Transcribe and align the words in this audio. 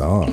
So. 0.00 0.26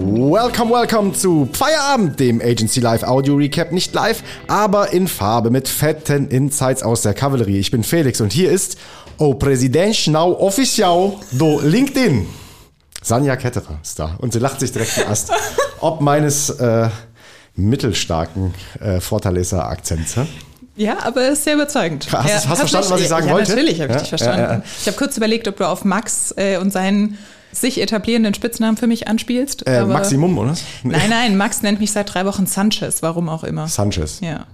Welcome, 0.00 0.72
welcome 0.72 1.12
zu 1.12 1.48
Feierabend, 1.52 2.18
dem 2.18 2.40
Agency 2.40 2.80
Live 2.80 3.04
Audio 3.04 3.36
Recap. 3.36 3.70
Nicht 3.70 3.94
live, 3.94 4.24
aber 4.48 4.92
in 4.92 5.06
Farbe 5.06 5.50
mit 5.50 5.68
fetten 5.68 6.26
Insights 6.26 6.82
aus 6.82 7.02
der 7.02 7.14
Kavallerie. 7.14 7.60
Ich 7.60 7.70
bin 7.70 7.84
Felix 7.84 8.20
und 8.20 8.32
hier 8.32 8.50
ist 8.50 8.78
O 9.18 9.34
Präsident 9.34 10.08
Now 10.08 10.36
Official 10.40 11.12
do 11.30 11.60
LinkedIn. 11.60 12.26
Sanja 13.00 13.36
Ketterer 13.36 13.78
ist 13.80 14.00
da 14.00 14.16
und 14.18 14.32
sie 14.32 14.40
lacht 14.40 14.58
sich 14.58 14.72
direkt 14.72 14.96
den 14.96 15.06
Ast. 15.06 15.30
Ob 15.78 16.00
meines 16.00 16.50
äh, 16.50 16.88
mittelstarken 17.54 18.54
äh, 18.80 18.98
Fortaleza 18.98 19.68
Akzents. 19.68 20.16
Hä? 20.16 20.26
Ja, 20.76 20.96
aber 21.04 21.28
ist 21.28 21.44
sehr 21.44 21.54
überzeugend. 21.54 22.08
Hast, 22.10 22.28
ja, 22.28 22.34
hast 22.34 22.44
du 22.44 22.56
verstanden, 22.56 22.90
was 22.90 23.00
ich 23.00 23.08
sagen 23.08 23.28
ja, 23.28 23.34
wollte? 23.34 23.50
Natürlich 23.50 23.80
habe 23.80 23.90
ich 23.90 23.96
Ja, 23.96 24.00
dich 24.00 24.08
verstanden. 24.08 24.62
Ich 24.80 24.86
habe 24.86 24.96
kurz 24.96 25.16
überlegt, 25.16 25.46
ob 25.48 25.56
du 25.56 25.68
auf 25.68 25.84
Max 25.84 26.34
äh, 26.36 26.58
und 26.58 26.72
seinen 26.72 27.18
sich 27.52 27.80
etablierenden 27.80 28.34
Spitznamen 28.34 28.76
für 28.76 28.86
mich 28.86 29.06
anspielst. 29.06 29.66
Äh, 29.66 29.84
Maximum, 29.84 30.36
oder? 30.38 30.54
Nein, 30.82 31.08
nein, 31.08 31.36
Max 31.36 31.62
nennt 31.62 31.78
mich 31.80 31.92
seit 31.92 32.12
drei 32.12 32.26
Wochen 32.26 32.46
Sanchez, 32.46 33.02
warum 33.02 33.28
auch 33.28 33.44
immer. 33.44 33.68
Sanchez. 33.68 34.20
Ja. 34.20 34.46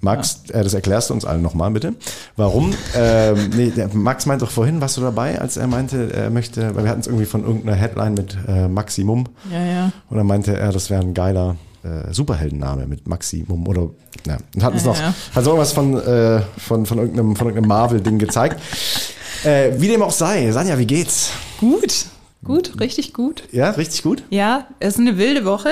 Max, 0.00 0.42
äh, 0.50 0.62
das 0.62 0.74
erklärst 0.74 1.10
du 1.10 1.14
uns 1.14 1.24
allen 1.24 1.42
nochmal 1.42 1.70
bitte. 1.70 1.94
Warum? 2.36 2.74
ähm, 2.94 3.50
nee, 3.56 3.72
Max 3.92 4.26
meint 4.26 4.42
doch 4.42 4.50
vorhin, 4.50 4.80
warst 4.80 4.96
du 4.96 5.00
dabei, 5.00 5.40
als 5.40 5.56
er 5.56 5.66
meinte, 5.66 6.12
er 6.12 6.30
möchte, 6.30 6.74
weil 6.74 6.84
wir 6.84 6.90
hatten 6.90 7.00
es 7.00 7.06
irgendwie 7.06 7.24
von 7.24 7.44
irgendeiner 7.44 7.76
Headline 7.76 8.14
mit 8.14 8.36
äh, 8.46 8.68
Maximum 8.68 9.28
Ja, 9.50 9.64
ja. 9.64 9.92
und 10.10 10.16
dann 10.16 10.26
meinte 10.26 10.56
er, 10.56 10.72
das 10.72 10.90
wäre 10.90 11.00
ein 11.02 11.14
geiler 11.14 11.56
äh, 11.84 12.12
Superheldenname 12.12 12.86
mit 12.86 13.06
Maximum 13.06 13.66
oder 13.68 13.90
ja. 14.26 14.38
Und 14.54 14.62
hat 14.64 14.72
uns 14.72 14.82
Ja, 14.84 14.88
noch 14.90 14.98
ja. 14.98 15.14
hat 15.34 15.44
so 15.44 15.50
irgendwas 15.50 15.72
von, 15.72 16.00
äh, 16.00 16.40
von, 16.58 16.86
von 16.86 16.98
irgendeinem, 16.98 17.36
von 17.36 17.46
irgendeinem 17.48 17.68
Marvel-Ding 17.68 18.18
gezeigt. 18.18 18.60
äh, 19.44 19.72
wie 19.78 19.88
dem 19.88 20.02
auch 20.02 20.10
sei, 20.12 20.50
Sanja, 20.50 20.78
wie 20.78 20.86
geht's? 20.86 21.30
Gut, 21.60 22.06
gut, 22.44 22.80
richtig 22.80 23.12
gut. 23.12 23.44
Ja, 23.52 23.70
richtig 23.70 24.02
gut? 24.02 24.22
Ja, 24.30 24.66
es 24.80 24.94
ist 24.94 25.00
eine 25.00 25.18
wilde 25.18 25.44
Woche. 25.44 25.70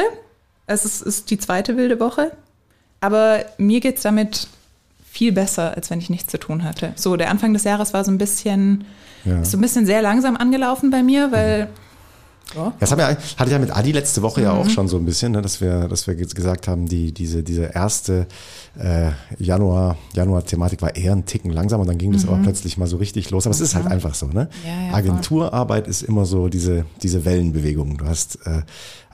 Es 0.66 0.84
ist, 0.84 1.02
ist 1.02 1.30
die 1.30 1.38
zweite 1.38 1.76
wilde 1.76 1.98
Woche. 1.98 2.32
Aber 3.00 3.44
mir 3.58 3.80
geht's 3.80 4.02
damit 4.02 4.46
viel 5.10 5.32
besser, 5.32 5.74
als 5.76 5.90
wenn 5.90 5.98
ich 5.98 6.08
nichts 6.08 6.30
zu 6.30 6.38
tun 6.38 6.62
hatte. 6.64 6.92
So, 6.94 7.16
der 7.16 7.30
Anfang 7.30 7.52
des 7.52 7.64
Jahres 7.64 7.92
war 7.92 8.04
so 8.04 8.10
ein 8.10 8.18
bisschen, 8.18 8.84
Ja. 9.24 9.34
Mhm. 9.36 9.44
so 9.44 9.56
ein 9.58 9.60
bisschen 9.60 9.86
sehr 9.86 10.02
langsam 10.02 10.36
angelaufen 10.36 10.90
bei 10.90 11.02
mir, 11.02 11.32
weil 11.32 11.68
ja, 12.54 12.72
Das 12.80 12.96
wir, 12.96 13.06
hatte 13.06 13.44
ich 13.46 13.50
ja 13.50 13.58
mit 13.58 13.74
Adi 13.74 13.92
letzte 13.92 14.22
Woche 14.22 14.40
Mhm. 14.40 14.46
ja 14.46 14.52
auch 14.52 14.68
schon 14.68 14.88
so 14.88 14.96
ein 14.96 15.04
bisschen, 15.04 15.32
ne, 15.32 15.42
dass 15.42 15.60
wir, 15.60 15.88
dass 15.88 16.06
wir 16.06 16.14
gesagt 16.14 16.68
haben, 16.68 16.86
die, 16.86 17.12
diese, 17.12 17.42
diese 17.42 17.64
erste 17.74 18.26
äh, 18.78 19.10
Januar, 19.38 19.96
Januar-Thematik 20.14 20.80
war 20.82 20.96
eher 20.96 21.12
ein 21.12 21.26
Ticken 21.26 21.50
langsam 21.50 21.80
und 21.80 21.86
dann 21.86 21.98
ging 21.98 22.12
das 22.12 22.26
aber 22.26 22.38
plötzlich 22.38 22.78
mal 22.78 22.86
so 22.86 22.96
richtig 22.96 23.30
los. 23.30 23.46
Aber 23.46 23.54
es 23.54 23.60
ist 23.60 23.74
halt 23.74 23.86
einfach 23.86 24.14
so, 24.14 24.26
ne? 24.26 24.48
Mhm. 24.62 24.68
Ja, 24.68 24.86
ja. 24.88 24.94
Agenturarbeit 24.94 25.86
ist 25.86 26.02
immer 26.02 26.24
so 26.24 26.48
diese, 26.48 26.84
diese 27.02 27.24
Wellenbewegung. 27.24 27.98
Du 27.98 28.06
hast, 28.06 28.38
äh, 28.46 28.62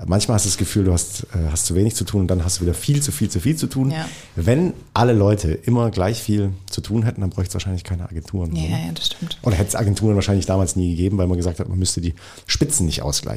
manchmal 0.06 0.36
hast 0.36 0.44
du 0.44 0.50
das 0.50 0.58
Gefühl, 0.58 0.84
du 0.84 0.92
hast, 0.92 1.24
äh, 1.34 1.50
hast 1.50 1.66
zu 1.66 1.74
wenig 1.74 1.94
zu 1.94 2.04
tun 2.04 2.22
und 2.22 2.28
dann 2.28 2.44
hast 2.44 2.58
du 2.58 2.62
wieder 2.62 2.74
viel 2.74 3.02
zu 3.02 3.10
viel 3.12 3.28
zu 3.30 3.40
viel 3.40 3.56
zu 3.56 3.66
tun. 3.66 3.92
Wenn 4.36 4.72
alle 4.94 5.12
Leute 5.12 5.52
immer 5.52 5.90
gleich 5.90 6.22
viel 6.22 6.52
zu 6.70 6.80
tun 6.80 7.02
hätten, 7.02 7.20
dann 7.20 7.30
bräuchte 7.30 7.48
es 7.50 7.54
wahrscheinlich 7.54 7.84
keine 7.84 8.04
Agenturen. 8.08 8.54
ja, 8.54 8.62
ne? 8.62 8.68
ja, 8.86 8.92
das 8.94 9.06
stimmt. 9.06 9.38
Oder 9.42 9.56
hätte 9.56 9.68
es 9.68 9.74
Agenturen 9.76 10.14
wahrscheinlich 10.14 10.46
damals 10.46 10.76
nie 10.76 10.90
gegeben, 10.90 11.18
weil 11.18 11.26
man 11.26 11.36
gesagt 11.36 11.58
hat, 11.58 11.68
man 11.68 11.78
müsste 11.78 12.00
die 12.00 12.14
Spitzen 12.46 12.86
nicht 12.86 13.02
ausgleichen. 13.02 13.27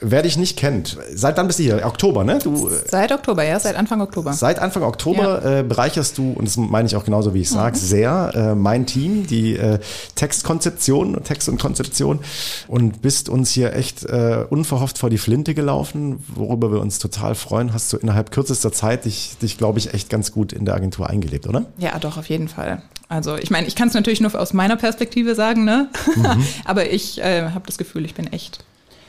Wer 0.00 0.22
dich 0.22 0.36
nicht 0.36 0.58
kennt, 0.58 0.96
seit 1.14 1.36
wann 1.36 1.46
bist 1.46 1.58
du 1.58 1.62
hier? 1.64 1.84
Oktober, 1.86 2.24
ne? 2.24 2.38
Du, 2.42 2.68
äh, 2.68 2.72
Seit 2.88 3.12
Oktober, 3.12 3.44
ja, 3.44 3.58
seit 3.58 3.76
Anfang 3.76 4.00
Oktober. 4.00 4.32
seit 4.32 4.58
Anfang 4.58 4.82
Oktober 4.82 5.44
äh, 5.44 5.62
bereicherst 5.62 6.18
du, 6.18 6.32
und 6.32 6.46
das 6.46 6.56
meine 6.56 6.86
ich 6.86 6.96
auch 6.96 7.04
genauso, 7.04 7.34
wie 7.34 7.40
ich 7.40 7.50
sage, 7.50 7.76
sehr 7.76 8.32
äh, 8.34 8.54
mein 8.54 8.86
Team, 8.86 9.26
die 9.26 9.56
äh, 9.56 9.78
Textkonzeption, 10.14 11.22
Text 11.24 11.48
und 11.48 11.60
Konzeption 11.60 12.20
und 12.68 13.02
bist 13.02 13.28
uns 13.28 13.50
hier 13.50 13.74
echt 13.74 14.04
äh, 14.04 14.44
unverhofft 14.48 14.98
vor 14.98 15.10
die 15.10 15.18
Flinte 15.18 15.54
gelaufen, 15.54 16.24
worüber 16.34 16.72
wir 16.72 16.80
uns 16.80 16.98
total 16.98 17.34
freuen. 17.34 17.74
Hast 17.74 17.92
du 17.92 17.96
innerhalb 17.96 18.30
kürzester 18.30 18.72
Zeit 18.72 19.04
dich, 19.04 19.36
dich 19.42 19.58
glaube 19.58 19.78
ich, 19.78 19.92
echt 19.94 20.08
ganz 20.10 20.32
gut 20.32 20.52
in 20.52 20.64
der 20.64 20.74
Agentur 20.74 21.08
eingelebt, 21.10 21.46
oder? 21.48 21.66
Ja, 21.78 21.98
doch, 21.98 22.16
auf 22.18 22.28
jeden 22.28 22.48
Fall. 22.48 22.82
Also 23.08 23.36
ich 23.36 23.50
meine, 23.50 23.66
ich 23.66 23.74
kann 23.74 23.88
es 23.88 23.94
natürlich 23.94 24.20
nur 24.22 24.34
aus 24.40 24.52
meiner 24.54 24.76
Perspektive 24.76 25.34
sagen, 25.34 25.64
ne? 25.64 25.88
Mhm. 26.16 26.44
Aber 26.64 26.90
ich 26.90 27.20
äh, 27.20 27.50
habe 27.50 27.66
das 27.66 27.76
Gefühl, 27.76 28.04
ich 28.06 28.14
bin 28.14 28.32
echt 28.32 28.64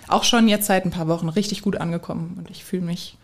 auch 0.10 0.24
schon 0.24 0.48
jetzt 0.48 0.68
seit 0.68 0.86
ein 0.86 0.92
paar 0.92 1.08
Wochen 1.08 1.30
richtig 1.30 1.62
gut 1.62 1.78
angekommen 1.78 2.36
und 2.38 2.50
ich 2.50 2.64
fühle 2.64 2.84
mich 2.84 3.18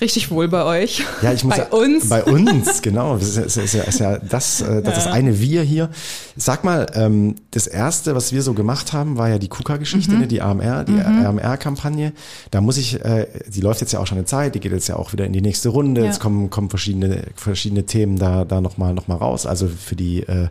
richtig 0.00 0.30
wohl 0.30 0.48
bei 0.48 0.64
euch. 0.64 1.04
Ja, 1.22 1.32
ich 1.32 1.44
muss 1.44 1.56
bei 1.56 1.62
ja, 1.62 1.68
uns. 1.68 2.08
Bei 2.08 2.24
uns, 2.24 2.82
genau. 2.82 3.16
Das 3.16 3.36
ist, 3.36 3.56
ja- 3.56 3.62
ist, 3.62 3.74
ja- 3.74 3.82
ist, 3.82 4.00
ja, 4.00 4.12
ja 4.12 4.18
das, 4.18 4.60
äh, 4.60 4.82
das, 4.82 4.94
das 4.94 5.06
eine 5.06 5.38
Wir 5.40 5.62
hier. 5.62 5.90
Sag 6.36 6.64
mal, 6.64 6.86
ähm, 6.94 7.36
das 7.50 7.66
erste, 7.66 8.14
was 8.14 8.32
wir 8.32 8.42
so 8.42 8.54
gemacht 8.54 8.92
haben, 8.92 9.18
war 9.18 9.28
ja 9.28 9.38
die 9.38 9.48
KUKA-Geschichte, 9.48 10.14
ne, 10.14 10.26
die 10.26 10.40
AMR, 10.40 10.84
die 10.84 10.98
AMR-Kampagne. 11.00 12.12
Da 12.50 12.60
muss 12.60 12.76
ich, 12.76 13.04
äh, 13.04 13.26
die 13.48 13.60
läuft 13.60 13.80
jetzt 13.80 13.92
ja 13.92 14.00
auch 14.00 14.06
schon 14.06 14.18
eine 14.18 14.26
Zeit, 14.26 14.54
die 14.54 14.60
geht 14.60 14.72
jetzt 14.72 14.88
ja 14.88 14.96
auch 14.96 15.12
wieder 15.12 15.24
in 15.26 15.32
die 15.32 15.42
nächste 15.42 15.68
Runde. 15.68 16.00
Ja. 16.00 16.06
Jetzt 16.06 16.20
kommen, 16.20 16.50
kommen 16.50 16.70
verschiedene, 16.70 17.24
verschiedene 17.36 17.84
Themen 17.84 18.18
da, 18.18 18.44
da 18.44 18.60
nochmal 18.60 18.94
noch 18.94 19.08
mal 19.08 19.16
raus. 19.16 19.46
Also 19.46 19.68
für 19.68 19.96
die 19.96 20.22
äh, 20.22 20.48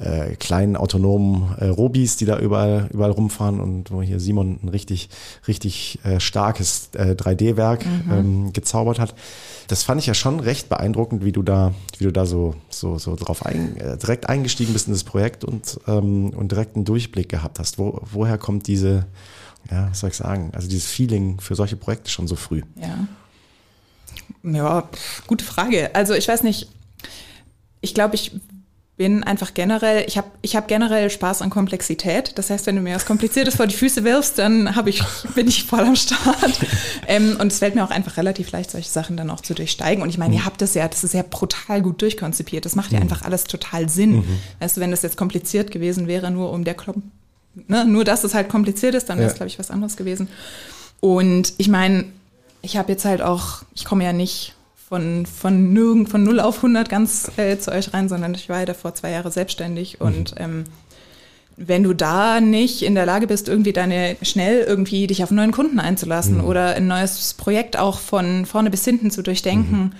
äh, 0.00 0.36
kleinen 0.36 0.76
autonomen 0.76 1.54
äh, 1.58 1.66
Robis, 1.66 2.16
die 2.16 2.24
da 2.24 2.38
überall, 2.38 2.88
überall 2.92 3.10
rumfahren 3.10 3.60
und 3.60 3.90
wo 3.90 4.02
hier 4.02 4.20
Simon 4.20 4.58
ein 4.62 4.68
richtig, 4.68 5.08
richtig 5.48 5.98
äh, 6.04 6.20
starkes 6.20 6.90
äh, 6.94 7.14
3D-Werk 7.14 7.84
ähm, 8.10 8.52
gezaubert 8.76 8.98
hat. 8.98 9.14
Das 9.68 9.82
fand 9.82 10.00
ich 10.00 10.06
ja 10.06 10.14
schon 10.14 10.40
recht 10.40 10.68
beeindruckend, 10.68 11.24
wie 11.24 11.32
du 11.32 11.42
da, 11.42 11.74
wie 11.98 12.04
du 12.04 12.12
da 12.12 12.26
so, 12.26 12.54
so, 12.68 12.98
so 12.98 13.16
drauf 13.16 13.44
ein, 13.44 13.76
äh, 13.76 13.96
direkt 13.96 14.28
eingestiegen 14.28 14.72
bist 14.72 14.86
in 14.86 14.92
das 14.92 15.04
Projekt 15.04 15.44
und, 15.44 15.80
ähm, 15.88 16.30
und 16.30 16.52
direkt 16.52 16.76
einen 16.76 16.84
Durchblick 16.84 17.28
gehabt 17.28 17.58
hast. 17.58 17.78
Wo, 17.78 18.00
woher 18.12 18.38
kommt 18.38 18.66
diese, 18.66 19.06
ja, 19.70 19.88
was 19.90 20.00
soll 20.00 20.10
ich 20.10 20.16
sagen, 20.16 20.50
also 20.54 20.68
dieses 20.68 20.86
Feeling 20.86 21.40
für 21.40 21.54
solche 21.54 21.76
Projekte 21.76 22.10
schon 22.10 22.28
so 22.28 22.36
früh? 22.36 22.62
Ja. 22.76 23.08
Ja, 24.42 24.82
pf, 24.82 25.26
gute 25.26 25.44
Frage. 25.44 25.94
Also 25.94 26.14
ich 26.14 26.28
weiß 26.28 26.42
nicht, 26.42 26.68
ich 27.80 27.94
glaube, 27.94 28.14
ich 28.14 28.32
bin 28.96 29.22
einfach 29.24 29.52
generell, 29.52 30.04
ich 30.08 30.16
habe 30.16 30.28
ich 30.40 30.56
hab 30.56 30.68
generell 30.68 31.10
Spaß 31.10 31.42
an 31.42 31.50
Komplexität. 31.50 32.32
Das 32.38 32.48
heißt, 32.48 32.66
wenn 32.66 32.76
du 32.76 32.82
mir 32.82 32.94
was 32.94 33.04
Kompliziertes 33.04 33.56
vor 33.56 33.66
die 33.66 33.74
Füße 33.76 34.04
wirfst, 34.04 34.38
dann 34.38 34.74
hab 34.74 34.86
ich, 34.86 35.02
bin 35.34 35.46
ich 35.48 35.64
voll 35.64 35.80
am 35.80 35.96
Start. 35.96 36.58
ähm, 37.06 37.36
und 37.38 37.52
es 37.52 37.58
fällt 37.58 37.74
mir 37.74 37.84
auch 37.84 37.90
einfach 37.90 38.16
relativ 38.16 38.50
leicht, 38.52 38.70
solche 38.70 38.88
Sachen 38.88 39.18
dann 39.18 39.28
auch 39.28 39.42
zu 39.42 39.52
durchsteigen. 39.54 40.02
Und 40.02 40.08
ich 40.08 40.16
meine, 40.16 40.34
ihr 40.34 40.46
habt 40.46 40.62
das 40.62 40.72
ja, 40.72 40.88
das 40.88 41.04
ist 41.04 41.12
ja 41.12 41.22
brutal 41.28 41.82
gut 41.82 42.00
durchkonzipiert. 42.00 42.64
Das 42.64 42.74
macht 42.74 42.92
ja 42.92 42.98
einfach 42.98 43.20
alles 43.20 43.44
total 43.44 43.88
Sinn. 43.90 44.24
Weißt 44.60 44.78
du, 44.78 44.80
wenn 44.80 44.90
das 44.90 45.02
jetzt 45.02 45.18
kompliziert 45.18 45.70
gewesen 45.70 46.06
wäre, 46.06 46.30
nur 46.30 46.50
um 46.50 46.64
der 46.64 46.74
Klump, 46.74 47.02
ne, 47.68 47.84
nur 47.84 48.04
dass 48.04 48.24
es 48.24 48.32
halt 48.32 48.48
kompliziert 48.48 48.94
ist, 48.94 49.10
dann 49.10 49.18
wäre 49.18 49.26
es, 49.26 49.34
Ja. 49.34 49.36
glaube 49.36 49.48
ich, 49.48 49.58
was 49.58 49.70
anderes 49.70 49.98
gewesen. 49.98 50.28
Und 51.00 51.52
ich 51.58 51.68
meine, 51.68 52.06
ich 52.62 52.78
habe 52.78 52.92
jetzt 52.92 53.04
halt 53.04 53.20
auch, 53.20 53.62
ich 53.74 53.84
komme 53.84 54.04
ja 54.04 54.14
nicht 54.14 54.54
von, 54.88 55.26
von, 55.26 55.72
nirgend, 55.72 56.08
von 56.08 56.22
0 56.22 56.40
auf 56.40 56.56
100 56.56 56.88
ganz 56.88 57.30
äh, 57.36 57.58
zu 57.58 57.72
euch 57.72 57.92
rein, 57.92 58.08
sondern 58.08 58.34
ich 58.34 58.48
war 58.48 58.60
ja 58.60 58.66
davor 58.66 58.94
zwei 58.94 59.10
Jahre 59.10 59.30
selbstständig 59.30 60.00
und 60.00 60.34
ähm, 60.38 60.64
wenn 61.56 61.82
du 61.82 61.94
da 61.94 62.40
nicht 62.40 62.82
in 62.82 62.94
der 62.94 63.06
Lage 63.06 63.26
bist, 63.26 63.48
irgendwie 63.48 63.72
deine 63.72 64.16
schnell 64.22 64.60
irgendwie 64.60 65.06
dich 65.06 65.22
auf 65.22 65.30
einen 65.30 65.38
neuen 65.38 65.52
Kunden 65.52 65.80
einzulassen 65.80 66.42
oder 66.42 66.74
ein 66.74 66.86
neues 66.86 67.32
Projekt 67.34 67.78
auch 67.78 67.98
von 67.98 68.44
vorne 68.44 68.70
bis 68.70 68.84
hinten 68.84 69.10
zu 69.10 69.22
durchdenken, 69.22 69.94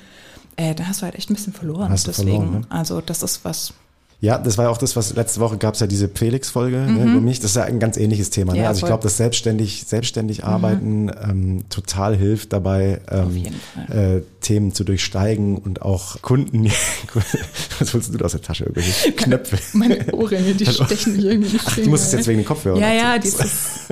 äh, 0.57 0.75
dann 0.75 0.87
hast 0.87 1.01
du 1.01 1.05
halt 1.05 1.15
echt 1.15 1.31
ein 1.31 1.35
bisschen 1.35 1.55
verloren. 1.55 1.91
Hast 1.91 2.07
Deswegen, 2.07 2.31
verloren, 2.31 2.61
ne? 2.61 2.67
also 2.69 3.01
das 3.01 3.23
ist 3.23 3.45
was. 3.45 3.73
Ja, 4.19 4.39
das 4.39 4.57
war 4.57 4.65
ja 4.65 4.71
auch 4.71 4.79
das, 4.79 4.97
was 4.97 5.15
letzte 5.15 5.41
Woche 5.41 5.59
gab 5.59 5.75
es 5.75 5.81
ja 5.81 5.87
diese 5.87 6.09
Felix-Folge 6.09 6.79
ne, 6.79 7.05
über 7.05 7.21
mich. 7.21 7.39
Das 7.41 7.51
ist 7.51 7.57
ja 7.57 7.65
ein 7.65 7.79
ganz 7.79 7.99
ähnliches 7.99 8.31
Thema. 8.31 8.53
Ne? 8.53 8.59
Mhm. 8.59 8.63
Ja, 8.65 8.69
Also 8.71 8.79
ich. 8.79 8.83
Mhm. 8.85 8.87
glaube, 8.89 9.03
dass 9.03 9.19
selbstständig, 9.19 9.85
selbstständig 9.87 10.43
arbeiten 10.45 11.11
ähm, 11.23 11.65
total 11.69 12.17
hilft 12.17 12.53
dabei, 12.55 13.01
ähm, 13.11 13.45
äh, 13.91 14.23
Themen 14.41 14.73
zu 14.73 14.85
durchsteigen 14.85 15.59
und 15.59 15.83
auch 15.83 16.23
Kunden. 16.23 16.65
was 17.79 17.93
holst 17.93 18.13
du 18.15 18.19
da 18.19 18.25
aus 18.25 18.33
der 18.33 18.43
Tasche? 18.43 18.65
Irgendwelche 18.65 19.13
Knöpfe. 19.17 19.59
Meine 19.75 20.13
Ohrringe, 20.15 20.55
die 20.55 20.65
stechen 20.73 21.17
mich 21.17 21.25
irgendwie 21.27 21.53
nicht. 21.53 21.65
Ach, 21.67 21.77
du 21.77 21.91
musst 21.91 22.07
es 22.07 22.13
jetzt 22.13 22.27
wegen 22.27 22.39
den 22.39 22.47
Kopfhörern. 22.47 22.81
Ja, 22.81 22.93
ja, 22.93 23.19
dieses 23.19 23.89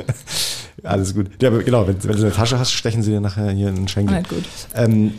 Alles 0.82 1.14
gut. 1.14 1.26
Ja, 1.42 1.48
aber 1.50 1.62
genau, 1.62 1.86
wenn, 1.86 2.02
wenn 2.02 2.16
du 2.16 2.22
eine 2.22 2.32
Tasche 2.32 2.58
hast, 2.58 2.72
stechen 2.72 3.02
sie 3.02 3.10
dir 3.10 3.20
nachher 3.20 3.50
hier 3.50 3.68
in 3.68 3.76
den 3.76 3.88
Schenkel. 3.88 4.14
halt 4.14 4.28
gut. 4.28 4.44
Ähm, 4.74 5.12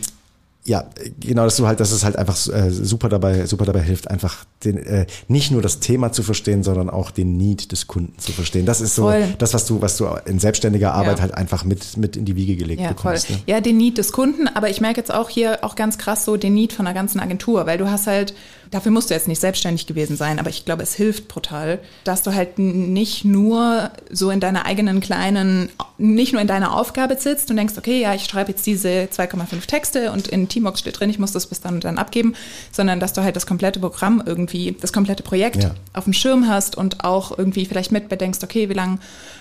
ja, 0.66 0.84
genau, 1.20 1.44
dass 1.44 1.56
du 1.56 1.66
halt, 1.66 1.78
dass 1.80 1.92
es 1.92 2.04
halt 2.04 2.16
einfach 2.16 2.36
äh, 2.48 2.70
super 2.70 3.08
dabei, 3.08 3.46
super 3.46 3.64
dabei 3.64 3.80
hilft, 3.82 4.10
einfach 4.10 4.44
den, 4.64 4.76
äh, 4.78 5.06
nicht 5.28 5.50
nur 5.52 5.62
das 5.62 5.78
Thema 5.80 6.10
zu 6.12 6.22
verstehen, 6.24 6.62
sondern 6.64 6.90
auch 6.90 7.10
den 7.12 7.36
Need 7.36 7.70
des 7.70 7.86
Kunden 7.86 8.18
zu 8.18 8.32
verstehen. 8.32 8.66
Das 8.66 8.80
ist 8.80 8.96
so 8.96 9.02
Voll. 9.02 9.28
das, 9.38 9.54
was 9.54 9.64
du, 9.66 9.80
was 9.80 9.96
du 9.96 10.06
in 10.26 10.38
selbstständiger 10.40 10.92
Arbeit 10.92 11.16
Ja. 11.18 11.22
halt 11.22 11.34
einfach 11.34 11.64
mit, 11.64 11.96
mit 11.96 12.16
in 12.16 12.24
die 12.24 12.34
Wiege 12.34 12.56
gelegt 12.56 12.80
Ja, 12.82 12.88
voll. 12.88 12.96
bekommst. 12.96 13.30
Ne? 13.30 13.38
Ja, 13.46 13.60
den 13.60 13.76
Need 13.76 13.96
des 13.98 14.10
Kunden, 14.12 14.48
aber 14.48 14.68
ich 14.68 14.80
merke 14.80 14.98
jetzt 15.00 15.14
auch 15.14 15.28
hier 15.30 15.62
auch 15.62 15.76
ganz 15.76 15.98
krass 15.98 16.24
so 16.24 16.36
den 16.36 16.54
Need 16.54 16.72
von 16.72 16.84
der 16.84 16.94
ganzen 16.94 17.20
Agentur, 17.20 17.64
weil 17.66 17.78
du 17.78 17.88
hast 17.88 18.06
halt, 18.08 18.34
dafür 18.70 18.92
musst 18.92 19.10
du 19.10 19.14
jetzt 19.14 19.28
nicht 19.28 19.40
selbstständig 19.40 19.86
gewesen 19.86 20.16
sein, 20.16 20.38
aber 20.38 20.50
ich 20.50 20.64
glaube, 20.64 20.82
es 20.82 20.94
hilft 20.94 21.28
brutal, 21.28 21.78
dass 22.04 22.22
du 22.22 22.34
halt 22.34 22.58
nicht 22.58 23.24
nur 23.24 23.90
so 24.10 24.30
in 24.30 24.40
deiner 24.40 24.66
eigenen 24.66 25.00
kleinen, 25.00 25.70
nicht 25.98 26.32
nur 26.32 26.42
in 26.42 26.48
deiner 26.48 26.74
Aufgabe 26.74 27.16
sitzt 27.16 27.50
und 27.50 27.56
denkst, 27.56 27.74
okay, 27.78 28.00
ja, 28.00 28.14
ich 28.14 28.24
schreibe 28.24 28.50
jetzt 28.50 28.66
diese 28.66 28.88
2,5 28.88 29.66
Texte 29.66 30.12
und 30.12 30.28
in 30.28 30.48
Teambox 30.48 30.80
steht 30.80 30.98
drin, 30.98 31.10
ich 31.10 31.18
muss 31.18 31.32
das 31.32 31.46
bis 31.46 31.60
dann 31.60 31.74
und 31.74 31.84
dann 31.84 31.98
abgeben, 31.98 32.34
sondern 32.72 33.00
dass 33.00 33.12
du 33.12 33.22
halt 33.22 33.36
das 33.36 33.46
komplette 33.46 33.80
Programm 33.80 34.22
irgendwie, 34.24 34.76
das 34.80 34.92
komplette 34.92 35.22
Projekt 35.22 35.62
ja. 35.62 35.70
auf 35.92 36.04
dem 36.04 36.12
Schirm 36.12 36.48
hast 36.48 36.76
und 36.76 37.04
auch 37.04 37.36
irgendwie 37.36 37.66
vielleicht 37.66 37.92
mitbedenkst, 37.92 38.40
okay, 38.42 38.68
wie 38.68 38.74
lange 38.74 38.98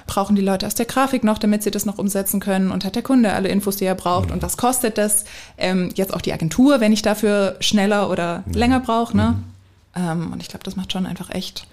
brauchen 0.08 0.36
die 0.36 0.42
Leute 0.42 0.68
aus 0.68 0.76
der 0.76 0.86
Grafik 0.86 1.24
noch, 1.24 1.38
damit 1.38 1.64
sie 1.64 1.72
das 1.72 1.86
noch 1.86 1.98
umsetzen 1.98 2.40
können 2.40 2.72
und 2.72 2.86
hat 2.86 2.96
der 2.96 3.04
Kunde 3.04 3.34
alle 3.34 3.50
Infos, 3.50 3.78
die 3.78 3.86
er 3.86 3.96
braucht 3.96 4.28
mhm. 4.28 4.36
und 4.36 4.44
was 4.44 4.58
kostet 4.58 4.98
das? 4.98 5.26
Ähm, 5.58 5.90
jetzt 5.96 6.14
auch 6.14 6.22
die 6.22 6.34
Agentur, 6.34 6.80
wenn 6.80 6.94
ich 6.94 7.02
dafür 7.02 7.56
schneller 7.60 8.10
oder 8.10 8.44
mhm. 8.46 8.54
länger 8.54 8.80
brauche. 8.80 9.15
Ne? 9.16 9.36
Mhm. 9.96 10.02
Ähm, 10.02 10.34
und 10.34 10.42
ich 10.42 10.50
glaube, 10.50 10.64
das 10.64 10.76
macht 10.76 10.92
schon 10.92 11.06
einfach 11.06 11.30
echt 11.30 11.68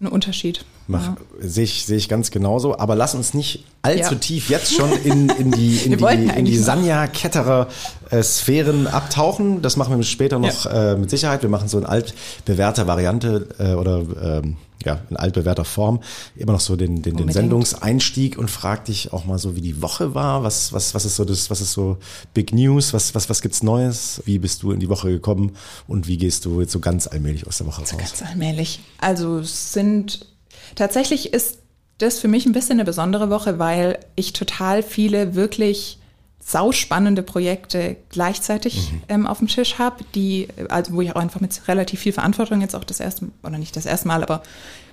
einen 0.00 0.10
Unterschied. 0.10 0.64
Mach, 0.86 1.02
ja. 1.02 1.16
Sehe 1.40 1.64
ich, 1.64 1.86
seh 1.86 1.96
ich 1.96 2.08
ganz 2.08 2.30
genauso. 2.30 2.78
Aber 2.78 2.94
lass 2.94 3.14
uns 3.14 3.32
nicht 3.32 3.64
allzu 3.82 4.14
ja. 4.14 4.18
tief 4.18 4.50
jetzt 4.50 4.74
schon 4.74 4.92
in, 4.92 5.28
in 5.30 5.50
die, 5.50 5.76
in 5.84 5.96
die, 5.96 6.28
in 6.36 6.44
die 6.44 6.58
Sanja 6.58 7.06
Ketterer 7.06 7.68
äh, 8.10 8.22
Sphären 8.22 8.86
abtauchen. 8.86 9.62
Das 9.62 9.76
machen 9.76 9.96
wir 9.96 10.02
später 10.04 10.38
noch 10.38 10.64
ja. 10.66 10.92
äh, 10.92 10.96
mit 10.96 11.10
Sicherheit. 11.10 11.42
Wir 11.42 11.48
machen 11.48 11.68
so 11.68 11.78
eine 11.78 11.88
altbewährte 11.88 12.86
Variante 12.86 13.48
äh, 13.58 13.72
oder 13.72 14.02
ähm, 14.22 14.56
ja, 14.84 15.00
in 15.10 15.16
altbewährter 15.16 15.64
Form 15.64 16.00
immer 16.36 16.52
noch 16.52 16.60
so 16.60 16.76
den, 16.76 17.02
den, 17.02 17.16
den 17.16 17.30
Sendungseinstieg 17.30 18.38
und 18.38 18.50
frag 18.50 18.84
dich 18.86 19.12
auch 19.12 19.24
mal 19.24 19.38
so, 19.38 19.56
wie 19.56 19.60
die 19.60 19.82
Woche 19.82 20.14
war. 20.14 20.42
Was, 20.42 20.72
was, 20.72 20.94
was 20.94 21.04
ist 21.04 21.16
so 21.16 21.24
das, 21.24 21.50
was 21.50 21.60
ist 21.60 21.72
so 21.72 21.98
Big 22.32 22.52
News? 22.52 22.92
Was, 22.92 23.14
was, 23.14 23.28
was 23.28 23.42
gibt's 23.42 23.62
Neues? 23.62 24.22
Wie 24.24 24.38
bist 24.38 24.62
du 24.62 24.72
in 24.72 24.80
die 24.80 24.88
Woche 24.88 25.10
gekommen 25.10 25.52
und 25.88 26.06
wie 26.06 26.16
gehst 26.16 26.44
du 26.44 26.60
jetzt 26.60 26.72
so 26.72 26.80
ganz 26.80 27.06
allmählich 27.06 27.46
aus 27.46 27.58
der 27.58 27.66
Woche 27.66 27.86
so 27.86 27.96
raus? 27.96 28.14
Ganz 28.18 28.22
allmählich. 28.22 28.80
Also 28.98 29.42
sind 29.42 30.26
tatsächlich 30.74 31.32
ist 31.32 31.58
das 31.98 32.18
für 32.18 32.28
mich 32.28 32.46
ein 32.46 32.52
bisschen 32.52 32.72
eine 32.72 32.84
besondere 32.84 33.30
Woche, 33.30 33.58
weil 33.58 33.98
ich 34.16 34.32
total 34.32 34.82
viele 34.82 35.34
wirklich 35.34 35.98
sauspannende 36.44 37.22
Projekte 37.22 37.96
gleichzeitig 38.10 38.92
mhm. 38.92 39.02
ähm, 39.08 39.26
auf 39.26 39.38
dem 39.38 39.48
Tisch 39.48 39.78
habe, 39.78 40.04
die, 40.14 40.48
also 40.68 40.92
wo 40.92 41.00
ich 41.00 41.10
auch 41.12 41.20
einfach 41.20 41.40
mit 41.40 41.66
relativ 41.68 42.00
viel 42.00 42.12
Verantwortung 42.12 42.60
jetzt 42.60 42.76
auch 42.76 42.84
das 42.84 43.00
erste, 43.00 43.28
oder 43.42 43.56
nicht 43.56 43.74
das 43.76 43.86
erste 43.86 44.08
Mal, 44.08 44.22
aber 44.22 44.42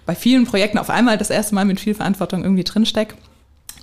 bei 0.06 0.16
vielen 0.16 0.46
Projekten 0.46 0.78
auf 0.78 0.90
einmal 0.90 1.18
das 1.18 1.30
erste 1.30 1.54
Mal 1.54 1.66
mit 1.66 1.80
viel 1.80 1.94
Verantwortung 1.94 2.44
irgendwie 2.44 2.64
drinstecke. 2.64 3.16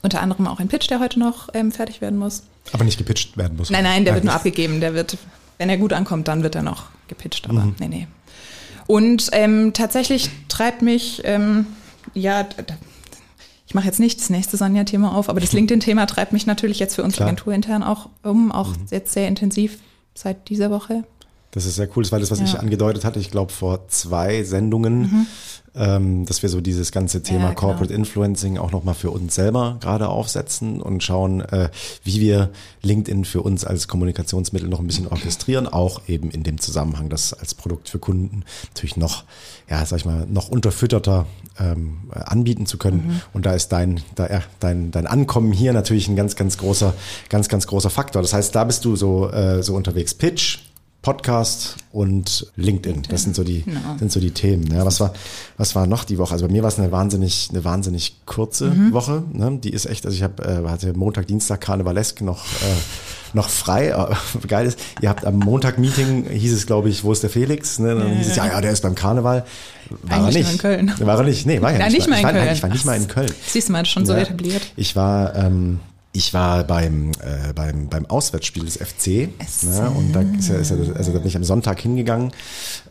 Unter 0.03 0.23
anderem 0.23 0.47
auch 0.47 0.61
ein 0.61 0.69
Pitch, 0.69 0.89
der 0.89 1.01
heute 1.01 1.19
noch 1.19 1.49
ähm, 1.55 1.73
fertig 1.73 2.01
werden 2.01 2.19
muss. 2.19 2.45
Aber 2.73 2.85
nicht 2.85 2.99
gepitcht 2.99 3.37
werden 3.37 3.57
muss. 3.57 3.69
Nein, 3.71 3.85
nein, 3.85 4.05
der 4.05 4.15
nein, 4.15 4.23
wird 4.23 4.25
nur 4.25 4.35
abgegeben. 4.35 4.81
Der 4.81 4.95
wird, 4.95 5.19
wenn 5.59 5.69
er 5.69 5.77
gut 5.77 5.93
ankommt, 5.93 6.29
dann 6.29 6.43
wird 6.43 6.55
er 6.55 6.63
noch 6.63 6.85
gepitcht. 7.09 7.49
Aber 7.49 7.65
mhm. 7.65 7.75
nee, 7.81 7.89
nee. 7.89 8.07
Und 8.87 9.29
ähm, 9.33 9.73
tatsächlich 9.75 10.31
treibt 10.49 10.83
mich, 10.83 11.21
ähm, 11.25 11.67
ja, 12.15 12.47
ich 13.69 13.75
mache 13.75 13.85
jetzt 13.85 14.01
nicht 14.01 14.19
das 14.19 14.31
nächste 14.31 14.57
Sanja-Thema 14.57 15.15
auf, 15.15 15.29
aber 15.29 15.41
das 15.41 15.53
LinkedIn-Thema 15.53 16.07
treibt 16.07 16.33
mich 16.33 16.47
natürlich 16.47 16.79
jetzt 16.79 16.95
für 16.95 17.03
unsere 17.03 17.19
Klar. 17.19 17.29
Agentur 17.29 17.53
intern 17.53 17.83
auch 17.83 18.09
um, 18.23 18.51
auch 18.51 18.71
mhm. 18.71 18.87
jetzt 18.91 19.13
sehr 19.13 19.29
intensiv 19.29 19.79
seit 20.15 20.49
dieser 20.49 20.71
Woche. 20.71 21.05
Das 21.51 21.65
ist 21.65 21.77
sehr 21.77 21.89
cool, 21.97 22.03
das 22.03 22.13
war 22.13 22.21
das, 22.21 22.31
was 22.31 22.41
ja. 22.41 22.45
ich 22.45 22.59
angedeutet 22.59 23.05
hatte, 23.05 23.19
ich 23.19 23.31
glaube 23.31 23.53
vor 23.53 23.89
zwei 23.89 24.45
Sendungen, 24.45 25.01
mhm 25.01 25.27
ähm, 25.79 26.27
dass 26.27 26.43
wir 26.43 26.49
so 26.49 26.61
dieses 26.61 26.93
ganze 26.93 27.23
Thema 27.23 27.49
ja, 27.49 27.55
Corporate 27.55 27.93
Influencing 27.93 28.59
auch 28.59 28.73
nochmal 28.73 28.95
für 28.95 29.11
uns 29.11 29.35
selber 29.35 29.77
gerade 29.81 30.09
aufsetzen 30.09 30.83
und 30.83 31.03
schauen, 31.03 31.41
äh, 31.41 31.71
wie 32.05 32.21
wir 32.21 32.51
LinkedIn 32.83 33.25
für 33.25 33.43
uns 33.43 33.65
als 33.65 33.87
Kommunikationsmittel 33.87 34.69
noch 34.69 34.81
ein 34.81 34.87
bisschen 34.87 35.07
orchestrieren, 35.07 35.69
auch 35.69 36.03
eben 36.09 36.31
in 36.31 36.43
dem 36.43 36.61
Zusammenhang, 36.61 37.09
das 37.09 37.33
als 37.33 37.55
Produkt 37.55 37.89
für 37.89 37.99
Kunden 37.99 38.45
natürlich 38.75 38.97
noch, 38.97 39.25
ja, 39.71 39.85
sag 39.87 39.99
ich 39.99 40.05
mal, 40.05 40.27
noch 40.27 40.49
unterfütterter 40.49 41.27
ähm, 41.59 41.99
anbieten 42.11 42.67
zu 42.67 42.79
können. 42.79 43.07
Mhm. 43.07 43.21
Und 43.33 43.47
da 43.47 43.53
ist 43.53 43.69
dein, 43.69 44.01
da, 44.17 44.29
ja, 44.29 44.43
dein, 44.61 44.91
dein 44.91 45.07
Ankommen 45.07 45.53
hier 45.53 45.73
natürlich 45.73 46.09
ein 46.09 46.17
ganz, 46.17 46.35
ganz 46.35 46.59
großer, 46.59 46.95
ganz, 47.29 47.49
ganz 47.49 47.67
großer 47.67 47.91
Faktor. 47.91 48.23
Das 48.23 48.33
heißt, 48.33 48.55
da 48.55 48.65
bist 48.65 48.85
du 48.85 48.97
so, 48.97 49.31
äh, 49.31 49.63
so 49.63 49.75
unterwegs. 49.75 50.15
Pitch, 50.15 50.59
Podcast 51.03 51.77
und 51.93 52.49
LinkedIn. 52.57 53.03
Das 53.09 53.23
sind 53.23 53.37
so 53.37 53.45
die, 53.45 53.63
genau. 53.63 53.97
sind 53.99 54.11
so 54.11 54.19
die 54.19 54.33
Themen. 54.33 54.67
Ja, 54.73 54.85
was 54.85 54.99
war, 54.99 55.13
was 55.57 55.77
war 55.77 55.87
noch 55.87 56.03
die 56.03 56.19
Woche? 56.19 56.33
Also 56.33 56.47
bei 56.47 56.53
mir 56.53 56.63
war 56.63 56.69
es 56.69 56.79
eine 56.79 56.91
wahnsinnig, 56.91 57.49
eine 57.51 57.65
wahnsinnig 57.65 58.17
kurze 58.27 58.71
mhm. 58.71 58.93
Woche. 58.93 59.23
Ne? 59.33 59.61
Die 59.63 59.71
ist 59.71 59.87
echt, 59.87 60.05
also 60.07 60.17
ich 60.17 60.25
habe, 60.25 60.43
äh, 60.43 60.69
hatte 60.69 60.95
Montag, 60.95 61.29
Dienstag 61.29 61.61
Karnevalesk 61.61 62.21
noch, 62.21 62.45
äh, 62.45 63.33
noch 63.33 63.49
frei. 63.49 63.95
Geil 64.49 64.67
ist, 64.67 64.81
ihr 65.01 65.09
habt 65.09 65.25
am 65.25 65.37
Montag 65.37 65.79
Meeting, 65.79 66.29
hieß 66.29 66.53
es, 66.53 66.67
glaube 66.67 66.89
ich, 66.89 67.05
wo 67.05 67.13
ist 67.13 67.23
der 67.23 67.31
Felix? 67.31 67.79
Ne? 67.79 67.95
Dann 67.95 68.17
hieß 68.17 68.27
es, 68.27 68.37
ja, 68.37 68.47
ja, 68.47 68.61
der 68.61 68.73
ist 68.73 68.83
beim 68.83 68.97
Karneval. 68.97 69.47
War 70.03 70.19
Eigentlich 70.19 70.35
er 70.35 70.43
nicht. 70.43 70.53
in 70.53 70.59
Köln. 70.59 70.93
War 70.99 71.19
er 71.19 71.25
nicht. 71.25 71.47
Nee, 71.47 71.63
war 71.63 71.73
ja 71.73 71.79
Nein, 71.79 71.93
nicht, 71.93 72.09
nicht 72.09 72.11
mal. 72.11 72.19
in 72.19 72.37
Köln. 72.37 72.43
Ich 72.43 72.49
war, 72.49 72.55
ich 72.55 72.63
war 72.63 72.71
nicht 72.71 72.85
mal 72.85 72.97
in 72.97 73.09
Köln. 73.09 73.33
Siehst 73.47 73.69
du 73.69 73.73
mal, 73.73 73.87
schon 73.87 74.05
so 74.05 74.15
ja, 74.15 74.19
etabliert. 74.19 74.63
Ich 74.77 74.97
war, 74.97 75.35
ähm, 75.37 75.79
ich 76.13 76.33
war 76.33 76.65
beim, 76.65 77.13
äh, 77.21 77.53
beim, 77.55 77.89
beim 77.89 78.07
Auswärtsspiel 78.07 78.65
des 78.65 78.79
FC 78.79 79.29
ne, 79.63 79.93
und 79.95 80.13
da, 80.15 80.23
ist 80.23 80.49
ja, 80.49 80.57
ist 80.57 80.71
ja, 80.71 80.77
also 80.95 81.13
da 81.13 81.19
bin 81.19 81.29
ich 81.29 81.37
am 81.37 81.45
Sonntag 81.45 81.81
hingegangen. 81.81 82.33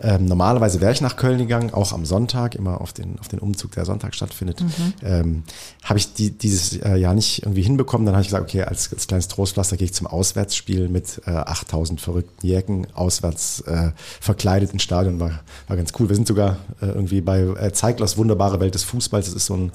Ähm, 0.02 0.26
normalerweise 0.26 0.82
wäre 0.82 0.92
ich 0.92 1.02
nach 1.02 1.16
Köln 1.16 1.40
gegangen, 1.40 1.74
auch 1.74 1.94
am 1.94 2.06
Sonntag, 2.06 2.54
immer 2.54 2.80
auf 2.80 2.94
den, 2.94 3.18
auf 3.20 3.28
den 3.28 3.40
Umzug, 3.40 3.72
der 3.72 3.86
Sonntag 3.86 4.14
stattfindet. 4.14 4.62
Mhm. 4.62 4.94
Ähm, 5.02 5.44
Habe 5.84 5.98
ich 5.98 6.14
die, 6.14 6.30
dieses 6.30 6.78
äh, 6.78 6.96
Jahr 6.96 7.16
nicht 7.16 7.42
irgendwie 7.42 7.64
hinbekommen. 7.64 8.06
Dann 8.06 8.14
habe 8.14 8.22
ich 8.22 8.28
gesagt, 8.28 8.44
okay, 8.44 8.62
als, 8.62 8.94
als 8.94 9.08
kleines 9.08 9.28
Trostpflaster 9.28 9.78
gehe 9.78 9.86
ich 9.86 9.94
zum 9.94 10.06
Auswärtsspiel 10.06 10.88
mit 10.88 11.22
äh, 11.26 11.32
8000 11.32 12.00
verrückten 12.00 12.46
Jäcken, 12.46 12.88
auswärts 12.94 13.62
äh, 13.62 13.92
verkleidet 14.22 14.74
ins 14.74 14.84
Stadion. 14.84 15.20
War, 15.20 15.40
war 15.68 15.76
ganz 15.76 15.92
cool. 16.00 16.08
Wir 16.08 16.16
sind 16.16 16.28
sogar 16.28 16.58
äh, 16.82 16.86
irgendwie 16.86 17.22
bei 17.22 17.40
äh, 17.42 17.74
Zeiglers 17.74 18.16
Wunderbare 18.16 18.60
Welt 18.60 18.76
des 18.76 18.84
Fußballs. 18.84 19.26
Das 19.26 19.36
ist 19.36 19.48
so 19.48 19.56
ein 19.56 19.72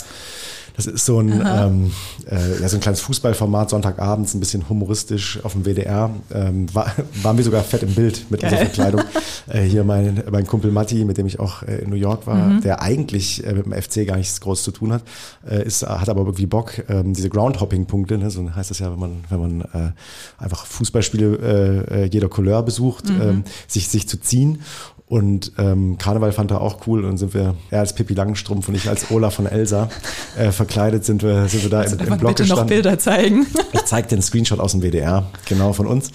das 0.76 0.86
ist 0.86 1.04
so 1.04 1.20
ein, 1.20 1.30
ähm, 1.30 1.92
äh, 2.30 2.60
ja, 2.60 2.68
so 2.68 2.76
ein 2.76 2.80
kleines 2.80 3.00
Fußballformat, 3.00 3.70
Sonntagabends, 3.70 4.34
ein 4.34 4.40
bisschen 4.40 4.68
humoristisch 4.68 5.38
auf 5.42 5.52
dem 5.52 5.64
WDR. 5.64 6.10
Ähm, 6.32 6.72
war, 6.74 6.92
waren 7.22 7.36
wir 7.36 7.44
sogar 7.44 7.62
fett 7.62 7.82
im 7.82 7.94
Bild 7.94 8.30
mit 8.30 8.40
Geil. 8.40 8.50
unserer 8.50 8.66
Verkleidung. 8.66 9.02
Äh, 9.48 9.62
hier 9.62 9.84
mein, 9.84 10.22
mein 10.30 10.46
Kumpel 10.46 10.70
Matti, 10.70 11.04
mit 11.04 11.18
dem 11.18 11.26
ich 11.26 11.40
auch 11.40 11.62
äh, 11.62 11.78
in 11.78 11.90
New 11.90 11.96
York 11.96 12.26
war, 12.26 12.48
mhm. 12.48 12.60
der 12.60 12.80
eigentlich 12.80 13.44
äh, 13.46 13.52
mit 13.52 13.66
dem 13.66 13.72
FC 13.72 14.06
gar 14.06 14.16
nichts 14.16 14.40
groß 14.40 14.62
zu 14.62 14.70
tun 14.70 14.92
hat, 14.92 15.02
äh, 15.48 15.64
ist, 15.64 15.82
hat 15.82 16.08
aber 16.08 16.22
irgendwie 16.22 16.46
Bock, 16.46 16.84
ähm, 16.88 17.12
diese 17.12 17.28
Groundhopping-Punkte, 17.28 18.18
ne, 18.18 18.30
so 18.30 18.48
heißt 18.54 18.70
das 18.70 18.78
ja, 18.78 18.90
wenn 18.92 18.98
man, 18.98 19.24
wenn 19.28 19.40
man 19.40 19.60
äh, 19.60 19.92
einfach 20.38 20.66
Fußballspiele 20.66 21.86
äh, 21.90 22.04
jeder 22.06 22.28
Couleur 22.28 22.62
besucht, 22.62 23.08
mhm. 23.08 23.20
ähm, 23.20 23.44
sich, 23.66 23.88
sich 23.88 24.08
zu 24.08 24.20
ziehen. 24.20 24.62
Und 25.12 25.52
ähm, 25.58 25.98
Karneval 25.98 26.32
fand 26.32 26.52
er 26.52 26.62
auch 26.62 26.86
cool 26.86 27.04
und 27.04 27.18
sind 27.18 27.34
wir, 27.34 27.54
er 27.68 27.80
als 27.80 27.94
Pippi 27.94 28.14
Langstrumpf 28.14 28.66
und 28.68 28.74
ich 28.76 28.88
als 28.88 29.10
Ola 29.10 29.28
von 29.28 29.44
Elsa 29.44 29.90
äh, 30.38 30.52
verkleidet, 30.52 31.04
sind 31.04 31.22
wir, 31.22 31.48
sind 31.48 31.64
wir 31.64 31.68
da 31.68 31.82
im, 31.82 31.98
im 31.98 32.16
Blog 32.16 32.30
bitte 32.30 32.44
gestanden. 32.44 32.48
noch 32.48 32.66
Bilder 32.66 32.98
zeigen. 32.98 33.46
Ich 33.74 33.84
zeig 33.84 34.08
dir 34.08 34.14
einen 34.14 34.22
Screenshot 34.22 34.58
aus 34.58 34.72
dem 34.72 34.80
WDR, 34.80 35.26
genau 35.46 35.74
von 35.74 35.86
uns. 35.86 36.12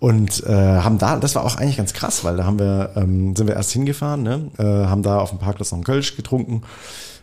Und 0.00 0.42
äh, 0.48 0.52
haben 0.52 0.98
da, 0.98 1.16
das 1.16 1.36
war 1.36 1.44
auch 1.44 1.54
eigentlich 1.54 1.76
ganz 1.76 1.92
krass, 1.92 2.24
weil 2.24 2.36
da 2.36 2.44
haben 2.44 2.58
wir, 2.58 2.90
ähm, 2.96 3.36
sind 3.36 3.46
wir 3.46 3.54
erst 3.54 3.70
hingefahren, 3.70 4.24
ne? 4.24 4.50
äh, 4.58 4.64
haben 4.64 5.04
da 5.04 5.20
auf 5.20 5.30
dem 5.30 5.38
Parkplatz 5.38 5.70
noch 5.70 5.78
einen 5.78 5.84
Kölsch 5.84 6.16
getrunken 6.16 6.62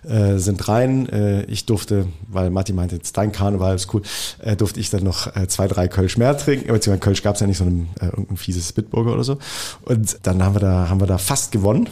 äh, 0.08 0.38
sind 0.38 0.68
rein. 0.68 1.08
Äh, 1.10 1.44
ich 1.44 1.66
durfte, 1.66 2.08
weil 2.28 2.50
Matti 2.50 2.74
meinte, 2.74 2.96
jetzt 2.96 3.18
dein 3.18 3.32
Karneval 3.32 3.76
ist 3.76 3.94
cool, 3.94 4.02
äh, 4.40 4.56
durfte 4.56 4.80
ich 4.80 4.90
dann 4.90 5.04
noch 5.04 5.36
äh, 5.36 5.48
zwei, 5.48 5.68
drei 5.68 5.88
Kölsch 5.88 6.18
mehr 6.18 6.38
trinken. 6.38 6.68
Beziehungsweise 6.68 7.00
Kölsch 7.00 7.24
gab 7.24 7.36
es 7.36 7.42
ja 7.42 7.48
nicht, 7.48 7.58
so 7.58 7.66
ein 7.66 7.90
äh, 8.00 8.06
irgendein 8.06 8.38
fieses 8.38 8.74
Bitburger 8.74 9.14
oder 9.14 9.24
so. 9.24 9.38
Und 9.84 10.18
dann 10.24 10.44
haben 10.44 10.56
wir 10.56 10.62
da, 10.62 10.90
haben 10.90 11.00
wir 11.00 11.08
da 11.08 11.18
fast 11.18 11.52
gewonnen. 11.52 11.90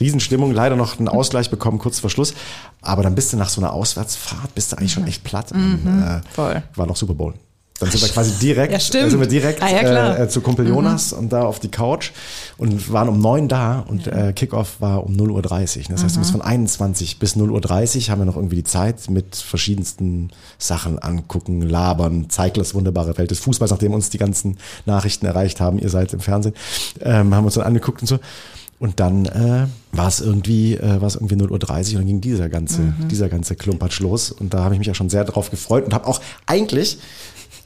Riesenstimmung, 0.00 0.52
leider 0.52 0.76
noch 0.76 0.98
einen 0.98 1.08
Ausgleich 1.08 1.50
bekommen, 1.50 1.78
kurz 1.78 1.98
vor 1.98 2.10
Schluss. 2.10 2.34
Aber 2.82 3.02
dann 3.02 3.14
bist 3.14 3.32
du 3.32 3.36
nach 3.36 3.48
so 3.48 3.60
einer 3.60 3.72
Auswärtsfahrt, 3.72 4.54
bist 4.54 4.72
du 4.72 4.76
eigentlich 4.76 4.92
schon 4.92 5.06
echt 5.06 5.24
platt. 5.24 5.52
Mhm, 5.54 5.80
und, 5.84 6.02
äh, 6.02 6.20
voll. 6.32 6.62
War 6.76 6.86
noch 6.86 6.96
Super 6.96 7.14
Bowl. 7.14 7.34
Dann 7.78 7.90
sind 7.90 8.02
wir 8.02 8.08
quasi 8.08 8.32
direkt, 8.40 8.72
ja, 8.72 8.80
sind 8.80 9.20
wir 9.20 9.28
direkt 9.28 9.62
ah, 9.62 9.70
ja, 9.70 10.16
äh, 10.16 10.28
zu 10.28 10.40
Kumpel. 10.40 10.66
Jonas 10.66 11.12
mhm. 11.12 11.18
und 11.18 11.32
da 11.32 11.42
auf 11.42 11.60
die 11.60 11.70
Couch 11.70 12.10
und 12.56 12.92
waren 12.92 13.08
um 13.08 13.20
neun 13.20 13.46
da 13.46 13.80
und 13.80 14.06
ja. 14.06 14.28
äh, 14.28 14.32
Kickoff 14.32 14.80
war 14.80 15.04
um 15.04 15.14
0.30 15.14 15.30
Uhr. 15.30 15.84
Das 15.90 16.02
heißt, 16.02 16.10
mhm. 16.10 16.14
du 16.14 16.18
musst 16.18 16.30
von 16.32 16.42
21 16.42 17.20
bis 17.20 17.36
0.30 17.36 17.46
Uhr 17.96 18.08
haben 18.08 18.20
wir 18.20 18.24
noch 18.24 18.36
irgendwie 18.36 18.56
die 18.56 18.64
Zeit 18.64 19.08
mit 19.10 19.36
verschiedensten 19.36 20.30
Sachen 20.58 20.98
angucken, 20.98 21.62
labern, 21.62 22.28
Zeiglers 22.30 22.74
wunderbare 22.74 23.16
Welt 23.16 23.30
des 23.30 23.38
Fußballs, 23.38 23.70
nachdem 23.70 23.94
uns 23.94 24.10
die 24.10 24.18
ganzen 24.18 24.58
Nachrichten 24.84 25.26
erreicht 25.26 25.60
haben, 25.60 25.78
ihr 25.78 25.88
seid 25.88 26.12
im 26.12 26.20
Fernsehen, 26.20 26.54
ähm, 27.00 27.32
haben 27.34 27.44
uns 27.44 27.54
dann 27.54 27.64
angeguckt 27.64 28.00
und 28.00 28.08
so. 28.08 28.18
Und 28.80 29.00
dann 29.00 29.26
äh, 29.26 29.66
war 29.92 30.08
es 30.08 30.20
irgendwie, 30.20 30.74
äh, 30.74 31.00
war 31.00 31.08
es 31.08 31.16
irgendwie 31.16 31.34
0.30 31.34 31.46
Uhr 31.46 31.54
und 31.54 31.94
dann 31.94 32.06
ging 32.06 32.20
dieser 32.20 32.48
ganze, 32.48 32.82
mhm. 32.82 33.08
dieser 33.08 33.28
ganze 33.28 33.56
Klumpatsch 33.56 34.00
los. 34.00 34.30
Und 34.30 34.54
da 34.54 34.62
habe 34.64 34.74
ich 34.74 34.78
mich 34.78 34.86
ja 34.86 34.94
schon 34.94 35.10
sehr 35.10 35.24
drauf 35.24 35.50
gefreut 35.50 35.84
und 35.84 35.94
habe 35.94 36.06
auch 36.06 36.20
eigentlich 36.46 36.98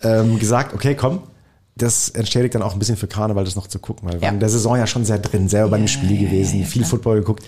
ähm, 0.02 0.38
gesagt, 0.38 0.74
okay, 0.74 0.94
komm, 0.94 1.20
das 1.76 2.10
entschädigt 2.10 2.54
dann 2.54 2.62
auch 2.62 2.74
ein 2.74 2.78
bisschen 2.78 2.96
für 2.96 3.06
Karneval, 3.06 3.44
das 3.44 3.56
noch 3.56 3.66
zu 3.66 3.78
gucken, 3.78 4.08
weil 4.08 4.14
wir 4.14 4.20
ja. 4.20 4.26
waren 4.26 4.34
in 4.34 4.40
der 4.40 4.50
Saison 4.50 4.76
ja 4.76 4.86
schon 4.86 5.04
sehr 5.04 5.18
drin, 5.18 5.48
selber 5.48 5.70
bei 5.70 5.78
dem 5.78 5.88
Spiel 5.88 6.18
gewesen, 6.18 6.64
viel 6.64 6.84
Football 6.84 7.20
geguckt. 7.20 7.44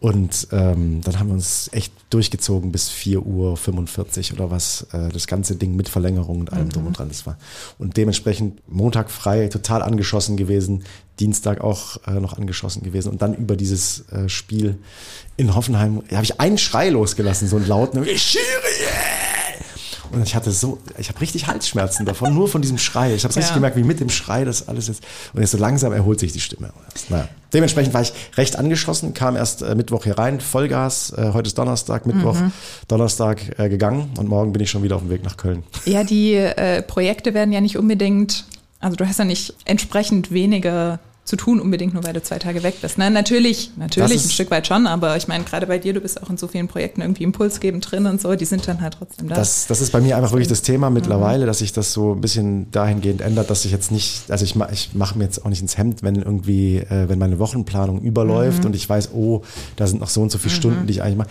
Und 0.00 0.46
ähm, 0.52 1.00
dann 1.02 1.18
haben 1.18 1.26
wir 1.26 1.34
uns 1.34 1.70
echt 1.72 1.92
durchgezogen 2.10 2.70
bis 2.70 2.88
4.45 2.88 4.30
Uhr 4.30 4.38
oder 4.38 4.50
was. 4.52 4.86
Äh, 4.92 5.08
das 5.08 5.26
ganze 5.26 5.56
Ding 5.56 5.74
mit 5.74 5.88
Verlängerung 5.88 6.38
und 6.38 6.52
allem 6.52 6.66
mhm. 6.66 6.70
drum 6.70 6.86
und 6.86 6.98
dran. 6.98 7.08
Das 7.08 7.26
war. 7.26 7.36
Und 7.78 7.96
dementsprechend 7.96 8.62
Montag 8.68 9.10
frei, 9.10 9.48
total 9.48 9.82
angeschossen 9.82 10.36
gewesen. 10.36 10.84
Dienstag 11.18 11.62
auch 11.62 11.96
äh, 12.06 12.12
noch 12.20 12.38
angeschossen 12.38 12.84
gewesen. 12.84 13.10
Und 13.10 13.22
dann 13.22 13.34
über 13.34 13.56
dieses 13.56 14.08
äh, 14.12 14.28
Spiel 14.28 14.78
in 15.36 15.56
Hoffenheim 15.56 16.04
habe 16.12 16.24
ich 16.24 16.38
einen 16.38 16.58
Schrei 16.58 16.90
losgelassen, 16.90 17.48
so 17.48 17.56
einen 17.56 17.66
lauten, 17.66 18.04
Schiri, 18.04 18.42
yeah! 18.44 18.67
Und 20.12 20.22
ich 20.22 20.34
hatte 20.34 20.50
so, 20.50 20.78
ich 20.96 21.08
habe 21.08 21.20
richtig 21.20 21.46
Halsschmerzen 21.46 22.06
davon, 22.06 22.34
nur 22.34 22.48
von 22.48 22.62
diesem 22.62 22.78
Schrei. 22.78 23.14
Ich 23.14 23.24
habe 23.24 23.30
es 23.30 23.36
ja. 23.36 23.40
richtig 23.40 23.54
gemerkt, 23.54 23.76
wie 23.76 23.82
mit 23.82 24.00
dem 24.00 24.10
Schrei 24.10 24.44
das 24.44 24.68
alles 24.68 24.88
ist. 24.88 25.02
Und 25.32 25.40
jetzt 25.40 25.50
so 25.50 25.58
langsam 25.58 25.92
erholt 25.92 26.20
sich 26.20 26.32
die 26.32 26.40
Stimme. 26.40 26.72
Naja. 27.08 27.28
Dementsprechend 27.52 27.94
war 27.94 28.02
ich 28.02 28.12
recht 28.36 28.56
angeschossen, 28.56 29.14
kam 29.14 29.34
erst 29.36 29.62
äh, 29.62 29.74
Mittwoch 29.74 30.04
hier 30.04 30.18
rein, 30.18 30.40
Vollgas. 30.40 31.12
Äh, 31.16 31.30
heute 31.32 31.46
ist 31.46 31.56
Donnerstag, 31.56 32.06
Mittwoch, 32.06 32.34
mhm. 32.34 32.52
Donnerstag 32.88 33.58
äh, 33.58 33.68
gegangen 33.68 34.10
und 34.18 34.28
morgen 34.28 34.52
bin 34.52 34.62
ich 34.62 34.70
schon 34.70 34.82
wieder 34.82 34.96
auf 34.96 35.02
dem 35.02 35.10
Weg 35.10 35.24
nach 35.24 35.36
Köln. 35.36 35.62
Ja, 35.86 36.04
die 36.04 36.34
äh, 36.34 36.82
Projekte 36.82 37.32
werden 37.32 37.52
ja 37.52 37.60
nicht 37.60 37.78
unbedingt, 37.78 38.44
also 38.80 38.96
du 38.96 39.08
hast 39.08 39.18
ja 39.18 39.24
nicht 39.24 39.54
entsprechend 39.64 40.30
weniger 40.30 41.00
zu 41.28 41.36
tun, 41.36 41.60
unbedingt 41.60 41.92
nur 41.92 42.04
weil 42.04 42.14
du 42.14 42.22
zwei 42.22 42.38
Tage 42.38 42.62
weg 42.62 42.76
bist. 42.80 42.96
Ne? 42.96 43.10
Natürlich, 43.10 43.72
natürlich 43.76 44.24
ein 44.24 44.30
Stück 44.30 44.50
weit 44.50 44.66
schon, 44.66 44.86
aber 44.86 45.16
ich 45.16 45.28
meine, 45.28 45.44
gerade 45.44 45.66
bei 45.66 45.78
dir, 45.78 45.92
du 45.92 46.00
bist 46.00 46.22
auch 46.22 46.30
in 46.30 46.38
so 46.38 46.48
vielen 46.48 46.68
Projekten 46.68 47.02
irgendwie 47.02 47.22
impulsgebend 47.22 47.88
drin 47.90 48.06
und 48.06 48.20
so, 48.20 48.34
die 48.34 48.46
sind 48.46 48.66
dann 48.66 48.80
halt 48.80 48.94
trotzdem 48.98 49.28
da. 49.28 49.34
Das, 49.34 49.66
das 49.66 49.82
ist 49.82 49.92
bei 49.92 50.00
mir 50.00 50.16
einfach 50.16 50.32
wirklich 50.32 50.48
das 50.48 50.62
Thema 50.62 50.88
mittlerweile, 50.88 51.44
mhm. 51.44 51.46
dass 51.46 51.58
sich 51.58 51.72
das 51.72 51.92
so 51.92 52.14
ein 52.14 52.22
bisschen 52.22 52.70
dahingehend 52.70 53.20
ändert, 53.20 53.50
dass 53.50 53.64
ich 53.66 53.72
jetzt 53.72 53.92
nicht, 53.92 54.30
also 54.30 54.44
ich, 54.44 54.56
ich 54.72 54.94
mache 54.94 55.18
mir 55.18 55.24
jetzt 55.24 55.44
auch 55.44 55.50
nicht 55.50 55.60
ins 55.60 55.76
Hemd, 55.76 56.02
wenn 56.02 56.16
irgendwie, 56.16 56.78
äh, 56.78 57.08
wenn 57.08 57.18
meine 57.18 57.38
Wochenplanung 57.38 58.00
überläuft 58.00 58.60
mhm. 58.60 58.66
und 58.70 58.76
ich 58.76 58.88
weiß, 58.88 59.10
oh, 59.12 59.42
da 59.76 59.86
sind 59.86 60.00
noch 60.00 60.08
so 60.08 60.22
und 60.22 60.32
so 60.32 60.38
viele 60.38 60.54
mhm. 60.54 60.56
Stunden, 60.56 60.86
die 60.86 60.94
ich 60.94 61.02
eigentlich 61.02 61.18
mache 61.18 61.30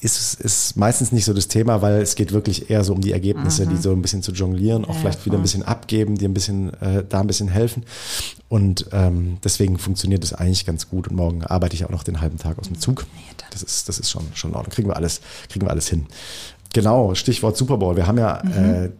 ist, 0.00 0.40
ist 0.40 0.76
meistens 0.76 1.12
nicht 1.12 1.24
so 1.24 1.34
das 1.34 1.48
Thema, 1.48 1.82
weil 1.82 2.00
es 2.00 2.14
geht 2.14 2.32
wirklich 2.32 2.70
eher 2.70 2.84
so 2.84 2.94
um 2.94 3.00
die 3.00 3.12
Ergebnisse, 3.12 3.66
mhm. 3.66 3.70
die 3.70 3.76
so 3.76 3.92
ein 3.92 4.02
bisschen 4.02 4.22
zu 4.22 4.32
jonglieren, 4.32 4.84
auch 4.84 4.94
ja, 4.94 5.00
vielleicht 5.00 5.26
wieder 5.26 5.36
ein 5.36 5.42
bisschen 5.42 5.62
abgeben, 5.62 6.16
dir 6.16 6.28
ein 6.28 6.34
bisschen 6.34 6.72
äh, 6.80 7.04
da 7.06 7.20
ein 7.20 7.26
bisschen 7.26 7.48
helfen. 7.48 7.84
Und 8.48 8.86
ähm, 8.92 9.38
deswegen 9.44 9.78
funktioniert 9.78 10.22
das 10.22 10.32
eigentlich 10.32 10.66
ganz 10.66 10.88
gut. 10.88 11.08
Und 11.08 11.16
morgen 11.16 11.44
arbeite 11.44 11.74
ich 11.74 11.84
auch 11.84 11.90
noch 11.90 12.02
den 12.02 12.20
halben 12.20 12.38
Tag 12.38 12.58
aus 12.58 12.68
dem 12.68 12.78
Zug. 12.78 13.06
Das 13.50 13.62
ist, 13.62 13.88
das 13.88 13.98
ist 13.98 14.10
schon, 14.10 14.24
schon 14.34 14.50
in 14.50 14.56
Ordnung. 14.56 14.72
Kriegen 14.72 14.88
wir 14.88 14.96
alles, 14.96 15.20
kriegen 15.48 15.66
wir 15.66 15.70
alles 15.70 15.88
hin. 15.88 16.06
Genau, 16.72 17.14
Stichwort 17.14 17.56
Super 17.56 17.76
Bowl. 17.76 17.96
Wir 17.96 18.06
haben 18.06 18.18
ja 18.18 18.42
mhm. 18.44 18.52
äh, 18.52 18.90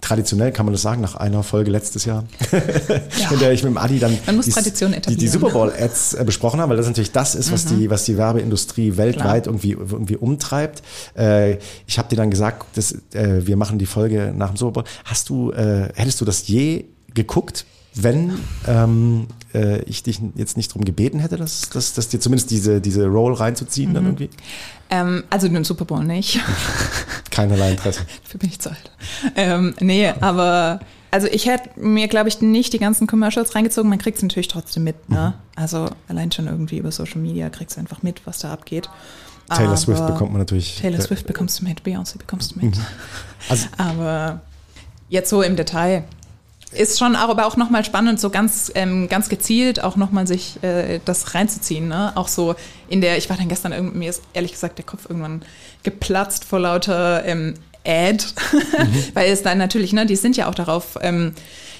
traditionell 0.00 0.52
kann 0.52 0.66
man 0.66 0.72
das 0.72 0.82
sagen, 0.82 1.00
nach 1.00 1.16
einer 1.16 1.42
Folge 1.42 1.70
letztes 1.70 2.04
Jahr, 2.04 2.24
ja. 2.52 3.30
in 3.30 3.38
der 3.38 3.52
ich 3.52 3.62
mit 3.62 3.72
dem 3.72 3.78
Adi 3.78 3.98
dann 3.98 4.12
die, 4.12 5.00
die, 5.08 5.16
die, 5.16 5.28
Super 5.28 5.50
Bowl 5.50 5.72
Ads 5.72 6.14
äh, 6.14 6.24
besprochen 6.24 6.60
habe, 6.60 6.70
weil 6.70 6.76
das 6.76 6.86
natürlich 6.86 7.12
das 7.12 7.34
ist, 7.34 7.50
was 7.50 7.64
mhm. 7.64 7.78
die 7.78 7.90
was 7.90 8.04
die 8.04 8.16
Werbeindustrie 8.16 8.96
weltweit 8.96 9.46
irgendwie 9.46 9.72
irgendwie 9.72 10.16
umtreibt. 10.16 10.82
Äh, 11.16 11.58
ich 11.86 11.98
habe 11.98 12.08
dir 12.08 12.16
dann 12.16 12.30
gesagt, 12.30 12.76
dass, 12.76 12.92
äh, 13.14 13.46
wir 13.46 13.56
machen 13.56 13.78
die 13.78 13.86
Folge 13.86 14.32
nach 14.36 14.48
dem 14.48 14.56
Super 14.56 14.72
Bowl. 14.72 14.84
Hast 15.04 15.28
du 15.28 15.52
äh, 15.52 15.88
hättest 15.94 16.20
du 16.20 16.24
das 16.24 16.46
je 16.46 16.84
geguckt? 17.14 17.64
Wenn 17.96 18.38
ähm, 18.66 19.26
äh, 19.54 19.82
ich 19.82 20.02
dich 20.02 20.20
jetzt 20.34 20.56
nicht 20.56 20.70
darum 20.70 20.84
gebeten 20.84 21.18
hätte, 21.18 21.36
dass, 21.36 21.70
dass, 21.70 21.94
dass 21.94 22.08
dir 22.08 22.20
zumindest 22.20 22.50
diese, 22.50 22.80
diese 22.80 23.06
Roll 23.06 23.32
reinzuziehen 23.32 23.90
mhm. 23.90 23.94
dann 23.94 24.04
irgendwie? 24.04 24.30
Ähm, 24.90 25.24
also 25.30 25.48
den 25.48 25.64
Super 25.64 25.86
Bowl 25.86 26.04
nicht. 26.04 26.40
Keinerlei 27.30 27.72
Interesse. 27.72 28.02
Für 28.24 28.38
mich 28.42 28.60
zu 28.60 28.70
alt. 28.70 28.90
Ähm, 29.34 29.74
nee, 29.80 30.08
aber 30.20 30.80
also 31.10 31.26
ich 31.28 31.46
hätte 31.46 31.80
mir, 31.80 32.08
glaube 32.08 32.28
ich, 32.28 32.42
nicht 32.42 32.74
die 32.74 32.78
ganzen 32.78 33.06
Commercials 33.06 33.54
reingezogen. 33.54 33.88
Man 33.88 33.98
kriegt 33.98 34.18
es 34.18 34.22
natürlich 34.22 34.48
trotzdem 34.48 34.84
mit. 34.84 35.08
Ne? 35.08 35.34
Mhm. 35.34 35.60
Also 35.60 35.88
allein 36.08 36.30
schon 36.30 36.46
irgendwie 36.46 36.78
über 36.78 36.92
Social 36.92 37.20
Media 37.20 37.48
kriegst 37.48 37.76
du 37.76 37.80
einfach 37.80 38.02
mit, 38.02 38.26
was 38.26 38.40
da 38.40 38.52
abgeht. 38.52 38.90
Taylor 39.48 39.68
aber 39.68 39.76
Swift 39.76 40.06
bekommt 40.06 40.32
man 40.32 40.40
natürlich. 40.40 40.78
Taylor 40.80 41.00
Swift 41.00 41.26
bekommst 41.26 41.60
du 41.60 41.64
mit, 41.64 41.82
Beyoncé 41.82 42.18
bekommst 42.18 42.54
du 42.54 42.60
mit. 42.60 42.76
Mhm. 42.76 42.82
Also, 43.48 43.68
aber 43.78 44.40
jetzt 45.08 45.30
so 45.30 45.40
im 45.40 45.56
Detail 45.56 46.04
ist 46.76 46.98
schon 46.98 47.16
auch, 47.16 47.28
aber 47.28 47.46
auch 47.46 47.56
nochmal 47.56 47.84
spannend, 47.84 48.20
so 48.20 48.30
ganz, 48.30 48.70
ähm, 48.74 49.08
ganz 49.08 49.28
gezielt 49.28 49.82
auch 49.82 49.96
nochmal 49.96 50.26
sich 50.26 50.62
äh, 50.62 51.00
das 51.04 51.34
reinzuziehen. 51.34 51.88
Ne? 51.88 52.12
Auch 52.14 52.28
so 52.28 52.54
in 52.88 53.00
der, 53.00 53.18
ich 53.18 53.28
war 53.30 53.36
dann 53.36 53.48
gestern, 53.48 53.98
mir 53.98 54.10
ist 54.10 54.22
ehrlich 54.32 54.52
gesagt 54.52 54.78
der 54.78 54.84
Kopf 54.84 55.06
irgendwann 55.08 55.42
geplatzt 55.82 56.44
vor 56.44 56.60
lauter 56.60 57.24
ähm, 57.24 57.54
Ad, 57.86 58.24
mhm. 58.52 59.04
weil 59.14 59.30
es 59.30 59.42
dann 59.42 59.58
natürlich, 59.58 59.92
ne, 59.92 60.06
die 60.06 60.16
sind 60.16 60.36
ja 60.36 60.48
auch 60.48 60.54
darauf, 60.54 60.98
ähm, 61.00 61.34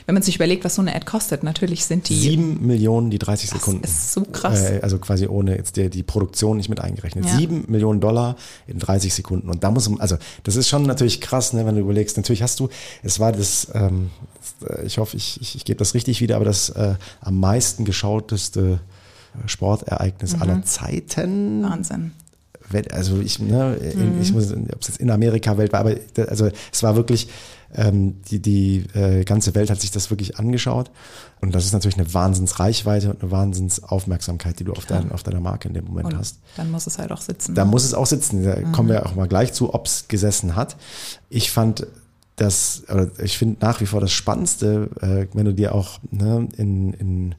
wenn 0.07 0.15
man 0.15 0.23
sich 0.23 0.37
überlegt, 0.37 0.65
was 0.65 0.77
so 0.77 0.83
eine 0.83 0.95
Ad 0.95 1.05
kostet, 1.05 1.43
natürlich 1.43 1.85
sind 1.85 2.09
die. 2.09 2.15
Sieben 2.15 2.65
Millionen 2.65 3.11
die 3.11 3.19
30 3.19 3.51
das 3.51 3.59
Sekunden. 3.59 3.83
ist 3.83 4.13
so 4.13 4.23
krass. 4.23 4.71
Äh, 4.71 4.81
also 4.81 4.99
quasi 4.99 5.27
ohne 5.27 5.57
jetzt 5.57 5.77
die, 5.77 5.91
die 5.91 6.05
Produktion 6.05 6.57
nicht 6.57 6.69
mit 6.69 6.81
eingerechnet. 6.81 7.25
Ja. 7.25 7.37
Sieben 7.37 7.65
Millionen 7.67 8.01
Dollar 8.01 8.37
in 8.69 8.79
30 8.79 9.13
Sekunden. 9.13 9.51
Und 9.51 9.65
da 9.65 9.73
muss 9.73 9.89
man, 9.89 10.01
also 10.01 10.17
das 10.45 10.55
ist 10.55 10.69
schon 10.69 10.85
natürlich 10.85 11.21
krass, 11.21 11.53
ne, 11.53 11.67
wenn 11.67 11.75
du 11.75 11.81
überlegst. 11.81 12.17
Natürlich 12.17 12.43
hast 12.43 12.61
du, 12.61 12.69
es 13.03 13.19
war 13.19 13.33
das, 13.33 13.69
ähm, 13.75 14.11
ich 14.85 14.99
hoffe, 14.99 15.17
ich, 15.17 15.41
ich, 15.41 15.57
ich 15.57 15.65
gebe 15.65 15.79
das 15.79 15.95
richtig 15.95 16.21
wieder, 16.21 16.37
aber 16.37 16.45
das 16.45 16.71
äh, 16.71 16.95
am 17.21 17.41
meisten 17.41 17.85
geschauteste 17.85 18.79
Sportereignis 19.47 20.37
mhm. 20.37 20.43
aller 20.43 20.63
Zeiten. 20.63 21.65
Wahnsinn 21.65 22.13
also 22.91 23.21
ich, 23.21 23.39
ne, 23.39 23.79
mhm. 23.95 24.21
ich 24.21 24.33
muss, 24.33 24.53
ob 24.53 24.81
es 24.81 24.89
jetzt 24.89 25.01
in 25.01 25.11
Amerika 25.11 25.57
weltweit, 25.57 25.81
aber 26.19 26.29
also 26.29 26.49
es 26.73 26.83
war 26.83 26.97
wirklich, 26.97 27.29
ähm, 27.75 28.23
die, 28.31 28.41
die 28.41 28.85
äh, 28.95 29.25
ganze 29.25 29.55
Welt 29.55 29.71
hat 29.71 29.81
sich 29.81 29.91
das 29.91 30.11
wirklich 30.11 30.39
angeschaut. 30.39 30.91
Und 31.41 31.55
das 31.55 31.65
ist 31.65 31.73
natürlich 31.73 31.99
eine 31.99 32.13
Wahnsinnsreichweite 32.13 33.11
und 33.11 33.23
eine 33.23 33.31
Wahnsinnsaufmerksamkeit, 33.31 34.59
die 34.59 34.65
du 34.65 34.73
auf, 34.73 34.87
dein, 34.87 35.13
auf 35.13 35.23
deiner 35.23 35.41
Marke 35.41 35.69
in 35.69 35.75
dem 35.75 35.85
Moment 35.85 36.13
und 36.13 36.19
hast. 36.19 36.39
Dann 36.57 36.71
muss 36.71 36.87
es 36.87 36.99
halt 36.99 37.13
auch 37.13 37.21
sitzen. 37.21 37.55
Da 37.55 37.65
ne? 37.65 37.71
muss 37.71 37.85
es 37.85 37.95
auch 37.95 38.07
sitzen. 38.07 38.45
Da 38.45 38.57
mhm. 38.57 38.73
kommen 38.73 38.89
wir 38.89 39.05
auch 39.07 39.15
mal 39.15 39.29
gleich 39.29 39.53
zu, 39.53 39.75
ob 39.75 39.87
es 39.87 40.09
gesessen 40.09 40.57
hat. 40.57 40.77
Ich 41.29 41.51
fand 41.51 41.87
das, 42.37 42.85
oder 42.91 43.11
ich 43.19 43.39
finde 43.39 43.57
nach 43.61 43.81
wie 43.81 43.87
vor 43.87 44.01
das 44.01 44.13
Spannendste, 44.13 44.91
äh, 45.01 45.27
wenn 45.35 45.47
du 45.47 45.55
dir 45.55 45.75
auch 45.75 45.99
ne, 46.11 46.49
in, 46.57 46.93
in 46.95 47.35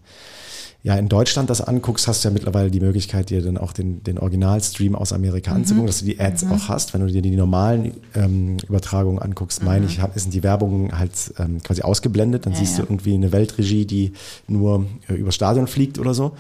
ja 0.84 0.96
in 0.96 1.10
Deutschland 1.10 1.50
das 1.50 1.62
anguckst, 1.62 2.08
hast 2.08 2.24
du 2.24 2.30
ja 2.30 2.34
mittlerweile 2.34 2.72
die 2.72 2.80
Möglichkeit, 2.80 3.30
dir 3.30 3.42
dann 3.42 3.58
auch 3.58 3.74
den, 3.74 4.04
den 4.04 4.18
Originalstream 4.20 4.96
aus 4.96 5.12
Amerika 5.12 5.52
mhm. 5.52 5.58
anzugucken, 5.58 5.88
dass 5.88 6.00
du 6.00 6.06
die 6.06 6.20
Ads 6.20 6.46
mhm. 6.46 6.52
auch 6.54 6.70
hast. 6.70 6.94
Wenn 6.94 7.02
du 7.02 7.08
dir 7.08 7.22
die 7.22 7.36
normalen 7.36 7.94
ähm, 8.16 8.58
Übertragungen 8.68 9.20
anguckst, 9.20 9.62
mhm. 9.62 9.68
meine 9.68 9.86
ich, 9.86 10.00
sind 10.16 10.34
die 10.34 10.44
Werbungen 10.44 10.98
halt 10.98 11.12
ähm, 11.40 11.62
quasi 11.64 11.82
ausgeblendet. 11.82 12.46
Dann 12.46 12.54
ja, 12.54 12.60
siehst 12.60 12.78
ja. 12.78 12.84
du 12.84 12.92
irgendwie 12.92 13.16
eine 13.16 13.32
Weltregie, 13.32 13.86
die 13.86 14.14
nur 14.48 14.86
äh, 15.10 15.14
über 15.14 15.32
Stadion 15.32 15.68
fliegt 15.68 16.00
oder 16.00 16.14
so. 16.14 16.34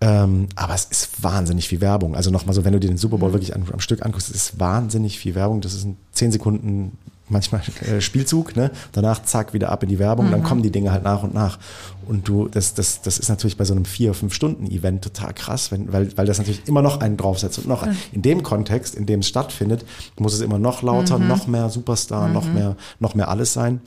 Ähm, 0.00 0.48
aber 0.56 0.74
es 0.74 0.84
ist 0.84 1.22
wahnsinnig 1.22 1.68
viel 1.68 1.80
Werbung. 1.80 2.14
Also 2.14 2.30
nochmal 2.30 2.54
so, 2.54 2.64
wenn 2.64 2.72
du 2.72 2.80
dir 2.80 2.88
den 2.88 2.98
Super 2.98 3.18
Bowl 3.18 3.30
mhm. 3.30 3.34
wirklich 3.34 3.54
am, 3.54 3.64
am 3.72 3.80
Stück 3.80 4.04
anguckst, 4.04 4.28
es 4.28 4.36
ist 4.36 4.60
wahnsinnig 4.60 5.18
viel 5.18 5.34
Werbung. 5.34 5.60
Das 5.60 5.72
ist 5.72 5.84
ein 5.84 5.96
10 6.12 6.32
Sekunden 6.32 6.98
manchmal 7.28 7.62
äh, 7.80 8.00
Spielzug, 8.00 8.56
ne? 8.56 8.70
Danach 8.92 9.22
zack 9.22 9.54
wieder 9.54 9.70
ab 9.70 9.82
in 9.82 9.88
die 9.88 9.98
Werbung, 9.98 10.26
mhm. 10.26 10.30
dann 10.32 10.42
kommen 10.42 10.62
die 10.62 10.70
Dinge 10.70 10.92
halt 10.92 11.04
nach 11.04 11.22
und 11.22 11.34
nach. 11.34 11.58
Und 12.06 12.28
du, 12.28 12.48
das, 12.48 12.74
das, 12.74 13.00
das 13.02 13.18
ist 13.18 13.28
natürlich 13.28 13.56
bei 13.56 13.64
so 13.64 13.74
einem 13.74 13.84
vier, 13.84 14.14
fünf 14.14 14.34
Stunden 14.34 14.66
Event 14.70 15.02
total 15.02 15.32
krass, 15.32 15.72
wenn, 15.72 15.92
weil, 15.92 16.16
weil 16.16 16.26
das 16.26 16.38
natürlich 16.38 16.66
immer 16.68 16.82
noch 16.82 17.00
einen 17.00 17.16
draufsetzt 17.16 17.58
und 17.58 17.68
noch 17.68 17.86
mhm. 17.86 17.96
in 18.12 18.22
dem 18.22 18.42
Kontext, 18.42 18.94
in 18.94 19.06
dem 19.06 19.20
es 19.20 19.28
stattfindet, 19.28 19.84
muss 20.18 20.34
es 20.34 20.40
immer 20.40 20.58
noch 20.58 20.82
lauter, 20.82 21.18
mhm. 21.18 21.28
noch 21.28 21.46
mehr 21.46 21.70
Superstar, 21.70 22.28
noch 22.28 22.44
mhm. 22.44 22.54
mehr, 22.54 22.76
noch 23.00 23.14
mehr 23.14 23.28
alles 23.28 23.52
sein. 23.52 23.80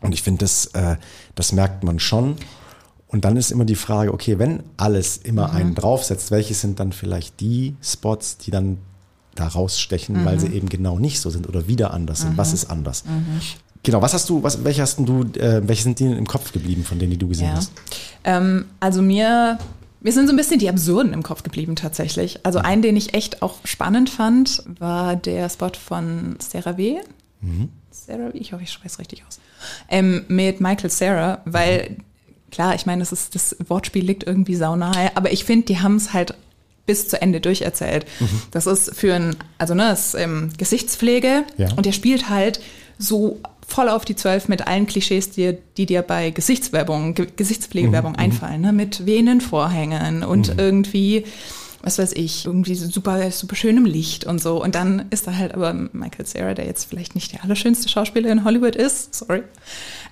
Und 0.00 0.12
ich 0.12 0.22
finde, 0.22 0.40
das, 0.40 0.66
äh, 0.66 0.96
das 1.34 1.52
merkt 1.52 1.84
man 1.84 1.98
schon. 1.98 2.36
Und 3.08 3.24
dann 3.24 3.36
ist 3.36 3.52
immer 3.52 3.64
die 3.64 3.76
Frage, 3.76 4.12
okay, 4.12 4.38
wenn 4.38 4.64
alles 4.76 5.16
immer 5.16 5.48
mhm. 5.48 5.56
einen 5.56 5.74
draufsetzt, 5.74 6.30
welche 6.30 6.54
sind 6.54 6.80
dann 6.80 6.92
vielleicht 6.92 7.40
die 7.40 7.76
Spots, 7.80 8.38
die 8.38 8.50
dann 8.50 8.78
da 9.36 9.46
rausstechen, 9.46 10.20
mhm. 10.20 10.24
weil 10.24 10.40
sie 10.40 10.48
eben 10.48 10.68
genau 10.68 10.98
nicht 10.98 11.20
so 11.20 11.30
sind 11.30 11.48
oder 11.48 11.68
wieder 11.68 11.92
anders 11.94 12.22
sind. 12.22 12.36
Was 12.36 12.48
mhm. 12.48 12.54
ist 12.54 12.64
anders? 12.70 13.04
Mhm. 13.04 13.40
Genau, 13.82 14.02
was 14.02 14.14
hast 14.14 14.28
du, 14.28 14.42
was, 14.42 14.64
welche 14.64 14.82
hast 14.82 14.98
du, 14.98 15.22
äh, 15.38 15.62
welche 15.66 15.84
sind 15.84 16.00
dir 16.00 16.16
im 16.16 16.26
Kopf 16.26 16.52
geblieben, 16.52 16.82
von 16.82 16.98
denen 16.98 17.12
die 17.12 17.18
du 17.18 17.28
gesehen 17.28 17.50
ja. 17.50 17.54
hast? 17.54 17.72
Ähm, 18.24 18.64
also 18.80 19.00
mir, 19.00 19.58
mir 20.00 20.12
sind 20.12 20.26
so 20.26 20.32
ein 20.32 20.36
bisschen 20.36 20.58
die 20.58 20.68
Absurden 20.68 21.12
im 21.12 21.22
Kopf 21.22 21.44
geblieben 21.44 21.76
tatsächlich. 21.76 22.44
Also 22.44 22.58
einen, 22.58 22.82
den 22.82 22.96
ich 22.96 23.14
echt 23.14 23.42
auch 23.42 23.58
spannend 23.64 24.10
fand, 24.10 24.64
war 24.80 25.14
der 25.14 25.48
Spot 25.48 25.70
von 25.72 26.36
CeraVe. 26.40 27.00
Mhm. 27.40 27.68
Sarah, 27.92 28.30
ich 28.32 28.52
hoffe, 28.52 28.64
ich 28.64 28.72
spreche 28.72 28.88
es 28.88 28.98
richtig 28.98 29.24
aus. 29.26 29.38
Ähm, 29.88 30.24
mit 30.26 30.60
Michael 30.60 30.90
Sarah, 30.90 31.42
weil 31.44 31.90
mhm. 31.90 31.96
klar, 32.50 32.74
ich 32.74 32.86
meine, 32.86 33.00
das 33.00 33.12
ist 33.12 33.36
das 33.36 33.56
Wortspiel 33.68 34.04
liegt 34.04 34.24
irgendwie 34.24 34.56
saunahe, 34.56 35.16
aber 35.16 35.32
ich 35.32 35.44
finde, 35.44 35.66
die 35.66 35.78
haben 35.78 35.94
es 35.94 36.12
halt 36.12 36.34
bis 36.86 37.08
zu 37.08 37.20
Ende 37.20 37.40
durcherzählt. 37.40 38.06
Mhm. 38.20 38.42
Das 38.52 38.66
ist 38.66 38.94
für 38.94 39.14
ein, 39.14 39.36
also 39.58 39.74
ne, 39.74 39.88
das 39.88 40.14
ist 40.14 40.20
ähm, 40.20 40.50
Gesichtspflege 40.56 41.44
ja. 41.58 41.68
und 41.76 41.84
der 41.84 41.92
spielt 41.92 42.30
halt 42.30 42.60
so 42.98 43.40
voll 43.66 43.88
auf 43.88 44.04
die 44.04 44.16
Zwölf 44.16 44.48
mit 44.48 44.66
allen 44.66 44.86
Klischees, 44.86 45.30
die, 45.30 45.58
die 45.76 45.86
dir 45.86 46.02
bei 46.02 46.30
Gesichtswerbung, 46.30 47.14
Ge 47.14 47.26
Gesichtspflegewerbung 47.34 48.12
mhm. 48.12 48.18
einfallen, 48.18 48.60
ne? 48.60 48.72
mit 48.72 49.06
wehenden 49.06 49.40
Vorhängen 49.40 50.22
und 50.22 50.52
mhm. 50.52 50.58
irgendwie, 50.58 51.24
was 51.82 51.98
weiß 51.98 52.12
ich, 52.12 52.46
irgendwie 52.46 52.76
super, 52.76 53.30
super 53.32 53.56
schönem 53.56 53.84
Licht 53.84 54.24
und 54.24 54.40
so. 54.40 54.62
Und 54.62 54.76
dann 54.76 55.06
ist 55.10 55.26
da 55.26 55.34
halt 55.34 55.52
aber 55.52 55.72
Michael 55.72 56.26
Cera, 56.26 56.54
der 56.54 56.66
jetzt 56.66 56.84
vielleicht 56.84 57.14
nicht 57.16 57.32
der 57.32 57.42
allerschönste 57.42 57.88
Schauspieler 57.88 58.30
in 58.30 58.44
Hollywood 58.44 58.76
ist, 58.76 59.14
sorry. 59.14 59.42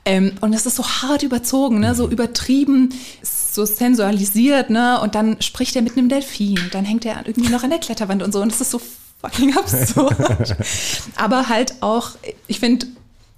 Ähm, 0.05 0.33
und 0.41 0.53
das 0.53 0.67
ist 0.67 0.77
so 0.77 0.85
hart 0.85 1.23
überzogen, 1.23 1.81
ne? 1.81 1.95
so 1.95 2.09
übertrieben 2.09 2.93
so 3.55 3.65
sensualisiert, 3.65 4.71
ne? 4.71 5.01
Und 5.01 5.15
dann 5.15 5.41
spricht 5.41 5.77
er 5.77 5.83
mit 5.83 5.97
einem 5.97 6.09
Delfin, 6.09 6.59
dann 6.73 6.85
hängt 6.85 7.05
er 7.05 7.27
irgendwie 7.27 7.51
noch 7.51 7.63
an 7.63 7.71
der 7.71 7.79
Kletterwand 7.79 8.23
und 8.23 8.33
so. 8.33 8.43
Und 8.43 8.53
das 8.53 8.61
ist 8.61 8.71
so 8.71 8.81
fucking 9.21 9.57
absurd. 9.57 10.17
Aber 11.17 11.49
halt 11.49 11.75
auch, 11.81 12.11
ich 12.47 12.61
finde, 12.61 12.87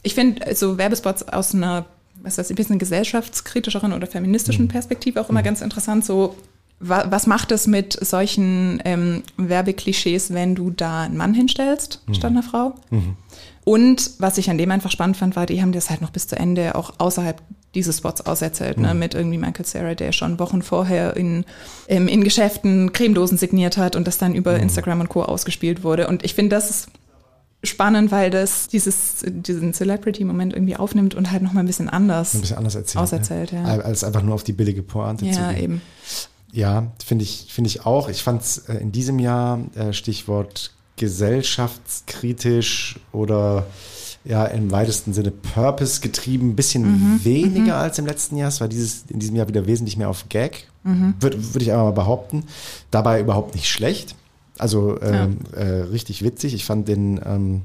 ich 0.03 0.15
finde 0.15 0.55
so 0.55 0.79
Werbespots 0.79 1.29
aus 1.29 1.55
einer, 1.55 1.87
was 2.23 2.39
weiß 2.39 2.47
ich, 2.47 2.55
ein 2.55 2.57
bisschen 2.57 2.79
gesellschaftskritischeren 2.79 3.93
oder 3.93 4.07
feministischen 4.07 4.65
mhm. 4.65 4.71
Perspektive 4.71 5.21
auch 5.21 5.29
immer 5.29 5.41
mhm. 5.41 5.45
ganz 5.45 5.61
interessant. 5.61 6.05
So, 6.05 6.37
wa 6.81 7.07
was 7.11 7.27
macht 7.27 7.53
es 7.53 7.67
mit 7.67 7.99
solchen 8.05 8.81
ähm, 8.85 9.23
Werbeklischees, 9.37 10.33
wenn 10.33 10.55
du 10.55 10.71
da 10.71 11.03
einen 11.03 11.17
Mann 11.17 11.35
hinstellst 11.35 12.03
mhm. 12.07 12.15
statt 12.15 12.31
einer 12.31 12.43
Frau? 12.43 12.75
Mhm. 12.91 13.17
Und 13.65 14.13
was 14.19 14.39
ich 14.39 14.49
an 14.49 14.59
dem 14.59 14.71
einfach 14.71 14.93
spannend 14.93 15.17
fand, 15.17 15.35
war, 15.35 15.45
die 15.45 15.61
haben 15.61 15.73
das 15.73 15.91
halt 15.91 16.01
noch 16.01 16.11
bis 16.11 16.29
zu 16.29 16.37
Ende 16.37 16.77
auch 16.77 16.95
außerhalb 16.99 17.43
dieses 17.77 17.99
Spots 17.99 18.23
auserzählt, 18.23 18.79
ne, 18.79 18.93
mhm. 18.93 18.99
mit 18.99 19.15
irgendwie 19.15 19.39
Michael 19.39 19.65
Sarah, 19.65 19.95
der 19.95 20.13
schon 20.13 20.41
Wochen 20.41 20.63
vorher 20.63 21.17
in, 21.17 21.45
in, 21.87 22.09
in 22.09 22.25
Geschäften 22.25 22.93
Cremedosen 22.93 23.39
signiert 23.39 23.77
hat 23.77 23.95
und 23.95 24.09
das 24.09 24.19
dann 24.19 24.35
über 24.35 24.55
mhm. 24.55 24.65
Instagram 24.65 25.03
und 25.03 25.09
Co. 25.09 25.23
ausgespielt 25.23 25.85
wurde. 25.85 26.09
Und 26.09 26.25
ich 26.25 26.35
finde, 26.35 26.57
das 26.57 26.71
ist 26.71 26.89
spannend, 27.63 28.11
weil 28.11 28.31
das 28.31 28.69
dieses, 28.69 29.25
diesen 29.25 29.75
Celebrity-Moment 29.75 30.55
irgendwie 30.55 30.77
aufnimmt 30.77 31.15
und 31.15 31.31
halt 31.31 31.43
nochmal 31.43 31.63
ein 31.63 31.67
bisschen 31.67 31.89
anders, 31.89 32.35
ein 32.35 32.41
bisschen 32.41 32.59
anders 32.59 32.75
erzählt, 32.75 33.03
auserzählt. 33.03 33.53
Ne? 33.53 33.63
Ja. 33.63 33.79
Als 33.79 34.05
einfach 34.05 34.23
nur 34.23 34.35
auf 34.35 34.45
die 34.45 34.53
billige 34.53 34.83
Pointe 34.83 35.27
ja, 35.27 35.33
zu 35.33 35.41
gehen. 35.41 35.51
Ja, 35.51 35.59
eben. 35.59 35.83
Ja, 36.53 36.93
finde 37.05 37.25
ich, 37.25 37.49
finde 37.51 37.69
ich 37.69 37.85
auch. 37.85 38.09
Ich 38.09 38.23
fand 38.23 38.43
es 38.43 38.59
äh, 38.59 38.79
in 38.79 38.93
diesem 38.93 39.19
Jahr, 39.19 39.61
äh, 39.75 39.93
Stichwort 39.93 40.73
gesellschaftskritisch 40.97 42.99
oder 43.13 43.67
ja 44.27 44.45
im 44.45 44.71
weitesten 44.71 45.13
Sinne 45.13 45.31
Purpose 45.31 46.01
getrieben, 46.01 46.51
ein 46.51 46.57
bisschen 46.57 46.83
mhm. 46.83 47.25
weniger 47.25 47.77
mhm. 47.77 47.83
als 47.83 47.99
im 47.99 48.07
letzten 48.07 48.37
Jahr. 48.37 48.49
Es 48.49 48.61
war 48.61 48.69
dieses, 48.69 49.05
in 49.09 49.19
diesem 49.19 49.37
Jahr 49.37 49.49
wieder 49.49 49.67
wesentlich 49.67 49.97
mehr 49.97 50.09
auf 50.09 50.29
Gag, 50.29 50.67
mhm. 50.85 51.15
würde 51.21 51.55
würd 51.55 51.63
ich 51.63 51.71
einmal 51.71 51.87
mal 51.87 51.93
behaupten. 51.93 52.45
Dabei 52.91 53.21
überhaupt 53.21 53.55
nicht 53.55 53.69
schlecht. 53.69 54.15
Also 54.59 55.01
ähm, 55.03 55.39
ja. 55.53 55.59
äh, 55.59 55.83
richtig 55.83 56.23
witzig. 56.23 56.55
Ich 56.55 56.65
fand 56.65 56.89
den, 56.89 57.21
ähm, 57.25 57.63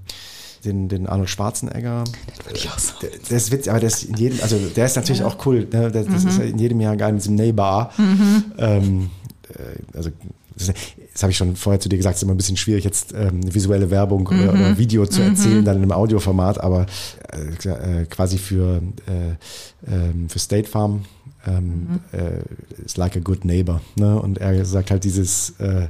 den, 0.65 0.89
den 0.89 1.07
Arnold 1.07 1.29
Schwarzenegger. 1.29 2.03
Den 2.03 2.55
ich 2.55 2.69
auch 2.69 2.79
so. 2.79 2.93
Der, 3.01 3.09
der, 3.29 3.37
ist 3.37 3.51
witzig, 3.51 3.71
aber 3.71 3.79
der 3.79 3.87
ist 3.87 4.03
in 4.03 4.17
jedem, 4.17 4.39
also 4.41 4.57
der 4.57 4.85
ist 4.85 4.95
natürlich 4.95 5.21
ja. 5.21 5.27
auch 5.27 5.45
cool. 5.45 5.67
Ne? 5.71 5.91
Das, 5.91 6.05
das 6.05 6.25
ist 6.25 6.39
mhm. 6.39 6.47
in 6.47 6.59
jedem 6.59 6.81
Jahr 6.81 6.97
geil 6.97 7.13
mit 7.13 7.21
diesem 7.21 7.35
Neighbor. 7.35 7.91
Mhm. 7.97 8.43
Ähm, 8.57 9.09
äh, 9.49 9.97
also 9.97 10.09
das, 10.55 10.71
das 11.13 11.23
habe 11.23 11.31
ich 11.31 11.37
schon 11.37 11.55
vorher 11.55 11.79
zu 11.79 11.89
dir 11.89 11.97
gesagt, 11.97 12.15
es 12.15 12.19
ist 12.19 12.23
immer 12.23 12.33
ein 12.33 12.37
bisschen 12.37 12.57
schwierig, 12.57 12.83
jetzt 12.83 13.13
ähm, 13.13 13.53
visuelle 13.53 13.89
Werbung 13.89 14.29
mhm. 14.31 14.39
oder, 14.41 14.53
oder, 14.53 14.77
Video 14.77 15.05
zu 15.05 15.21
erzählen, 15.21 15.59
mhm. 15.59 15.65
dann 15.65 15.77
in 15.77 15.83
einem 15.83 15.91
Audioformat, 15.91 16.59
aber 16.59 16.85
äh, 17.31 18.01
äh, 18.01 18.05
quasi 18.05 18.37
für, 18.37 18.81
äh, 19.07 19.91
ähm, 19.91 20.29
für 20.29 20.39
State 20.39 20.69
Farm 20.69 21.05
ähm, 21.45 21.63
mhm. 21.63 22.19
äh, 22.19 22.83
ist 22.85 22.97
like 22.97 23.15
a 23.15 23.19
good 23.19 23.45
neighbor. 23.45 23.81
Ne? 23.95 24.19
Und 24.19 24.37
er 24.37 24.63
sagt 24.65 24.91
halt 24.91 25.03
dieses 25.03 25.55
äh, 25.59 25.87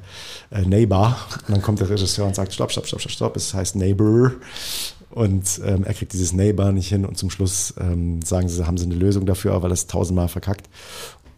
äh, 0.52 0.62
Neighbor. 0.62 1.18
Und 1.48 1.56
dann 1.56 1.62
kommt 1.62 1.80
der 1.80 1.90
Regisseur 1.90 2.26
und 2.26 2.36
sagt, 2.36 2.54
stopp, 2.54 2.72
stopp, 2.72 2.88
stopp, 2.88 3.02
stopp, 3.02 3.12
stopp, 3.12 3.36
es 3.36 3.54
heißt 3.54 3.76
Neighbor. 3.76 4.32
Und 5.10 5.60
ähm, 5.66 5.84
er 5.84 5.94
kriegt 5.94 6.14
dieses 6.14 6.32
Neighbor 6.32 6.72
nicht 6.72 6.88
hin 6.88 7.06
und 7.06 7.18
zum 7.18 7.30
Schluss 7.30 7.74
ähm, 7.80 8.22
sagen 8.22 8.48
sie, 8.48 8.66
haben 8.66 8.78
sie 8.78 8.86
eine 8.86 8.96
Lösung 8.96 9.26
dafür, 9.26 9.62
weil 9.62 9.72
er 9.72 9.74
es 9.74 9.88
tausendmal 9.88 10.30
verkackt. 10.30 10.70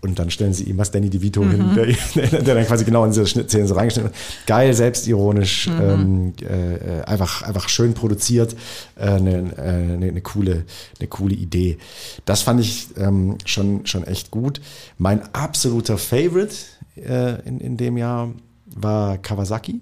Und 0.04 0.20
dann 0.20 0.30
stellen 0.30 0.54
sie 0.54 0.66
ihm 0.66 0.78
was 0.78 0.92
Danny 0.92 1.10
DeVito 1.10 1.42
mhm. 1.42 1.76
hin, 1.76 1.96
der, 2.16 2.42
der, 2.42 2.56
dann 2.56 2.66
quasi 2.66 2.84
genau 2.84 3.06
in 3.06 3.12
diese 3.12 3.26
Szene 3.26 3.68
so 3.68 3.74
reingeschnitten 3.74 4.12
wird. 4.12 4.22
Geil, 4.46 4.74
selbstironisch, 4.74 5.68
mhm. 5.68 5.82
ähm, 5.82 6.34
äh, 6.42 7.04
einfach, 7.04 7.44
einfach 7.44 7.70
schön 7.70 7.94
produziert, 7.94 8.54
äh, 8.98 9.06
eine, 9.06 9.54
äh, 9.58 9.62
eine, 9.62 10.08
eine, 10.08 10.22
coole, 10.22 10.66
eine 11.00 11.08
coole 11.08 11.34
Idee. 11.34 11.78
Das 12.26 12.42
fand 12.42 12.60
ich 12.60 12.90
ähm, 12.98 13.38
schon, 13.46 13.86
schon 13.86 14.04
echt 14.04 14.30
gut. 14.30 14.60
Mein 14.98 15.22
absoluter 15.34 15.98
Favorite 15.98 16.54
äh, 16.98 17.42
in, 17.48 17.62
in 17.62 17.78
dem 17.78 17.96
Jahr 17.96 18.34
war 18.76 19.18
Kawasaki. 19.20 19.80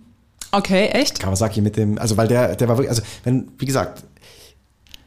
Okay, 0.51 0.88
echt? 0.88 1.20
Kawasaki 1.20 1.62
mit 1.62 1.78
dem, 1.78 1.98
also 1.98 2.16
weil 2.18 2.28
der, 2.28 2.56
der 2.56 2.68
war 2.68 2.78
wirklich, 2.78 2.90
also 2.90 3.01
wenn, 3.24 3.48
wie 3.58 3.66
gesagt, 3.66 4.04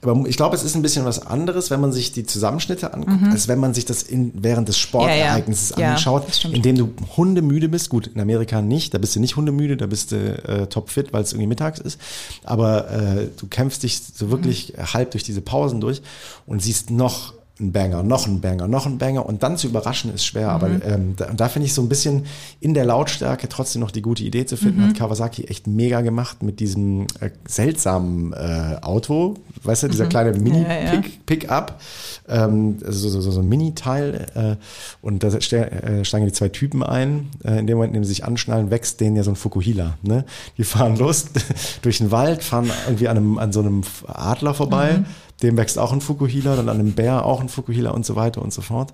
aber 0.05 0.29
ich 0.29 0.37
glaube, 0.37 0.55
es 0.55 0.63
ist 0.63 0.75
ein 0.75 0.83
bisschen 0.83 1.05
was 1.05 1.27
anderes, 1.27 1.71
wenn 1.71 1.81
man 1.81 1.93
sich 1.93 2.13
die 2.13 2.25
Zusammenschnitte 2.25 2.93
anguckt, 2.93 3.23
mhm. 3.23 3.31
als 3.31 3.49
wenn 3.49 3.59
man 3.59 3.75
sich 3.75 3.85
das 3.85 4.03
in, 4.03 4.33
während 4.35 4.69
des 4.69 4.79
Sportereignisses 4.79 5.71
ja, 5.71 5.81
ja. 5.81 5.91
anschaut, 5.93 6.27
ja, 6.43 6.51
indem 6.51 6.77
du 6.77 6.95
hundemüde 7.17 7.69
bist. 7.69 7.89
Gut, 7.89 8.07
in 8.07 8.21
Amerika 8.21 8.63
nicht, 8.63 8.95
da 8.95 8.99
bist 8.99 9.17
du 9.17 9.21
nicht 9.21 9.37
hundemüde, 9.37 9.77
da 9.77 9.87
bist 9.87 10.13
du 10.13 10.17
äh, 10.17 10.67
topfit, 10.67 11.13
weil 11.13 11.23
es 11.23 11.33
irgendwie 11.33 11.49
mittags 11.49 11.81
ist. 11.81 12.01
Aber 12.45 12.91
äh, 12.91 13.29
du 13.37 13.47
kämpfst 13.47 13.83
dich 13.83 14.01
so 14.15 14.31
wirklich 14.31 14.75
mhm. 14.77 14.93
halb 14.93 15.11
durch 15.13 15.25
diese 15.25 15.41
Pausen 15.41 15.81
durch 15.81 16.03
und 16.47 16.63
siehst 16.63 16.91
noch 16.91 17.35
ein 17.61 17.71
Banger, 17.71 18.03
noch 18.03 18.27
ein 18.27 18.41
Banger, 18.41 18.67
noch 18.67 18.85
ein 18.85 18.99
Banger 18.99 19.27
und 19.27 19.45
dann 19.45 19.57
zu 19.57 19.69
überraschen 19.69 20.13
ist 20.13 20.25
schwer. 20.25 20.49
Mhm. 20.49 20.55
Aber 20.55 20.69
ähm, 20.69 21.15
da, 21.17 21.27
da 21.27 21.49
finde 21.49 21.67
ich 21.67 21.75
so 21.75 21.83
ein 21.83 21.89
bisschen 21.89 22.27
in 22.59 22.75
der 22.75 22.85
Lautstärke 22.85 23.49
trotzdem 23.49 23.81
noch 23.81 23.93
die 23.93 24.03
gute 24.03 24.25
Idee 24.25 24.45
zu 24.45 24.57
finden, 24.57 24.81
mhm. 24.81 24.89
hat 24.89 24.97
Kawasaki 24.97 25.45
echt 25.45 25.69
mega 25.69 26.01
gemacht 26.01 26.43
mit 26.43 26.59
diesem 26.59 27.03
äh, 27.21 27.31
seltsamen 27.47 28.33
äh, 28.33 28.79
Auto, 28.83 29.35
weißt 29.63 29.85
du, 29.85 29.89
dieser 29.89 30.07
mhm. 30.07 30.09
kleine 30.09 30.33
Mini-Pick-up, 30.33 31.81
ja, 32.29 32.35
ja. 32.35 32.45
ähm, 32.45 32.79
also 32.85 33.09
so, 33.09 33.21
so, 33.21 33.31
so 33.31 33.41
ein 33.41 33.49
Mini-Teil 33.49 34.27
äh, 34.35 34.57
und 35.01 35.23
da 35.23 35.29
äh, 35.29 36.05
steigen 36.05 36.27
die 36.27 36.33
zwei 36.33 36.49
Typen 36.49 36.83
ein. 36.83 37.31
Äh, 37.45 37.61
in 37.61 37.69
dem 37.69 37.77
Moment, 37.77 37.95
in 37.95 38.01
dem 38.01 38.05
sie 38.05 38.15
sich 38.15 38.25
anschnallen, 38.25 38.73
wächst 38.73 39.01
denen 39.01 39.15
ja 39.15 39.23
so 39.23 39.31
ein 39.31 39.37
Fukuhila. 39.37 39.97
Ne? 40.03 40.25
Die 40.59 40.65
fahren 40.65 40.97
los 40.97 41.27
durch 41.83 41.99
den 41.99 42.11
Wald, 42.11 42.43
fahren 42.43 42.69
irgendwie 42.87 43.07
an, 43.07 43.17
einem, 43.17 43.39
an 43.39 43.53
so 43.53 43.61
einem 43.61 43.83
Adler 44.09 44.55
vorbei 44.55 44.99
mhm 44.99 45.07
dem 45.43 45.57
wächst 45.57 45.79
auch 45.79 45.93
ein 45.93 46.01
Fukuhila, 46.01 46.57
dann 46.57 46.69
an 46.69 46.81
einem 46.81 46.93
Bär 46.93 47.25
auch 47.25 47.41
ein 47.41 47.49
Fukuhila 47.49 47.91
und 47.91 48.07
so 48.07 48.17
weiter 48.17 48.41
und 48.43 48.53
so 48.53 48.63
fort. 48.63 48.93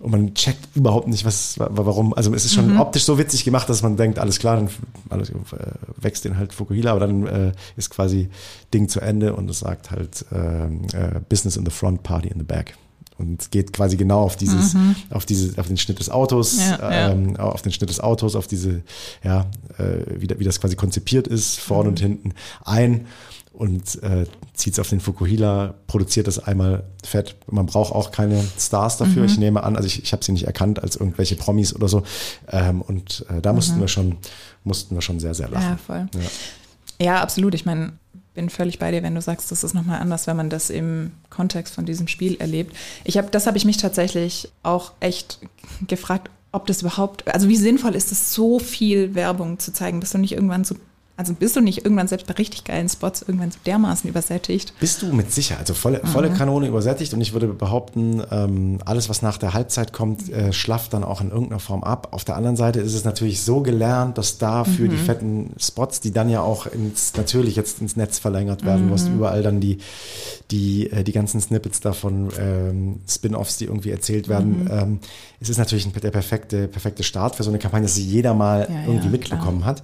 Und 0.00 0.10
man 0.10 0.34
checkt 0.34 0.74
überhaupt 0.74 1.08
nicht, 1.08 1.24
was, 1.24 1.56
warum. 1.58 2.14
Also 2.14 2.34
es 2.34 2.44
ist 2.44 2.54
schon 2.54 2.74
mhm. 2.74 2.80
optisch 2.80 3.04
so 3.04 3.18
witzig 3.18 3.44
gemacht, 3.44 3.68
dass 3.68 3.82
man 3.82 3.96
denkt, 3.96 4.18
alles 4.18 4.38
klar, 4.38 4.56
dann 4.56 4.68
alles, 5.10 5.30
äh, 5.30 5.34
wächst 5.96 6.24
den 6.24 6.36
halt 6.38 6.52
Fukuhila, 6.52 6.90
aber 6.92 7.00
dann 7.00 7.26
äh, 7.26 7.52
ist 7.76 7.90
quasi 7.90 8.28
Ding 8.72 8.88
zu 8.88 9.00
Ende 9.00 9.34
und 9.34 9.48
es 9.50 9.60
sagt 9.60 9.90
halt 9.90 10.24
äh, 10.32 10.66
äh, 10.66 11.20
Business 11.28 11.56
in 11.56 11.64
the 11.64 11.70
front, 11.70 12.02
Party 12.02 12.28
in 12.28 12.38
the 12.38 12.44
back 12.44 12.74
und 13.18 13.50
geht 13.50 13.72
quasi 13.72 13.96
genau 13.96 14.22
auf 14.22 14.36
dieses, 14.36 14.74
mhm. 14.74 14.94
auf 15.10 15.24
diese, 15.24 15.58
auf 15.58 15.66
den 15.66 15.76
Schnitt 15.76 15.98
des 15.98 16.10
Autos, 16.10 16.58
ja, 16.58 17.10
ähm, 17.10 17.34
ja. 17.36 17.44
auf 17.44 17.62
den 17.62 17.72
Schnitt 17.72 17.88
des 17.88 18.00
Autos, 18.00 18.36
auf 18.36 18.46
diese, 18.46 18.82
ja, 19.24 19.46
äh, 19.78 20.04
wie, 20.18 20.28
wie 20.38 20.44
das 20.44 20.60
quasi 20.60 20.76
konzipiert 20.76 21.26
ist, 21.26 21.58
vorne 21.58 21.84
mhm. 21.84 21.88
und 21.88 22.00
hinten 22.00 22.34
ein 22.64 23.06
und 23.56 24.02
äh, 24.02 24.26
zieht 24.52 24.74
es 24.74 24.78
auf 24.78 24.90
den 24.90 25.00
Fukuhila, 25.00 25.74
produziert 25.86 26.26
das 26.26 26.38
einmal 26.38 26.84
fett. 27.02 27.36
Man 27.50 27.66
braucht 27.66 27.92
auch 27.94 28.10
keine 28.10 28.44
Stars 28.58 28.98
dafür. 28.98 29.22
Mhm. 29.22 29.28
Ich 29.28 29.38
nehme 29.38 29.62
an, 29.62 29.76
also 29.76 29.86
ich, 29.86 30.02
ich 30.02 30.12
habe 30.12 30.22
sie 30.22 30.32
nicht 30.32 30.44
erkannt 30.44 30.82
als 30.82 30.96
irgendwelche 30.96 31.36
Promis 31.36 31.74
oder 31.74 31.88
so. 31.88 32.02
Ähm, 32.50 32.82
und 32.82 33.24
äh, 33.30 33.40
da 33.40 33.52
mhm. 33.52 33.56
mussten 33.56 33.80
wir 33.80 33.88
schon, 33.88 34.18
mussten 34.64 34.94
wir 34.94 35.00
schon 35.00 35.20
sehr, 35.20 35.34
sehr 35.34 35.48
lachen. 35.48 35.70
Ja, 35.70 35.76
voll. 35.78 36.08
Ja, 36.14 37.04
ja 37.04 37.20
absolut. 37.22 37.54
Ich 37.54 37.64
meine, 37.64 37.94
bin 38.34 38.50
völlig 38.50 38.78
bei 38.78 38.90
dir, 38.90 39.02
wenn 39.02 39.14
du 39.14 39.22
sagst, 39.22 39.50
das 39.50 39.64
ist 39.64 39.74
nochmal 39.74 40.00
anders, 40.00 40.26
wenn 40.26 40.36
man 40.36 40.50
das 40.50 40.68
im 40.68 41.12
Kontext 41.30 41.74
von 41.74 41.86
diesem 41.86 42.08
Spiel 42.08 42.36
erlebt. 42.36 42.76
Ich 43.04 43.16
habe, 43.16 43.28
das 43.30 43.46
habe 43.46 43.56
ich 43.56 43.64
mich 43.64 43.78
tatsächlich 43.78 44.50
auch 44.62 44.92
echt 45.00 45.40
gefragt, 45.88 46.30
ob 46.52 46.66
das 46.66 46.82
überhaupt, 46.82 47.26
also 47.32 47.48
wie 47.48 47.56
sinnvoll 47.56 47.94
ist 47.94 48.12
es, 48.12 48.34
so 48.34 48.58
viel 48.58 49.14
Werbung 49.14 49.58
zu 49.58 49.72
zeigen, 49.72 50.00
bis 50.00 50.10
du 50.10 50.18
nicht 50.18 50.32
irgendwann 50.32 50.64
so 50.64 50.76
also 51.16 51.32
bist 51.32 51.56
du 51.56 51.60
nicht 51.60 51.84
irgendwann 51.84 52.08
selbst 52.08 52.26
bei 52.26 52.34
richtig 52.34 52.64
geilen 52.64 52.88
Spots 52.88 53.22
irgendwann 53.22 53.50
so 53.50 53.58
dermaßen 53.64 54.08
übersättigt? 54.08 54.74
Bist 54.80 55.00
du 55.00 55.12
mit 55.12 55.32
Sicherheit, 55.32 55.60
also 55.60 55.74
volle, 55.74 56.00
volle 56.04 56.28
mhm. 56.28 56.34
Kanone 56.34 56.68
übersättigt 56.68 57.14
und 57.14 57.22
ich 57.22 57.32
würde 57.32 57.46
behaupten, 57.48 58.22
ähm, 58.30 58.80
alles, 58.84 59.08
was 59.08 59.22
nach 59.22 59.38
der 59.38 59.54
Halbzeit 59.54 59.94
kommt, 59.94 60.30
äh, 60.30 60.52
schlafft 60.52 60.92
dann 60.92 61.04
auch 61.04 61.22
in 61.22 61.30
irgendeiner 61.30 61.60
Form 61.60 61.84
ab. 61.84 62.08
Auf 62.10 62.24
der 62.24 62.36
anderen 62.36 62.56
Seite 62.56 62.80
ist 62.80 62.92
es 62.92 63.04
natürlich 63.04 63.40
so 63.40 63.62
gelernt, 63.62 64.18
dass 64.18 64.36
da 64.36 64.64
für 64.64 64.84
mhm. 64.84 64.90
die 64.90 64.96
fetten 64.96 65.50
Spots, 65.58 66.00
die 66.00 66.12
dann 66.12 66.28
ja 66.28 66.42
auch 66.42 66.66
ins, 66.66 67.16
natürlich 67.16 67.56
jetzt 67.56 67.80
ins 67.80 67.96
Netz 67.96 68.18
verlängert 68.18 68.64
werden, 68.64 68.86
mhm. 68.86 68.92
hast 68.92 69.08
überall 69.08 69.42
dann 69.42 69.60
die, 69.60 69.78
die, 70.50 70.90
äh, 70.90 71.02
die 71.02 71.12
ganzen 71.12 71.40
Snippets 71.40 71.80
davon, 71.80 72.28
ähm, 72.38 73.00
Spin-offs, 73.08 73.56
die 73.56 73.64
irgendwie 73.64 73.90
erzählt 73.90 74.28
werden. 74.28 74.64
Mhm. 74.64 74.70
Ähm, 74.70 74.98
es 75.40 75.48
ist 75.48 75.58
natürlich 75.58 75.90
der 75.92 76.10
perfekte, 76.10 76.66
perfekte 76.66 77.02
Start 77.02 77.36
für 77.36 77.42
so 77.42 77.50
eine 77.50 77.58
Kampagne, 77.58 77.86
dass 77.86 77.94
sie 77.94 78.04
jeder 78.04 78.34
mal 78.34 78.66
ja, 78.70 78.84
irgendwie 78.86 79.06
ja, 79.06 79.12
mitbekommen 79.12 79.58
klar. 79.58 79.70
hat. 79.70 79.82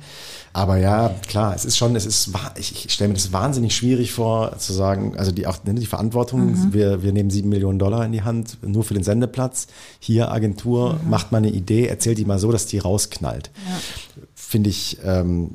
Aber 0.55 0.77
ja, 0.77 1.15
klar, 1.27 1.55
es 1.55 1.65
ist 1.65 1.77
schon, 1.77 1.97
es 1.97 2.07
ist, 2.07 2.31
ich, 2.57 2.87
ich 2.87 2.93
stelle 2.93 3.09
mir 3.09 3.15
das 3.15 3.33
wahnsinnig 3.33 3.75
schwierig 3.75 4.13
vor, 4.13 4.59
zu 4.59 4.73
sagen, 4.73 5.17
also 5.17 5.31
die, 5.31 5.47
auch 5.47 5.63
ne, 5.65 5.75
die 5.75 5.87
Verantwortung, 5.87 6.53
mhm. 6.53 6.73
wir, 6.73 7.03
wir 7.03 7.13
nehmen 7.13 7.31
sieben 7.31 7.49
Millionen 7.49 7.79
Dollar 7.79 8.05
in 8.05 8.13
die 8.13 8.23
Hand, 8.23 8.59
nur 8.63 8.85
für 8.85 8.95
den 8.95 9.03
Sendeplatz. 9.03 9.67
Hier 9.99 10.31
Agentur, 10.31 10.95
mhm. 10.95 11.11
macht 11.11 11.33
mal 11.33 11.39
eine 11.39 11.51
Idee, 11.51 11.87
erzählt 11.87 12.19
die 12.19 12.25
mal 12.25 12.39
so, 12.39 12.53
dass 12.53 12.67
die 12.67 12.79
rausknallt. 12.79 13.51
Ja. 13.69 13.79
Finde 14.35 14.71
ich 14.71 14.99
ähm, 15.05 15.53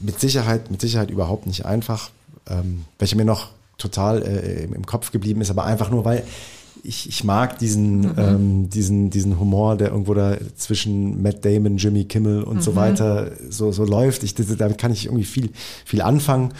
mit 0.00 0.20
Sicherheit, 0.20 0.70
mit 0.70 0.80
Sicherheit 0.80 1.10
überhaupt 1.10 1.46
nicht 1.46 1.66
einfach. 1.66 2.10
Ähm, 2.48 2.84
welche 2.98 3.16
mir 3.16 3.24
noch 3.24 3.50
total 3.76 4.22
äh, 4.22 4.64
im 4.64 4.86
Kopf 4.86 5.12
geblieben 5.12 5.40
ist, 5.40 5.50
aber 5.50 5.64
einfach 5.64 5.90
nur, 5.90 6.04
weil 6.04 6.24
ich, 6.82 7.08
ich 7.08 7.24
mag 7.24 7.58
diesen, 7.58 8.00
mhm. 8.00 8.14
ähm, 8.16 8.70
diesen, 8.70 9.10
diesen 9.10 9.38
Humor, 9.38 9.76
der 9.76 9.88
irgendwo 9.88 10.14
da 10.14 10.36
zwischen 10.56 11.22
Matt 11.22 11.44
Damon, 11.44 11.76
Jimmy 11.76 12.04
Kimmel 12.04 12.42
und 12.42 12.56
mhm. 12.56 12.60
so 12.60 12.76
weiter 12.76 13.32
so, 13.48 13.72
so 13.72 13.84
läuft. 13.84 14.22
Ich, 14.22 14.34
damit 14.34 14.78
kann 14.78 14.92
ich 14.92 15.06
irgendwie 15.06 15.24
viel, 15.24 15.50
viel 15.84 16.02
anfangen. 16.02 16.52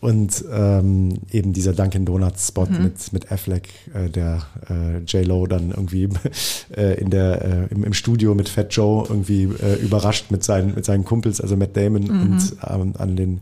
Und 0.00 0.44
ähm, 0.52 1.20
eben 1.30 1.54
dieser 1.54 1.72
Dunkin' 1.72 2.04
Donuts 2.04 2.48
Spot 2.48 2.66
mhm. 2.66 2.82
mit, 2.82 3.12
mit 3.14 3.32
Affleck, 3.32 3.70
äh, 3.94 4.10
der 4.10 4.42
äh, 4.68 4.98
J-Lo 4.98 5.46
dann 5.46 5.70
irgendwie 5.70 6.10
äh, 6.76 7.00
in 7.00 7.08
der, 7.08 7.42
äh, 7.42 7.74
im, 7.74 7.84
im 7.84 7.94
Studio 7.94 8.34
mit 8.34 8.50
Fat 8.50 8.74
Joe 8.74 9.06
irgendwie 9.08 9.44
äh, 9.44 9.76
überrascht 9.82 10.30
mit 10.30 10.44
seinen, 10.44 10.74
mit 10.74 10.84
seinen 10.84 11.06
Kumpels, 11.06 11.40
also 11.40 11.56
Matt 11.56 11.74
Damon 11.74 12.02
mhm. 12.02 12.20
und 12.20 12.56
ähm, 12.68 12.92
an 12.98 13.16
den, 13.16 13.40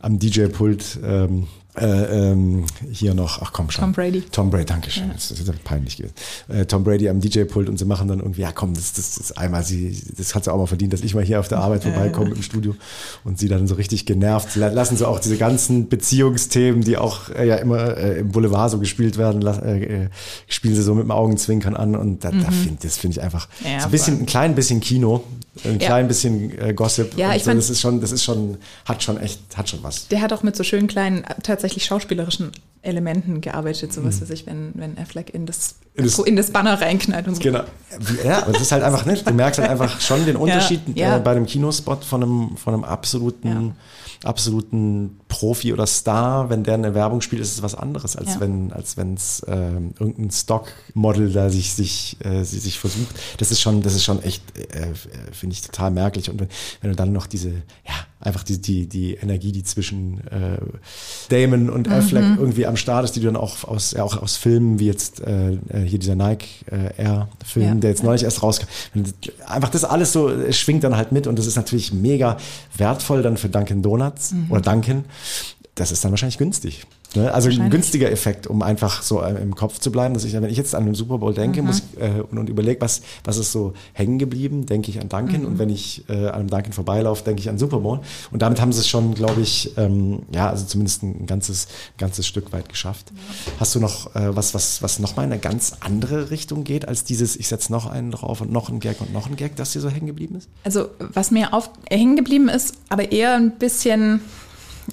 am 0.00 0.18
DJ-Pult 0.18 0.98
ähm, 1.02 1.46
äh, 1.76 2.30
ähm, 2.30 2.66
hier 2.92 3.14
noch, 3.14 3.42
ach 3.42 3.52
komm 3.52 3.70
schon. 3.70 3.82
Tom 3.82 3.92
Brady. 3.92 4.22
Tom 4.30 4.50
Brady, 4.50 4.64
danke 4.64 4.90
schön. 4.90 5.08
Ja. 5.08 5.14
Das 5.14 5.30
ist 5.30 5.64
peinlich 5.64 5.96
gewesen. 5.96 6.14
Äh, 6.48 6.66
Tom 6.66 6.84
Brady 6.84 7.08
am 7.08 7.20
DJ-Pult 7.20 7.68
und 7.68 7.78
sie 7.78 7.84
machen 7.84 8.06
dann 8.06 8.20
irgendwie, 8.20 8.42
ja 8.42 8.52
komm, 8.52 8.74
das, 8.74 8.92
das 8.92 9.16
ist 9.16 9.36
einmal, 9.36 9.64
sie, 9.64 10.00
das 10.16 10.34
hat 10.34 10.44
sie 10.44 10.52
auch 10.52 10.58
mal 10.58 10.66
verdient, 10.66 10.92
dass 10.92 11.00
ich 11.00 11.14
mal 11.14 11.24
hier 11.24 11.40
auf 11.40 11.48
der 11.48 11.58
Arbeit 11.58 11.82
vorbeikomme 11.82 12.30
im 12.30 12.42
Studio 12.42 12.76
und 13.24 13.38
sie 13.38 13.48
dann 13.48 13.66
so 13.66 13.74
richtig 13.74 14.06
genervt. 14.06 14.54
Lassen 14.54 14.96
sie 14.96 15.06
auch 15.06 15.18
diese 15.18 15.36
ganzen 15.36 15.88
Beziehungsthemen, 15.88 16.82
die 16.82 16.96
auch 16.96 17.28
äh, 17.30 17.46
ja 17.46 17.56
immer 17.56 17.96
äh, 17.96 18.20
im 18.20 18.30
Boulevard 18.30 18.70
so 18.70 18.78
gespielt 18.78 19.18
werden, 19.18 19.44
äh, 19.44 20.10
spielen 20.46 20.74
sie 20.76 20.82
so 20.82 20.94
mit 20.94 21.04
dem 21.04 21.10
Augenzwinkern 21.10 21.74
an 21.74 21.96
und 21.96 22.24
da, 22.24 22.30
mhm. 22.30 22.42
da 22.42 22.50
find, 22.50 22.84
das 22.84 22.98
finde 22.98 23.18
ich 23.18 23.22
einfach 23.22 23.48
ja, 23.64 23.80
so 23.80 23.86
ein 23.86 23.90
bisschen, 23.90 24.20
ein 24.20 24.26
klein 24.26 24.54
bisschen 24.54 24.80
Kino, 24.80 25.24
ein 25.64 25.78
ja. 25.78 25.86
klein 25.86 26.08
bisschen 26.08 26.58
äh, 26.58 26.72
Gossip. 26.72 27.16
Ja, 27.16 27.34
ich 27.34 27.44
so, 27.44 27.52
das 27.52 27.70
ist 27.70 27.80
schon, 27.80 28.00
das 28.00 28.12
ist 28.12 28.24
schon, 28.24 28.58
hat 28.84 29.02
schon 29.02 29.18
echt, 29.20 29.40
hat 29.56 29.68
schon 29.68 29.82
was. 29.82 30.08
Der 30.08 30.20
hat 30.20 30.32
auch 30.32 30.42
mit 30.42 30.56
so 30.56 30.64
schönen 30.64 30.88
kleinen, 30.88 31.24
tatsächlich 31.42 31.64
tatsächlich 31.64 31.84
schauspielerischen 31.86 32.52
Elementen 32.82 33.40
gearbeitet, 33.40 33.92
so 33.92 34.04
was 34.04 34.16
mhm. 34.16 34.22
weiß 34.22 34.30
ich, 34.30 34.46
wenn, 34.46 34.72
wenn 34.74 34.98
Affleck 34.98 35.32
in 35.32 35.46
das, 35.46 35.76
in 35.94 36.04
das, 36.04 36.18
in 36.18 36.36
das 36.36 36.50
Banner 36.50 36.80
reinknallt 36.80 37.26
und 37.26 37.36
so. 37.36 37.42
Genau. 37.42 37.64
Ja, 38.24 38.42
aber 38.42 38.52
das 38.52 38.62
ist 38.62 38.72
halt 38.72 38.82
einfach 38.82 39.06
nicht. 39.06 39.26
Du 39.26 39.32
merkst 39.32 39.58
halt 39.58 39.70
einfach 39.70 40.00
schon 40.00 40.26
den 40.26 40.36
Unterschied 40.44 40.80
ja, 40.94 41.08
ja. 41.08 41.16
Äh, 41.16 41.20
bei 41.20 41.34
dem 41.34 41.46
Kinospot 41.46 42.04
von 42.04 42.22
einem, 42.22 42.56
von 42.56 42.74
einem 42.74 42.84
absoluten 42.84 43.74
absoluten 44.24 45.20
Profi 45.34 45.72
oder 45.72 45.86
Star, 45.88 46.48
wenn 46.48 46.62
der 46.62 46.74
eine 46.74 46.94
Werbung 46.94 47.20
spielt, 47.20 47.42
ist 47.42 47.52
es 47.52 47.62
was 47.62 47.74
anderes, 47.74 48.14
als 48.14 48.34
ja. 48.34 48.40
wenn 48.40 48.72
als 48.72 48.96
wenn 48.96 49.14
es 49.14 49.40
äh, 49.40 49.72
irgendein 49.98 50.30
Stockmodel 50.30 51.32
da 51.32 51.50
sich 51.50 51.74
sich 51.74 52.16
äh, 52.24 52.44
sie 52.44 52.60
sich 52.60 52.78
versucht. 52.78 53.16
Das 53.38 53.50
ist 53.50 53.60
schon 53.60 53.82
das 53.82 53.94
ist 53.94 54.04
schon 54.04 54.22
echt 54.22 54.42
äh, 54.56 54.94
finde 55.32 55.54
ich 55.54 55.62
total 55.62 55.90
merklich 55.90 56.30
und 56.30 56.38
wenn, 56.38 56.48
wenn 56.82 56.90
du 56.90 56.96
dann 56.96 57.12
noch 57.12 57.26
diese 57.26 57.50
ja 57.50 57.94
einfach 58.20 58.44
die 58.44 58.60
die 58.60 58.86
die 58.86 59.14
Energie, 59.14 59.50
die 59.50 59.64
zwischen 59.64 60.20
äh, 60.28 60.58
Damon 61.30 61.68
und 61.68 61.88
mhm. 61.88 61.94
Affleck 61.94 62.24
irgendwie 62.38 62.66
am 62.66 62.76
Start 62.76 63.04
ist, 63.04 63.16
die 63.16 63.20
du 63.20 63.26
dann 63.26 63.36
auch 63.36 63.64
aus 63.64 63.90
ja, 63.90 64.04
auch 64.04 64.16
aus 64.16 64.36
Filmen 64.36 64.78
wie 64.78 64.86
jetzt 64.86 65.20
äh, 65.20 65.54
äh 65.54 65.84
hier 65.84 65.98
dieser 65.98 66.14
Nike 66.14 66.46
äh, 66.70 67.02
Air 67.02 67.28
Film, 67.44 67.66
ja. 67.66 67.74
der 67.74 67.90
jetzt 67.90 68.04
neulich 68.04 68.22
erst 68.22 68.40
rauskam, 68.40 68.66
einfach 69.46 69.70
das 69.70 69.82
alles 69.82 70.12
so 70.12 70.30
schwingt 70.52 70.84
dann 70.84 70.96
halt 70.96 71.10
mit 71.10 71.26
und 71.26 71.40
das 71.40 71.46
ist 71.46 71.56
natürlich 71.56 71.92
mega 71.92 72.36
wertvoll 72.76 73.22
dann 73.22 73.36
für 73.36 73.48
Dunkin 73.48 73.82
Donuts 73.82 74.32
mhm. 74.32 74.46
oder 74.50 74.60
Dunkin. 74.60 75.04
Das 75.74 75.90
ist 75.90 76.04
dann 76.04 76.12
wahrscheinlich 76.12 76.38
günstig. 76.38 76.86
Ne? 77.16 77.32
Also 77.32 77.48
ein 77.48 77.70
günstiger 77.70 78.10
Effekt, 78.10 78.46
um 78.46 78.62
einfach 78.62 79.02
so 79.02 79.20
äh, 79.22 79.40
im 79.40 79.54
Kopf 79.54 79.78
zu 79.78 79.90
bleiben, 79.90 80.14
dass 80.14 80.24
ich, 80.24 80.32
wenn 80.32 80.44
ich 80.44 80.56
jetzt 80.56 80.74
an 80.74 80.84
den 80.84 80.94
Super 80.94 81.18
Bowl 81.18 81.34
denke 81.34 81.62
mhm. 81.62 81.68
muss, 81.68 81.82
äh, 81.98 82.22
und, 82.30 82.38
und 82.38 82.48
überlege, 82.48 82.80
was, 82.80 83.02
was 83.24 83.38
ist 83.38 83.52
so 83.52 83.74
hängen 83.92 84.18
geblieben, 84.18 84.66
denke 84.66 84.90
ich 84.90 85.00
an 85.00 85.08
Duncan 85.08 85.40
mhm. 85.40 85.46
und 85.46 85.58
wenn 85.58 85.70
ich 85.70 86.04
äh, 86.08 86.28
an 86.28 86.34
einem 86.34 86.50
Duncan 86.50 86.72
vorbeilaufe, 86.72 87.24
denke 87.24 87.40
ich 87.40 87.48
an 87.48 87.58
Super 87.58 87.80
Bowl. 87.80 88.00
Und 88.30 88.42
damit 88.42 88.60
haben 88.60 88.72
sie 88.72 88.80
es 88.80 88.88
schon, 88.88 89.14
glaube 89.14 89.40
ich, 89.40 89.76
ähm, 89.76 90.22
ja, 90.32 90.48
also 90.50 90.64
zumindest 90.64 91.02
ein 91.02 91.26
ganzes, 91.26 91.68
ganzes 91.98 92.26
Stück 92.26 92.52
weit 92.52 92.68
geschafft. 92.68 93.10
Ja. 93.10 93.52
Hast 93.60 93.74
du 93.74 93.80
noch 93.80 94.14
äh, 94.14 94.34
was, 94.36 94.54
was, 94.54 94.82
was 94.82 94.98
nochmal 94.98 95.26
in 95.26 95.32
eine 95.32 95.40
ganz 95.40 95.74
andere 95.80 96.30
Richtung 96.30 96.64
geht, 96.64 96.88
als 96.88 97.04
dieses, 97.04 97.36
ich 97.36 97.48
setze 97.48 97.72
noch 97.72 97.86
einen 97.86 98.10
drauf 98.10 98.40
und 98.40 98.50
noch 98.50 98.68
einen 98.68 98.80
Gag 98.80 99.00
und 99.00 99.12
noch 99.12 99.26
einen 99.26 99.36
Gag, 99.36 99.56
das 99.56 99.72
dir 99.72 99.80
so 99.80 99.88
hängen 99.88 100.06
geblieben 100.06 100.36
ist? 100.36 100.48
Also, 100.64 100.88
was 100.98 101.30
mir 101.30 101.52
auf, 101.52 101.70
hängen 101.90 102.16
geblieben 102.16 102.48
ist, 102.48 102.74
aber 102.88 103.12
eher 103.12 103.34
ein 103.34 103.52
bisschen 103.58 104.20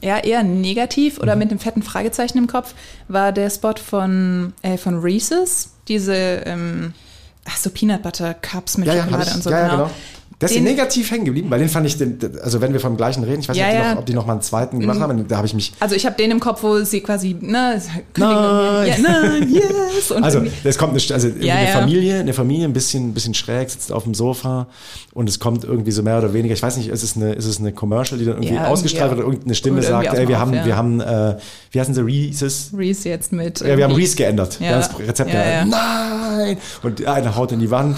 ja, 0.02 0.18
eher 0.18 0.44
negativ 0.44 1.20
oder 1.20 1.36
mhm. 1.36 1.40
mit 1.40 1.50
einem 1.52 1.60
fetten 1.60 1.84
Fragezeichen 1.84 2.38
im 2.38 2.48
Kopf, 2.48 2.74
war 3.08 3.32
der 3.32 3.50
Spot 3.50 3.76
von, 3.76 4.54
äh, 4.62 4.78
von 4.78 5.00
Reese's, 5.00 5.72
diese 5.88 6.14
ähm, 6.14 6.94
ach 7.46 7.58
so 7.58 7.70
Peanut 7.70 8.04
Butter 8.04 8.34
Cups 8.34 8.78
mit 8.78 8.88
ja, 8.88 9.04
Schokolade 9.04 9.30
ja, 9.30 9.36
und 9.36 9.44
so. 9.44 9.50
Ja, 9.50 9.64
genau. 9.64 9.78
genau. 9.78 9.92
Der 10.42 10.50
ist 10.50 10.60
negativ 10.60 11.12
hängen 11.12 11.26
geblieben, 11.26 11.52
weil 11.52 11.60
den 11.60 11.70
fand 11.70 11.86
ich, 11.86 11.98
den, 11.98 12.18
also 12.42 12.62
wenn 12.62 12.74
wir 12.74 12.80
vom 12.80 12.98
gleichen 12.98 13.24
reden, 13.24 13.42
ich 13.42 13.50
weiß 13.50 13.56
ja, 13.56 13.68
nicht, 13.68 13.76
ob, 13.76 13.84
ja. 13.84 13.92
noch, 13.92 14.00
ob 14.00 14.06
die 14.08 14.14
noch 14.14 14.26
mal 14.26 14.34
einen 14.34 14.42
zweiten 14.42 14.80
gemacht 14.80 14.98
mhm. 14.98 15.04
haben, 15.04 15.28
da 15.28 15.38
habe 15.38 15.46
ich 15.46 15.54
mich. 15.54 15.74
Also 15.80 15.96
ich 15.96 16.06
habe 16.06 16.16
den 16.16 16.32
im 16.32 16.40
Kopf, 16.40 16.64
wo 16.64 16.80
sie 16.84 17.02
quasi, 17.02 17.36
ne, 17.40 17.82
nein, 18.18 18.88
ja, 18.88 18.96
nein, 18.98 19.54
yes. 19.54 20.12
Und 20.12 20.24
also 20.24 20.42
es 20.64 20.78
kommt 20.78 20.94
eine, 20.94 21.14
also 21.14 21.28
ja, 21.40 21.56
eine 21.56 21.68
Familie, 21.68 22.20
eine 22.20 22.34
Familie, 22.34 22.66
ein 22.66 22.74
bisschen, 22.74 23.10
ein 23.10 23.14
bisschen 23.14 23.34
schräg, 23.34 23.70
sitzt 23.70 23.92
auf 23.92 24.04
dem 24.04 24.14
Sofa 24.14 24.68
und 25.14 25.30
es 25.30 25.40
kommt 25.40 25.64
irgendwie 25.64 25.92
so 25.92 26.02
mehr 26.02 26.18
oder 26.18 26.34
weniger, 26.34 26.54
ich 26.54 26.64
weiß 26.64 26.78
nicht, 26.78 26.90
ist 26.90 27.04
es 27.04 27.16
eine, 27.16 27.34
ist 27.34 27.46
es 27.46 27.60
eine 27.60 27.72
Commercial, 27.72 28.18
die 28.18 28.26
dann 28.26 28.42
irgendwie 28.42 28.60
ausgestrahlt 28.60 29.12
wird 29.12 29.20
oder 29.20 29.28
irgendeine 29.28 29.56
Stimme 29.56 29.84
sagt, 29.84 30.14
ey, 30.14 30.28
wir 30.28 30.40
haben, 30.40 30.54
wir 30.54 30.76
haben, 30.76 31.02
äh, 31.02 31.38
wie 31.72 31.80
heißen 31.80 31.94
sie, 31.94 32.02
Reese's? 32.02 32.72
Reese 32.76 33.10
jetzt 33.10 33.32
mit. 33.32 33.60
Ja, 33.60 33.78
wir 33.78 33.84
haben 33.84 33.94
Reese 33.94 34.16
geändert. 34.16 34.56
Ja. 34.56 34.60
Wir 34.60 34.70
haben 34.76 34.82
das 34.82 35.08
Rezept 35.08 35.32
geändert. 35.32 35.68
Nein! 35.68 36.58
Und 36.82 37.06
einer 37.06 37.36
haut 37.36 37.52
in 37.52 37.60
die 37.60 37.70
Wand 37.70 37.98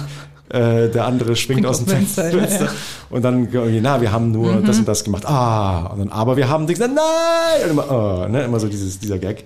äh, 0.53 0.89
der 0.89 1.05
andere 1.05 1.35
schwingt 1.35 1.65
aus 1.65 1.79
dem 1.79 1.87
Fenster. 1.87 2.29
Fenster. 2.29 2.65
Ja. 2.65 2.71
Und 3.09 3.23
dann, 3.23 3.47
na, 3.81 4.01
wir 4.01 4.11
haben 4.11 4.31
nur 4.31 4.53
mhm. 4.53 4.65
das 4.65 4.77
und 4.77 4.87
das 4.87 5.03
gemacht. 5.03 5.25
Ah, 5.25 5.87
und 5.87 5.99
dann, 5.99 6.09
aber 6.09 6.37
wir 6.37 6.47
haben 6.47 6.67
gesagt, 6.67 6.93
nein! 6.93 7.63
Und 7.65 7.71
immer, 7.71 7.91
oh, 7.91 8.27
ne, 8.27 8.43
immer 8.43 8.59
so 8.59 8.67
dieses, 8.67 8.99
dieser 8.99 9.17
Gag. 9.17 9.45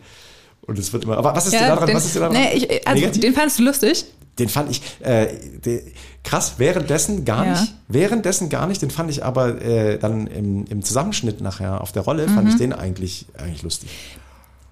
Und 0.62 0.78
es 0.78 0.92
wird 0.92 1.06
immer, 1.06 1.18
aber 1.18 1.34
was 1.34 1.48
ist 1.48 1.54
ja, 1.54 1.60
dir 1.60 1.68
daran, 1.68 1.88
den, 1.88 1.96
was 1.96 2.06
ist 2.06 2.16
dir 2.16 2.20
daran? 2.20 2.36
Nee, 2.36 2.56
ich, 2.56 2.88
also, 2.88 3.00
Negativ? 3.00 3.22
den 3.22 3.34
fandest 3.34 3.60
du 3.60 3.64
lustig? 3.64 4.06
Den 4.38 4.50
fand 4.50 4.70
ich 4.70 4.82
äh, 5.00 5.28
de, 5.66 5.82
krass, 6.24 6.56
währenddessen 6.58 7.24
gar 7.24 7.46
ja. 7.46 7.52
nicht. 7.52 7.74
Währenddessen 7.88 8.50
gar 8.50 8.68
nicht, 8.68 8.82
den 8.82 8.92
fand 8.92 9.10
ich 9.10 9.24
aber 9.24 9.62
äh, 9.62 9.98
dann 9.98 10.28
im, 10.28 10.66
im 10.66 10.84
Zusammenschnitt 10.84 11.40
nachher 11.40 11.80
auf 11.80 11.94
der 11.94 12.04
Rolle, 12.04 12.28
mhm. 12.28 12.36
fand 12.36 12.50
ich 12.50 12.58
den 12.58 12.74
eigentlich, 12.74 13.28
eigentlich 13.38 13.64
lustig. 13.64 13.90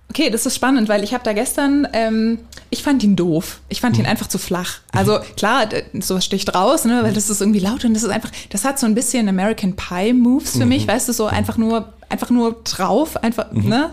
Okay, 0.09 0.29
das 0.29 0.45
ist 0.45 0.55
spannend, 0.55 0.87
weil 0.87 1.03
ich 1.03 1.13
habe 1.13 1.23
da 1.23 1.33
gestern, 1.33 1.87
ähm, 1.93 2.39
ich 2.69 2.83
fand 2.83 3.03
ihn 3.03 3.15
doof. 3.15 3.59
Ich 3.69 3.81
fand 3.81 3.97
ihn 3.97 4.03
mhm. 4.03 4.09
einfach 4.09 4.27
zu 4.27 4.37
flach. 4.37 4.79
Also 4.91 5.19
klar, 5.35 5.67
sowas 5.99 6.23
sticht 6.23 6.53
raus, 6.55 6.85
ne, 6.85 7.03
weil 7.03 7.13
das 7.13 7.29
ist 7.29 7.41
irgendwie 7.41 7.59
laut 7.59 7.83
und 7.83 7.93
das 7.93 8.03
ist 8.03 8.09
einfach, 8.09 8.31
das 8.49 8.63
hat 8.63 8.79
so 8.79 8.85
ein 8.85 8.95
bisschen 8.95 9.27
American 9.27 9.75
Pie 9.75 10.13
Moves 10.13 10.51
für 10.51 10.59
mhm. 10.59 10.69
mich, 10.69 10.87
weißt 10.87 11.09
du, 11.09 11.13
so 11.13 11.25
einfach 11.25 11.57
nur, 11.57 11.93
einfach 12.09 12.29
nur 12.29 12.61
drauf, 12.63 13.17
einfach, 13.23 13.51
mhm. 13.51 13.67
ne, 13.67 13.89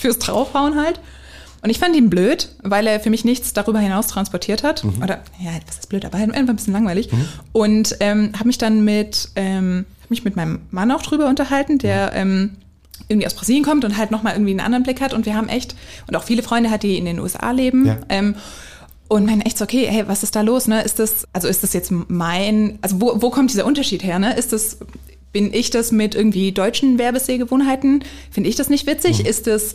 fürs 0.00 0.18
Draufhauen 0.18 0.76
halt. 0.76 1.00
Und 1.60 1.70
ich 1.70 1.78
fand 1.78 1.96
ihn 1.96 2.08
blöd, 2.08 2.50
weil 2.62 2.86
er 2.86 3.00
für 3.00 3.10
mich 3.10 3.24
nichts 3.24 3.52
darüber 3.52 3.80
hinaus 3.80 4.06
transportiert 4.06 4.62
hat. 4.62 4.84
Mhm. 4.84 5.02
Oder, 5.02 5.22
ja, 5.40 5.50
was 5.66 5.78
ist 5.78 5.88
blöd, 5.88 6.04
aber 6.04 6.18
einfach 6.18 6.36
ein 6.36 6.56
bisschen 6.56 6.72
langweilig. 6.72 7.12
Mhm. 7.12 7.28
Und 7.52 7.96
ähm, 8.00 8.32
habe 8.34 8.46
mich 8.46 8.58
dann 8.58 8.84
mit, 8.84 9.30
ähm, 9.34 9.84
hab 10.02 10.10
mich 10.10 10.24
mit 10.24 10.36
meinem 10.36 10.60
Mann 10.70 10.92
auch 10.92 11.02
drüber 11.02 11.28
unterhalten, 11.28 11.78
der 11.78 12.12
ähm, 12.14 12.56
irgendwie 13.08 13.26
aus 13.26 13.34
Brasilien 13.34 13.64
kommt 13.64 13.84
und 13.84 13.96
halt 13.96 14.10
nochmal 14.10 14.34
irgendwie 14.34 14.50
einen 14.50 14.60
anderen 14.60 14.82
Blick 14.82 15.00
hat. 15.00 15.14
Und 15.14 15.26
wir 15.26 15.34
haben 15.34 15.48
echt, 15.48 15.74
und 16.06 16.16
auch 16.16 16.24
viele 16.24 16.42
Freunde 16.42 16.70
hat, 16.70 16.82
die 16.82 16.98
in 16.98 17.04
den 17.04 17.20
USA 17.20 17.50
leben. 17.50 17.86
Ja. 17.86 17.98
Ähm, 18.08 18.34
und 19.08 19.24
meinen 19.24 19.40
echt 19.40 19.56
so, 19.56 19.64
okay, 19.64 19.86
hey, 19.88 20.06
was 20.06 20.22
ist 20.22 20.36
da 20.36 20.42
los? 20.42 20.66
Ne? 20.66 20.82
Ist 20.82 20.98
das, 20.98 21.26
also 21.32 21.48
ist 21.48 21.62
das 21.62 21.72
jetzt 21.72 21.90
mein, 21.90 22.78
also 22.82 23.00
wo, 23.00 23.22
wo 23.22 23.30
kommt 23.30 23.50
dieser 23.50 23.64
Unterschied 23.64 24.04
her? 24.04 24.18
Ne? 24.18 24.36
Ist 24.36 24.52
das, 24.52 24.78
bin 25.32 25.52
ich 25.52 25.70
das 25.70 25.92
mit 25.92 26.14
irgendwie 26.14 26.52
deutschen 26.52 26.98
Werbesehgewohnheiten? 26.98 28.04
Finde 28.30 28.50
ich 28.50 28.56
das 28.56 28.68
nicht 28.68 28.86
witzig? 28.86 29.20
Mhm. 29.20 29.26
Ist 29.26 29.46
das, 29.46 29.74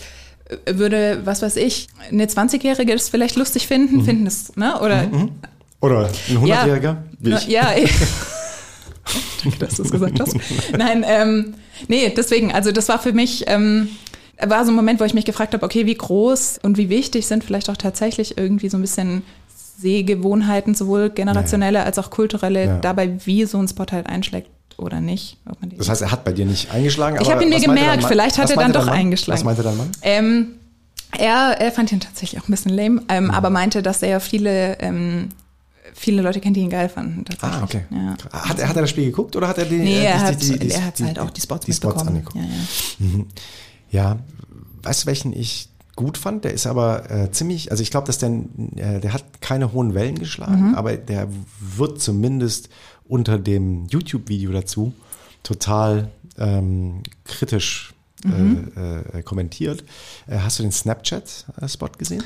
würde, 0.65 1.21
was 1.23 1.41
weiß 1.41 1.55
ich, 1.55 1.87
eine 2.11 2.25
20-Jährige 2.25 2.93
das 2.93 3.09
vielleicht 3.09 3.35
lustig 3.35 3.67
finden? 3.67 3.97
Mhm. 3.97 4.05
Finden 4.05 4.25
das, 4.25 4.55
ne? 4.55 4.79
Oder, 4.79 5.07
mhm. 5.07 5.31
Oder 5.79 6.09
ein 6.29 6.37
100-Jähriger? 6.37 6.97
Ja, 7.21 7.39
ja 7.47 7.73
Danke, 9.43 9.59
dass 9.59 9.75
du 9.75 9.83
es 9.83 9.91
gesagt 9.91 10.19
hast. 10.19 10.35
Nein, 10.77 11.05
ähm, 11.07 11.53
nee, 11.87 12.11
deswegen, 12.15 12.51
also 12.51 12.71
das 12.71 12.89
war 12.89 12.99
für 12.99 13.13
mich, 13.13 13.43
ähm, 13.47 13.89
war 14.41 14.65
so 14.65 14.71
ein 14.71 14.75
Moment, 14.75 14.99
wo 14.99 15.03
ich 15.03 15.13
mich 15.13 15.25
gefragt 15.25 15.53
habe, 15.53 15.65
okay, 15.65 15.85
wie 15.85 15.95
groß 15.95 16.59
und 16.63 16.77
wie 16.77 16.89
wichtig 16.89 17.27
sind 17.27 17.43
vielleicht 17.43 17.69
auch 17.69 17.77
tatsächlich 17.77 18.37
irgendwie 18.37 18.69
so 18.69 18.77
ein 18.77 18.81
bisschen 18.81 19.23
Sehgewohnheiten, 19.77 20.75
sowohl 20.75 21.09
generationelle 21.09 21.79
ja. 21.79 21.83
als 21.83 21.99
auch 21.99 22.09
kulturelle, 22.09 22.65
ja. 22.65 22.77
dabei, 22.79 23.17
wie 23.25 23.45
so 23.45 23.57
ein 23.59 23.67
Spot 23.67 23.85
halt 23.91 24.07
einschlägt 24.07 24.49
oder 24.77 25.01
nicht. 25.01 25.37
das 25.77 25.89
heißt, 25.89 26.01
er 26.01 26.11
hat 26.11 26.23
bei 26.23 26.31
dir 26.31 26.45
nicht 26.45 26.71
eingeschlagen? 26.71 27.19
Ich 27.21 27.29
habe 27.29 27.43
ihn 27.43 27.49
mir 27.49 27.59
gemerkt, 27.59 28.05
vielleicht 28.05 28.37
hat 28.37 28.49
er 28.49 28.57
dann 28.57 28.73
doch 28.73 28.87
eingeschlagen. 28.87 29.39
Was 29.39 29.45
meinte 29.45 29.63
dein 29.63 29.77
Mann? 29.77 29.91
Ähm, 30.01 30.47
er, 31.17 31.57
er 31.59 31.71
fand 31.71 31.91
ihn 31.91 31.99
tatsächlich 31.99 32.41
auch 32.41 32.47
ein 32.47 32.51
bisschen 32.51 32.73
lame, 32.73 33.01
ähm, 33.09 33.25
mhm. 33.25 33.31
aber 33.31 33.49
meinte, 33.49 33.83
dass 33.83 34.01
er 34.01 34.19
viele 34.19 34.79
ähm, 34.79 35.29
viele 35.93 36.21
Leute 36.21 36.39
kennt, 36.39 36.57
die 36.57 36.61
ihn 36.61 36.69
geil 36.69 36.89
fanden. 36.89 37.23
Ah, 37.41 37.63
okay. 37.63 37.83
Ja. 37.91 38.17
Hat, 38.31 38.59
er, 38.59 38.69
hat 38.69 38.75
er 38.75 38.81
das 38.81 38.89
Spiel 38.89 39.05
geguckt 39.05 39.35
oder 39.35 39.47
hat 39.47 39.57
er 39.57 39.65
die? 39.65 39.77
Nee, 39.77 39.99
äh, 39.99 40.05
er 40.05 40.21
hat, 40.21 40.41
die, 40.41 40.57
die, 40.57 40.71
er 40.71 40.85
hat 40.85 40.99
halt 40.99 41.19
auch 41.19 41.29
die 41.29 41.41
Spots, 41.41 41.65
die 41.65 41.73
Spots 41.73 42.05
angeguckt. 42.05 42.35
Ja, 42.35 42.41
ja. 42.41 42.57
Mhm. 42.99 43.27
ja, 43.91 44.19
weißt 44.83 45.03
du, 45.03 45.07
welchen 45.07 45.33
ich 45.33 45.69
gut 45.95 46.17
fand? 46.17 46.43
Der 46.43 46.53
ist 46.53 46.65
aber 46.65 47.09
äh, 47.09 47.31
ziemlich, 47.31 47.71
also 47.71 47.83
ich 47.83 47.91
glaube, 47.91 48.07
dass 48.07 48.17
der, 48.17 48.29
äh, 48.75 48.99
der 48.99 49.13
hat 49.13 49.23
keine 49.41 49.73
hohen 49.73 49.93
Wellen 49.93 50.17
geschlagen, 50.17 50.69
mhm. 50.69 50.75
aber 50.75 50.97
der 50.97 51.27
wird 51.59 52.01
zumindest 52.01 52.69
unter 53.07 53.37
dem 53.37 53.85
YouTube-Video 53.87 54.51
dazu 54.51 54.93
total 55.43 56.09
ähm, 56.37 57.03
kritisch 57.25 57.93
äh, 58.23 58.27
mhm. 58.27 58.71
äh, 59.13 59.21
kommentiert. 59.21 59.83
Äh, 60.27 60.37
hast 60.39 60.59
du 60.59 60.63
den 60.63 60.71
Snapchat-Spot 60.71 61.89
gesehen? 61.97 62.23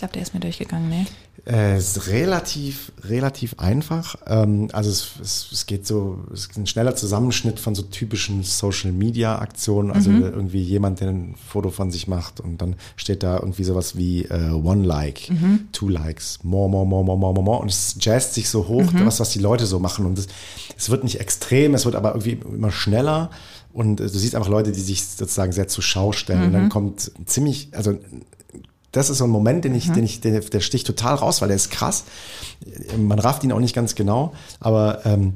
Ich 0.00 0.02
glaube, 0.02 0.14
der 0.14 0.22
ist 0.22 0.32
mir 0.32 0.40
durchgegangen, 0.40 0.88
ne? 0.88 1.06
Äh, 1.46 1.76
ist 1.76 2.08
relativ, 2.08 2.90
relativ 3.04 3.58
einfach. 3.58 4.16
Ähm, 4.26 4.70
also 4.72 4.88
es, 4.88 5.10
es, 5.20 5.48
es 5.52 5.66
geht 5.66 5.86
so, 5.86 6.24
es 6.32 6.46
ist 6.46 6.56
ein 6.56 6.66
schneller 6.66 6.96
Zusammenschnitt 6.96 7.60
von 7.60 7.74
so 7.74 7.82
typischen 7.82 8.42
Social 8.42 8.92
Media 8.92 9.38
Aktionen. 9.38 9.90
Also 9.90 10.08
mhm. 10.08 10.22
irgendwie 10.22 10.62
jemand, 10.62 11.00
der 11.00 11.10
ein 11.10 11.34
Foto 11.48 11.68
von 11.68 11.90
sich 11.90 12.08
macht 12.08 12.40
und 12.40 12.62
dann 12.62 12.76
steht 12.96 13.22
da 13.22 13.40
irgendwie 13.40 13.64
sowas 13.64 13.94
wie 13.94 14.24
äh, 14.24 14.52
One 14.52 14.86
Like, 14.86 15.28
mhm. 15.28 15.68
Two 15.72 15.90
Likes, 15.90 16.38
more, 16.44 16.70
more, 16.70 16.86
more, 16.86 17.04
more, 17.04 17.18
more, 17.18 17.34
more, 17.34 17.44
more. 17.44 17.60
Und 17.60 17.68
es 17.68 17.94
jazzt 18.00 18.32
sich 18.32 18.48
so 18.48 18.66
hoch, 18.66 18.90
mhm. 18.90 19.04
was, 19.04 19.20
was 19.20 19.28
die 19.28 19.38
Leute 19.38 19.66
so 19.66 19.80
machen. 19.80 20.06
Und 20.06 20.18
es, 20.78 20.88
wird 20.88 21.04
nicht 21.04 21.20
extrem, 21.20 21.74
es 21.74 21.84
wird 21.84 21.94
aber 21.94 22.14
irgendwie 22.14 22.38
immer 22.50 22.72
schneller. 22.72 23.28
Und 23.74 24.00
äh, 24.00 24.04
du 24.04 24.18
siehst 24.18 24.34
einfach 24.34 24.48
Leute, 24.48 24.72
die 24.72 24.80
sich 24.80 25.04
sozusagen 25.04 25.52
sehr 25.52 25.68
zur 25.68 25.84
Schau 25.84 26.12
stellen. 26.12 26.44
Und 26.44 26.52
dann 26.54 26.64
mhm. 26.64 26.70
kommt 26.70 27.12
ziemlich, 27.26 27.68
also 27.72 27.98
das 28.92 29.10
ist 29.10 29.18
so 29.18 29.24
ein 29.24 29.30
Moment, 29.30 29.64
den 29.64 29.74
ich, 29.74 29.88
mhm. 29.88 29.94
den 29.94 30.04
ich, 30.04 30.20
der, 30.20 30.40
der 30.40 30.60
sticht 30.60 30.86
total 30.86 31.14
raus, 31.14 31.40
weil 31.40 31.48
der 31.48 31.56
ist 31.56 31.70
krass. 31.70 32.04
Man 32.96 33.18
rafft 33.18 33.44
ihn 33.44 33.52
auch 33.52 33.60
nicht 33.60 33.74
ganz 33.74 33.94
genau, 33.94 34.32
aber 34.58 35.04
ähm, 35.04 35.34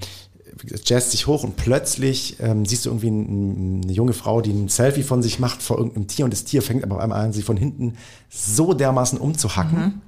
jazzt 0.84 1.10
sich 1.10 1.26
hoch 1.26 1.44
und 1.44 1.56
plötzlich 1.56 2.36
ähm, 2.40 2.64
siehst 2.64 2.86
du 2.86 2.90
irgendwie 2.90 3.10
ein, 3.10 3.82
eine 3.84 3.92
junge 3.92 4.12
Frau, 4.12 4.40
die 4.40 4.50
ein 4.50 4.68
Selfie 4.68 5.02
von 5.02 5.22
sich 5.22 5.38
macht 5.38 5.62
vor 5.62 5.78
irgendeinem 5.78 6.06
Tier 6.06 6.24
und 6.24 6.32
das 6.32 6.44
Tier 6.44 6.62
fängt 6.62 6.84
aber 6.84 6.96
auf 6.96 7.00
einmal 7.00 7.24
an, 7.24 7.32
sie 7.32 7.42
von 7.42 7.56
hinten 7.56 7.96
so 8.30 8.74
dermaßen 8.74 9.18
umzuhacken. 9.18 9.78
Mhm 9.78 10.00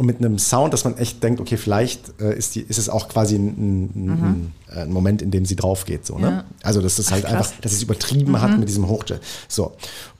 und 0.00 0.06
mit 0.06 0.16
einem 0.16 0.38
Sound, 0.38 0.72
dass 0.72 0.84
man 0.84 0.96
echt 0.96 1.22
denkt, 1.22 1.42
okay, 1.42 1.58
vielleicht 1.58 2.18
äh, 2.22 2.34
ist, 2.34 2.54
die, 2.54 2.62
ist 2.62 2.78
es 2.78 2.88
auch 2.88 3.10
quasi 3.10 3.34
ein, 3.34 3.90
ein, 3.94 4.06
mhm. 4.06 4.52
ein, 4.74 4.90
Moment, 4.90 5.20
in 5.20 5.30
dem 5.30 5.44
sie 5.44 5.56
drauf 5.56 5.84
geht. 5.84 6.06
So, 6.06 6.18
ne? 6.18 6.26
Ja. 6.26 6.44
Also 6.62 6.80
das 6.80 6.98
ist 6.98 7.12
halt 7.12 7.26
Ach, 7.26 7.32
einfach, 7.32 7.52
dass 7.60 7.72
es 7.72 7.82
übertrieben 7.82 8.32
mhm. 8.32 8.40
hat 8.40 8.58
mit 8.58 8.66
diesem 8.66 8.88
Hochjet. 8.88 9.20
So. 9.46 9.72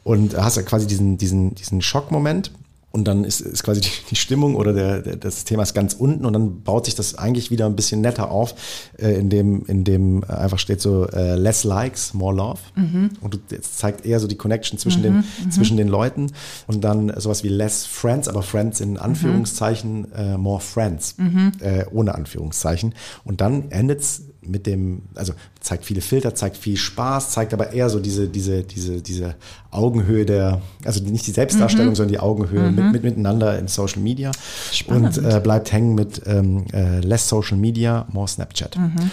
Und 0.04 0.36
hast 0.36 0.58
ja 0.58 0.62
quasi 0.64 0.86
diesen, 0.86 1.16
diesen, 1.16 1.54
diesen 1.54 1.80
Schockmoment 1.80 2.50
und 2.92 3.04
dann 3.04 3.24
ist, 3.24 3.40
ist 3.40 3.62
quasi 3.62 3.80
die, 3.80 3.90
die 4.10 4.16
Stimmung 4.16 4.56
oder 4.56 4.72
der, 4.72 5.00
der, 5.00 5.16
das 5.16 5.44
Thema 5.44 5.62
ist 5.62 5.74
ganz 5.74 5.94
unten 5.94 6.24
und 6.24 6.32
dann 6.32 6.62
baut 6.62 6.86
sich 6.86 6.94
das 6.94 7.14
eigentlich 7.16 7.50
wieder 7.50 7.66
ein 7.66 7.76
bisschen 7.76 8.00
netter 8.00 8.30
auf, 8.30 8.54
äh, 8.98 9.14
in 9.14 9.30
dem, 9.30 9.64
in 9.66 9.84
dem 9.84 10.24
einfach 10.24 10.58
steht 10.58 10.80
so 10.80 11.06
äh, 11.08 11.36
less 11.36 11.64
likes, 11.64 12.14
more 12.14 12.34
love. 12.34 12.60
Mhm. 12.74 13.10
Und 13.20 13.38
es 13.52 13.76
zeigt 13.76 14.04
eher 14.04 14.18
so 14.18 14.26
die 14.26 14.36
Connection 14.36 14.78
zwischen, 14.78 15.00
mhm, 15.00 15.04
den, 15.04 15.14
mhm. 15.16 15.50
zwischen 15.50 15.76
den 15.76 15.88
Leuten 15.88 16.32
und 16.66 16.82
dann 16.82 17.12
sowas 17.20 17.44
wie 17.44 17.48
less 17.48 17.86
friends, 17.86 18.28
aber 18.28 18.42
friends 18.42 18.80
in 18.80 18.96
Anführungszeichen, 18.96 20.12
äh, 20.12 20.36
more 20.36 20.60
friends, 20.60 21.14
mhm. 21.18 21.52
äh, 21.60 21.84
ohne 21.92 22.14
Anführungszeichen. 22.14 22.94
Und 23.24 23.40
dann 23.40 23.70
endet 23.70 24.00
es 24.00 24.22
mit 24.42 24.66
dem, 24.66 25.02
also 25.14 25.34
zeigt 25.60 25.84
viele 25.84 26.00
Filter, 26.00 26.34
zeigt 26.34 26.56
viel 26.56 26.76
Spaß, 26.76 27.30
zeigt 27.30 27.52
aber 27.52 27.72
eher 27.72 27.90
so 27.90 28.00
diese, 28.00 28.28
diese, 28.28 28.62
diese, 28.62 29.02
diese 29.02 29.34
Augenhöhe 29.70 30.24
der, 30.24 30.62
also 30.84 31.02
nicht 31.02 31.26
die 31.26 31.32
Selbstdarstellung, 31.32 31.90
mhm. 31.90 31.96
sondern 31.96 32.12
die 32.12 32.20
Augenhöhe 32.20 32.70
mhm. 32.70 32.76
mit, 32.76 32.92
mit, 32.92 33.02
miteinander 33.04 33.58
in 33.58 33.68
Social 33.68 34.00
Media 34.00 34.30
Spannend. 34.72 35.18
und 35.18 35.24
äh, 35.24 35.40
bleibt 35.40 35.72
hängen 35.72 35.94
mit 35.94 36.22
ähm, 36.26 36.64
äh, 36.72 37.00
less 37.00 37.28
Social 37.28 37.58
Media, 37.58 38.06
more 38.12 38.28
Snapchat. 38.28 38.76
Mhm. 38.78 39.10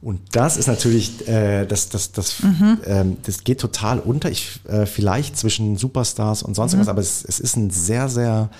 Und 0.00 0.20
das 0.32 0.58
ist 0.58 0.66
natürlich, 0.66 1.26
äh, 1.28 1.64
das, 1.64 1.88
das, 1.88 2.12
das, 2.12 2.42
mhm. 2.42 2.78
ähm, 2.84 3.16
das 3.22 3.42
geht 3.42 3.58
total 3.58 4.00
unter. 4.00 4.30
Ich, 4.30 4.60
äh, 4.68 4.84
vielleicht 4.84 5.38
zwischen 5.38 5.78
Superstars 5.78 6.42
und 6.42 6.54
sonst 6.54 6.72
mhm. 6.72 6.80
irgendwas, 6.80 6.90
aber 6.90 7.00
es, 7.00 7.24
es 7.24 7.40
ist 7.40 7.56
ein 7.56 7.70
sehr, 7.70 8.08
sehr 8.10 8.50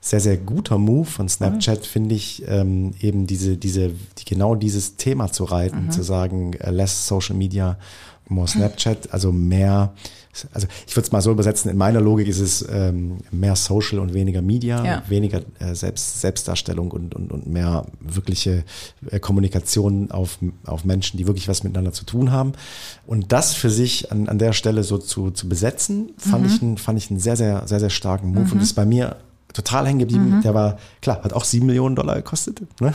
sehr, 0.00 0.20
sehr 0.20 0.36
guter 0.36 0.78
Move 0.78 1.06
von 1.06 1.28
Snapchat, 1.28 1.80
mhm. 1.80 1.84
finde 1.84 2.14
ich, 2.14 2.44
ähm, 2.46 2.94
eben 3.00 3.26
diese, 3.26 3.56
diese, 3.56 3.90
die, 4.18 4.24
genau 4.24 4.54
dieses 4.54 4.96
Thema 4.96 5.32
zu 5.32 5.44
reiten, 5.44 5.86
mhm. 5.86 5.90
zu 5.90 6.02
sagen, 6.02 6.54
uh, 6.64 6.70
less 6.70 7.06
Social 7.08 7.36
Media, 7.36 7.78
more 8.28 8.46
Snapchat, 8.46 9.12
also 9.12 9.32
mehr, 9.32 9.92
also 10.52 10.68
ich 10.86 10.94
würde 10.94 11.06
es 11.06 11.12
mal 11.12 11.20
so 11.20 11.32
übersetzen, 11.32 11.70
in 11.70 11.76
meiner 11.76 12.00
Logik 12.00 12.28
ist 12.28 12.38
es 12.38 12.64
ähm, 12.70 13.18
mehr 13.32 13.56
Social 13.56 13.98
und 13.98 14.14
weniger 14.14 14.40
Media, 14.40 14.84
ja. 14.84 15.02
weniger 15.08 15.40
äh, 15.58 15.74
Selbst, 15.74 16.20
Selbstdarstellung 16.20 16.90
und, 16.90 17.14
und, 17.14 17.32
und 17.32 17.46
mehr 17.46 17.86
wirkliche 18.00 18.64
äh, 19.10 19.18
Kommunikation 19.18 20.10
auf, 20.10 20.38
auf 20.64 20.84
Menschen, 20.84 21.16
die 21.16 21.26
wirklich 21.26 21.48
was 21.48 21.64
miteinander 21.64 21.92
zu 21.92 22.04
tun 22.04 22.30
haben. 22.30 22.52
Und 23.06 23.32
das 23.32 23.54
für 23.54 23.70
sich 23.70 24.12
an, 24.12 24.28
an 24.28 24.38
der 24.38 24.52
Stelle 24.52 24.84
so 24.84 24.98
zu, 24.98 25.30
zu 25.30 25.48
besetzen, 25.48 26.10
fand, 26.18 26.62
mhm. 26.62 26.74
ich, 26.74 26.82
fand 26.82 26.98
ich 26.98 27.10
einen 27.10 27.20
sehr, 27.20 27.36
sehr, 27.36 27.66
sehr, 27.66 27.80
sehr 27.80 27.90
starken 27.90 28.28
Move. 28.28 28.42
Und 28.42 28.54
mhm. 28.54 28.58
das 28.58 28.68
ist 28.68 28.74
bei 28.74 28.86
mir 28.86 29.16
total 29.52 29.86
hängen 29.86 29.98
geblieben. 29.98 30.36
Mhm. 30.36 30.42
Der 30.42 30.54
war, 30.54 30.78
klar, 31.00 31.22
hat 31.22 31.32
auch 31.32 31.44
sieben 31.44 31.66
Millionen 31.66 31.96
Dollar 31.96 32.16
gekostet, 32.16 32.62
ne? 32.80 32.92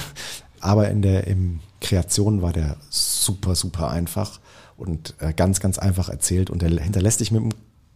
aber 0.60 0.90
in 0.90 1.02
der 1.02 1.28
im 1.28 1.60
Kreation 1.82 2.42
war 2.42 2.54
der 2.54 2.78
super, 2.90 3.56
super 3.56 3.90
einfach 3.90 4.40
und 4.78 5.14
äh, 5.20 5.34
ganz, 5.34 5.60
ganz 5.60 5.78
einfach 5.78 6.10
erzählt 6.10 6.50
und 6.50 6.62
der 6.62 6.70
hinterlässt 6.70 7.20
dich 7.20 7.32
mit 7.32 7.42
dem, 7.42 7.50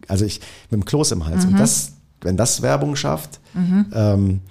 also 0.07 0.25
ich, 0.25 0.41
mit 0.69 0.81
dem 0.81 0.85
Kloß 0.85 1.11
im 1.13 1.25
Hals. 1.25 1.45
Mhm. 1.45 1.53
Und 1.53 1.59
das, 1.59 1.93
wenn 2.21 2.37
das 2.37 2.61
Werbung 2.61 2.95
schafft, 2.95 3.39
mhm. 3.53 3.85
ähm, 3.93 4.41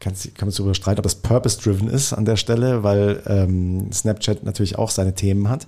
kann, 0.00 0.12
kann 0.14 0.46
man 0.46 0.50
sich 0.50 0.58
darüber 0.58 0.74
streiten, 0.74 1.00
ob 1.00 1.04
das 1.04 1.16
purpose-driven 1.16 1.88
ist 1.88 2.12
an 2.12 2.24
der 2.24 2.36
Stelle, 2.36 2.84
weil 2.84 3.22
ähm, 3.26 3.90
Snapchat 3.92 4.44
natürlich 4.44 4.78
auch 4.78 4.90
seine 4.90 5.14
Themen 5.14 5.48
hat, 5.48 5.66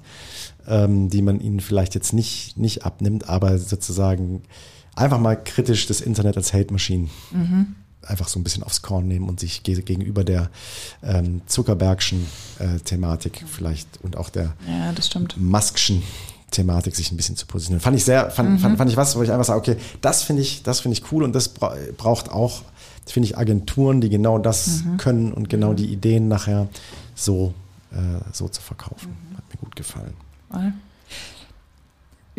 ähm, 0.69 1.11
die 1.11 1.23
man 1.23 1.41
ihnen 1.41 1.61
vielleicht 1.61 1.97
jetzt 1.97 2.13
nicht, 2.13 2.57
nicht 2.57 2.85
abnimmt, 2.85 3.29
aber 3.29 3.59
sozusagen 3.59 4.43
einfach 4.95 5.19
mal 5.19 5.37
kritisch 5.43 5.87
das 5.87 6.01
Internet 6.01 6.37
als 6.37 6.53
Hate-Maschine 6.53 7.09
mhm. 7.31 7.75
einfach 8.07 8.29
so 8.29 8.39
ein 8.39 8.45
bisschen 8.45 8.63
aufs 8.63 8.83
Korn 8.83 9.09
nehmen 9.09 9.29
und 9.29 9.41
sich 9.41 9.63
gegenüber 9.63 10.25
der 10.25 10.51
ähm, 11.03 11.43
Zuckerbergschen 11.47 12.27
äh, 12.59 12.79
Thematik 12.81 13.45
vielleicht 13.47 13.89
und 14.03 14.17
auch 14.17 14.29
der 14.29 14.55
ja. 14.67 14.93
Muskschen 15.37 16.03
Thematik 16.51 16.97
sich 16.97 17.13
ein 17.13 17.17
bisschen 17.17 17.37
zu 17.37 17.47
positionieren. 17.47 17.81
Fand 17.81 17.97
ich 17.97 18.05
sehr, 18.05 18.31
fand, 18.31 18.51
mhm. 18.51 18.59
fand, 18.59 18.79
fand 18.79 18.91
ich 18.91 18.97
was, 18.97 19.17
wo 19.17 19.23
ich 19.23 19.31
einfach 19.31 19.45
sage, 19.45 19.59
okay, 19.59 19.77
das 20.01 20.23
finde 20.23 20.43
ich, 20.43 20.63
das 20.63 20.81
finde 20.81 20.99
ich 20.99 21.13
cool 21.13 21.23
und 21.23 21.33
das 21.33 21.49
bra 21.49 21.75
braucht 21.97 22.31
auch, 22.31 22.63
finde 23.07 23.29
ich, 23.29 23.39
Agenturen, 23.39 24.01
die 24.01 24.09
genau 24.09 24.39
das 24.39 24.85
mhm. 24.85 24.97
können 24.97 25.33
und 25.33 25.49
genau 25.49 25.75
die 25.75 25.87
Ideen 25.87 26.29
nachher 26.29 26.69
so, 27.15 27.55
äh, 27.93 27.97
so 28.33 28.49
zu 28.49 28.61
verkaufen. 28.61 29.11
Mhm. 29.11 29.37
Hat 29.37 29.45
mir 29.49 29.61
gut 29.61 29.77
gefallen. 29.77 30.15
Voll. 30.51 30.73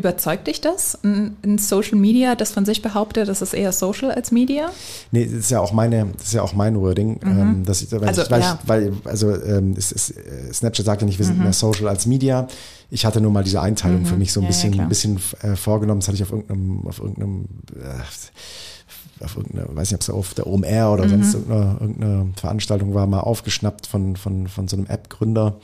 Überzeugt 0.02 0.48
dich 0.48 0.62
das 0.62 0.98
in 1.04 1.60
Social 1.60 1.96
Media, 1.96 2.34
das 2.34 2.52
von 2.52 2.66
sich 2.66 2.82
behauptet, 2.82 3.28
das 3.28 3.44
ist 3.44 3.54
eher 3.54 3.72
Social 3.72 4.10
als 4.10 4.32
Media? 4.32 4.72
Nee, 5.12 5.26
das 5.26 5.42
ist 5.42 5.52
ja 5.52 5.60
auch 5.60 5.74
meine, 5.74 6.08
das 6.18 6.24
ist 6.24 6.34
ja 6.34 6.42
auch 6.42 6.54
mein 6.54 6.80
Wording. 6.82 7.20
Mhm. 7.24 7.40
Ähm, 7.40 7.68
weil 7.68 8.08
also, 8.08 8.24
ich, 8.24 8.32
weil, 8.32 8.42
ja. 8.42 8.60
ich, 8.60 8.68
weil, 8.68 8.94
also 9.04 9.32
ähm, 9.32 9.76
es 9.78 9.92
äh, 10.10 10.52
Snapchat 10.52 10.88
sagt 10.88 11.02
ja 11.04 11.06
nicht, 11.06 11.20
wir 11.20 11.26
sind 11.28 11.38
mhm. 11.38 11.44
mehr 11.44 11.54
Social 11.54 11.88
als 11.88 12.08
Media. 12.08 12.48
Ich 12.90 13.06
hatte 13.06 13.22
nur 13.22 13.30
mal 13.30 13.44
diese 13.44 13.62
Einteilung 13.62 14.02
mhm. 14.02 14.06
für 14.08 14.18
mich 14.18 14.34
so 14.34 14.40
ein 14.40 14.46
ja, 14.46 14.48
bisschen, 14.48 14.74
ja, 14.74 14.82
ein 14.82 14.90
bisschen 14.90 15.20
äh, 15.44 15.56
vorgenommen. 15.56 16.00
Das 16.00 16.08
hatte 16.08 16.16
ich 16.16 16.24
auf 16.24 16.32
irgendeinem, 16.32 16.88
auf 16.88 16.98
irgendeinem 16.98 17.46
äh, 17.76 19.24
auf 19.24 19.38
irgendeine, 19.38 19.68
weiß 19.76 19.92
nicht, 19.92 19.96
ob 19.96 20.02
es 20.02 20.10
auf 20.10 20.34
der 20.34 20.48
OMR 20.48 20.94
oder 20.94 21.06
mhm. 21.06 21.10
sonst 21.10 21.36
irgendeine, 21.36 21.78
irgendeine 21.80 22.34
Veranstaltung 22.38 22.96
war, 22.96 23.06
mal 23.06 23.20
aufgeschnappt 23.20 23.86
von, 23.86 24.16
von, 24.16 24.48
von 24.48 24.68
so 24.68 24.76
einem 24.76 24.88
App-Gründer 24.88 25.60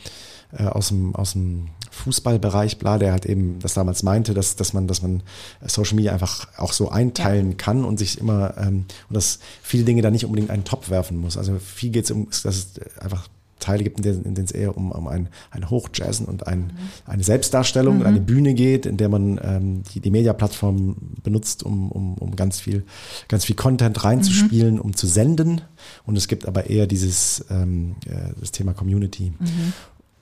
äh, 0.55 0.65
aus 0.65 0.89
dem, 0.89 1.15
aus 1.15 1.33
dem 1.33 1.69
Fußballbereich, 1.97 2.77
bla, 2.77 2.97
der 2.97 3.11
halt 3.11 3.25
eben 3.25 3.59
das 3.59 3.73
damals 3.73 4.03
meinte, 4.03 4.33
dass, 4.33 4.55
dass 4.55 4.73
man, 4.73 4.87
dass 4.87 5.01
man 5.01 5.23
Social 5.65 5.95
Media 5.95 6.13
einfach 6.13 6.47
auch 6.57 6.73
so 6.73 6.89
einteilen 6.89 7.51
ja. 7.51 7.57
kann 7.57 7.83
und 7.83 7.99
sich 7.99 8.19
immer, 8.19 8.55
ähm, 8.57 8.85
und 9.09 9.15
dass 9.15 9.39
viele 9.61 9.83
Dinge 9.83 10.01
da 10.01 10.11
nicht 10.11 10.25
unbedingt 10.25 10.49
einen 10.49 10.63
Topf 10.63 10.89
werfen 10.89 11.17
muss. 11.17 11.37
Also 11.37 11.57
viel 11.59 11.89
geht 11.89 12.05
es 12.05 12.11
um, 12.11 12.27
dass 12.29 12.45
es 12.45 12.67
einfach 12.99 13.27
Teile 13.59 13.83
gibt, 13.83 13.97
in 13.99 14.23
denen, 14.23 14.45
es 14.45 14.51
eher 14.51 14.77
um, 14.77 14.91
um 14.91 15.07
ein, 15.07 15.29
ein 15.51 15.69
Hochjazzen 15.69 16.25
und 16.25 16.47
ein, 16.47 16.59
mhm. 16.59 16.71
eine 17.05 17.23
Selbstdarstellung 17.23 17.95
mhm. 17.95 18.01
und 18.01 18.07
eine 18.07 18.21
Bühne 18.21 18.53
geht, 18.53 18.85
in 18.85 18.97
der 18.97 19.09
man 19.09 19.39
ähm, 19.43 19.83
die, 19.93 19.99
die 19.99 20.11
Mediaplattform 20.11 20.95
benutzt, 21.23 21.63
um, 21.63 21.91
um, 21.91 22.13
um 22.15 22.35
ganz 22.35 22.59
viel, 22.59 22.85
ganz 23.27 23.45
viel 23.45 23.55
Content 23.55 24.03
reinzuspielen, 24.03 24.75
mhm. 24.75 24.81
um 24.81 24.95
zu 24.95 25.07
senden. 25.07 25.61
Und 26.05 26.17
es 26.17 26.27
gibt 26.27 26.47
aber 26.47 26.69
eher 26.69 26.87
dieses 26.87 27.45
ähm, 27.49 27.95
äh, 28.05 28.33
das 28.39 28.51
Thema 28.51 28.73
Community. 28.73 29.33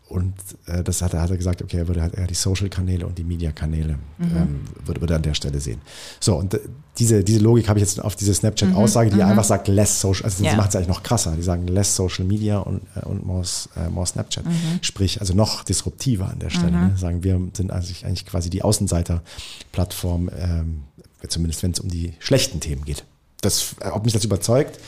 Mhm. 0.10 0.16
Und 0.16 0.34
äh, 0.68 0.84
das 0.84 1.02
hat 1.02 1.14
er, 1.14 1.22
hat 1.22 1.32
er 1.32 1.38
gesagt, 1.38 1.62
okay, 1.62 1.78
er 1.78 1.88
würde 1.88 2.02
halt 2.02 2.14
eher 2.14 2.28
die 2.28 2.36
Social-Kanäle 2.36 3.06
und 3.06 3.18
die 3.18 3.24
Media-Kanäle 3.24 3.98
mhm. 4.18 4.38
ähm, 4.38 4.62
würde, 4.86 5.02
würde 5.02 5.16
an 5.16 5.22
der 5.22 5.34
Stelle 5.34 5.60
sehen. 5.60 5.82
So, 6.20 6.36
und 6.36 6.54
äh, 6.54 6.60
diese, 6.98 7.24
diese 7.24 7.40
Logik 7.40 7.68
habe 7.68 7.80
ich 7.80 7.86
jetzt 7.86 8.00
auf 8.00 8.16
diese 8.16 8.34
Snapchat-Aussage, 8.34 9.10
die 9.10 9.18
mhm. 9.18 9.24
einfach 9.24 9.44
sagt, 9.44 9.68
less 9.68 10.00
social, 10.00 10.26
also 10.26 10.44
ja. 10.44 10.52
sie 10.52 10.58
macht 10.58 10.70
es 10.70 10.76
eigentlich 10.76 10.88
noch 10.88 11.04
krasser. 11.04 11.36
Die 11.36 11.42
sagen 11.42 11.68
less 11.68 11.96
Social 11.96 12.26
Media 12.26 12.60
und, 12.60 12.82
äh, 12.96 13.06
und 13.06 13.26
more, 13.26 13.44
äh, 13.76 13.90
more 13.90 14.06
Snapchat. 14.06 14.46
Mhm. 14.46 14.80
Sprich, 14.82 15.20
also 15.20 15.34
noch 15.34 15.64
disruptiver 15.64 16.30
an 16.30 16.40
der 16.40 16.50
Stelle. 16.50 16.72
Mhm. 16.72 16.88
Ne? 16.90 16.98
Sagen 16.98 17.24
wir 17.24 17.40
sind 17.54 17.72
eigentlich, 17.72 18.06
eigentlich 18.06 18.26
quasi 18.26 18.50
die 18.50 18.64
Außenseiter-Plattform, 18.64 20.30
ähm, 20.38 20.84
zumindest 21.28 21.64
wenn 21.64 21.72
es 21.72 21.80
um 21.80 21.90
die 21.90 22.14
schlechten 22.20 22.60
Themen 22.60 22.86
geht. 22.86 23.04
Das, 23.42 23.76
ob 23.92 24.06
mich 24.06 24.14
das 24.14 24.24
überzeugt, 24.24 24.80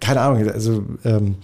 keine 0.00 0.20
Ahnung. 0.20 0.50
Also 0.50 0.84
ähm, 1.04 1.36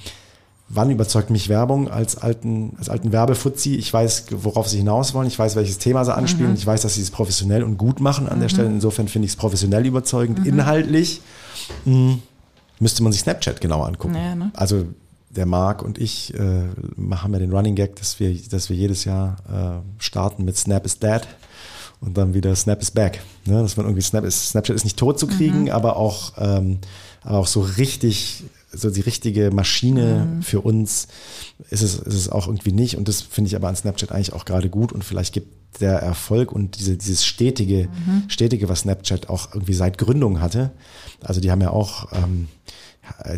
wann 0.73 0.91
überzeugt 0.91 1.31
mich 1.31 1.49
Werbung 1.49 1.89
als 1.89 2.17
alten, 2.17 2.75
als 2.79 2.89
alten 2.89 3.13
Werbefuzzi? 3.13 3.77
Ich 3.77 3.93
weiß, 3.93 4.27
worauf 4.31 4.69
sie 4.69 4.79
hinaus 4.79 5.15
wollen. 5.15 5.29
Ich 5.29 5.39
weiß, 5.39 5.55
welches 5.55 5.79
Thema 5.79 6.05
sie 6.05 6.15
anspielen. 6.15 6.53
Mhm. 6.53 6.57
Ich 6.57 6.67
weiß, 6.67 6.83
dass 6.83 6.95
sie 6.95 7.03
es 7.03 7.11
professionell 7.11 7.63
und 7.63 7.77
gut 7.77 8.01
machen 8.01 8.29
an 8.29 8.39
mhm. 8.39 8.43
der 8.43 8.49
Stelle. 8.49 8.69
Insofern 8.69 9.09
finde 9.09 9.27
ich 9.27 9.33
es 9.33 9.37
professionell 9.37 9.87
überzeugend. 9.87 10.41
Mhm. 10.41 10.47
Inhaltlich 10.47 11.21
mh, 11.85 11.95
hm, 11.95 12.23
müsste 12.81 13.03
man 13.03 13.13
sich 13.13 13.21
Snapchat 13.21 13.61
genauer 13.61 13.87
angucken. 13.87 14.15
Ja, 14.15 14.35
ne? 14.35 14.51
Also 14.55 14.87
der 15.29 15.47
Marc 15.47 15.83
und 15.83 15.99
ich 15.99 16.35
äh, 16.35 16.39
haben 17.11 17.33
ja 17.33 17.39
den 17.39 17.53
Running 17.53 17.75
Gag, 17.75 17.97
dass 17.97 18.19
wir, 18.21 18.35
dass 18.51 18.69
wir 18.69 18.77
jedes 18.77 19.05
Jahr 19.05 19.37
äh, 19.49 20.03
starten 20.03 20.45
mit 20.45 20.57
Snap 20.57 20.85
is 20.85 20.99
Dead 20.99 21.23
und 22.01 22.19
dann 22.19 22.35
wieder 22.35 22.55
Snap 22.55 22.83
is 22.83 22.91
back. 22.91 23.21
Ne? 23.45 23.63
Dass 23.63 23.77
man 23.77 23.87
irgendwie 23.87 24.03
Snap 24.03 24.25
ist, 24.25 24.51
Snapchat 24.51 24.77
ist 24.77 24.85
nicht 24.85 24.99
tot 24.99 25.19
zu 25.19 25.27
kriegen, 25.27 25.63
mhm. 25.63 25.71
aber 25.71 25.97
auch, 25.97 26.33
ähm, 26.39 26.79
aber 27.23 27.39
auch 27.39 27.47
so 27.47 27.61
richtig, 27.61 28.45
so 28.73 28.91
die 28.91 29.01
richtige 29.01 29.51
Maschine 29.51 30.27
mhm. 30.27 30.43
für 30.43 30.61
uns 30.61 31.09
ist 31.71 31.83
es, 31.83 31.95
ist 31.95 32.15
es 32.15 32.29
auch 32.29 32.47
irgendwie 32.47 32.73
nicht. 32.73 32.97
Und 32.97 33.09
das 33.09 33.23
finde 33.23 33.49
ich 33.49 33.57
aber 33.57 33.69
an 33.69 33.77
Snapchat 33.77 34.13
eigentlich 34.13 34.33
auch 34.33 34.45
gerade 34.45 34.71
gut 34.71 34.93
und 34.93 35.05
vielleicht 35.05 35.33
gibt 35.33 35.63
der 35.81 35.99
Erfolg 35.99 36.53
und 36.53 36.79
diese, 36.79 36.97
dieses 36.97 37.25
stetige, 37.25 37.89
mhm. 37.89 38.25
stetige, 38.29 38.69
was 38.69 38.81
Snapchat 38.81 39.29
auch 39.29 39.55
irgendwie 39.55 39.75
seit 39.75 39.99
Gründung 39.99 40.41
hatte. 40.41 40.71
Also 41.23 41.41
die 41.41 41.51
haben 41.51 41.61
ja 41.61 41.71
auch 41.71 42.13
ähm, 42.13 42.49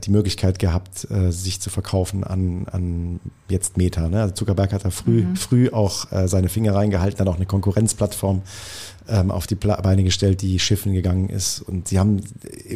die 0.05 0.11
Möglichkeit 0.11 0.59
gehabt, 0.59 1.11
äh, 1.11 1.31
sich 1.31 1.61
zu 1.61 1.71
verkaufen 1.71 2.25
an, 2.25 2.67
an 2.71 3.21
jetzt 3.49 3.77
Meta. 3.77 4.09
Ne? 4.09 4.23
Also 4.23 4.35
Zuckerberg 4.35 4.73
hat 4.73 4.85
da 4.85 4.91
früh, 4.91 5.23
mhm. 5.23 5.37
früh 5.37 5.71
auch 5.71 6.11
äh, 6.13 6.29
seine 6.29 6.49
Finger 6.49 6.75
reingehalten, 6.75 7.19
dann 7.19 7.29
auch 7.29 7.37
eine 7.37 7.47
Konkurrenzplattform 7.47 8.43
ähm, 9.09 9.31
auf 9.31 9.47
die 9.47 9.55
Beine 9.55 10.05
gestellt, 10.05 10.43
die 10.43 10.59
schiffen 10.59 10.93
gegangen 10.95 11.29
ist. 11.29 11.61
Und 11.61 11.89
sie 11.89 11.99
haben 11.99 12.21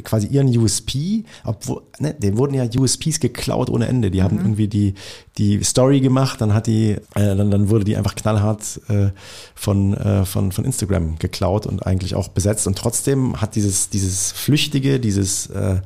quasi 0.04 0.26
ihren 0.26 0.48
USP, 0.56 1.24
obwohl, 1.44 1.82
ne, 1.98 2.14
denen 2.14 2.36
wurden 2.36 2.54
ja 2.54 2.68
USPs 2.78 3.20
geklaut 3.20 3.70
ohne 3.70 3.86
Ende. 3.86 4.10
Die 4.10 4.18
mhm. 4.18 4.24
haben 4.24 4.38
irgendwie 4.38 4.68
die, 4.68 4.94
die 5.38 5.62
Story 5.64 6.00
gemacht, 6.00 6.40
dann 6.40 6.52
hat 6.52 6.66
die, 6.66 6.92
äh, 6.92 6.98
dann, 7.14 7.50
dann 7.50 7.70
wurde 7.70 7.84
die 7.84 7.96
einfach 7.96 8.14
knallhart 8.14 8.80
äh, 8.88 9.10
von, 9.54 9.94
äh, 9.94 10.24
von, 10.24 10.52
von 10.52 10.64
Instagram 10.64 11.18
geklaut 11.18 11.66
und 11.66 11.86
eigentlich 11.86 12.14
auch 12.14 12.28
besetzt. 12.28 12.66
Und 12.66 12.76
trotzdem 12.76 13.40
hat 13.40 13.54
dieses, 13.54 13.88
dieses 13.88 14.32
Flüchtige, 14.32 15.00
dieses, 15.00 15.46
äh, 15.48 15.80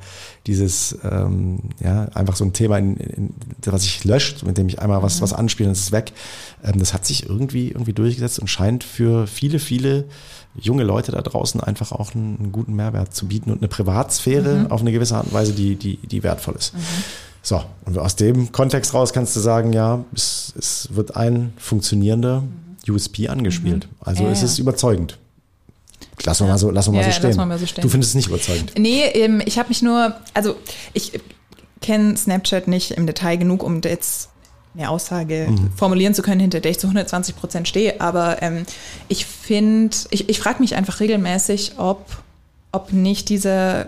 dieses, 0.46 0.98
ähm, 1.04 1.60
ja, 1.80 2.06
einfach 2.14 2.34
so 2.34 2.44
ein 2.44 2.52
Thema, 2.52 2.78
in, 2.78 2.96
in, 2.96 3.34
was 3.64 3.82
sich 3.82 4.04
löscht, 4.04 4.42
mit 4.42 4.58
dem 4.58 4.68
ich 4.68 4.80
einmal 4.80 5.02
was, 5.02 5.18
mhm. 5.18 5.22
was 5.22 5.32
anspiele 5.32 5.68
und 5.68 5.76
es 5.76 5.84
ist 5.84 5.92
weg. 5.92 6.12
Ähm, 6.64 6.78
das 6.78 6.94
hat 6.94 7.06
sich 7.06 7.28
irgendwie, 7.28 7.68
irgendwie 7.68 7.92
durchgesetzt 7.92 8.40
und 8.40 8.48
scheint 8.48 8.82
für 8.82 9.26
viele, 9.26 9.58
viele 9.58 10.06
junge 10.54 10.84
Leute 10.84 11.12
da 11.12 11.22
draußen 11.22 11.60
einfach 11.60 11.92
auch 11.92 12.14
einen, 12.14 12.38
einen 12.38 12.52
guten 12.52 12.74
Mehrwert 12.74 13.14
zu 13.14 13.26
bieten 13.28 13.50
und 13.50 13.58
eine 13.58 13.68
Privatsphäre 13.68 14.54
mhm. 14.54 14.70
auf 14.70 14.80
eine 14.80 14.92
gewisse 14.92 15.16
Art 15.16 15.26
und 15.26 15.32
Weise, 15.32 15.52
die, 15.52 15.76
die, 15.76 15.96
die 15.96 16.22
wertvoll 16.22 16.54
ist. 16.56 16.74
Mhm. 16.74 16.78
So, 17.42 17.62
und 17.86 17.98
aus 17.98 18.14
dem 18.16 18.52
Kontext 18.52 18.94
raus 18.94 19.12
kannst 19.12 19.34
du 19.34 19.40
sagen, 19.40 19.72
ja, 19.72 20.04
es, 20.14 20.52
es 20.56 20.88
wird 20.92 21.16
ein 21.16 21.52
funktionierender 21.56 22.44
USP 22.88 23.28
angespielt. 23.28 23.86
Mhm. 23.86 23.96
Also 24.00 24.24
ja, 24.24 24.30
es 24.30 24.42
ist 24.42 24.58
überzeugend. 24.58 25.18
Wir 26.18 26.46
mal 26.46 26.58
so, 26.58 26.70
lassen 26.70 26.92
wir 26.92 27.00
ja, 27.00 27.06
mal, 27.06 27.12
so 27.12 27.18
stehen. 27.18 27.36
Mal 27.36 27.58
so 27.58 27.66
stehen. 27.66 27.82
Du 27.82 27.88
findest 27.88 28.10
es 28.10 28.14
nicht 28.14 28.28
überzeugend. 28.28 28.74
Nee, 28.78 29.06
ähm, 29.14 29.42
ich 29.44 29.58
habe 29.58 29.70
mich 29.70 29.82
nur, 29.82 30.14
also 30.34 30.56
ich 30.92 31.20
kenne 31.80 32.16
Snapchat 32.16 32.68
nicht 32.68 32.92
im 32.92 33.06
Detail 33.06 33.36
genug, 33.36 33.62
um 33.62 33.80
jetzt 33.82 34.28
eine 34.74 34.88
Aussage 34.88 35.48
mhm. 35.50 35.70
formulieren 35.76 36.14
zu 36.14 36.22
können, 36.22 36.40
hinter 36.40 36.60
der 36.60 36.70
ich 36.70 36.78
zu 36.78 36.86
120 36.86 37.36
Prozent 37.36 37.68
stehe. 37.68 38.00
Aber 38.00 38.42
ähm, 38.42 38.64
ich 39.08 39.26
finde, 39.26 39.96
ich, 40.10 40.28
ich 40.28 40.40
frage 40.40 40.60
mich 40.60 40.74
einfach 40.74 41.00
regelmäßig, 41.00 41.74
ob, 41.76 42.06
ob 42.72 42.92
nicht 42.92 43.28
dieser 43.28 43.86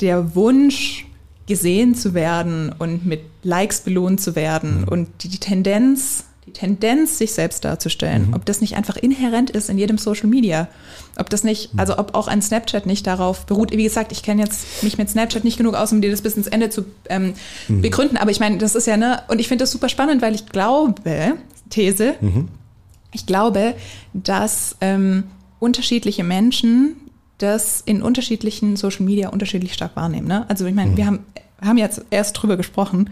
der 0.00 0.34
Wunsch, 0.34 1.06
gesehen 1.46 1.94
zu 1.94 2.14
werden 2.14 2.74
und 2.78 3.04
mit 3.04 3.20
Likes 3.42 3.80
belohnt 3.80 4.20
zu 4.20 4.34
werden 4.34 4.82
mhm. 4.82 4.88
und 4.88 5.08
die, 5.22 5.28
die 5.28 5.38
Tendenz, 5.38 6.24
die 6.46 6.52
Tendenz, 6.52 7.18
sich 7.18 7.32
selbst 7.32 7.64
darzustellen, 7.64 8.28
mhm. 8.28 8.34
ob 8.34 8.44
das 8.44 8.60
nicht 8.60 8.76
einfach 8.76 8.96
inhärent 8.96 9.50
ist 9.50 9.70
in 9.70 9.78
jedem 9.78 9.98
Social 9.98 10.26
Media. 10.26 10.68
Ob 11.16 11.30
das 11.30 11.44
nicht, 11.44 11.72
mhm. 11.72 11.80
also 11.80 11.98
ob 11.98 12.14
auch 12.14 12.28
ein 12.28 12.42
Snapchat 12.42 12.86
nicht 12.86 13.06
darauf 13.06 13.46
beruht. 13.46 13.72
Wie 13.72 13.82
gesagt, 13.82 14.12
ich 14.12 14.22
kenne 14.22 14.42
jetzt 14.42 14.82
mich 14.82 14.98
mit 14.98 15.08
Snapchat 15.08 15.44
nicht 15.44 15.56
genug 15.56 15.74
aus, 15.74 15.92
um 15.92 16.00
dir 16.00 16.10
das 16.10 16.22
bis 16.22 16.36
ins 16.36 16.46
Ende 16.46 16.70
zu 16.70 16.84
ähm, 17.08 17.34
mhm. 17.68 17.80
begründen. 17.80 18.16
Aber 18.16 18.30
ich 18.30 18.40
meine, 18.40 18.58
das 18.58 18.74
ist 18.74 18.86
ja, 18.86 18.96
ne, 18.96 19.22
und 19.28 19.40
ich 19.40 19.48
finde 19.48 19.62
das 19.62 19.70
super 19.70 19.88
spannend, 19.88 20.20
weil 20.22 20.34
ich 20.34 20.46
glaube, 20.46 21.36
These, 21.70 22.14
mhm. 22.20 22.48
ich 23.12 23.26
glaube, 23.26 23.74
dass 24.12 24.76
ähm, 24.80 25.24
unterschiedliche 25.60 26.24
Menschen 26.24 26.96
das 27.38 27.82
in 27.84 28.02
unterschiedlichen 28.02 28.76
Social 28.76 29.04
Media 29.04 29.30
unterschiedlich 29.30 29.72
stark 29.74 29.96
wahrnehmen. 29.96 30.28
Ne? 30.28 30.48
Also 30.48 30.66
ich 30.66 30.74
meine, 30.74 30.92
mhm. 30.92 30.96
wir 30.96 31.06
haben, 31.06 31.18
haben 31.60 31.78
jetzt 31.78 32.04
erst 32.10 32.40
drüber 32.40 32.56
gesprochen 32.56 33.10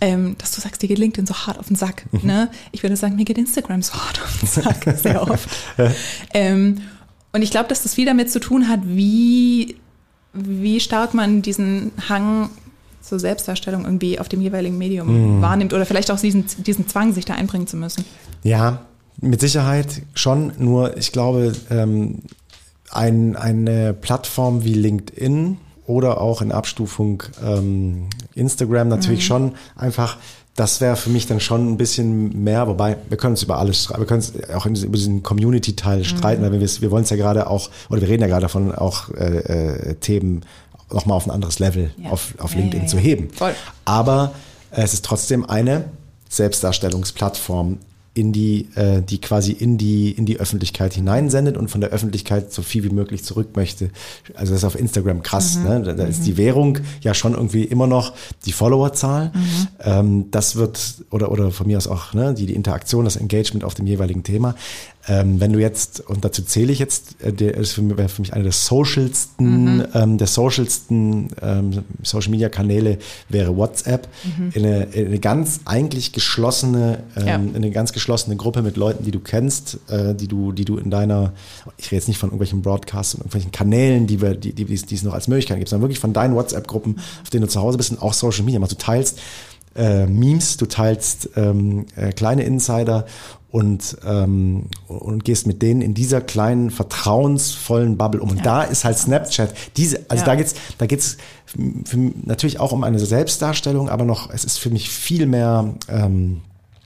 ähm, 0.00 0.36
dass 0.38 0.52
du 0.52 0.60
sagst, 0.60 0.82
dir 0.82 0.88
geht 0.88 0.98
LinkedIn 0.98 1.26
so 1.26 1.34
hart 1.34 1.58
auf 1.58 1.68
den 1.68 1.76
Sack. 1.76 2.06
Mhm. 2.12 2.20
Ne? 2.22 2.50
Ich 2.72 2.82
würde 2.82 2.96
sagen, 2.96 3.16
mir 3.16 3.24
geht 3.24 3.38
Instagram 3.38 3.82
so 3.82 3.94
hart 3.94 4.20
auf 4.22 4.38
den 4.40 4.48
Sack, 4.48 4.98
sehr 5.02 5.22
oft. 5.22 5.48
ähm, 6.34 6.80
und 7.32 7.42
ich 7.42 7.50
glaube, 7.50 7.68
dass 7.68 7.82
das 7.82 7.94
viel 7.94 8.06
damit 8.06 8.30
zu 8.30 8.40
tun 8.40 8.68
hat, 8.68 8.80
wie, 8.84 9.76
wie 10.32 10.80
stark 10.80 11.14
man 11.14 11.42
diesen 11.42 11.92
Hang 12.08 12.50
zur 13.00 13.18
Selbstdarstellung 13.18 13.84
irgendwie 13.84 14.18
auf 14.18 14.28
dem 14.28 14.40
jeweiligen 14.40 14.78
Medium 14.78 15.38
mhm. 15.38 15.42
wahrnimmt 15.42 15.72
oder 15.72 15.86
vielleicht 15.86 16.10
auch 16.10 16.20
diesen, 16.20 16.44
diesen 16.58 16.88
Zwang, 16.88 17.12
sich 17.12 17.24
da 17.24 17.34
einbringen 17.34 17.66
zu 17.66 17.76
müssen. 17.76 18.04
Ja, 18.42 18.82
mit 19.20 19.40
Sicherheit 19.40 20.02
schon. 20.14 20.52
Nur 20.58 20.96
ich 20.96 21.12
glaube, 21.12 21.52
ähm, 21.70 22.22
ein, 22.90 23.36
eine 23.36 23.94
Plattform 23.94 24.64
wie 24.64 24.74
LinkedIn 24.74 25.58
oder 25.90 26.20
auch 26.20 26.40
in 26.40 26.52
Abstufung 26.52 27.22
ähm, 27.44 28.06
Instagram 28.34 28.88
natürlich 28.88 29.20
mhm. 29.20 29.24
schon 29.24 29.52
einfach 29.76 30.16
das 30.56 30.80
wäre 30.80 30.96
für 30.96 31.10
mich 31.10 31.26
dann 31.26 31.40
schon 31.40 31.72
ein 31.72 31.76
bisschen 31.76 32.42
mehr, 32.44 32.66
wobei 32.66 32.98
wir 33.08 33.16
können 33.16 33.32
uns 33.32 33.42
über 33.42 33.58
alles 33.58 33.84
streiten, 33.84 34.02
wir 34.02 34.06
können 34.06 34.20
uns 34.20 34.34
auch 34.54 34.66
über 34.66 34.96
diesen 34.96 35.22
Community-Teil 35.22 36.04
streiten, 36.04 36.42
mhm. 36.42 36.52
weil 36.52 36.60
wir, 36.60 36.68
wir 36.68 36.90
wollen 36.90 37.04
es 37.04 37.10
ja 37.10 37.16
gerade 37.16 37.48
auch, 37.48 37.70
oder 37.88 38.02
wir 38.02 38.08
reden 38.08 38.22
ja 38.22 38.28
gerade 38.28 38.42
davon, 38.42 38.74
auch 38.74 39.08
äh, 39.10 39.38
äh, 39.38 39.94
Themen 39.94 40.42
nochmal 40.92 41.16
auf 41.16 41.26
ein 41.26 41.30
anderes 41.30 41.60
Level 41.60 41.92
ja. 41.96 42.10
auf, 42.10 42.34
auf 42.38 42.54
LinkedIn 42.54 42.80
ja, 42.80 42.84
ja, 42.84 42.90
zu 42.90 42.98
heben. 42.98 43.30
Voll. 43.30 43.54
Aber 43.84 44.32
es 44.70 44.92
ist 44.92 45.04
trotzdem 45.04 45.48
eine 45.48 45.84
Selbstdarstellungsplattform 46.28 47.78
in 48.12 48.32
die, 48.32 48.68
äh, 48.74 49.02
die 49.02 49.20
quasi 49.20 49.52
in 49.52 49.78
die, 49.78 50.10
in 50.10 50.26
die 50.26 50.40
Öffentlichkeit 50.40 50.94
hineinsendet 50.94 51.56
und 51.56 51.70
von 51.70 51.80
der 51.80 51.90
Öffentlichkeit 51.90 52.52
so 52.52 52.62
viel 52.62 52.82
wie 52.82 52.90
möglich 52.90 53.22
zurück 53.22 53.54
möchte. 53.54 53.90
Also 54.34 54.52
das 54.52 54.62
ist 54.62 54.64
auf 54.64 54.78
Instagram 54.78 55.22
krass. 55.22 55.56
Mhm. 55.56 55.62
Ne? 55.64 55.82
Da, 55.82 55.92
da 55.92 56.04
mhm. 56.04 56.10
ist 56.10 56.26
die 56.26 56.36
Währung 56.36 56.78
ja 57.02 57.14
schon 57.14 57.34
irgendwie 57.34 57.62
immer 57.62 57.86
noch 57.86 58.12
die 58.46 58.52
Followerzahl. 58.52 59.30
Mhm. 59.32 59.68
Ähm, 59.80 60.30
das 60.32 60.56
wird, 60.56 61.04
oder, 61.10 61.30
oder 61.30 61.52
von 61.52 61.68
mir 61.68 61.76
aus 61.76 61.86
auch 61.86 62.12
ne, 62.12 62.34
die, 62.34 62.46
die 62.46 62.54
Interaktion, 62.54 63.04
das 63.04 63.14
Engagement 63.14 63.62
auf 63.62 63.74
dem 63.74 63.86
jeweiligen 63.86 64.24
Thema. 64.24 64.56
Ähm, 65.10 65.40
wenn 65.40 65.52
du 65.52 65.58
jetzt, 65.58 66.08
und 66.08 66.24
dazu 66.24 66.40
zähle 66.42 66.72
ich 66.72 66.78
jetzt, 66.78 67.20
äh, 67.20 67.32
der 67.32 67.56
ist 67.56 67.72
für 67.72 67.82
mich, 67.82 68.10
für 68.12 68.22
mich 68.22 68.32
einer 68.32 68.44
der 68.44 68.52
socialsten, 68.52 69.78
mhm. 69.78 69.86
ähm, 69.92 70.18
der 70.18 70.28
socialsten 70.28 71.30
ähm, 71.42 71.82
Social 72.04 72.30
Media 72.30 72.48
Kanäle 72.48 72.98
wäre 73.28 73.56
WhatsApp. 73.56 74.06
Mhm. 74.22 74.52
In, 74.54 74.64
eine, 74.64 74.82
in 74.84 75.06
eine 75.06 75.18
ganz 75.18 75.60
eigentlich 75.64 76.12
geschlossene, 76.12 77.02
ähm, 77.16 77.26
ja. 77.26 77.34
eine 77.34 77.72
ganz 77.72 77.92
geschlossene 77.92 78.36
Gruppe 78.36 78.62
mit 78.62 78.76
Leuten, 78.76 79.02
die 79.02 79.10
du 79.10 79.18
kennst, 79.18 79.80
äh, 79.88 80.14
die 80.14 80.28
du, 80.28 80.52
die 80.52 80.64
du 80.64 80.78
in 80.78 80.90
deiner, 80.90 81.32
ich 81.76 81.86
rede 81.86 81.96
jetzt 81.96 82.06
nicht 82.06 82.18
von 82.18 82.28
irgendwelchen 82.28 82.62
Broadcasts 82.62 83.14
und 83.14 83.22
irgendwelchen 83.22 83.50
Kanälen, 83.50 84.06
die 84.06 84.22
wir, 84.22 84.36
die, 84.36 84.52
die, 84.52 84.64
die 84.64 84.94
es 84.94 85.02
noch 85.02 85.14
als 85.14 85.26
Möglichkeit 85.26 85.58
gibt, 85.58 85.70
sondern 85.70 85.82
wirklich 85.82 85.98
von 85.98 86.12
deinen 86.12 86.36
WhatsApp-Gruppen, 86.36 87.00
auf 87.22 87.30
denen 87.30 87.42
du 87.42 87.48
zu 87.48 87.60
Hause 87.60 87.78
bist 87.78 87.90
und 87.90 88.00
auch 88.00 88.12
Social 88.12 88.44
Media 88.44 88.60
machst. 88.60 88.74
Du 88.74 88.78
teilst 88.78 89.18
äh, 89.74 90.06
Memes, 90.06 90.56
du 90.56 90.66
teilst 90.66 91.30
ähm, 91.36 91.86
äh, 91.96 92.12
kleine 92.12 92.42
Insider 92.44 93.06
und, 93.50 93.96
ähm, 94.06 94.66
und 94.86 95.24
gehst 95.24 95.46
mit 95.46 95.60
denen 95.60 95.82
in 95.82 95.94
dieser 95.94 96.20
kleinen, 96.20 96.70
vertrauensvollen 96.70 97.96
Bubble 97.96 98.20
um. 98.20 98.30
Und 98.30 98.38
ja. 98.38 98.42
da 98.42 98.62
ist 98.62 98.84
halt 98.84 98.96
Snapchat, 98.96 99.52
diese, 99.76 100.00
also 100.08 100.22
ja. 100.22 100.26
da 100.26 100.34
geht's, 100.36 100.54
da 100.78 100.86
geht's 100.86 101.16
für, 101.46 101.96
natürlich 102.24 102.60
auch 102.60 102.72
um 102.72 102.84
eine 102.84 102.98
Selbstdarstellung, 102.98 103.88
aber 103.88 104.04
noch, 104.04 104.30
es 104.30 104.44
ist 104.44 104.58
für 104.58 104.70
mich 104.70 104.88
viel 104.88 105.26
mehr 105.26 105.74
ähm, 105.88 106.42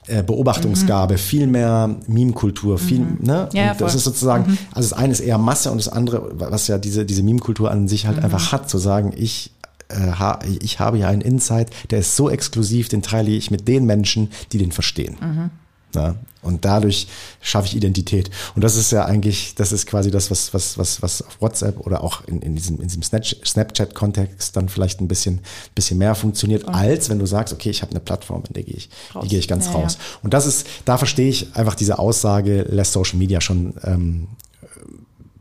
äh, 0.07 0.23
Beobachtungsgabe, 0.23 1.13
mhm. 1.15 1.17
viel 1.19 1.47
mehr 1.47 1.95
Meme-Kultur, 2.07 2.79
viel, 2.79 2.99
mhm. 2.99 3.17
ne? 3.21 3.49
Ja, 3.53 3.71
und 3.71 3.81
das 3.81 3.91
voll. 3.91 3.97
ist 3.97 4.03
sozusagen, 4.03 4.51
mhm. 4.51 4.57
also 4.71 4.89
das 4.89 4.97
eine 4.97 5.11
ist 5.11 5.19
eher 5.19 5.37
Masse 5.37 5.69
und 5.69 5.77
das 5.77 5.89
andere, 5.89 6.31
was 6.33 6.67
ja 6.67 6.79
diese, 6.79 7.05
diese 7.05 7.21
Meme-Kultur 7.21 7.69
an 7.69 7.87
sich 7.87 8.07
halt 8.07 8.17
mhm. 8.17 8.23
einfach 8.23 8.51
hat, 8.51 8.69
zu 8.69 8.79
sagen, 8.79 9.13
ich 9.15 9.51
äh, 9.89 10.13
ich 10.61 10.79
habe 10.79 10.97
ja 10.97 11.09
einen 11.09 11.21
Insight, 11.21 11.69
der 11.91 11.99
ist 11.99 12.15
so 12.15 12.27
exklusiv, 12.27 12.89
den 12.89 13.03
teile 13.03 13.29
ich 13.29 13.51
mit 13.51 13.67
den 13.67 13.85
Menschen, 13.85 14.31
die 14.51 14.57
den 14.57 14.71
verstehen. 14.71 15.51
Ja, 15.95 16.15
und 16.45 16.63
dadurch 16.63 17.07
schaffe 17.41 17.67
ich 17.67 17.75
Identität. 17.75 18.29
Und 18.53 18.63
das 18.63 18.75
ist 18.75 18.91
ja 18.91 19.05
eigentlich, 19.05 19.55
das 19.55 19.71
ist 19.71 19.87
quasi 19.87 20.11
das, 20.11 20.29
was, 20.29 20.53
was, 20.53 20.77
was, 20.77 21.01
was 21.01 21.21
auf 21.23 21.41
WhatsApp 21.41 21.79
oder 21.79 22.03
auch 22.03 22.23
in, 22.27 22.39
in 22.41 22.55
diesem, 22.55 22.79
in 22.79 22.87
diesem 22.87 23.01
Snapchat-Kontext 23.01 24.55
dann 24.55 24.69
vielleicht 24.69 25.01
ein 25.01 25.07
bisschen, 25.07 25.41
bisschen 25.73 25.97
mehr 25.97 26.13
funktioniert, 26.13 26.63
okay. 26.63 26.77
als 26.77 27.09
wenn 27.09 27.17
du 27.17 27.25
sagst, 27.25 27.51
okay, 27.51 27.71
ich 27.71 27.81
habe 27.81 27.91
eine 27.91 27.99
Plattform, 27.99 28.43
in 28.47 28.53
der 28.53 28.63
gehe 28.63 28.75
ich, 28.75 28.89
die 29.23 29.27
gehe 29.27 29.39
ich 29.39 29.47
ganz 29.47 29.65
ja, 29.65 29.71
raus. 29.71 29.97
Ja. 29.99 30.19
Und 30.21 30.35
das 30.35 30.45
ist, 30.45 30.67
da 30.85 30.99
verstehe 30.99 31.29
ich 31.29 31.55
einfach 31.55 31.73
diese 31.73 31.97
Aussage, 31.97 32.61
lässt 32.69 32.93
Social 32.93 33.17
Media 33.17 33.41
schon, 33.41 33.73
ähm, 33.83 34.27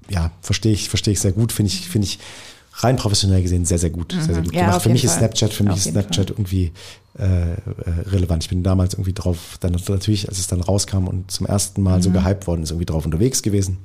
ja, 0.08 0.30
verstehe 0.40 0.72
ich, 0.72 0.88
verstehe 0.88 1.12
ich 1.12 1.20
sehr 1.20 1.32
gut, 1.32 1.52
finde 1.52 1.70
ich, 1.70 1.86
finde 1.86 2.06
ich, 2.06 2.18
rein 2.76 2.96
professionell 2.96 3.42
gesehen 3.42 3.64
sehr, 3.64 3.78
sehr 3.78 3.90
gut. 3.90 4.14
Mhm. 4.14 4.20
Sehr, 4.20 4.34
sehr 4.34 4.42
gut 4.42 4.54
ja, 4.54 4.66
gemacht. 4.66 4.82
Für 4.82 4.88
mich 4.88 5.02
Fall. 5.02 5.10
ist 5.10 5.16
Snapchat, 5.18 5.52
für 5.52 5.64
mich 5.64 5.76
ist 5.76 5.84
Snapchat 5.84 6.28
Fall. 6.28 6.36
irgendwie 6.36 6.72
äh, 7.18 7.52
äh, 7.52 7.56
relevant. 8.06 8.42
Ich 8.42 8.48
bin 8.48 8.62
damals 8.62 8.94
irgendwie 8.94 9.12
drauf, 9.12 9.56
dann 9.60 9.72
natürlich, 9.88 10.28
als 10.28 10.38
es 10.38 10.46
dann 10.46 10.60
rauskam 10.60 11.06
und 11.06 11.30
zum 11.30 11.46
ersten 11.46 11.82
Mal 11.82 11.98
mhm. 11.98 12.02
so 12.02 12.10
gehypt 12.10 12.46
worden 12.46 12.62
ist, 12.62 12.70
irgendwie 12.70 12.86
drauf 12.86 13.04
unterwegs 13.04 13.42
gewesen. 13.42 13.78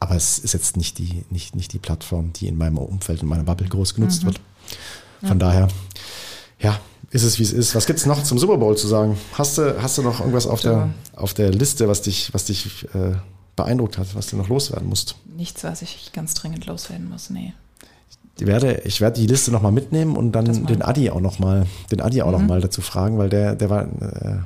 Aber 0.00 0.14
es 0.14 0.38
ist 0.38 0.54
jetzt 0.54 0.76
nicht 0.76 0.98
die, 0.98 1.24
nicht, 1.30 1.56
nicht 1.56 1.72
die 1.72 1.78
Plattform, 1.78 2.32
die 2.32 2.46
in 2.46 2.56
meinem 2.56 2.78
Umfeld, 2.78 3.22
in 3.22 3.28
meiner 3.28 3.44
Bubble 3.44 3.68
groß 3.68 3.94
genutzt 3.94 4.22
mhm. 4.22 4.26
wird. 4.28 4.40
Von 5.20 5.30
ja. 5.30 5.34
daher, 5.34 5.68
ja, 6.60 6.80
ist 7.10 7.22
es 7.22 7.38
wie 7.38 7.42
es 7.42 7.52
ist. 7.52 7.74
Was 7.74 7.86
gibt's 7.86 8.06
noch 8.06 8.22
zum 8.22 8.38
Super 8.38 8.58
Bowl 8.58 8.76
zu 8.76 8.86
sagen? 8.86 9.16
Hast 9.32 9.58
du, 9.58 9.82
hast 9.82 9.98
du 9.98 10.02
noch 10.02 10.20
irgendwas 10.20 10.46
auf 10.46 10.60
der, 10.60 10.90
auf 11.16 11.34
der 11.34 11.50
Liste, 11.50 11.88
was 11.88 12.02
dich, 12.02 12.32
was 12.34 12.44
dich 12.44 12.84
äh, 12.94 13.14
beeindruckt 13.56 13.98
hat, 13.98 14.14
was 14.14 14.28
du 14.28 14.36
noch 14.36 14.48
loswerden 14.48 14.88
musst? 14.88 15.16
Nichts, 15.36 15.64
was 15.64 15.82
ich 15.82 16.12
ganz 16.12 16.34
dringend 16.34 16.66
loswerden 16.66 17.08
muss, 17.08 17.30
nee. 17.30 17.54
Ich 18.40 18.46
werde, 18.46 18.82
ich 18.84 19.00
werde 19.00 19.20
die 19.20 19.26
Liste 19.26 19.50
nochmal 19.50 19.72
mitnehmen 19.72 20.16
und 20.16 20.32
dann 20.32 20.66
den 20.66 20.82
Adi 20.82 21.10
auch 21.10 21.20
nochmal, 21.20 21.66
den 21.90 22.00
Adi 22.00 22.22
auch 22.22 22.26
mhm. 22.26 22.32
noch 22.32 22.42
mal 22.42 22.60
dazu 22.60 22.80
fragen, 22.80 23.18
weil 23.18 23.28
der, 23.28 23.56
der 23.56 23.68
war, 23.68 23.82
äh, 23.82 24.38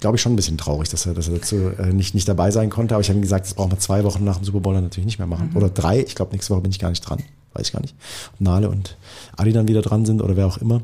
glaube 0.00 0.16
ich, 0.16 0.22
schon 0.22 0.32
ein 0.32 0.36
bisschen 0.36 0.58
traurig, 0.58 0.90
dass 0.90 1.06
er, 1.06 1.14
dass 1.14 1.28
er 1.28 1.34
dazu 1.34 1.70
äh, 1.78 1.92
nicht, 1.92 2.14
nicht 2.14 2.28
dabei 2.28 2.50
sein 2.50 2.68
konnte. 2.68 2.94
Aber 2.94 3.00
ich 3.00 3.08
habe 3.08 3.18
ihm 3.18 3.22
gesagt, 3.22 3.46
das 3.46 3.54
brauchen 3.54 3.72
wir 3.72 3.78
zwei 3.78 4.04
Wochen 4.04 4.24
nach 4.24 4.36
dem 4.36 4.44
Super 4.44 4.60
Bowl 4.60 4.74
dann 4.74 4.84
natürlich 4.84 5.06
nicht 5.06 5.18
mehr 5.18 5.26
machen. 5.26 5.50
Mhm. 5.50 5.56
Oder 5.56 5.70
drei. 5.70 6.00
Ich 6.00 6.14
glaube, 6.14 6.32
nächste 6.32 6.52
Woche 6.52 6.60
bin 6.60 6.70
ich 6.70 6.78
gar 6.78 6.90
nicht 6.90 7.00
dran. 7.00 7.20
Weiß 7.54 7.66
ich 7.66 7.72
gar 7.72 7.80
nicht. 7.80 7.94
Ob 8.34 8.40
Nale 8.40 8.68
und 8.68 8.96
Adi 9.36 9.52
dann 9.52 9.68
wieder 9.68 9.82
dran 9.82 10.04
sind 10.04 10.22
oder 10.22 10.36
wer 10.36 10.46
auch 10.46 10.58
immer. 10.58 10.82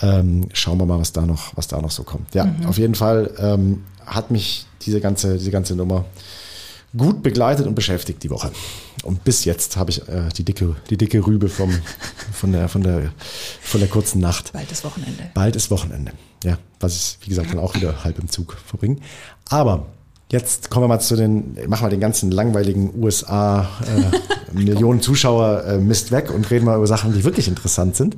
Ähm, 0.00 0.48
schauen 0.52 0.78
wir 0.78 0.86
mal, 0.86 0.98
was 0.98 1.12
da 1.12 1.26
noch, 1.26 1.56
was 1.56 1.68
da 1.68 1.80
noch 1.80 1.90
so 1.90 2.04
kommt. 2.04 2.34
Ja, 2.34 2.44
mhm. 2.44 2.66
auf 2.66 2.78
jeden 2.78 2.94
Fall 2.94 3.30
ähm, 3.38 3.84
hat 4.06 4.30
mich 4.30 4.66
diese 4.82 5.00
ganze, 5.00 5.38
diese 5.38 5.50
ganze 5.50 5.74
Nummer 5.74 6.04
gut 6.96 7.22
begleitet 7.22 7.66
und 7.66 7.74
beschäftigt 7.74 8.22
die 8.22 8.30
Woche. 8.30 8.50
Und 9.02 9.24
bis 9.24 9.44
jetzt 9.44 9.76
habe 9.76 9.90
ich 9.90 10.08
äh, 10.08 10.28
die 10.36 10.44
dicke, 10.44 10.76
die 10.90 10.96
dicke 10.96 11.26
Rübe 11.26 11.48
vom, 11.48 11.72
von 12.32 12.52
der, 12.52 12.68
von 12.68 12.82
der, 12.82 13.12
von 13.60 13.80
der 13.80 13.88
kurzen 13.88 14.20
Nacht. 14.20 14.52
Bald 14.52 14.70
ist 14.70 14.84
Wochenende. 14.84 15.30
Bald 15.34 15.56
ist 15.56 15.70
Wochenende. 15.70 16.12
Ja, 16.42 16.58
was 16.80 16.96
ich, 16.96 17.18
wie 17.22 17.28
gesagt, 17.30 17.50
dann 17.50 17.58
auch 17.58 17.74
wieder 17.74 18.04
halb 18.04 18.18
im 18.18 18.28
Zug 18.28 18.56
verbringe. 18.66 18.96
Aber 19.48 19.86
jetzt 20.30 20.70
kommen 20.70 20.84
wir 20.84 20.88
mal 20.88 21.00
zu 21.00 21.16
den, 21.16 21.56
machen 21.68 21.84
wir 21.84 21.90
den 21.90 22.00
ganzen 22.00 22.30
langweiligen 22.30 22.92
USA 23.02 23.68
äh, 23.86 24.52
Millionen 24.52 25.00
Zuschauer 25.00 25.64
äh, 25.64 25.78
Mist 25.78 26.12
weg 26.12 26.30
und 26.30 26.50
reden 26.50 26.64
mal 26.64 26.76
über 26.76 26.86
Sachen, 26.86 27.12
die 27.12 27.24
wirklich 27.24 27.48
interessant 27.48 27.96
sind. 27.96 28.16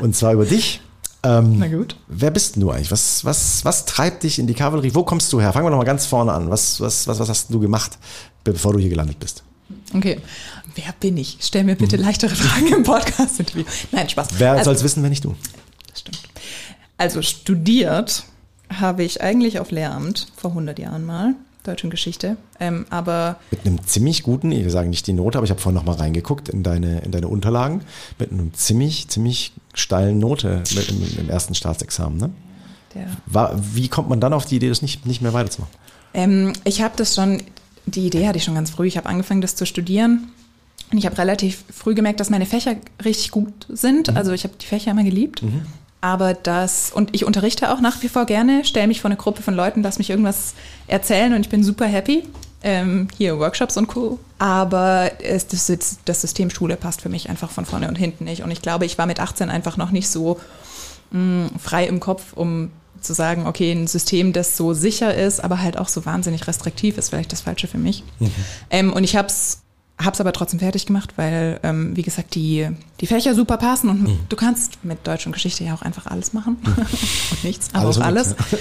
Und 0.00 0.16
zwar 0.16 0.32
über 0.32 0.46
dich. 0.46 0.80
Ähm, 1.24 1.58
Na 1.58 1.68
gut. 1.68 1.96
Wer 2.06 2.30
bist 2.30 2.56
du 2.56 2.70
eigentlich? 2.70 2.90
Was, 2.90 3.24
was, 3.24 3.64
was 3.64 3.86
treibt 3.86 4.22
dich 4.22 4.38
in 4.38 4.46
die 4.46 4.54
Kavallerie? 4.54 4.94
Wo 4.94 5.04
kommst 5.04 5.32
du 5.32 5.40
her? 5.40 5.52
Fangen 5.52 5.66
wir 5.66 5.70
noch 5.70 5.78
mal 5.78 5.84
ganz 5.84 6.06
vorne 6.06 6.32
an. 6.32 6.50
Was, 6.50 6.80
was, 6.80 7.08
was, 7.08 7.18
was 7.18 7.28
hast 7.28 7.52
du 7.52 7.58
gemacht, 7.60 7.98
bevor 8.44 8.74
du 8.74 8.78
hier 8.78 8.90
gelandet 8.90 9.18
bist? 9.18 9.42
Okay. 9.94 10.20
Wer 10.74 10.94
bin 11.00 11.16
ich? 11.16 11.38
Stell 11.40 11.64
mir 11.64 11.76
bitte 11.76 11.96
mhm. 11.96 12.04
leichtere 12.04 12.34
Fragen 12.34 12.72
im 12.72 12.82
Podcast-Interview. 12.82 13.64
Nein, 13.92 14.08
Spaß. 14.08 14.28
Wer 14.38 14.52
also, 14.52 14.64
soll 14.64 14.74
es 14.74 14.84
wissen, 14.84 15.02
wenn 15.02 15.10
nicht 15.10 15.24
du? 15.24 15.34
Das 15.90 16.00
stimmt. 16.00 16.20
Also 16.98 17.22
studiert 17.22 18.24
habe 18.68 19.02
ich 19.02 19.22
eigentlich 19.22 19.58
auf 19.58 19.70
Lehramt 19.70 20.28
vor 20.36 20.50
100 20.50 20.78
Jahren 20.78 21.04
mal. 21.04 21.34
Deutsch 21.64 21.82
und 21.82 21.88
Geschichte. 21.88 22.36
Ähm, 22.60 22.84
aber 22.90 23.36
mit 23.50 23.64
einem 23.64 23.82
ziemlich 23.86 24.22
guten, 24.22 24.52
ich 24.52 24.70
sage 24.70 24.88
nicht 24.88 25.06
die 25.06 25.14
Note, 25.14 25.38
aber 25.38 25.46
ich 25.46 25.50
habe 25.50 25.60
vorhin 25.60 25.76
noch 25.76 25.86
mal 25.86 25.96
reingeguckt 25.96 26.50
in 26.50 26.62
deine, 26.62 27.00
in 27.00 27.10
deine 27.10 27.28
Unterlagen, 27.28 27.80
mit 28.18 28.30
einem 28.30 28.52
ziemlich, 28.52 29.08
ziemlich 29.08 29.52
steilen 29.74 30.18
Note 30.18 30.62
im, 30.88 31.18
im 31.18 31.30
ersten 31.30 31.54
Staatsexamen. 31.54 32.18
Ne? 32.18 32.30
War, 33.26 33.54
wie 33.74 33.88
kommt 33.88 34.08
man 34.08 34.20
dann 34.20 34.32
auf 34.32 34.46
die 34.46 34.56
Idee, 34.56 34.68
das 34.68 34.82
nicht, 34.82 35.06
nicht 35.06 35.20
mehr 35.20 35.32
weiterzumachen? 35.32 35.74
Ähm, 36.12 36.52
ich 36.64 36.80
habe 36.80 36.94
das 36.96 37.14
schon, 37.14 37.42
die 37.86 38.06
Idee 38.06 38.26
hatte 38.26 38.38
ich 38.38 38.44
schon 38.44 38.54
ganz 38.54 38.70
früh. 38.70 38.86
Ich 38.86 38.96
habe 38.96 39.08
angefangen, 39.08 39.40
das 39.40 39.56
zu 39.56 39.66
studieren. 39.66 40.30
Und 40.92 40.98
ich 40.98 41.06
habe 41.06 41.18
relativ 41.18 41.64
früh 41.72 41.94
gemerkt, 41.94 42.20
dass 42.20 42.30
meine 42.30 42.46
Fächer 42.46 42.76
richtig 43.04 43.30
gut 43.30 43.52
sind. 43.68 44.10
Mhm. 44.10 44.16
Also 44.16 44.32
ich 44.32 44.44
habe 44.44 44.54
die 44.60 44.66
Fächer 44.66 44.92
immer 44.92 45.04
geliebt. 45.04 45.42
Mhm. 45.42 45.62
Aber 46.00 46.34
das, 46.34 46.92
und 46.92 47.14
ich 47.14 47.24
unterrichte 47.24 47.72
auch 47.72 47.80
nach 47.80 48.02
wie 48.02 48.08
vor 48.08 48.26
gerne, 48.26 48.64
stelle 48.64 48.86
mich 48.86 49.00
vor 49.00 49.08
eine 49.08 49.16
Gruppe 49.16 49.40
von 49.40 49.54
Leuten, 49.54 49.82
lass 49.82 49.98
mich 49.98 50.10
irgendwas 50.10 50.52
erzählen 50.86 51.32
und 51.32 51.40
ich 51.40 51.48
bin 51.48 51.64
super 51.64 51.86
happy. 51.86 52.24
Ähm, 52.66 53.08
hier 53.16 53.38
Workshops 53.38 53.76
und 53.76 53.88
Co. 53.88 54.18
Aber 54.38 55.12
es, 55.22 55.46
das, 55.46 55.70
das 56.04 56.20
System 56.22 56.48
Schule 56.48 56.76
passt 56.76 57.02
für 57.02 57.10
mich 57.10 57.28
einfach 57.28 57.50
von 57.50 57.66
vorne 57.66 57.88
und 57.88 57.96
hinten 57.96 58.24
nicht. 58.24 58.42
Und 58.42 58.50
ich 58.50 58.62
glaube, 58.62 58.86
ich 58.86 58.96
war 58.96 59.04
mit 59.04 59.20
18 59.20 59.50
einfach 59.50 59.76
noch 59.76 59.90
nicht 59.90 60.08
so 60.08 60.40
mh, 61.10 61.20
mm, 61.20 61.50
frei 61.58 61.86
im 61.86 62.00
Kopf, 62.00 62.32
um 62.34 62.70
zu 63.02 63.12
sagen, 63.12 63.46
okay, 63.46 63.70
ein 63.70 63.86
System, 63.86 64.32
das 64.32 64.56
so 64.56 64.72
sicher 64.72 65.14
ist, 65.14 65.44
aber 65.44 65.60
halt 65.60 65.76
auch 65.76 65.88
so 65.88 66.06
wahnsinnig 66.06 66.46
restriktiv 66.46 66.96
ist, 66.96 67.10
vielleicht 67.10 67.32
das 67.32 67.42
Falsche 67.42 67.68
für 67.68 67.76
mich. 67.76 68.02
Mhm. 68.18 68.30
Ähm, 68.70 68.92
und 68.94 69.04
ich 69.04 69.14
habe 69.14 69.28
es 69.28 69.58
Hab's 69.96 70.20
aber 70.20 70.32
trotzdem 70.32 70.58
fertig 70.58 70.86
gemacht, 70.86 71.12
weil, 71.16 71.60
ähm, 71.62 71.96
wie 71.96 72.02
gesagt, 72.02 72.34
die, 72.34 72.68
die 73.00 73.06
Fächer 73.06 73.34
super 73.34 73.58
passen 73.58 73.88
und 73.88 74.02
mhm. 74.02 74.18
du 74.28 74.34
kannst 74.34 74.84
mit 74.84 75.06
Deutsch 75.06 75.24
und 75.26 75.32
Geschichte 75.32 75.62
ja 75.62 75.72
auch 75.72 75.82
einfach 75.82 76.06
alles 76.06 76.32
machen. 76.32 76.56
Mhm. 76.62 76.72
und 77.30 77.44
nichts, 77.44 77.68
aber 77.72 77.84
alles 77.84 77.98
auch 77.98 78.02
alles. 78.02 78.34
Ja. 78.50 78.58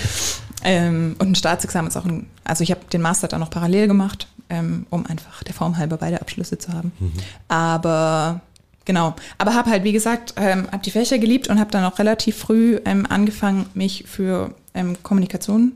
Ähm, 0.64 1.16
und 1.20 1.32
ein 1.32 1.36
Staatsexamen 1.36 1.90
ist 1.90 1.98
auch 1.98 2.06
ein, 2.06 2.28
also 2.44 2.64
ich 2.64 2.72
habe 2.72 2.82
den 2.92 3.02
Master 3.02 3.28
dann 3.28 3.40
noch 3.40 3.50
parallel 3.50 3.88
gemacht, 3.88 4.28
ähm, 4.50 4.86
um 4.92 5.06
einfach 5.08 5.44
der 5.44 5.54
Form 5.54 5.78
halber 5.78 5.98
beide 5.98 6.22
Abschlüsse 6.22 6.58
zu 6.58 6.72
haben. 6.72 6.92
Mhm. 7.00 7.12
Aber 7.48 8.42
genau, 8.86 9.16
aber 9.40 9.56
habe 9.56 9.72
halt, 9.72 9.84
wie 9.84 9.92
gesagt, 9.92 10.36
ähm, 10.38 10.68
habe 10.72 10.84
die 10.84 10.92
Fächer 10.92 11.18
geliebt 11.18 11.48
und 11.48 11.60
habe 11.60 11.72
dann 11.72 11.84
auch 11.84 11.98
relativ 11.98 12.38
früh 12.38 12.80
ähm, 12.86 13.06
angefangen, 13.10 13.66
mich 13.74 14.06
für 14.08 14.54
ähm, 14.74 14.98
Kommunikation 15.02 15.74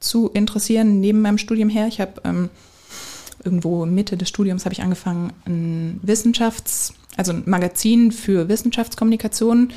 zu 0.00 0.30
interessieren, 0.30 1.00
neben 1.00 1.20
meinem 1.20 1.38
Studium 1.38 1.68
her. 1.68 1.86
Ich 1.88 2.00
habe 2.00 2.20
ähm, 2.24 2.50
irgendwo 3.44 3.86
Mitte 3.86 4.16
des 4.16 4.28
Studiums 4.28 4.64
habe 4.64 4.72
ich 4.72 4.82
angefangen, 4.82 5.32
ein 5.46 6.00
Wissenschafts-, 6.04 6.94
also 7.16 7.32
ein 7.32 7.42
Magazin 7.46 8.12
für 8.12 8.48
Wissenschaftskommunikation 8.48 9.72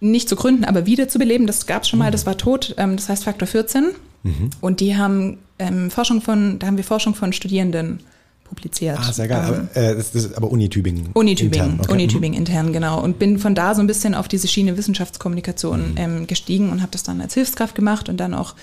nicht 0.00 0.28
zu 0.28 0.36
gründen, 0.36 0.64
aber 0.64 0.86
wieder 0.86 1.08
zu 1.08 1.18
beleben. 1.18 1.46
Das 1.46 1.66
gab 1.66 1.82
es 1.82 1.88
schon 1.88 1.98
mal, 1.98 2.10
das 2.10 2.26
war 2.26 2.36
tot, 2.36 2.74
ähm, 2.78 2.96
das 2.96 3.08
heißt 3.08 3.24
Faktor 3.24 3.48
14. 3.48 3.88
Mhm. 4.22 4.50
Und 4.60 4.80
die 4.80 4.96
haben 4.96 5.38
ähm, 5.58 5.90
Forschung 5.90 6.20
von, 6.20 6.58
da 6.58 6.68
haben 6.68 6.76
wir 6.76 6.84
Forschung 6.84 7.14
von 7.14 7.32
Studierenden 7.32 8.00
publiziert. 8.44 8.98
Ah, 8.98 9.12
sehr 9.12 9.28
geil. 9.28 9.44
Ähm, 9.46 9.68
aber, 9.74 9.76
äh, 9.76 9.94
das, 9.94 10.14
ist 10.14 10.36
aber 10.36 10.50
Uni 10.50 10.68
Tübingen. 10.68 11.10
Uni 11.14 11.34
Tübingen, 11.34 11.70
intern. 11.70 11.80
Okay. 11.80 11.92
Uni 11.92 12.04
mhm. 12.04 12.08
Tübingen 12.08 12.38
intern, 12.38 12.72
genau. 12.72 13.02
Und 13.02 13.18
bin 13.18 13.38
von 13.38 13.54
da 13.54 13.74
so 13.74 13.80
ein 13.80 13.86
bisschen 13.86 14.14
auf 14.14 14.28
diese 14.28 14.48
Schiene 14.48 14.76
Wissenschaftskommunikation 14.76 15.90
mhm. 15.90 15.96
ähm, 15.96 16.26
gestiegen 16.26 16.70
und 16.70 16.80
habe 16.80 16.92
das 16.92 17.02
dann 17.02 17.20
als 17.20 17.34
Hilfskraft 17.34 17.74
gemacht 17.74 18.08
und 18.08 18.18
dann 18.18 18.34
auch 18.34 18.54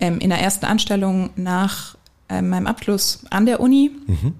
ähm, 0.00 0.18
in 0.18 0.30
der 0.30 0.40
ersten 0.40 0.66
Anstellung 0.66 1.30
nach 1.36 1.96
äh, 2.32 2.42
meinem 2.42 2.66
Abschluss 2.66 3.20
an 3.30 3.46
der 3.46 3.60
Uni 3.60 3.90
mhm. 4.06 4.34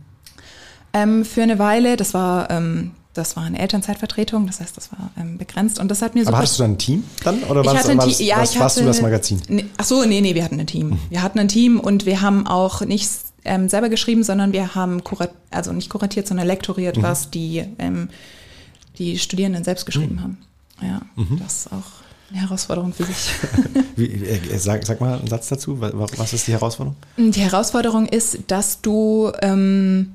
ähm, 0.92 1.24
für 1.24 1.42
eine 1.42 1.58
Weile. 1.58 1.96
Das 1.96 2.14
war 2.14 2.50
ähm, 2.50 2.92
das 3.14 3.36
war 3.36 3.42
eine 3.42 3.58
Elternzeitvertretung, 3.58 4.46
das 4.46 4.60
heißt, 4.60 4.74
das 4.76 4.90
war 4.92 5.10
ähm, 5.18 5.36
begrenzt 5.36 5.78
und 5.78 5.90
das 5.90 6.00
hat 6.00 6.14
mir 6.14 6.24
so. 6.24 6.28
Aber 6.28 6.38
hattest 6.38 6.58
du 6.58 6.62
dann 6.62 6.72
ein 6.72 6.78
Team 6.78 7.04
dann 7.24 7.42
oder 7.42 7.64
war, 7.64 7.74
das, 7.74 7.88
war 7.88 8.06
das, 8.06 8.20
ja, 8.20 8.38
was, 8.38 8.58
warst 8.58 8.80
du 8.80 8.84
das 8.84 9.02
Magazin? 9.02 9.42
Ne, 9.48 9.66
ach 9.76 9.84
so, 9.84 10.04
nee, 10.04 10.22
nee, 10.22 10.34
wir 10.34 10.42
hatten 10.42 10.58
ein 10.58 10.66
Team. 10.66 10.90
Mhm. 10.90 10.98
Wir 11.10 11.22
hatten 11.22 11.38
ein 11.38 11.48
Team 11.48 11.78
und 11.78 12.06
wir 12.06 12.22
haben 12.22 12.46
auch 12.46 12.80
nicht 12.80 13.10
ähm, 13.44 13.68
selber 13.68 13.90
geschrieben, 13.90 14.22
sondern 14.22 14.52
wir 14.52 14.74
haben 14.74 15.04
kurat, 15.04 15.32
also 15.50 15.72
nicht 15.72 15.90
kuratiert, 15.90 16.26
sondern 16.26 16.46
lektoriert, 16.46 16.96
mhm. 16.96 17.02
was 17.02 17.30
die 17.30 17.64
ähm, 17.78 18.08
die 18.98 19.18
Studierenden 19.18 19.64
selbst 19.64 19.84
geschrieben 19.84 20.16
mhm. 20.16 20.22
haben. 20.22 20.38
Ja, 20.80 21.02
mhm. 21.16 21.38
das 21.38 21.66
ist 21.66 21.72
auch 21.72 22.02
eine 22.32 22.42
Herausforderung 22.42 22.92
für 22.92 23.04
sich. 23.04 23.30
Wie, 23.96 24.06
äh, 24.06 24.58
sag, 24.58 24.84
sag, 24.86 25.00
mal 25.00 25.18
einen 25.18 25.28
Satz 25.28 25.48
dazu. 25.48 25.80
Was 25.80 26.32
ist 26.32 26.46
die 26.46 26.52
Herausforderung? 26.52 26.96
Die 27.16 27.40
Herausforderung 27.40 28.06
ist, 28.06 28.38
dass 28.46 28.80
du, 28.80 29.32
ähm, 29.42 30.14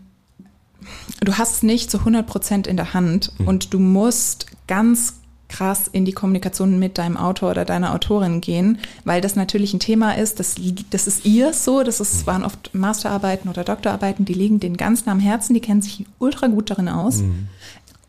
du 1.22 1.38
hast 1.38 1.57
es 1.57 1.63
nicht 1.63 1.91
zu 1.91 1.99
100 1.99 2.26
Prozent 2.26 2.68
in 2.68 2.78
der 2.78 2.93
Hand 2.93 3.32
mhm. 3.38 3.47
und 3.47 3.74
du 3.74 3.80
musst 3.80 4.47
ganz 4.68 5.13
krass 5.49 5.88
in 5.89 6.03
die 6.03 6.11
Kommunikation 6.11 6.78
mit 6.78 6.97
deinem 6.97 7.15
Autor 7.15 7.51
oder 7.51 7.63
deiner 7.63 7.93
Autorin 7.93 8.41
gehen, 8.41 8.80
weil 9.05 9.22
das 9.22 9.36
natürlich 9.36 9.74
ein 9.74 9.80
Thema 9.80 10.18
ist, 10.18 10.41
das, 10.41 10.55
das 10.89 11.07
ist 11.07 11.26
ihr 11.26 11.53
so, 11.53 11.84
das 11.84 12.01
ist, 12.01 12.22
mhm. 12.22 12.28
waren 12.28 12.43
oft 12.43 12.74
Masterarbeiten 12.74 13.49
oder 13.49 13.63
Doktorarbeiten, 13.63 14.26
die 14.26 14.34
liegen 14.34 14.59
denen 14.59 14.76
ganz 14.76 15.05
nah 15.05 15.13
am 15.13 15.20
Herzen, 15.22 15.53
die 15.53 15.61
kennen 15.61 15.82
sich 15.82 16.05
ultra 16.20 16.47
gut 16.47 16.70
darin 16.70 16.89
aus. 16.89 17.20
Mhm. 17.20 17.47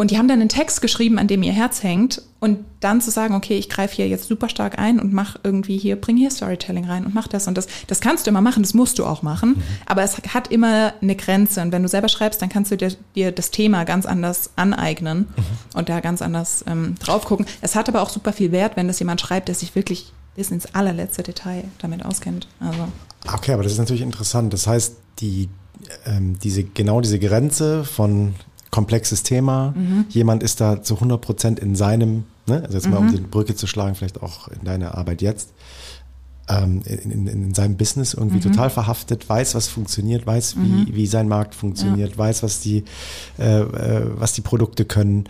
Und 0.00 0.12
die 0.12 0.18
haben 0.18 0.28
dann 0.28 0.40
einen 0.40 0.48
Text 0.48 0.80
geschrieben, 0.80 1.18
an 1.18 1.26
dem 1.26 1.42
ihr 1.42 1.52
Herz 1.52 1.82
hängt. 1.82 2.22
Und 2.38 2.64
dann 2.78 3.00
zu 3.00 3.10
sagen, 3.10 3.34
okay, 3.34 3.58
ich 3.58 3.68
greife 3.68 3.96
hier 3.96 4.06
jetzt 4.06 4.28
super 4.28 4.48
stark 4.48 4.78
ein 4.78 5.00
und 5.00 5.12
mach 5.12 5.36
irgendwie 5.42 5.76
hier, 5.76 5.96
bring 5.96 6.16
hier 6.16 6.30
Storytelling 6.30 6.84
rein 6.84 7.04
und 7.04 7.14
mach 7.14 7.26
das 7.26 7.48
und 7.48 7.58
das. 7.58 7.66
Das 7.88 8.00
kannst 8.00 8.24
du 8.24 8.30
immer 8.30 8.40
machen, 8.40 8.62
das 8.62 8.74
musst 8.74 9.00
du 9.00 9.04
auch 9.04 9.22
machen. 9.22 9.56
Mhm. 9.56 9.62
Aber 9.86 10.04
es 10.04 10.16
hat 10.32 10.52
immer 10.52 10.92
eine 11.02 11.16
Grenze. 11.16 11.60
Und 11.62 11.72
wenn 11.72 11.82
du 11.82 11.88
selber 11.88 12.08
schreibst, 12.08 12.40
dann 12.40 12.48
kannst 12.48 12.70
du 12.70 12.76
dir, 12.76 12.92
dir 13.16 13.32
das 13.32 13.50
Thema 13.50 13.82
ganz 13.82 14.06
anders 14.06 14.50
aneignen 14.54 15.26
mhm. 15.36 15.42
und 15.74 15.88
da 15.88 15.98
ganz 15.98 16.22
anders 16.22 16.64
ähm, 16.68 16.94
drauf 17.00 17.24
gucken. 17.24 17.46
Es 17.60 17.74
hat 17.74 17.88
aber 17.88 18.00
auch 18.00 18.10
super 18.10 18.32
viel 18.32 18.52
Wert, 18.52 18.76
wenn 18.76 18.86
das 18.86 19.00
jemand 19.00 19.20
schreibt, 19.20 19.48
der 19.48 19.56
sich 19.56 19.74
wirklich 19.74 20.12
bis 20.36 20.52
ins 20.52 20.72
allerletzte 20.76 21.24
Detail 21.24 21.64
damit 21.80 22.04
auskennt. 22.04 22.46
Also. 22.60 22.86
Okay, 23.34 23.52
aber 23.52 23.64
das 23.64 23.72
ist 23.72 23.78
natürlich 23.78 24.02
interessant. 24.02 24.52
Das 24.52 24.68
heißt, 24.68 24.94
die, 25.18 25.48
ähm, 26.06 26.38
diese, 26.38 26.62
genau 26.62 27.00
diese 27.00 27.18
Grenze 27.18 27.84
von 27.84 28.36
komplexes 28.78 29.24
Thema. 29.24 29.74
Mhm. 29.76 30.06
Jemand 30.08 30.44
ist 30.44 30.60
da 30.60 30.82
zu 30.82 30.94
100 30.94 31.20
Prozent 31.20 31.58
in 31.58 31.74
seinem, 31.74 32.24
ne, 32.46 32.62
also 32.62 32.74
jetzt 32.74 32.86
mhm. 32.86 32.92
mal 32.92 32.98
um 32.98 33.06
mhm. 33.06 33.16
die 33.16 33.20
Brücke 33.22 33.56
zu 33.56 33.66
schlagen, 33.66 33.96
vielleicht 33.96 34.22
auch 34.22 34.46
in 34.46 34.64
deiner 34.64 34.96
Arbeit 34.96 35.20
jetzt, 35.20 35.50
ähm, 36.48 36.82
in, 36.84 37.10
in, 37.10 37.26
in, 37.26 37.54
seinem 37.54 37.76
Business 37.76 38.14
irgendwie 38.14 38.36
mhm. 38.36 38.52
total 38.52 38.70
verhaftet, 38.70 39.28
weiß, 39.28 39.56
was 39.56 39.66
funktioniert, 39.66 40.28
weiß, 40.28 40.56
wie, 40.58 40.60
mhm. 40.60 40.86
wie 40.92 41.08
sein 41.08 41.26
Markt 41.26 41.56
funktioniert, 41.56 42.12
ja. 42.12 42.18
weiß, 42.18 42.44
was 42.44 42.60
die, 42.60 42.84
äh, 43.36 43.62
äh, 43.62 44.06
was 44.14 44.32
die 44.34 44.42
Produkte 44.42 44.84
können, 44.84 45.24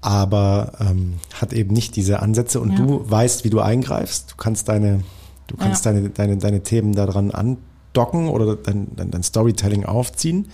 aber 0.00 0.72
ähm, 0.78 1.14
hat 1.34 1.52
eben 1.52 1.74
nicht 1.74 1.96
diese 1.96 2.22
Ansätze 2.22 2.60
und 2.60 2.70
ja. 2.70 2.76
du 2.76 3.10
weißt, 3.10 3.42
wie 3.42 3.50
du 3.50 3.58
eingreifst. 3.58 4.30
Du 4.30 4.36
kannst 4.36 4.68
deine, 4.68 5.02
du 5.48 5.56
kannst 5.56 5.84
ja. 5.84 5.92
deine, 5.92 6.10
deine, 6.10 6.36
deine 6.36 6.62
Themen 6.62 6.94
daran 6.94 7.32
andocken 7.32 8.28
oder 8.28 8.54
dein, 8.54 8.94
dein, 8.94 9.10
dein 9.10 9.22
Storytelling 9.24 9.84
aufziehen. 9.84 10.46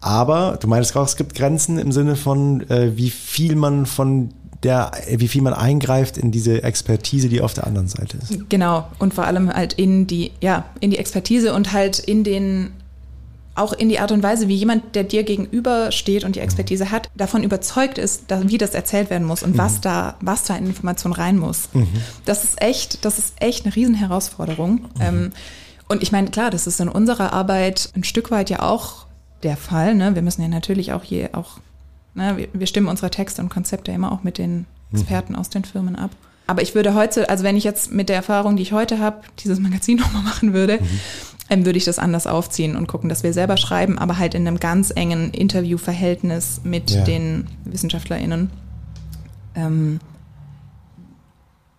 Aber 0.00 0.58
du 0.60 0.68
meinst 0.68 0.96
auch, 0.96 1.06
es 1.06 1.16
gibt 1.16 1.34
Grenzen 1.34 1.78
im 1.78 1.90
Sinne 1.92 2.16
von, 2.16 2.68
äh, 2.70 2.96
wie 2.96 3.10
viel 3.10 3.56
man 3.56 3.86
von 3.86 4.30
der, 4.62 4.90
wie 5.08 5.28
viel 5.28 5.42
man 5.42 5.54
eingreift 5.54 6.16
in 6.16 6.30
diese 6.30 6.62
Expertise, 6.62 7.28
die 7.28 7.40
auf 7.40 7.54
der 7.54 7.66
anderen 7.66 7.88
Seite 7.88 8.18
ist. 8.18 8.48
Genau. 8.48 8.88
Und 8.98 9.14
vor 9.14 9.24
allem 9.24 9.52
halt 9.52 9.74
in 9.74 10.06
die, 10.06 10.32
ja, 10.40 10.64
in 10.80 10.90
die 10.90 10.98
Expertise 10.98 11.54
und 11.54 11.72
halt 11.72 11.98
in 11.98 12.24
den 12.24 12.72
auch 13.56 13.72
in 13.72 13.88
die 13.88 13.98
Art 13.98 14.12
und 14.12 14.22
Weise, 14.22 14.48
wie 14.48 14.54
jemand, 14.54 14.94
der 14.94 15.04
dir 15.04 15.22
gegenüber 15.22 15.90
steht 15.90 16.24
und 16.24 16.36
die 16.36 16.40
Expertise 16.40 16.90
hat, 16.90 17.08
davon 17.16 17.42
überzeugt 17.42 17.96
ist, 17.96 18.24
dass, 18.28 18.48
wie 18.48 18.58
das 18.58 18.74
erzählt 18.74 19.08
werden 19.08 19.26
muss 19.26 19.42
und 19.42 19.54
mhm. 19.54 19.58
was 19.58 19.80
da, 19.80 20.16
was 20.20 20.44
da 20.44 20.56
in 20.56 20.66
Information 20.66 21.12
rein 21.12 21.38
muss. 21.38 21.70
Mhm. 21.72 21.88
Das 22.26 22.44
ist 22.44 22.60
echt, 22.60 23.04
das 23.06 23.18
ist 23.18 23.34
echt 23.40 23.64
eine 23.64 23.74
Riesenherausforderung. 23.74 24.72
Mhm. 24.72 25.00
Ähm, 25.00 25.30
und 25.88 26.02
ich 26.02 26.12
meine, 26.12 26.30
klar, 26.30 26.50
das 26.50 26.66
ist 26.66 26.80
in 26.80 26.88
unserer 26.88 27.32
Arbeit 27.32 27.90
ein 27.96 28.04
Stück 28.04 28.30
weit 28.30 28.50
ja 28.50 28.60
auch 28.60 29.05
der 29.46 29.56
Fall. 29.56 29.94
Ne? 29.94 30.14
Wir 30.14 30.22
müssen 30.22 30.42
ja 30.42 30.48
natürlich 30.48 30.92
auch 30.92 31.02
hier 31.02 31.30
auch, 31.32 31.58
ne, 32.14 32.36
wir, 32.36 32.48
wir 32.52 32.66
stimmen 32.66 32.88
unsere 32.88 33.10
Texte 33.10 33.40
und 33.40 33.48
Konzepte 33.48 33.92
immer 33.92 34.12
auch 34.12 34.22
mit 34.22 34.38
den 34.38 34.66
mhm. 34.90 34.98
Experten 34.98 35.34
aus 35.34 35.48
den 35.48 35.64
Firmen 35.64 35.96
ab. 35.96 36.10
Aber 36.48 36.62
ich 36.62 36.74
würde 36.74 36.94
heute, 36.94 37.28
also 37.28 37.42
wenn 37.42 37.56
ich 37.56 37.64
jetzt 37.64 37.90
mit 37.90 38.08
der 38.08 38.16
Erfahrung, 38.16 38.56
die 38.56 38.62
ich 38.62 38.72
heute 38.72 39.00
habe, 39.00 39.22
dieses 39.38 39.58
Magazin 39.58 39.96
nochmal 40.00 40.22
machen 40.22 40.52
würde, 40.52 40.78
mhm 40.80 41.00
ähm, 41.48 41.64
würde 41.64 41.78
ich 41.78 41.84
das 41.84 41.98
anders 41.98 42.26
aufziehen 42.26 42.76
und 42.76 42.88
gucken, 42.88 43.08
dass 43.08 43.22
wir 43.22 43.32
selber 43.32 43.56
schreiben, 43.56 43.98
aber 43.98 44.18
halt 44.18 44.34
in 44.34 44.46
einem 44.46 44.58
ganz 44.58 44.90
engen 44.94 45.30
Interviewverhältnis 45.30 46.60
mit 46.64 46.90
ja. 46.90 47.04
den 47.04 47.46
WissenschaftlerInnen. 47.64 48.50
Ähm, 49.54 50.00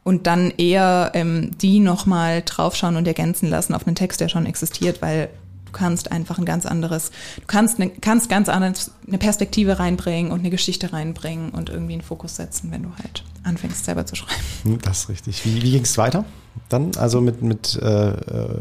und 0.03 0.25
dann 0.25 0.51
eher 0.51 1.11
ähm, 1.15 1.51
die 1.57 1.79
nochmal 1.79 2.41
draufschauen 2.45 2.95
und 2.95 3.07
ergänzen 3.07 3.49
lassen 3.49 3.73
auf 3.73 3.85
einen 3.85 3.95
Text, 3.95 4.21
der 4.21 4.29
schon 4.29 4.45
existiert, 4.45 5.01
weil 5.01 5.29
kannst 5.77 6.11
einfach 6.11 6.37
ein 6.37 6.45
ganz 6.45 6.65
anderes, 6.65 7.11
du 7.35 7.45
kannst, 7.47 7.79
eine, 7.79 7.89
kannst 7.89 8.29
ganz 8.29 8.49
anders 8.49 8.91
eine 9.07 9.17
Perspektive 9.17 9.79
reinbringen 9.79 10.31
und 10.31 10.39
eine 10.39 10.49
Geschichte 10.49 10.93
reinbringen 10.93 11.51
und 11.51 11.69
irgendwie 11.69 11.93
einen 11.93 12.01
Fokus 12.01 12.35
setzen, 12.35 12.71
wenn 12.71 12.83
du 12.83 12.89
halt 12.97 13.23
anfängst 13.43 13.85
selber 13.85 14.05
zu 14.05 14.15
schreiben. 14.15 14.43
Hm, 14.63 14.79
das 14.81 15.01
ist 15.01 15.09
richtig. 15.09 15.45
Wie, 15.45 15.61
wie 15.61 15.71
ging 15.71 15.83
es 15.83 15.97
weiter? 15.97 16.25
dann, 16.69 16.91
also 16.97 17.21
mit, 17.21 17.41
mit, 17.41 17.79
äh, 17.81 18.11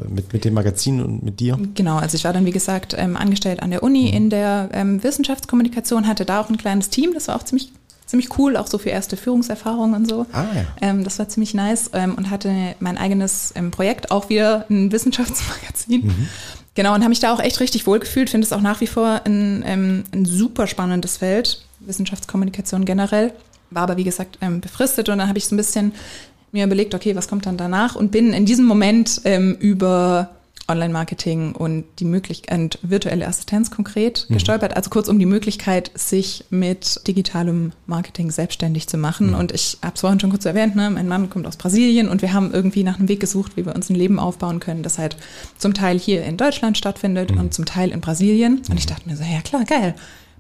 mit, 0.09 0.33
mit 0.33 0.45
dem 0.45 0.55
Magazin 0.55 1.03
und 1.03 1.23
mit 1.23 1.41
dir? 1.41 1.59
Genau, 1.75 1.97
also 1.97 2.17
ich 2.17 2.25
war 2.25 2.33
dann, 2.33 2.45
wie 2.45 2.53
gesagt, 2.53 2.95
ähm, 2.97 3.17
angestellt 3.17 3.63
an 3.63 3.71
der 3.71 3.83
Uni 3.83 4.09
mhm. 4.09 4.17
in 4.17 4.31
der 4.31 4.69
ähm, 4.73 5.03
Wissenschaftskommunikation, 5.03 6.07
hatte 6.07 6.25
da 6.25 6.41
auch 6.41 6.49
ein 6.49 6.57
kleines 6.57 6.91
Team, 6.91 7.13
das 7.15 7.29
war 7.29 7.37
auch 7.37 7.43
ziemlich, 7.43 7.73
ziemlich 8.07 8.39
cool, 8.39 8.57
auch 8.57 8.67
so 8.67 8.79
für 8.79 8.91
erste 8.91 9.17
Führungserfahrungen 9.17 9.95
und 9.95 10.09
so. 10.09 10.27
Ah, 10.33 10.45
ja. 10.55 10.65
Ähm, 10.81 11.05
das 11.05 11.19
war 11.19 11.29
ziemlich 11.29 11.55
nice 11.55 11.91
ähm, 11.93 12.15
und 12.15 12.31
hatte 12.31 12.53
mein 12.81 12.99
eigenes 12.99 13.53
ähm, 13.57 13.71
Projekt, 13.71 14.11
auch 14.11 14.29
wieder 14.29 14.67
ein 14.71 14.93
Wissenschaftsmagazin. 14.93 16.07
Mhm. 16.07 16.29
Genau, 16.77 16.95
und 16.95 17.01
habe 17.01 17.09
mich 17.09 17.21
da 17.21 17.33
auch 17.33 17.41
echt 17.41 17.59
richtig 17.59 17.87
wohl 17.87 17.99
gefühlt, 17.99 18.29
finde 18.29 18.45
es 18.45 18.53
auch 18.53 18.61
nach 18.61 18.83
wie 18.83 18.87
vor 18.87 19.23
ein, 19.25 19.65
ähm, 19.67 20.05
ein 20.13 20.27
super 20.27 20.67
spannendes 20.67 21.17
Feld, 21.17 21.63
Wissenschaftskommunikation 21.81 22.85
generell. 22.85 23.33
War 23.71 23.85
aber 23.85 23.97
wie 23.97 24.05
gesagt 24.05 24.39
ähm, 24.43 24.61
befristet 24.61 25.09
und 25.09 25.19
dann 25.19 25.29
habe 25.29 25.39
ich 25.39 25.47
so 25.47 25.55
ein 25.55 25.57
bisschen 25.57 25.93
mir 26.53 26.67
überlegt, 26.67 26.95
okay, 26.95 27.17
was 27.17 27.29
kommt 27.29 27.47
dann 27.47 27.57
danach? 27.57 27.97
Und 27.97 28.13
bin 28.13 28.35
in 28.35 28.45
diesem 28.45 28.67
Moment 28.67 29.23
ähm, 29.25 29.57
über 29.59 30.36
Online-Marketing 30.69 31.53
und 31.53 31.85
die 31.99 32.05
Möglichkeit, 32.05 32.79
virtuelle 32.83 33.27
Assistenz 33.27 33.71
konkret 33.71 34.27
mhm. 34.29 34.35
gestolpert. 34.35 34.77
Also 34.77 34.91
kurz 34.91 35.09
um 35.09 35.19
die 35.19 35.27
Möglichkeit, 35.27 35.91
sich 35.95 36.45
mit 36.51 37.07
digitalem 37.07 37.73
Marketing 37.87 38.31
selbstständig 38.31 38.89
zu 38.89 38.99
machen. 38.99 39.29
Mhm. 39.29 39.35
Und 39.37 39.53
ich 39.53 39.79
habe 39.83 39.95
es 39.95 40.01
vorhin 40.01 40.19
schon 40.19 40.31
kurz 40.31 40.45
erwähnt, 40.45 40.75
ne? 40.75 40.91
mein 40.91 41.09
Mann 41.09 41.31
kommt 41.31 41.47
aus 41.47 41.57
Brasilien 41.57 42.09
und 42.09 42.23
wir 42.23 42.33
haben 42.33 42.53
irgendwie 42.53 42.83
nach 42.83 42.99
einem 42.99 43.09
Weg 43.09 43.21
gesucht, 43.21 43.57
wie 43.57 43.65
wir 43.65 43.75
uns 43.75 43.91
ein 43.91 43.95
Leben 43.95 44.19
aufbauen 44.19 44.61
können, 44.61 44.83
das 44.83 44.99
halt 44.99 45.17
zum 45.57 45.75
Teil 45.75 45.99
hier 45.99 46.25
in 46.25 46.37
Deutschland 46.37 46.77
stattfindet 46.77 47.33
mhm. 47.33 47.41
und 47.41 47.55
zum 47.55 47.65
Teil 47.65 47.91
in 47.91 48.01
Brasilien. 48.01 48.63
Und 48.69 48.79
ich 48.79 48.87
dachte 48.87 49.09
mir 49.09 49.17
so, 49.17 49.23
ja 49.23 49.41
klar, 49.43 49.65
geil, 49.65 49.95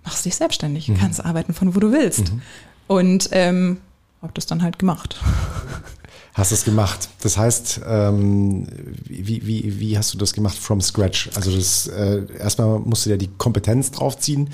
machst 0.04 0.24
dich 0.24 0.36
selbstständig, 0.36 0.88
mhm. 0.88 0.96
kannst 0.96 1.24
arbeiten 1.24 1.54
von 1.54 1.74
wo 1.74 1.80
du 1.80 1.92
willst. 1.92 2.32
Mhm. 2.32 2.42
Und 2.88 3.28
ähm, 3.32 3.78
habe 4.22 4.32
das 4.34 4.46
dann 4.46 4.62
halt 4.62 4.78
gemacht. 4.78 5.20
Hast 6.36 6.52
es 6.52 6.64
gemacht. 6.64 7.08
Das 7.22 7.38
heißt, 7.38 7.80
ähm, 7.88 8.66
wie, 9.04 9.46
wie, 9.46 9.80
wie 9.80 9.96
hast 9.96 10.12
du 10.12 10.18
das 10.18 10.34
gemacht 10.34 10.58
from 10.58 10.82
scratch? 10.82 11.30
Also 11.34 11.50
das 11.50 11.86
äh, 11.86 12.26
erstmal 12.38 12.78
musst 12.80 13.06
du 13.06 13.10
ja 13.10 13.16
die 13.16 13.30
Kompetenz 13.38 13.90
draufziehen 13.90 14.50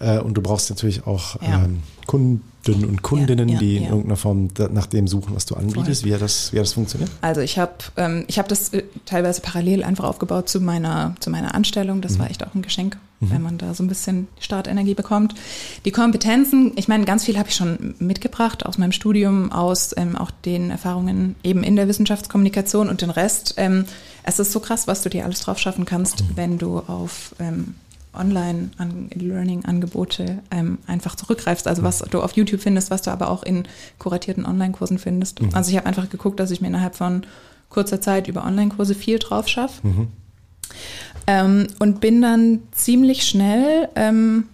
äh, 0.00 0.20
und 0.20 0.32
du 0.34 0.40
brauchst 0.40 0.70
natürlich 0.70 1.06
auch 1.06 1.40
ja. 1.42 1.64
ähm, 1.64 1.82
Kunden 2.06 2.42
und 2.66 3.02
Kundinnen, 3.02 3.48
ja, 3.48 3.54
ja, 3.54 3.60
die 3.60 3.76
in 3.76 3.84
irgendeiner 3.84 4.16
Form 4.16 4.48
nach 4.72 4.86
dem 4.86 5.08
suchen, 5.08 5.34
was 5.34 5.46
du 5.46 5.54
anbietest. 5.54 6.04
Wie 6.04 6.12
hat, 6.12 6.20
das, 6.20 6.52
wie 6.52 6.56
das 6.56 6.72
funktioniert? 6.72 7.10
Also 7.20 7.40
ich 7.40 7.58
habe 7.58 7.72
ähm, 7.96 8.24
ich 8.26 8.38
hab 8.38 8.48
das 8.48 8.70
äh, 8.74 8.82
teilweise 9.06 9.40
parallel 9.40 9.84
einfach 9.84 10.04
aufgebaut 10.04 10.48
zu 10.48 10.60
meiner, 10.60 11.14
zu 11.20 11.30
meiner 11.30 11.54
Anstellung. 11.54 12.00
Das 12.00 12.14
mhm. 12.14 12.18
war 12.20 12.30
echt 12.30 12.44
auch 12.44 12.54
ein 12.54 12.62
Geschenk, 12.62 12.98
mhm. 13.20 13.30
wenn 13.30 13.42
man 13.42 13.58
da 13.58 13.74
so 13.74 13.82
ein 13.82 13.88
bisschen 13.88 14.28
Startenergie 14.40 14.94
bekommt. 14.94 15.34
Die 15.84 15.92
Kompetenzen, 15.92 16.72
ich 16.76 16.88
meine, 16.88 17.04
ganz 17.04 17.24
viel 17.24 17.38
habe 17.38 17.48
ich 17.48 17.54
schon 17.54 17.94
mitgebracht 17.98 18.66
aus 18.66 18.76
meinem 18.76 18.92
Studium, 18.92 19.50
aus 19.50 19.94
ähm, 19.96 20.16
auch 20.16 20.30
den 20.30 20.70
Erfahrungen 20.70 21.36
eben 21.42 21.62
in 21.62 21.76
der 21.76 21.88
Wissenschaftskommunikation 21.88 22.88
und 22.88 23.00
den 23.00 23.10
Rest. 23.10 23.54
Ähm, 23.56 23.86
es 24.24 24.38
ist 24.38 24.52
so 24.52 24.60
krass, 24.60 24.86
was 24.86 25.02
du 25.02 25.08
dir 25.08 25.24
alles 25.24 25.40
drauf 25.40 25.58
schaffen 25.58 25.86
kannst, 25.86 26.22
mhm. 26.22 26.28
wenn 26.34 26.58
du 26.58 26.80
auf 26.80 27.34
ähm, 27.38 27.76
Online-Learning-Angebote 28.14 30.38
ähm, 30.50 30.78
einfach 30.86 31.14
zurückgreifst. 31.14 31.68
Also 31.68 31.82
was 31.82 31.98
du 31.98 32.22
auf 32.22 32.32
YouTube 32.32 32.60
findest, 32.60 32.90
was 32.90 33.02
du 33.02 33.10
aber 33.10 33.30
auch 33.30 33.42
in 33.42 33.64
kuratierten 33.98 34.46
Online-Kursen 34.46 34.98
findest. 34.98 35.42
Mhm. 35.42 35.50
Also 35.52 35.70
ich 35.70 35.76
habe 35.76 35.86
einfach 35.86 36.10
geguckt, 36.10 36.40
dass 36.40 36.50
ich 36.50 36.60
mir 36.60 36.68
innerhalb 36.68 36.96
von 36.96 37.24
kurzer 37.68 38.00
Zeit 38.00 38.28
über 38.28 38.44
Online-Kurse 38.44 38.94
viel 38.94 39.18
drauf 39.18 39.48
schaffe. 39.48 39.86
Mhm. 39.86 40.08
Ähm, 41.26 41.66
und 41.78 42.00
bin 42.00 42.22
dann 42.22 42.60
ziemlich 42.72 43.24
schnell, 43.24 43.88
ähm, 43.94 44.44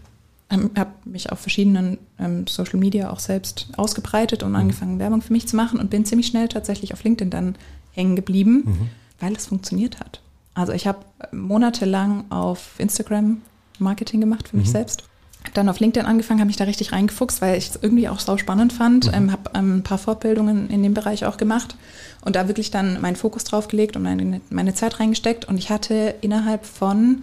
habe 0.50 0.90
mich 1.04 1.32
auf 1.32 1.40
verschiedenen 1.40 1.98
ähm, 2.18 2.46
Social 2.46 2.78
Media 2.78 3.10
auch 3.10 3.18
selbst 3.18 3.68
ausgebreitet 3.76 4.42
und 4.42 4.50
mhm. 4.50 4.56
angefangen, 4.56 4.98
Werbung 4.98 5.22
für 5.22 5.32
mich 5.32 5.48
zu 5.48 5.56
machen 5.56 5.78
und 5.78 5.90
bin 5.90 6.04
ziemlich 6.04 6.26
schnell 6.26 6.48
tatsächlich 6.48 6.92
auf 6.92 7.04
LinkedIn 7.04 7.30
dann 7.30 7.56
hängen 7.92 8.16
geblieben, 8.16 8.62
mhm. 8.66 8.90
weil 9.20 9.34
es 9.34 9.46
funktioniert 9.46 10.00
hat. 10.00 10.20
Also 10.54 10.72
ich 10.72 10.86
habe 10.86 11.00
monatelang 11.32 12.24
auf 12.30 12.78
Instagram 12.78 13.42
Marketing 13.78 14.20
gemacht 14.20 14.48
für 14.48 14.56
mich 14.56 14.68
mhm. 14.68 14.72
selbst. 14.72 15.04
Hab 15.44 15.52
dann 15.54 15.68
auf 15.68 15.78
LinkedIn 15.78 16.06
angefangen, 16.06 16.40
habe 16.40 16.46
mich 16.46 16.56
da 16.56 16.64
richtig 16.64 16.92
reingefuchst, 16.92 17.42
weil 17.42 17.58
ich 17.58 17.70
es 17.70 17.78
irgendwie 17.80 18.08
auch 18.08 18.18
sau 18.18 18.38
spannend 18.38 18.72
fand. 18.72 19.08
Mhm. 19.08 19.14
Ähm, 19.14 19.32
habe 19.32 19.50
ähm, 19.54 19.76
ein 19.78 19.82
paar 19.82 19.98
Fortbildungen 19.98 20.70
in 20.70 20.82
dem 20.82 20.94
Bereich 20.94 21.26
auch 21.26 21.36
gemacht 21.36 21.76
und 22.24 22.36
da 22.36 22.48
wirklich 22.48 22.70
dann 22.70 23.00
meinen 23.00 23.16
Fokus 23.16 23.44
drauf 23.44 23.68
gelegt 23.68 23.96
und 23.96 24.02
meine, 24.02 24.40
meine 24.50 24.74
Zeit 24.74 25.00
reingesteckt. 25.00 25.44
Und 25.46 25.58
ich 25.58 25.70
hatte 25.70 26.14
innerhalb 26.20 26.64
von, 26.64 27.22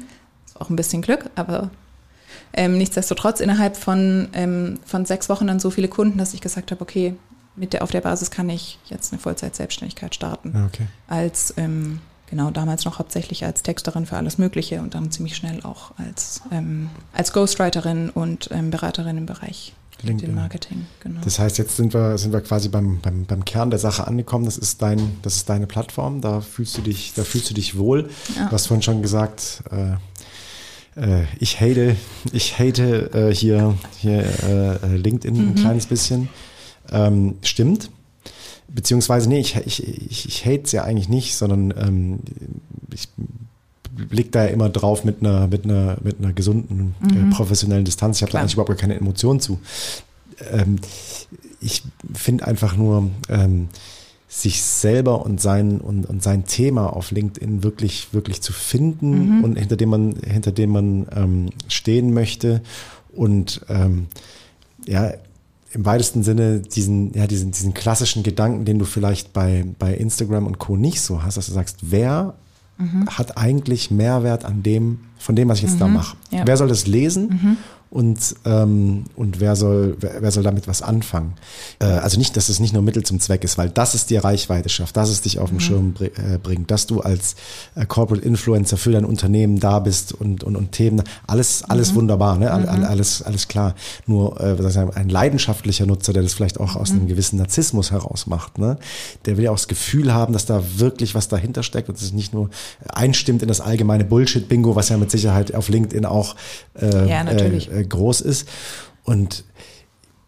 auch 0.59 0.69
ein 0.69 0.75
bisschen 0.75 1.01
Glück, 1.01 1.29
aber 1.35 1.71
ähm, 2.53 2.77
nichtsdestotrotz 2.77 3.39
innerhalb 3.39 3.77
von, 3.77 4.27
ähm, 4.33 4.79
von 4.85 5.05
sechs 5.05 5.29
Wochen 5.29 5.47
dann 5.47 5.59
so 5.59 5.71
viele 5.71 5.87
Kunden, 5.87 6.17
dass 6.17 6.33
ich 6.33 6.41
gesagt 6.41 6.71
habe, 6.71 6.81
okay, 6.81 7.15
mit 7.55 7.73
der, 7.73 7.83
auf 7.83 7.91
der 7.91 8.01
Basis 8.01 8.31
kann 8.31 8.49
ich 8.49 8.77
jetzt 8.85 9.11
eine 9.11 9.21
Vollzeit-Selbstständigkeit 9.21 10.15
starten. 10.15 10.67
Okay. 10.67 10.87
Als 11.07 11.53
ähm, 11.57 11.99
genau 12.31 12.49
damals 12.49 12.85
noch 12.85 12.97
hauptsächlich 12.97 13.45
als 13.45 13.61
Texterin 13.61 14.07
für 14.07 14.17
alles 14.17 14.39
Mögliche 14.39 14.81
und 14.81 14.95
dann 14.95 15.11
ziemlich 15.11 15.35
schnell 15.35 15.61
auch 15.61 15.91
als, 15.97 16.41
ähm, 16.51 16.89
als 17.13 17.33
Ghostwriterin 17.33 18.09
und 18.09 18.49
ähm, 18.51 18.71
Beraterin 18.71 19.17
im 19.17 19.27
Bereich 19.27 19.73
LinkedIn 20.01 20.33
Marketing. 20.33 20.87
Genau. 21.01 21.21
Das 21.23 21.37
heißt, 21.37 21.59
jetzt 21.59 21.75
sind 21.77 21.93
wir, 21.93 22.17
sind 22.17 22.33
wir 22.33 22.41
quasi 22.41 22.69
beim, 22.69 22.99
beim, 23.01 23.25
beim 23.25 23.45
Kern 23.45 23.69
der 23.69 23.77
Sache 23.77 24.07
angekommen. 24.07 24.45
Das 24.45 24.57
ist 24.57 24.81
dein, 24.81 25.17
das 25.21 25.35
ist 25.35 25.49
deine 25.49 25.67
Plattform. 25.67 26.21
Da 26.21 26.41
fühlst 26.41 26.75
du 26.77 26.81
dich, 26.81 27.13
da 27.15 27.23
fühlst 27.23 27.51
du 27.51 27.53
dich 27.53 27.77
wohl. 27.77 28.09
Ja. 28.35 28.47
Du 28.47 28.51
hast 28.53 28.65
vorhin 28.65 28.81
schon 28.81 29.03
gesagt, 29.03 29.61
äh, 29.69 29.91
äh, 30.99 31.25
ich 31.39 31.61
hate, 31.61 31.95
ich 32.31 32.57
hate 32.57 33.11
äh, 33.13 33.35
hier, 33.35 33.75
hier 33.99 34.23
äh, 34.81 34.97
LinkedIn 34.97 35.35
mhm. 35.35 35.49
ein 35.49 35.55
kleines 35.55 35.85
bisschen. 35.85 36.29
Ähm, 36.91 37.35
stimmt. 37.43 37.91
Beziehungsweise, 38.73 39.29
nee, 39.29 39.39
ich, 39.39 39.55
ich, 39.55 39.85
ich, 39.85 40.27
ich 40.27 40.45
hate 40.45 40.63
es 40.63 40.71
ja 40.71 40.83
eigentlich 40.83 41.09
nicht, 41.09 41.35
sondern 41.35 41.73
ähm, 41.77 42.19
ich 42.93 43.09
blick 43.91 44.31
da 44.31 44.45
ja 44.45 44.49
immer 44.49 44.69
drauf 44.69 45.03
mit 45.03 45.21
einer, 45.21 45.47
mit 45.47 45.65
einer, 45.65 45.97
mit 46.01 46.19
einer 46.19 46.33
gesunden, 46.33 46.95
äh, 47.01 47.13
mhm. 47.13 47.31
äh, 47.31 47.35
professionellen 47.35 47.85
Distanz. 47.85 48.17
Ich 48.17 48.21
habe 48.23 48.31
da 48.31 48.39
eigentlich 48.39 48.53
überhaupt 48.53 48.69
gar 48.69 48.77
keine 48.77 48.95
Emotionen 48.95 49.39
zu. 49.39 49.59
Ähm, 50.51 50.79
ich 51.59 51.83
finde 52.13 52.47
einfach 52.47 52.75
nur, 52.75 53.11
ähm, 53.29 53.67
sich 54.31 54.61
selber 54.63 55.25
und 55.25 55.41
sein, 55.41 55.81
und, 55.81 56.05
und 56.05 56.23
sein 56.23 56.45
Thema 56.45 56.87
auf 56.87 57.11
LinkedIn 57.11 57.63
wirklich, 57.63 58.13
wirklich 58.13 58.41
zu 58.41 58.53
finden 58.53 59.39
mhm. 59.39 59.43
und 59.43 59.59
hinter 59.59 59.75
dem 59.75 59.89
man, 59.89 60.15
hinter 60.25 60.53
dem 60.53 60.69
man 60.69 61.05
ähm, 61.13 61.49
stehen 61.67 62.13
möchte 62.13 62.61
und 63.13 63.59
ähm, 63.67 64.07
ja, 64.87 65.11
im 65.73 65.85
weitesten 65.85 66.23
Sinne 66.23 66.59
diesen, 66.59 67.13
ja, 67.13 67.27
diesen, 67.27 67.51
diesen 67.51 67.73
klassischen 67.73 68.23
Gedanken, 68.23 68.65
den 68.65 68.79
du 68.79 68.85
vielleicht 68.85 69.33
bei, 69.33 69.65
bei 69.79 69.93
Instagram 69.93 70.45
und 70.45 70.59
Co. 70.59 70.75
nicht 70.75 71.01
so 71.01 71.23
hast, 71.23 71.37
dass 71.37 71.47
du 71.47 71.53
sagst, 71.53 71.77
wer 71.81 72.33
mhm. 72.77 73.07
hat 73.07 73.37
eigentlich 73.37 73.91
Mehrwert 73.91 74.43
an 74.43 74.63
dem, 74.63 74.99
von 75.17 75.35
dem, 75.35 75.47
was 75.47 75.59
ich 75.59 75.63
jetzt 75.63 75.75
mhm. 75.75 75.79
da 75.79 75.87
mache? 75.87 76.17
Ja. 76.31 76.41
Wer 76.45 76.57
soll 76.57 76.67
das 76.67 76.87
lesen? 76.87 77.57
Mhm. 77.91 77.97
und, 77.97 78.35
ähm, 78.45 79.03
und 79.15 79.39
wer 79.39 79.55
soll, 79.55 79.97
wer, 79.99 80.21
wer 80.21 80.31
soll 80.31 80.43
damit 80.43 80.67
was 80.67 80.81
anfangen? 80.81 81.33
Äh, 81.79 81.85
also 81.85 82.17
nicht, 82.17 82.35
dass 82.37 82.49
es 82.49 82.59
nicht 82.59 82.73
nur 82.73 82.81
Mittel 82.81 83.03
zum 83.03 83.19
Zweck 83.19 83.43
ist, 83.43 83.57
weil 83.57 83.69
das 83.69 83.95
ist 83.95 84.09
dir 84.09 84.23
Reichweite 84.23 84.69
schafft, 84.69 84.97
dass 84.97 85.09
es 85.09 85.21
dich 85.21 85.39
auf 85.39 85.49
den 85.49 85.55
mhm. 85.55 85.61
Schirm 85.61 85.93
br 85.93 86.05
äh, 86.05 86.37
bringt, 86.41 86.71
dass 86.71 86.87
du 86.87 87.01
als 87.01 87.35
äh, 87.75 87.85
Corporate 87.85 88.25
Influencer 88.25 88.77
für 88.77 88.91
dein 88.91 89.05
Unternehmen 89.05 89.59
da 89.59 89.79
bist 89.79 90.13
und, 90.13 90.43
und, 90.43 90.55
und 90.55 90.71
Themen, 90.71 91.03
alles, 91.27 91.63
alles 91.63 91.91
mhm. 91.91 91.97
wunderbar, 91.97 92.37
ne? 92.37 92.51
All, 92.51 92.67
all, 92.67 92.85
alles, 92.85 93.21
alles 93.21 93.47
klar. 93.47 93.75
Nur 94.07 94.39
äh, 94.39 94.57
ein 94.95 95.09
leidenschaftlicher 95.09 95.85
Nutzer, 95.85 96.13
der 96.13 96.23
das 96.23 96.33
vielleicht 96.33 96.59
auch 96.59 96.75
aus 96.75 96.91
einem 96.91 97.03
mhm. 97.03 97.07
gewissen 97.07 97.37
Narzissmus 97.37 97.91
heraus 97.91 98.27
macht, 98.27 98.57
ne? 98.57 98.77
der 99.25 99.37
will 99.37 99.45
ja 99.45 99.51
auch 99.51 99.55
das 99.55 99.67
Gefühl 99.67 100.13
haben, 100.13 100.33
dass 100.33 100.45
da 100.45 100.63
wirklich 100.77 101.15
was 101.15 101.27
dahinter 101.27 101.63
steckt 101.63 101.89
und 101.89 101.97
es 101.97 102.13
nicht 102.13 102.33
nur 102.33 102.49
einstimmt 102.87 103.41
in 103.41 103.47
das 103.47 103.61
allgemeine 103.61 104.05
Bullshit-Bingo, 104.05 104.75
was 104.75 104.89
ja 104.89 104.97
mit 104.97 105.11
Sicherheit 105.11 105.53
auf 105.53 105.69
LinkedIn 105.69 106.05
auch 106.05 106.35
äh, 106.79 107.07
ja, 107.07 107.23
äh, 107.23 107.57
äh, 107.57 107.80
groß 107.85 108.21
ist. 108.21 108.47
Und 109.03 109.43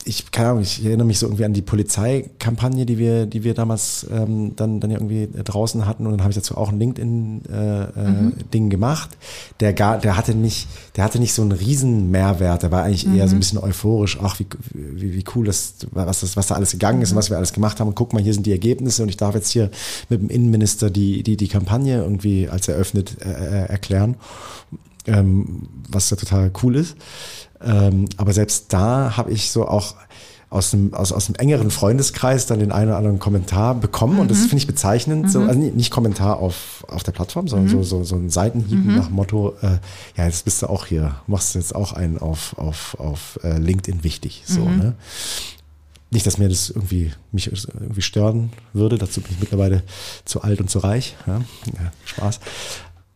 ich 0.06 0.32
keine 0.32 0.50
Ahnung, 0.50 0.64
ich 0.64 0.84
erinnere 0.84 1.08
mich 1.08 1.20
so 1.20 1.28
irgendwie 1.28 1.46
an 1.46 1.54
die 1.54 1.62
Polizeikampagne, 1.62 2.86
die 2.86 2.98
wir, 2.98 3.26
die 3.26 3.44
wir 3.44 3.54
damals 3.54 4.06
ähm, 4.12 4.56
dann, 4.56 4.80
dann 4.80 4.92
ja 4.92 4.98
irgendwie 4.98 5.30
draußen 5.44 5.86
hatten 5.86 6.06
und 6.06 6.12
dann 6.12 6.22
habe 6.22 6.32
ich 6.32 6.36
dazu 6.36 6.58
auch 6.58 6.70
ein 6.70 6.80
LinkedIn-Ding 6.80 7.52
äh, 7.52 8.58
äh, 8.58 8.60
mhm. 8.60 8.70
gemacht. 8.70 9.18
Der 9.60 9.74
gar, 9.74 10.00
der 10.00 10.18
hatte 10.18 10.36
nicht, 10.36 10.68
der 10.96 11.04
hatte 11.04 11.20
nicht 11.20 11.34
so 11.34 11.42
einen 11.42 11.52
riesen 11.52 12.12
Mehrwert, 12.12 12.64
der 12.64 12.72
war 12.72 12.84
eigentlich 12.84 13.06
mhm. 13.06 13.18
eher 13.18 13.28
so 13.28 13.34
ein 13.34 13.38
mhm. 13.38 13.40
bisschen 13.40 13.60
euphorisch, 13.60 14.18
ach 14.22 14.40
wie, 14.40 14.48
wie, 14.74 15.14
wie 15.14 15.24
cool 15.36 15.46
das, 15.46 15.76
was 15.92 16.22
das, 16.22 16.36
was 16.36 16.48
da 16.48 16.56
alles 16.56 16.72
gegangen 16.72 17.02
ist 17.02 17.12
und 17.12 17.18
was 17.18 17.30
wir 17.30 17.38
alles 17.38 17.54
gemacht 17.54 17.80
haben. 17.80 17.88
Und 17.88 17.96
guck 17.96 18.14
mal, 18.14 18.22
hier 18.22 18.34
sind 18.34 18.46
die 18.46 18.52
Ergebnisse 18.52 19.04
und 19.04 19.10
ich 19.10 19.18
darf 19.18 19.36
jetzt 19.36 19.50
hier 19.50 19.70
mit 20.10 20.22
dem 20.22 20.30
Innenminister 20.30 20.90
die, 20.90 21.24
die, 21.24 21.38
die 21.38 21.48
Kampagne 21.48 22.02
irgendwie 22.02 22.50
als 22.50 22.68
eröffnet 22.68 23.18
äh, 23.22 23.30
äh 23.30 23.74
erklären, 23.74 24.16
ähm, 25.08 25.68
was 25.90 26.10
ja 26.10 26.18
total 26.18 26.52
cool 26.62 26.76
ist. 26.76 26.96
Ähm, 27.62 28.06
aber 28.18 28.34
selbst 28.34 28.74
da 28.74 29.16
habe 29.18 29.32
ich 29.32 29.52
so 29.52 29.68
auch 29.68 29.96
aus 30.54 30.70
dem, 30.70 30.94
aus, 30.94 31.12
aus 31.12 31.26
dem 31.26 31.36
engeren 31.36 31.72
Freundeskreis 31.72 32.46
dann 32.46 32.60
den 32.60 32.72
einen 32.72 32.90
oder 32.90 32.98
anderen 32.98 33.18
Kommentar 33.18 33.74
bekommen. 33.74 34.16
Mhm. 34.16 34.20
Und 34.20 34.32
das 34.32 34.38
mhm. 34.38 34.50
finde 34.50 34.58
ich 34.58 34.68
bezeichnend. 34.68 35.24
Mhm. 35.26 35.30
So, 35.30 35.42
also 35.42 35.60
nicht 35.60 35.90
Kommentar 35.90 36.38
auf, 36.38 36.86
auf 36.88 37.02
der 37.02 37.12
Plattform, 37.12 37.48
sondern 37.48 37.68
mhm. 37.68 37.72
so, 37.72 37.84
so, 37.84 38.04
so 38.04 38.16
ein 38.16 38.30
Seitenhieb 38.30 38.86
mhm. 38.86 38.96
nach 38.96 39.10
Motto, 39.10 39.56
äh, 39.64 39.80
ja, 40.16 40.26
jetzt 40.26 40.46
bist 40.46 40.62
du 40.62 40.68
auch 40.68 40.86
hier, 40.86 41.16
machst 41.26 41.56
du 41.56 41.60
jetzt 41.60 41.74
auch 41.74 41.94
einen 41.94 42.20
auf, 42.20 42.56
auf, 42.60 42.96
auf 43.00 43.40
äh, 43.44 43.58
LinkedIn 43.58 44.04
wichtig. 44.04 44.44
So, 44.46 44.62
mhm. 44.62 44.78
ne? 44.78 44.96
Nicht, 46.12 46.28
dass 46.28 46.38
mir 46.38 46.50
das 46.50 46.70
irgendwie 46.70 47.12
mich 47.32 47.48
irgendwie 47.48 48.04
stören 48.04 48.52
würde. 48.74 49.00
Dazu 49.00 49.22
bin 49.22 49.32
ich 49.32 49.40
mittlerweile 49.40 49.82
zu 50.26 50.44
alt 50.44 50.62
und 50.62 50.70
zu 50.70 50.78
reich. 50.78 51.16
Ja, 51.26 51.40
ja 51.66 51.92
Spaß 52.06 52.40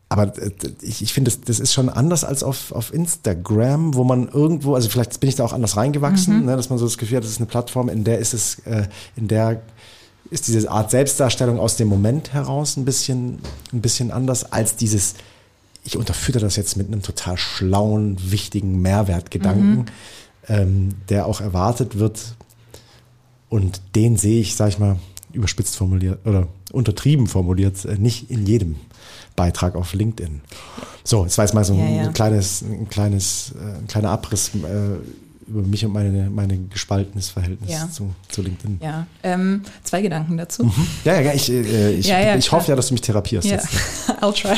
aber 0.09 0.37
äh, 0.37 0.51
ich, 0.81 1.01
ich 1.01 1.13
finde, 1.13 1.31
das, 1.31 1.41
das 1.41 1.59
ist 1.59 1.73
schon 1.73 1.89
anders 1.89 2.23
als 2.23 2.43
auf, 2.43 2.71
auf 2.71 2.93
Instagram, 2.93 3.95
wo 3.95 4.03
man 4.03 4.29
irgendwo, 4.29 4.75
also 4.75 4.89
vielleicht 4.89 5.19
bin 5.19 5.29
ich 5.29 5.35
da 5.35 5.43
auch 5.43 5.53
anders 5.53 5.77
reingewachsen, 5.77 6.39
mhm. 6.39 6.45
ne, 6.45 6.55
dass 6.55 6.69
man 6.69 6.79
so 6.79 6.85
das 6.85 6.97
Gefühl 6.97 7.17
hat, 7.17 7.23
das 7.23 7.31
ist 7.31 7.39
eine 7.39 7.47
Plattform, 7.47 7.89
in 7.89 8.03
der 8.03 8.19
ist 8.19 8.33
es, 8.33 8.59
äh, 8.59 8.87
in 9.15 9.27
der 9.27 9.61
ist 10.29 10.47
diese 10.47 10.69
Art 10.69 10.91
Selbstdarstellung 10.91 11.59
aus 11.59 11.77
dem 11.77 11.87
Moment 11.87 12.33
heraus 12.33 12.75
ein 12.77 12.85
bisschen, 12.85 13.39
ein 13.71 13.81
bisschen 13.81 14.11
anders 14.11 14.51
als 14.51 14.75
dieses, 14.75 15.15
ich 15.83 15.97
unterfütter 15.97 16.39
das 16.39 16.57
jetzt 16.57 16.75
mit 16.75 16.87
einem 16.87 17.01
total 17.01 17.37
schlauen, 17.37 18.17
wichtigen 18.19 18.81
Mehrwertgedanken, 18.81 19.77
mhm. 19.77 19.85
ähm, 20.49 20.89
der 21.09 21.25
auch 21.25 21.39
erwartet 21.39 21.97
wird. 21.97 22.35
Und 23.49 23.81
den 23.95 24.17
sehe 24.17 24.41
ich, 24.41 24.55
sag 24.55 24.69
ich 24.69 24.79
mal, 24.79 24.97
überspitzt 25.37 25.75
formuliert 25.75 26.25
oder 26.25 26.47
untertrieben 26.71 27.27
formuliert, 27.27 27.85
äh, 27.85 27.97
nicht 27.97 28.29
in 28.29 28.45
jedem 28.45 28.75
Beitrag 29.35 29.75
auf 29.75 29.93
LinkedIn. 29.93 30.41
So, 31.03 31.23
das 31.23 31.37
war 31.37 31.45
jetzt 31.45 31.53
mal 31.53 31.63
so 31.63 31.73
ein, 31.73 31.79
ja, 31.79 32.03
ja. 32.03 32.11
kleines, 32.11 32.61
ein 32.61 32.89
kleines, 32.89 33.53
äh, 33.55 33.79
ein 33.79 33.87
kleiner 33.87 34.09
Abriss 34.09 34.51
äh, 34.55 35.49
über 35.49 35.61
mich 35.61 35.85
und 35.85 35.93
meine, 35.93 36.29
meine 36.29 36.57
gespaltenes 36.57 37.29
Verhältnis 37.29 37.71
ja. 37.71 37.89
zu, 37.89 38.13
zu 38.27 38.41
LinkedIn. 38.41 38.79
Ja, 38.81 39.07
ähm, 39.23 39.61
zwei 39.83 40.01
Gedanken 40.01 40.35
dazu. 40.35 40.65
Mhm. 40.65 40.87
Ja, 41.05 41.21
ja, 41.21 41.33
ich, 41.33 41.49
äh, 41.49 41.93
ich, 41.93 42.07
ja, 42.07 42.19
ja, 42.19 42.35
ich 42.35 42.51
hoffe 42.51 42.69
ja, 42.69 42.75
dass 42.75 42.87
du 42.87 42.93
mich 42.95 43.01
therapierst. 43.01 43.47
Ja. 43.47 43.57
I'll 44.21 44.33
try. 44.33 44.57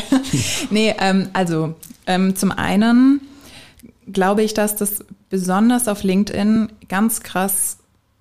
nee, 0.71 0.95
ähm, 0.99 1.29
also 1.33 1.75
ähm, 2.07 2.35
zum 2.35 2.51
einen 2.51 3.21
glaube 4.11 4.41
ich, 4.41 4.55
dass 4.55 4.75
das 4.75 5.05
besonders 5.29 5.87
auf 5.87 6.03
LinkedIn 6.03 6.69
ganz 6.87 7.21
krass 7.21 7.78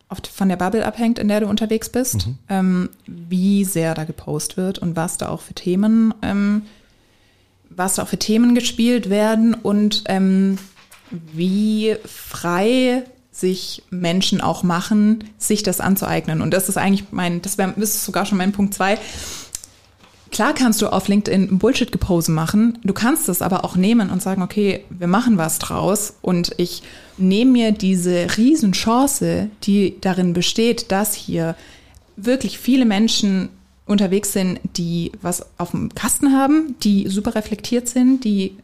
oft 0.08 0.26
von 0.26 0.48
der 0.48 0.56
Bubble 0.56 0.86
abhängt, 0.86 1.18
in 1.18 1.28
der 1.28 1.40
du 1.40 1.46
unterwegs 1.46 1.88
bist, 1.90 2.26
mhm. 2.26 2.38
ähm, 2.48 2.88
wie 3.06 3.64
sehr 3.64 3.94
da 3.94 4.04
gepostet 4.04 4.56
wird 4.56 4.78
und 4.78 4.96
was 4.96 5.18
da 5.18 5.28
auch 5.28 5.40
für 5.40 5.54
Themen, 5.54 6.14
ähm, 6.22 6.62
was 7.68 7.96
da 7.96 8.02
auch 8.02 8.08
für 8.08 8.18
Themen 8.18 8.54
gespielt 8.54 9.10
werden 9.10 9.54
und 9.54 10.04
ähm, 10.06 10.58
wie 11.10 11.96
frei 12.04 13.04
sich 13.30 13.82
Menschen 13.90 14.40
auch 14.40 14.62
machen, 14.62 15.24
sich 15.38 15.62
das 15.62 15.80
anzueignen. 15.80 16.42
Und 16.42 16.52
das 16.52 16.68
ist 16.68 16.76
eigentlich 16.76 17.04
mein, 17.12 17.40
das 17.42 17.56
wäre 17.56 17.72
das 17.76 17.90
ist 17.90 18.04
sogar 18.04 18.26
schon 18.26 18.38
mein 18.38 18.52
Punkt 18.52 18.74
zwei. 18.74 18.98
Klar 20.30 20.54
kannst 20.54 20.82
du 20.82 20.88
auf 20.88 21.08
LinkedIn 21.08 21.58
Bullshit-Gepose 21.58 22.32
machen. 22.32 22.78
Du 22.84 22.92
kannst 22.92 23.28
es 23.28 23.40
aber 23.40 23.64
auch 23.64 23.76
nehmen 23.76 24.10
und 24.10 24.22
sagen, 24.22 24.42
okay, 24.42 24.84
wir 24.90 25.06
machen 25.06 25.38
was 25.38 25.58
draus 25.58 26.14
und 26.20 26.52
ich 26.58 26.82
nehme 27.18 27.52
mir 27.52 27.72
diese 27.72 28.26
Riesenchance, 28.36 29.50
die 29.64 29.96
darin 30.00 30.32
besteht, 30.32 30.90
dass 30.90 31.14
hier 31.14 31.56
wirklich 32.16 32.58
viele 32.58 32.84
Menschen 32.84 33.48
unterwegs 33.86 34.32
sind, 34.32 34.60
die 34.76 35.12
was 35.22 35.46
auf 35.56 35.70
dem 35.70 35.94
Kasten 35.94 36.32
haben, 36.32 36.76
die 36.82 37.08
super 37.08 37.34
reflektiert 37.34 37.88
sind, 37.88 38.24
die 38.24 38.56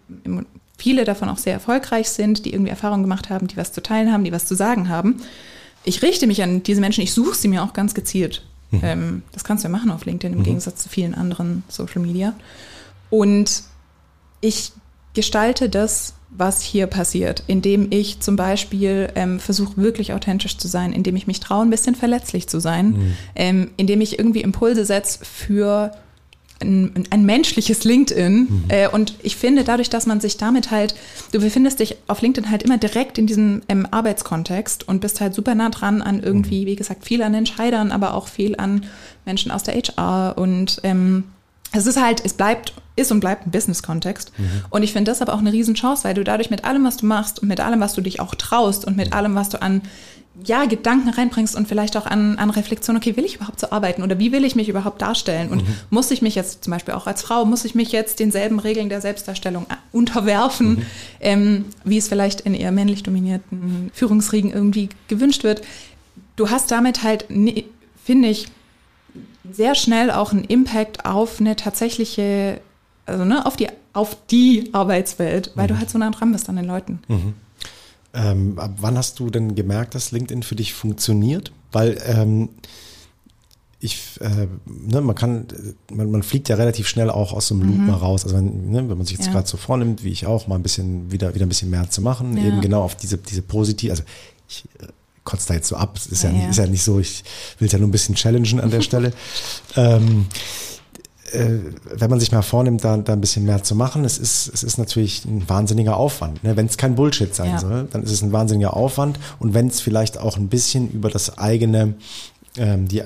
viele 0.76 1.04
davon 1.04 1.28
auch 1.28 1.38
sehr 1.38 1.54
erfolgreich 1.54 2.10
sind, 2.10 2.44
die 2.44 2.52
irgendwie 2.52 2.70
Erfahrungen 2.70 3.02
gemacht 3.02 3.30
haben, 3.30 3.46
die 3.46 3.56
was 3.56 3.72
zu 3.72 3.82
teilen 3.82 4.12
haben, 4.12 4.24
die 4.24 4.32
was 4.32 4.44
zu 4.44 4.54
sagen 4.54 4.88
haben. 4.88 5.22
Ich 5.84 6.02
richte 6.02 6.26
mich 6.26 6.42
an 6.42 6.62
diese 6.62 6.80
Menschen, 6.80 7.02
ich 7.02 7.12
suche 7.14 7.36
sie 7.36 7.48
mir 7.48 7.62
auch 7.62 7.72
ganz 7.72 7.94
gezielt. 7.94 8.44
Mhm. 8.70 8.80
Ähm, 8.82 9.22
das 9.32 9.44
kannst 9.44 9.64
du 9.64 9.68
ja 9.68 9.72
machen 9.72 9.90
auf 9.90 10.04
LinkedIn 10.04 10.32
im 10.34 10.40
mhm. 10.40 10.44
Gegensatz 10.44 10.82
zu 10.82 10.88
vielen 10.88 11.14
anderen 11.14 11.62
Social 11.68 12.02
Media. 12.02 12.34
Und 13.08 13.62
ich 14.40 14.72
gestalte 15.14 15.68
das, 15.68 16.14
was 16.36 16.62
hier 16.62 16.86
passiert, 16.86 17.44
indem 17.46 17.88
ich 17.90 18.20
zum 18.20 18.36
Beispiel 18.36 19.10
ähm, 19.14 19.38
versuche, 19.38 19.76
wirklich 19.76 20.12
authentisch 20.12 20.58
zu 20.58 20.68
sein, 20.68 20.92
indem 20.92 21.16
ich 21.16 21.26
mich 21.26 21.40
traue, 21.40 21.64
ein 21.64 21.70
bisschen 21.70 21.94
verletzlich 21.94 22.48
zu 22.48 22.60
sein, 22.60 22.88
mhm. 22.88 23.14
ähm, 23.34 23.70
indem 23.76 24.00
ich 24.00 24.18
irgendwie 24.18 24.40
Impulse 24.40 24.84
setze 24.84 25.24
für 25.24 25.92
ein, 26.60 27.04
ein 27.10 27.24
menschliches 27.24 27.84
LinkedIn. 27.84 28.34
Mhm. 28.34 28.64
Äh, 28.68 28.88
und 28.88 29.14
ich 29.22 29.36
finde, 29.36 29.64
dadurch, 29.64 29.90
dass 29.90 30.06
man 30.06 30.20
sich 30.20 30.36
damit 30.36 30.70
halt, 30.70 30.94
du 31.32 31.40
befindest 31.40 31.80
dich 31.80 31.96
auf 32.06 32.20
LinkedIn 32.20 32.50
halt 32.50 32.62
immer 32.62 32.78
direkt 32.78 33.18
in 33.18 33.26
diesem 33.26 33.62
ähm, 33.68 33.86
Arbeitskontext 33.90 34.86
und 34.88 35.00
bist 35.00 35.20
halt 35.20 35.34
super 35.34 35.54
nah 35.54 35.70
dran 35.70 36.02
an 36.02 36.22
irgendwie, 36.22 36.62
mhm. 36.62 36.66
wie 36.66 36.76
gesagt, 36.76 37.04
viel 37.04 37.22
an 37.22 37.34
Entscheidern, 37.34 37.92
aber 37.92 38.14
auch 38.14 38.28
viel 38.28 38.56
an 38.56 38.86
Menschen 39.24 39.50
aus 39.50 39.62
der 39.62 39.74
HR 39.74 40.36
und 40.36 40.80
ähm, 40.82 41.24
es 41.72 41.86
ist 41.86 42.00
halt, 42.00 42.24
es 42.24 42.34
bleibt, 42.34 42.72
ist 42.96 43.10
und 43.10 43.20
bleibt 43.20 43.46
ein 43.46 43.50
Business-Kontext. 43.50 44.32
Mhm. 44.36 44.48
Und 44.70 44.82
ich 44.82 44.92
finde 44.92 45.10
das 45.10 45.20
aber 45.20 45.34
auch 45.34 45.38
eine 45.38 45.52
Riesenchance, 45.52 46.04
weil 46.04 46.14
du 46.14 46.24
dadurch 46.24 46.50
mit 46.50 46.64
allem, 46.64 46.84
was 46.84 46.96
du 46.96 47.06
machst 47.06 47.40
und 47.40 47.48
mit 47.48 47.60
allem, 47.60 47.80
was 47.80 47.94
du 47.94 48.00
dich 48.00 48.20
auch 48.20 48.34
traust 48.34 48.84
und 48.84 48.96
mit 48.96 49.08
mhm. 49.08 49.14
allem, 49.14 49.34
was 49.34 49.48
du 49.48 49.60
an 49.60 49.82
ja, 50.42 50.64
Gedanken 50.64 51.10
reinbringst 51.10 51.54
und 51.54 51.68
vielleicht 51.68 51.96
auch 51.96 52.06
an, 52.06 52.38
an 52.38 52.50
Reflexion, 52.50 52.96
okay, 52.96 53.16
will 53.16 53.24
ich 53.24 53.36
überhaupt 53.36 53.60
so 53.60 53.70
arbeiten 53.70 54.02
oder 54.02 54.18
wie 54.18 54.32
will 54.32 54.44
ich 54.44 54.56
mich 54.56 54.68
überhaupt 54.68 55.00
darstellen? 55.00 55.48
Und 55.50 55.62
mhm. 55.62 55.74
muss 55.90 56.10
ich 56.10 56.22
mich 56.22 56.34
jetzt 56.34 56.64
zum 56.64 56.72
Beispiel 56.72 56.94
auch 56.94 57.06
als 57.06 57.22
Frau, 57.22 57.44
muss 57.44 57.64
ich 57.64 57.76
mich 57.76 57.92
jetzt 57.92 58.18
denselben 58.18 58.58
Regeln 58.58 58.88
der 58.88 59.00
Selbstdarstellung 59.00 59.66
äh, 59.68 59.74
unterwerfen, 59.92 60.70
mhm. 60.70 60.86
ähm, 61.20 61.64
wie 61.84 61.98
es 61.98 62.08
vielleicht 62.08 62.40
in 62.40 62.54
eher 62.54 62.72
männlich 62.72 63.04
dominierten 63.04 63.90
Führungsriegen 63.94 64.52
irgendwie 64.52 64.88
gewünscht 65.06 65.44
wird? 65.44 65.62
Du 66.34 66.50
hast 66.50 66.70
damit 66.72 67.04
halt, 67.04 67.26
finde 68.04 68.28
ich, 68.28 68.48
sehr 69.50 69.74
schnell 69.74 70.10
auch 70.10 70.32
einen 70.32 70.44
Impact 70.44 71.04
auf 71.04 71.38
eine 71.38 71.54
tatsächliche, 71.54 72.60
also 73.06 73.24
ne, 73.24 73.44
auf 73.44 73.56
die, 73.56 73.68
auf 73.92 74.16
die 74.30 74.70
Arbeitswelt, 74.72 75.52
weil 75.54 75.64
mhm. 75.64 75.68
du 75.68 75.78
halt 75.78 75.90
so 75.90 75.98
nah 75.98 76.10
dran 76.10 76.32
bist 76.32 76.48
an 76.48 76.56
den 76.56 76.66
Leuten. 76.66 77.00
Mhm. 77.08 77.34
Ähm, 78.14 78.58
ab 78.58 78.72
wann 78.78 78.96
hast 78.96 79.18
du 79.18 79.30
denn 79.30 79.54
gemerkt, 79.54 79.94
dass 79.94 80.12
LinkedIn 80.12 80.42
für 80.42 80.54
dich 80.54 80.72
funktioniert? 80.72 81.52
Weil 81.72 82.00
ähm, 82.06 82.48
ich, 83.80 84.18
äh, 84.20 84.46
ne, 84.64 85.00
man 85.00 85.14
kann, 85.14 85.46
man, 85.92 86.10
man 86.10 86.22
fliegt 86.22 86.48
ja 86.48 86.56
relativ 86.56 86.88
schnell 86.88 87.10
auch 87.10 87.32
aus 87.32 87.48
so 87.48 87.54
einem 87.54 87.64
Loop 87.68 87.76
mhm. 87.76 87.86
mal 87.88 87.96
raus. 87.96 88.24
Also 88.24 88.36
wenn, 88.36 88.70
ne, 88.70 88.88
wenn 88.88 88.96
man 88.96 89.04
sich 89.04 89.18
jetzt 89.18 89.26
ja. 89.26 89.32
gerade 89.32 89.46
so 89.46 89.56
vornimmt, 89.56 90.04
wie 90.04 90.10
ich 90.10 90.26
auch, 90.26 90.46
mal 90.46 90.54
ein 90.54 90.62
bisschen 90.62 91.10
wieder, 91.12 91.34
wieder 91.34 91.44
ein 91.44 91.48
bisschen 91.48 91.70
mehr 91.70 91.90
zu 91.90 92.00
machen, 92.00 92.36
ja. 92.36 92.44
eben 92.44 92.60
genau 92.60 92.82
auf 92.82 92.96
diese, 92.96 93.18
diese 93.18 93.42
positive, 93.42 93.90
also 93.90 94.04
ich 94.48 94.64
äh, 94.80 94.86
kotze 95.24 95.48
da 95.48 95.54
jetzt 95.54 95.68
so 95.68 95.76
ab, 95.76 95.96
es 95.96 96.06
ist 96.06 96.22
ja, 96.22 96.30
ja, 96.30 96.36
nicht, 96.36 96.50
ist 96.50 96.56
ja 96.58 96.66
nicht 96.66 96.82
so, 96.82 96.98
ich 97.00 97.24
will 97.58 97.66
es 97.66 97.72
ja 97.72 97.78
nur 97.78 97.88
ein 97.88 97.92
bisschen 97.92 98.14
challengen 98.14 98.60
an 98.60 98.70
der 98.70 98.80
Stelle. 98.80 99.12
Ähm, 99.76 100.26
äh, 100.30 100.83
wenn 101.34 102.10
man 102.10 102.20
sich 102.20 102.32
mal 102.32 102.42
vornimmt, 102.42 102.84
da, 102.84 102.96
da 102.96 103.12
ein 103.12 103.20
bisschen 103.20 103.44
mehr 103.44 103.62
zu 103.62 103.74
machen, 103.74 104.04
es 104.04 104.18
ist, 104.18 104.50
es 104.52 104.62
ist 104.62 104.78
natürlich 104.78 105.24
ein 105.24 105.48
wahnsinniger 105.48 105.96
Aufwand. 105.96 106.42
Ne? 106.44 106.56
Wenn 106.56 106.66
es 106.66 106.76
kein 106.76 106.94
Bullshit 106.94 107.34
sein 107.34 107.50
ja. 107.50 107.58
soll, 107.58 107.88
dann 107.90 108.02
ist 108.02 108.12
es 108.12 108.22
ein 108.22 108.32
wahnsinniger 108.32 108.76
Aufwand. 108.76 109.18
Und 109.38 109.54
wenn 109.54 109.68
es 109.68 109.80
vielleicht 109.80 110.18
auch 110.18 110.36
ein 110.36 110.48
bisschen 110.48 110.90
über 110.90 111.10
das 111.10 111.38
eigene 111.38 111.94
ähm, 112.56 112.88
die, 112.88 113.02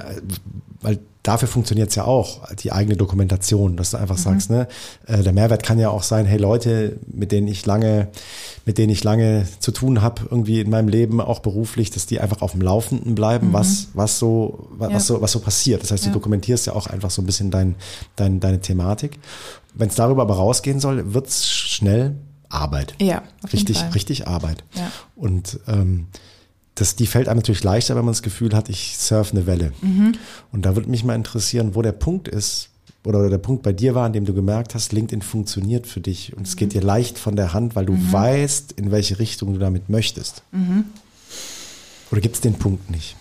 weil 0.80 0.98
dafür 1.28 1.46
funktioniert 1.46 1.90
es 1.90 1.94
ja 1.94 2.04
auch, 2.04 2.40
die 2.54 2.72
eigene 2.72 2.96
Dokumentation, 2.96 3.76
dass 3.76 3.90
du 3.90 3.98
einfach 3.98 4.16
mhm. 4.16 4.22
sagst, 4.22 4.48
ne, 4.48 4.66
äh, 5.06 5.22
der 5.22 5.34
Mehrwert 5.34 5.62
kann 5.62 5.78
ja 5.78 5.90
auch 5.90 6.02
sein, 6.02 6.24
hey 6.24 6.38
Leute, 6.38 6.98
mit 7.06 7.32
denen 7.32 7.46
ich 7.48 7.66
lange, 7.66 8.08
mit 8.64 8.78
denen 8.78 8.90
ich 8.90 9.04
lange 9.04 9.46
zu 9.60 9.70
tun 9.70 10.00
habe, 10.00 10.22
irgendwie 10.30 10.60
in 10.60 10.70
meinem 10.70 10.88
Leben, 10.88 11.20
auch 11.20 11.40
beruflich, 11.40 11.90
dass 11.90 12.06
die 12.06 12.18
einfach 12.18 12.40
auf 12.40 12.52
dem 12.52 12.62
Laufenden 12.62 13.14
bleiben, 13.14 13.48
mhm. 13.48 13.52
was, 13.52 13.88
was 13.92 14.18
so, 14.18 14.70
was, 14.70 14.90
ja. 14.90 15.00
so, 15.00 15.20
was 15.20 15.32
so 15.32 15.40
passiert. 15.40 15.82
Das 15.82 15.90
heißt, 15.90 16.04
du 16.04 16.08
ja. 16.08 16.14
dokumentierst 16.14 16.66
ja 16.66 16.72
auch 16.72 16.86
einfach 16.86 17.10
so 17.10 17.20
ein 17.20 17.26
bisschen 17.26 17.50
dein, 17.50 17.74
dein, 18.16 18.40
deine 18.40 18.60
Thematik. 18.60 19.18
Wenn 19.74 19.90
es 19.90 19.96
darüber 19.96 20.22
aber 20.22 20.36
rausgehen 20.36 20.80
soll, 20.80 21.12
wird 21.12 21.26
es 21.26 21.46
schnell 21.46 22.16
Arbeit. 22.48 22.94
Ja, 23.02 23.22
richtig, 23.52 23.84
richtig 23.94 24.26
Arbeit. 24.26 24.64
Ja. 24.74 24.90
Und 25.14 25.60
ähm, 25.68 26.06
das, 26.80 26.96
die 26.96 27.06
fällt 27.06 27.28
einem 27.28 27.38
natürlich 27.38 27.64
leichter, 27.64 27.96
wenn 27.96 28.04
man 28.04 28.12
das 28.12 28.22
Gefühl 28.22 28.54
hat, 28.54 28.68
ich 28.68 28.96
surfe 28.98 29.36
eine 29.36 29.46
Welle. 29.46 29.72
Mhm. 29.82 30.12
Und 30.52 30.64
da 30.64 30.76
würde 30.76 30.88
mich 30.88 31.04
mal 31.04 31.14
interessieren, 31.14 31.74
wo 31.74 31.82
der 31.82 31.92
Punkt 31.92 32.28
ist, 32.28 32.70
oder 33.04 33.28
der 33.30 33.38
Punkt 33.38 33.62
bei 33.62 33.72
dir 33.72 33.94
war, 33.94 34.04
an 34.04 34.12
dem 34.12 34.24
du 34.24 34.34
gemerkt 34.34 34.74
hast, 34.74 34.92
LinkedIn 34.92 35.22
funktioniert 35.22 35.86
für 35.86 36.00
dich 36.00 36.32
und 36.32 36.40
mhm. 36.40 36.44
es 36.44 36.56
geht 36.56 36.74
dir 36.74 36.82
leicht 36.82 37.18
von 37.18 37.36
der 37.36 37.52
Hand, 37.52 37.74
weil 37.74 37.86
du 37.86 37.94
mhm. 37.94 38.12
weißt, 38.12 38.72
in 38.72 38.90
welche 38.90 39.18
Richtung 39.18 39.54
du 39.54 39.58
damit 39.58 39.88
möchtest. 39.88 40.42
Mhm. 40.52 40.84
Oder 42.10 42.20
gibt 42.20 42.36
es 42.36 42.40
den 42.40 42.54
Punkt 42.54 42.90
nicht? 42.90 43.16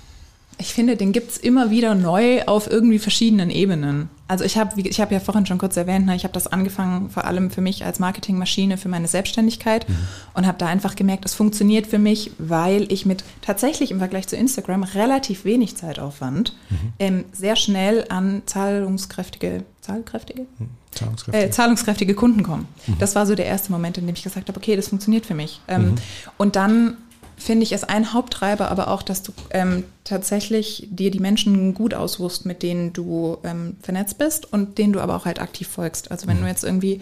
Ich 0.59 0.73
finde, 0.73 0.97
den 0.97 1.11
gibt 1.11 1.31
es 1.31 1.37
immer 1.37 1.69
wieder 1.69 1.93
neu 1.93 2.41
auf 2.43 2.69
irgendwie 2.69 2.97
verschiedenen 2.97 3.49
Ebenen. 3.51 4.09
Also 4.27 4.43
ich 4.43 4.57
habe 4.57 4.81
ich 4.81 4.99
hab 4.99 5.11
ja 5.11 5.19
vorhin 5.19 5.45
schon 5.45 5.57
kurz 5.57 5.77
erwähnt, 5.77 6.05
ne, 6.05 6.15
ich 6.15 6.23
habe 6.23 6.33
das 6.33 6.47
angefangen 6.47 7.09
vor 7.09 7.25
allem 7.25 7.49
für 7.49 7.61
mich 7.61 7.85
als 7.85 7.99
Marketingmaschine 7.99 8.77
für 8.77 8.89
meine 8.89 9.07
Selbstständigkeit 9.07 9.87
mhm. 9.87 9.95
und 10.33 10.47
habe 10.47 10.57
da 10.57 10.65
einfach 10.65 10.95
gemerkt, 10.95 11.25
es 11.25 11.33
funktioniert 11.33 11.87
für 11.87 11.99
mich, 11.99 12.31
weil 12.37 12.91
ich 12.91 13.05
mit 13.05 13.23
tatsächlich 13.41 13.91
im 13.91 13.99
Vergleich 13.99 14.27
zu 14.27 14.35
Instagram 14.35 14.83
relativ 14.83 15.45
wenig 15.45 15.77
Zeitaufwand 15.77 16.53
mhm. 16.69 16.93
ähm, 16.99 17.25
sehr 17.31 17.55
schnell 17.55 18.05
an 18.09 18.41
zahlungskräftige, 18.45 19.63
zahlkräftige? 19.81 20.41
Mhm. 20.59 20.69
Zahlungskräftige. 20.91 21.45
Äh, 21.45 21.51
zahlungskräftige 21.51 22.13
Kunden 22.13 22.43
komme. 22.43 22.65
Mhm. 22.87 22.97
Das 22.99 23.15
war 23.15 23.25
so 23.25 23.35
der 23.35 23.45
erste 23.45 23.71
Moment, 23.71 23.97
in 23.97 24.07
dem 24.07 24.15
ich 24.15 24.23
gesagt 24.23 24.49
habe, 24.49 24.57
okay, 24.57 24.75
das 24.75 24.89
funktioniert 24.89 25.25
für 25.25 25.35
mich. 25.35 25.61
Ähm, 25.67 25.91
mhm. 25.91 25.95
und 26.37 26.55
dann 26.57 26.97
finde 27.37 27.63
ich, 27.63 27.71
ist 27.71 27.87
ein 27.89 28.13
Haupttreiber 28.13 28.69
aber 28.69 28.89
auch, 28.89 29.03
dass 29.03 29.23
du 29.23 29.31
ähm, 29.51 29.83
tatsächlich 30.03 30.87
dir 30.89 31.11
die 31.11 31.19
Menschen 31.19 31.73
gut 31.73 31.93
auswurst, 31.93 32.45
mit 32.45 32.63
denen 32.63 32.93
du 32.93 33.37
ähm, 33.43 33.77
vernetzt 33.81 34.17
bist 34.17 34.51
und 34.51 34.77
denen 34.77 34.93
du 34.93 34.99
aber 34.99 35.15
auch 35.15 35.25
halt 35.25 35.39
aktiv 35.39 35.67
folgst. 35.67 36.11
Also 36.11 36.27
wenn 36.27 36.37
mhm. 36.37 36.41
du 36.41 36.47
jetzt 36.47 36.63
irgendwie, 36.63 36.99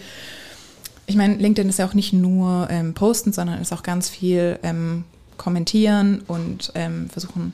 ich 1.08 1.16
meine, 1.16 1.36
LinkedIn 1.36 1.70
ist 1.70 1.80
ja 1.80 1.88
auch 1.88 1.94
nicht 1.94 2.14
nur 2.14 2.68
ähm, 2.70 2.94
posten, 2.94 3.32
sondern 3.32 3.62
ist 3.62 3.74
auch 3.74 3.84
ganz 3.84 4.10
viel 4.10 4.60
ähm, 4.62 5.06
kommentieren 5.38 6.22
und 6.28 6.72
ähm, 6.76 7.10
versuchen 7.10 7.54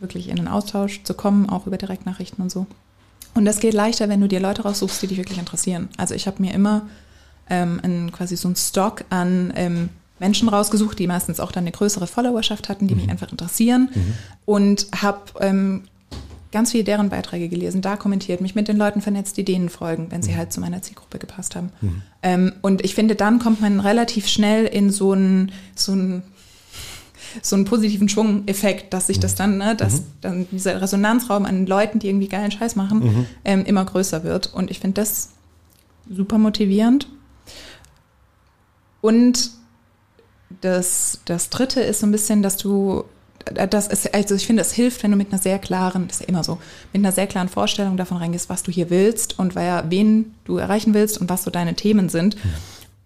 wirklich 0.00 0.28
in 0.28 0.36
den 0.36 0.48
Austausch 0.48 1.02
zu 1.04 1.14
kommen, 1.14 1.48
auch 1.48 1.66
über 1.66 1.76
Direktnachrichten 1.76 2.42
und 2.42 2.50
so. 2.50 2.66
Und 3.34 3.44
das 3.44 3.60
geht 3.60 3.74
leichter, 3.74 4.08
wenn 4.08 4.20
du 4.20 4.28
dir 4.28 4.40
Leute 4.40 4.62
raussuchst, 4.62 5.02
die 5.02 5.06
dich 5.06 5.18
wirklich 5.18 5.38
interessieren. 5.38 5.88
Also 5.96 6.14
ich 6.14 6.26
habe 6.26 6.42
mir 6.42 6.52
immer 6.52 6.88
ähm, 7.48 7.80
ein, 7.82 8.12
quasi 8.12 8.36
so 8.36 8.48
einen 8.48 8.56
Stock 8.56 9.04
an 9.10 9.52
ähm, 9.56 9.88
Menschen 10.22 10.48
rausgesucht, 10.48 11.00
die 11.00 11.08
meistens 11.08 11.40
auch 11.40 11.50
dann 11.50 11.64
eine 11.64 11.72
größere 11.72 12.06
Followerschaft 12.06 12.68
hatten, 12.68 12.86
die 12.86 12.94
mhm. 12.94 13.00
mich 13.02 13.10
einfach 13.10 13.32
interessieren 13.32 13.90
mhm. 13.92 14.14
und 14.44 14.86
habe 14.94 15.20
ähm, 15.40 15.82
ganz 16.52 16.70
viele 16.70 16.84
deren 16.84 17.08
Beiträge 17.08 17.48
gelesen, 17.48 17.82
da 17.82 17.96
kommentiert, 17.96 18.40
mich 18.40 18.54
mit 18.54 18.68
den 18.68 18.76
Leuten 18.76 19.00
vernetzt, 19.00 19.36
die 19.36 19.44
denen 19.44 19.68
folgen, 19.68 20.06
wenn 20.10 20.22
sie 20.22 20.30
mhm. 20.30 20.36
halt 20.36 20.52
zu 20.52 20.60
meiner 20.60 20.80
Zielgruppe 20.80 21.18
gepasst 21.18 21.56
haben. 21.56 21.70
Mhm. 21.80 22.02
Ähm, 22.22 22.52
und 22.62 22.84
ich 22.84 22.94
finde, 22.94 23.16
dann 23.16 23.40
kommt 23.40 23.60
man 23.60 23.80
relativ 23.80 24.28
schnell 24.28 24.64
in 24.66 24.90
so 24.90 25.12
einen 25.12 25.50
so 25.74 25.92
so 27.40 27.56
einen 27.56 27.64
positiven 27.64 28.10
Schwung-Effekt, 28.10 28.92
dass 28.92 29.06
sich 29.06 29.18
das 29.18 29.32
mhm. 29.32 29.38
dann, 29.38 29.58
ne, 29.58 29.74
dass 29.74 30.00
mhm. 30.00 30.04
dann 30.20 30.46
dieser 30.52 30.80
Resonanzraum 30.80 31.46
an 31.46 31.66
Leuten, 31.66 31.98
die 31.98 32.08
irgendwie 32.08 32.28
geilen 32.28 32.50
Scheiß 32.50 32.76
machen, 32.76 33.26
ähm, 33.44 33.64
immer 33.64 33.84
größer 33.84 34.22
wird. 34.22 34.52
Und 34.54 34.70
ich 34.70 34.78
finde 34.80 35.00
das 35.00 35.30
super 36.10 36.38
motivierend. 36.38 37.08
Und 39.00 39.50
das, 40.60 41.20
das 41.24 41.50
dritte 41.50 41.80
ist 41.80 42.00
so 42.00 42.06
ein 42.06 42.12
bisschen, 42.12 42.42
dass 42.42 42.56
du, 42.56 43.04
das 43.54 43.88
ist, 43.88 44.14
also 44.14 44.34
ich 44.34 44.46
finde, 44.46 44.62
es 44.62 44.72
hilft, 44.72 45.02
wenn 45.02 45.10
du 45.10 45.16
mit 45.16 45.32
einer 45.32 45.40
sehr 45.40 45.58
klaren, 45.58 46.06
das 46.08 46.16
ist 46.16 46.22
ja 46.22 46.28
immer 46.28 46.44
so, 46.44 46.58
mit 46.92 47.00
einer 47.00 47.12
sehr 47.12 47.26
klaren 47.26 47.48
Vorstellung 47.48 47.96
davon 47.96 48.18
reingehst, 48.18 48.48
was 48.48 48.62
du 48.62 48.70
hier 48.70 48.90
willst 48.90 49.38
und 49.38 49.54
wer, 49.54 49.84
wen 49.90 50.34
du 50.44 50.58
erreichen 50.58 50.94
willst 50.94 51.18
und 51.18 51.28
was 51.28 51.44
so 51.44 51.50
deine 51.50 51.74
Themen 51.74 52.08
sind. 52.08 52.36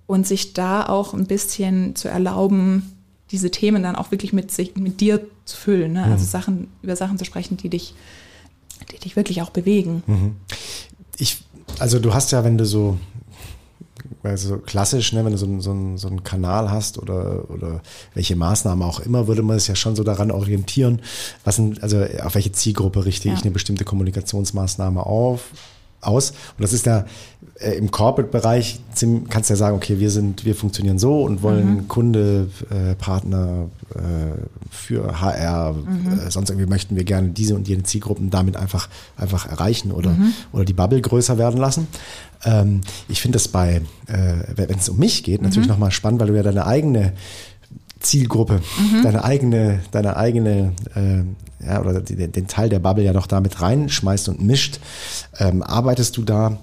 Und 0.09 0.24
sich 0.24 0.55
da 0.55 0.86
auch 0.86 1.14
ein 1.14 1.26
bisschen 1.26 1.97
zu 1.97 2.09
erlauben, 2.09 2.97
diese 3.32 3.51
Themen 3.51 3.82
dann 3.82 3.97
auch 3.97 4.12
wirklich 4.12 4.32
mit 4.32 4.53
sich, 4.53 4.76
mit 4.76 5.01
dir 5.01 5.26
zu 5.44 5.57
füllen. 5.57 5.94
Ne? 5.94 6.05
Also 6.05 6.24
mhm. 6.24 6.28
Sachen, 6.28 6.68
über 6.82 6.94
Sachen 6.94 7.18
zu 7.18 7.24
sprechen, 7.24 7.57
die 7.57 7.68
dich, 7.68 7.94
die 8.92 8.99
dich 8.99 9.16
wirklich 9.16 9.42
auch 9.42 9.51
bewegen. 9.51 10.05
Mhm. 10.07 10.36
Ich, 11.18 11.44
also 11.80 11.99
du 11.99 12.14
hast 12.14 12.30
ja, 12.30 12.44
wenn 12.44 12.57
du 12.57 12.64
so 12.64 12.99
also 14.23 14.59
klassisch, 14.59 15.13
ne, 15.13 15.25
wenn 15.25 15.33
du 15.33 15.39
so, 15.39 15.61
so, 15.61 15.97
so 15.97 16.09
einen 16.09 16.25
Kanal 16.25 16.71
hast 16.71 16.99
oder, 16.99 17.51
oder 17.51 17.81
welche 18.15 18.37
Maßnahme 18.37 18.85
auch 18.85 19.01
immer, 19.01 19.27
würde 19.27 19.43
man 19.43 19.57
es 19.57 19.67
ja 19.67 19.75
schon 19.75 19.97
so 19.97 20.05
daran 20.05 20.31
orientieren, 20.31 21.01
was 21.45 21.57
sind, 21.57 21.83
also 21.83 22.05
auf 22.23 22.35
welche 22.35 22.53
Zielgruppe 22.53 23.05
richte 23.05 23.29
ja. 23.29 23.35
ich 23.35 23.43
eine 23.43 23.51
bestimmte 23.51 23.85
Kommunikationsmaßnahme 23.85 25.05
auf, 25.05 25.51
aus. 26.01 26.31
Und 26.31 26.63
das 26.63 26.73
ist 26.73 26.87
ja 26.87 27.05
äh, 27.59 27.73
im 27.73 27.91
Corporate-Bereich, 27.91 28.81
kannst 29.29 29.51
du 29.51 29.55
ja 29.55 29.57
sagen, 29.57 29.77
okay, 29.77 29.99
wir 29.99 30.11
sind, 30.11 30.45
wir 30.45 30.55
funktionieren 30.55 30.99
so 30.99 31.23
und 31.23 31.43
wollen 31.43 31.75
mhm. 31.75 31.89
Kunde, 31.89 32.49
äh, 32.71 32.95
Partner 32.95 33.69
äh, 33.95 33.99
für 34.71 35.21
HR, 35.21 35.73
mhm. 35.73 36.19
äh, 36.19 36.31
sonst 36.31 36.51
irgendwie 36.51 36.69
möchten 36.69 36.97
wir 36.97 37.05
gerne 37.05 37.29
diese 37.31 37.55
und 37.55 37.69
jene 37.69 37.83
Zielgruppen 37.83 38.31
damit 38.31 38.57
einfach, 38.57 38.89
einfach 39.17 39.47
erreichen 39.47 39.93
oder, 39.93 40.11
mhm. 40.11 40.33
oder 40.53 40.65
die 40.65 40.73
Bubble 40.73 41.01
größer 41.01 41.39
werden 41.39 41.59
lassen. 41.59 41.89
Ähm, 42.45 42.80
ich 43.09 43.20
finde 43.20 43.37
das 43.37 43.49
bei, 43.49 43.82
äh, 44.07 44.34
wenn 44.55 44.78
es 44.78 44.89
um 44.89 44.99
mich 44.99 45.24
geht, 45.24 45.43
natürlich 45.43 45.66
mhm. 45.66 45.72
nochmal 45.72 45.91
spannend, 45.91 46.20
weil 46.20 46.28
du 46.28 46.37
ja 46.37 46.43
deine 46.43 46.66
eigene 46.66 47.12
Zielgruppe, 48.01 48.61
mhm. 48.78 49.03
deine 49.03 49.24
eigene, 49.24 49.80
deine 49.91 50.16
eigene, 50.16 50.72
äh, 50.95 51.66
ja, 51.66 51.80
oder 51.80 52.01
die, 52.01 52.16
den 52.16 52.47
Teil 52.47 52.68
der 52.68 52.78
Bubble 52.78 53.05
ja 53.05 53.12
noch 53.12 53.26
damit 53.26 53.61
reinschmeißt 53.61 54.28
und 54.28 54.43
mischt. 54.43 54.80
Ähm, 55.39 55.62
arbeitest 55.62 56.16
du 56.16 56.22
da, 56.22 56.59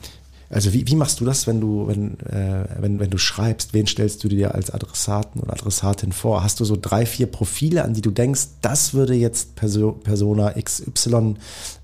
also 0.53 0.71
wie, 0.71 0.87
wie 0.87 0.95
machst 0.95 1.19
du 1.19 1.25
das, 1.25 1.47
wenn 1.47 1.59
du, 1.59 1.87
wenn, 1.87 2.19
äh, 2.19 2.65
wenn, 2.79 2.99
wenn 2.99 3.09
du 3.09 3.17
schreibst? 3.17 3.73
Wen 3.73 3.87
stellst 3.87 4.23
du 4.23 4.27
dir 4.27 4.53
als 4.53 4.69
Adressaten 4.69 5.41
oder 5.41 5.53
Adressatin 5.53 6.11
vor? 6.11 6.43
Hast 6.43 6.59
du 6.59 6.65
so 6.65 6.77
drei, 6.79 7.05
vier 7.07 7.27
Profile, 7.27 7.83
an 7.83 7.95
die 7.95 8.01
du 8.01 8.11
denkst, 8.11 8.41
das 8.61 8.93
würde 8.93 9.15
jetzt 9.15 9.55
Perso 9.55 9.93
Persona 9.93 10.53
XY 10.53 11.35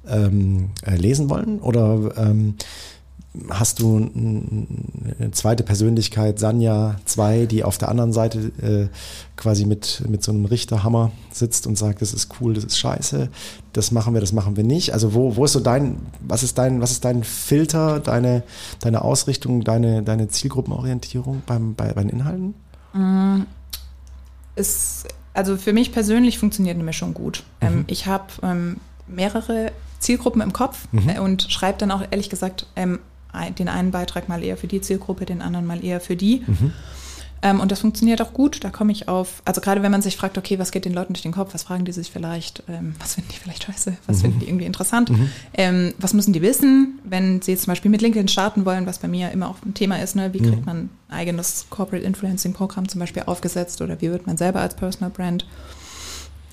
ähm, 0.07 0.69
äh, 0.85 0.95
lesen 0.95 1.29
wollen? 1.29 1.59
Oder 1.59 2.11
ähm, 2.17 2.55
hast 3.49 3.79
du 3.79 3.97
eine 3.97 5.31
zweite 5.31 5.63
Persönlichkeit, 5.63 6.39
Sanja 6.39 6.95
2, 7.05 7.45
die 7.45 7.63
auf 7.63 7.77
der 7.77 7.89
anderen 7.89 8.13
Seite 8.13 8.51
äh, 8.61 8.87
quasi 9.35 9.65
mit, 9.65 10.03
mit 10.07 10.23
so 10.23 10.31
einem 10.31 10.45
Richterhammer 10.45 11.11
sitzt 11.31 11.67
und 11.67 11.77
sagt, 11.77 12.01
das 12.01 12.13
ist 12.13 12.29
cool, 12.39 12.53
das 12.53 12.63
ist 12.63 12.77
scheiße, 12.77 13.29
das 13.73 13.91
machen 13.91 14.13
wir, 14.13 14.21
das 14.21 14.33
machen 14.33 14.57
wir 14.57 14.63
nicht. 14.63 14.93
Also 14.93 15.13
wo, 15.13 15.35
wo 15.35 15.45
ist 15.45 15.53
so 15.53 15.59
dein, 15.59 15.97
was 16.21 16.43
ist 16.43 16.57
dein, 16.57 16.81
was 16.81 16.91
ist 16.91 17.05
dein 17.05 17.23
Filter, 17.23 17.99
deine, 17.99 18.43
deine 18.79 19.03
Ausrichtung, 19.03 19.63
deine, 19.63 20.03
deine 20.03 20.27
Zielgruppenorientierung 20.27 21.41
beim, 21.45 21.75
bei, 21.75 21.93
bei 21.93 22.01
den 22.01 22.09
Inhalten? 22.09 22.53
Mm, 22.93 23.43
ist, 24.55 25.07
also 25.33 25.57
für 25.57 25.73
mich 25.73 25.91
persönlich 25.91 26.39
funktioniert 26.39 26.75
eine 26.75 26.83
Mischung 26.83 27.13
gut. 27.13 27.43
Mhm. 27.61 27.67
Ähm, 27.67 27.83
ich 27.87 28.05
habe 28.07 28.25
ähm, 28.43 28.77
mehrere 29.07 29.71
Zielgruppen 29.99 30.41
im 30.41 30.53
Kopf 30.53 30.87
mhm. 30.91 31.09
äh, 31.09 31.19
und 31.19 31.51
schreibe 31.51 31.77
dann 31.77 31.91
auch 31.91 32.03
ehrlich 32.09 32.29
gesagt 32.29 32.65
ähm, 32.75 32.99
den 33.57 33.69
einen 33.69 33.91
Beitrag 33.91 34.27
mal 34.27 34.43
eher 34.43 34.57
für 34.57 34.67
die 34.67 34.82
Zielgruppe, 34.82 35.25
den 35.25 35.41
anderen 35.41 35.65
mal 35.65 35.84
eher 35.84 35.99
für 35.99 36.15
die. 36.15 36.43
Mhm. 36.45 36.73
Ähm, 37.41 37.59
und 37.59 37.71
das 37.71 37.80
funktioniert 37.80 38.21
auch 38.21 38.34
gut. 38.34 38.63
Da 38.63 38.69
komme 38.69 38.91
ich 38.91 39.07
auf, 39.07 39.41
also 39.45 39.61
gerade 39.61 39.82
wenn 39.82 39.91
man 39.91 40.01
sich 40.01 40.17
fragt, 40.17 40.38
okay, 40.38 40.59
was 40.59 40.71
geht 40.71 40.86
den 40.86 40.93
Leuten 40.93 41.13
durch 41.13 41.21
den 41.21 41.32
Kopf, 41.32 41.53
was 41.53 41.63
fragen 41.63 41.86
die 41.86 41.91
sich 41.91 42.11
vielleicht, 42.11 42.63
ähm, 42.67 42.95
was 42.99 43.15
finden 43.15 43.30
die 43.32 43.38
vielleicht 43.38 43.63
scheiße, 43.63 43.95
was 44.07 44.17
mhm. 44.17 44.21
finden 44.21 44.39
die 44.39 44.47
irgendwie 44.47 44.65
interessant, 44.65 45.09
mhm. 45.09 45.30
ähm, 45.53 45.93
was 45.97 46.13
müssen 46.13 46.34
die 46.34 46.41
wissen, 46.41 46.99
wenn 47.03 47.41
sie 47.41 47.51
jetzt 47.51 47.63
zum 47.63 47.71
Beispiel 47.71 47.91
mit 47.91 48.01
LinkedIn 48.01 48.27
starten 48.27 48.65
wollen, 48.65 48.86
was 48.86 48.99
bei 48.99 49.07
mir 49.07 49.32
immer 49.32 49.49
auch 49.49 49.57
ein 49.65 49.73
Thema 49.73 50.01
ist, 50.01 50.15
ne? 50.15 50.34
wie 50.34 50.39
kriegt 50.39 50.59
mhm. 50.59 50.65
man 50.65 50.77
ein 50.77 50.89
eigenes 51.09 51.67
Corporate 51.69 52.05
Influencing 52.05 52.53
Programm 52.53 52.89
zum 52.89 52.99
Beispiel 52.99 53.23
aufgesetzt 53.25 53.82
oder 53.82 54.01
wie 54.01 54.11
wird 54.11 54.27
man 54.27 54.38
selber 54.38 54.59
als 54.59 54.75
Personal 54.75 55.09
Brand 55.09 55.45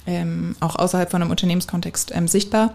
ähm, 0.06 0.54
auch 0.60 0.76
außerhalb 0.76 1.10
von 1.10 1.20
einem 1.20 1.32
Unternehmenskontext 1.32 2.12
ähm, 2.14 2.28
sichtbar. 2.28 2.74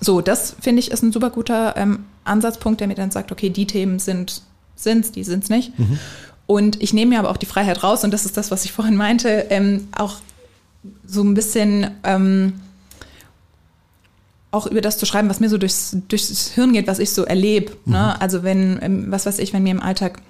So, 0.00 0.20
das 0.20 0.54
finde 0.60 0.80
ich 0.80 0.90
ist 0.90 1.02
ein 1.02 1.12
super 1.12 1.30
guter 1.30 1.76
ähm, 1.76 2.04
Ansatzpunkt, 2.28 2.80
der 2.80 2.88
mir 2.88 2.94
dann 2.94 3.10
sagt, 3.10 3.32
okay, 3.32 3.50
die 3.50 3.66
Themen 3.66 3.98
sind 3.98 4.42
sind's, 4.76 5.12
die 5.12 5.24
sind's 5.24 5.48
nicht. 5.48 5.78
Mhm. 5.78 5.98
Und 6.46 6.82
ich 6.82 6.94
nehme 6.94 7.10
mir 7.10 7.18
aber 7.18 7.30
auch 7.30 7.36
die 7.36 7.46
Freiheit 7.46 7.82
raus, 7.82 8.04
und 8.04 8.12
das 8.12 8.24
ist 8.24 8.36
das, 8.36 8.50
was 8.50 8.64
ich 8.64 8.72
vorhin 8.78 8.96
meinte, 8.96 9.46
ähm, 9.50 9.88
auch 9.96 10.16
so 11.06 11.22
ein 11.22 11.34
bisschen 11.34 11.90
ähm, 12.04 12.54
auch 14.50 14.66
über 14.66 14.80
das 14.80 14.96
zu 14.96 15.06
schreiben, 15.06 15.28
was 15.28 15.40
mir 15.40 15.48
so 15.48 15.58
durchs, 15.58 15.96
durchs 16.08 16.48
Hirn 16.48 16.72
geht, 16.72 16.86
was 16.86 16.98
ich 16.98 17.10
so 17.10 17.24
erlebe. 17.24 17.72
Ne? 17.84 18.14
Mhm. 18.14 18.22
Also 18.22 18.42
wenn, 18.42 18.78
ähm, 18.80 19.06
was 19.10 19.26
weiß 19.26 19.38
ich, 19.40 19.52
wenn 19.52 19.62
mir 19.62 19.70
im 19.70 19.82
Alltag 19.82 20.20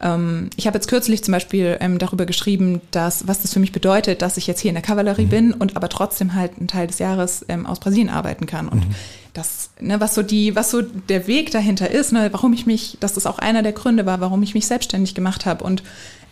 Ähm, 0.00 0.50
ich 0.54 0.68
habe 0.68 0.76
jetzt 0.76 0.86
kürzlich 0.86 1.24
zum 1.24 1.32
Beispiel 1.32 1.76
ähm, 1.80 1.98
darüber 1.98 2.24
geschrieben, 2.24 2.80
dass, 2.92 3.26
was 3.26 3.42
das 3.42 3.52
für 3.52 3.58
mich 3.58 3.72
bedeutet, 3.72 4.22
dass 4.22 4.36
ich 4.36 4.46
jetzt 4.46 4.60
hier 4.60 4.68
in 4.68 4.76
der 4.76 4.82
Kavallerie 4.82 5.24
mhm. 5.24 5.30
bin 5.30 5.52
und 5.52 5.76
aber 5.76 5.88
trotzdem 5.88 6.34
halt 6.34 6.56
einen 6.58 6.68
Teil 6.68 6.86
des 6.86 7.00
Jahres 7.00 7.44
ähm, 7.48 7.66
aus 7.66 7.80
Brasilien 7.80 8.08
arbeiten 8.08 8.46
kann. 8.46 8.68
Und 8.68 8.86
mhm. 8.86 8.94
Das, 9.38 9.70
ne, 9.80 10.00
was 10.00 10.14
so 10.14 10.22
die, 10.22 10.56
was 10.56 10.70
so 10.70 10.82
der 10.82 11.26
Weg 11.26 11.50
dahinter 11.52 11.90
ist, 11.90 12.12
ne, 12.12 12.28
warum 12.32 12.52
ich 12.52 12.66
mich, 12.66 12.98
dass 13.00 13.14
das 13.14 13.26
auch 13.26 13.38
einer 13.38 13.62
der 13.62 13.72
Gründe 13.72 14.04
war, 14.04 14.20
warum 14.20 14.42
ich 14.42 14.54
mich 14.54 14.66
selbstständig 14.66 15.14
gemacht 15.14 15.46
habe 15.46 15.64
und 15.64 15.82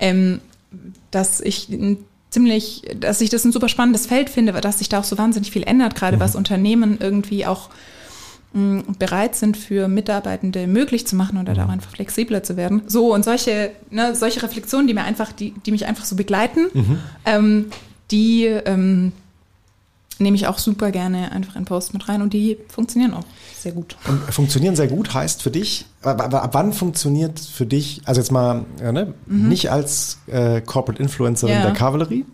ähm, 0.00 0.40
dass 1.10 1.40
ich 1.40 1.68
ziemlich, 2.30 2.82
dass 2.98 3.20
ich 3.20 3.30
das 3.30 3.44
ein 3.44 3.52
super 3.52 3.68
spannendes 3.68 4.06
Feld 4.06 4.28
finde, 4.28 4.52
dass 4.52 4.78
sich 4.78 4.88
da 4.88 5.00
auch 5.00 5.04
so 5.04 5.16
wahnsinnig 5.16 5.52
viel 5.52 5.62
ändert, 5.62 5.94
gerade 5.94 6.16
mhm. 6.16 6.20
was 6.20 6.36
Unternehmen 6.36 6.98
irgendwie 7.00 7.46
auch 7.46 7.70
bereit 8.98 9.34
sind, 9.34 9.54
für 9.56 9.86
Mitarbeitende 9.86 10.66
möglich 10.66 11.06
zu 11.06 11.14
machen 11.14 11.38
oder 11.38 11.52
da 11.52 11.64
auch 11.64 11.66
mhm. 11.66 11.74
einfach 11.74 11.90
flexibler 11.90 12.42
zu 12.42 12.56
werden. 12.56 12.82
So 12.86 13.12
und 13.12 13.22
solche, 13.22 13.72
ne, 13.90 14.14
solche 14.14 14.42
Reflexionen, 14.42 14.86
die 14.86 14.94
mir 14.94 15.04
einfach, 15.04 15.30
die, 15.32 15.52
die 15.66 15.72
mich 15.72 15.84
einfach 15.84 16.06
so 16.06 16.16
begleiten, 16.16 16.68
mhm. 16.72 16.98
ähm, 17.26 17.66
die 18.10 18.44
ähm, 18.44 19.12
nehme 20.18 20.36
ich 20.36 20.46
auch 20.46 20.58
super 20.58 20.90
gerne 20.90 21.32
einfach 21.32 21.56
in 21.56 21.64
Post 21.64 21.92
mit 21.92 22.08
rein 22.08 22.22
und 22.22 22.32
die 22.32 22.58
funktionieren 22.68 23.14
auch 23.14 23.24
sehr 23.58 23.72
gut. 23.72 23.96
Und 24.06 24.20
funktionieren 24.32 24.76
sehr 24.76 24.88
gut 24.88 25.12
heißt 25.12 25.42
für 25.42 25.50
dich, 25.50 25.86
aber 26.02 26.42
ab 26.42 26.54
wann 26.54 26.72
funktioniert 26.72 27.40
für 27.40 27.66
dich, 27.66 28.00
also 28.04 28.20
jetzt 28.20 28.30
mal 28.30 28.64
ja, 28.80 28.92
ne, 28.92 29.14
mhm. 29.26 29.48
nicht 29.48 29.70
als 29.70 30.18
äh, 30.26 30.60
Corporate 30.60 31.02
Influencerin 31.02 31.56
ja. 31.56 31.62
der 31.62 31.72
Kavallerie, 31.72 32.24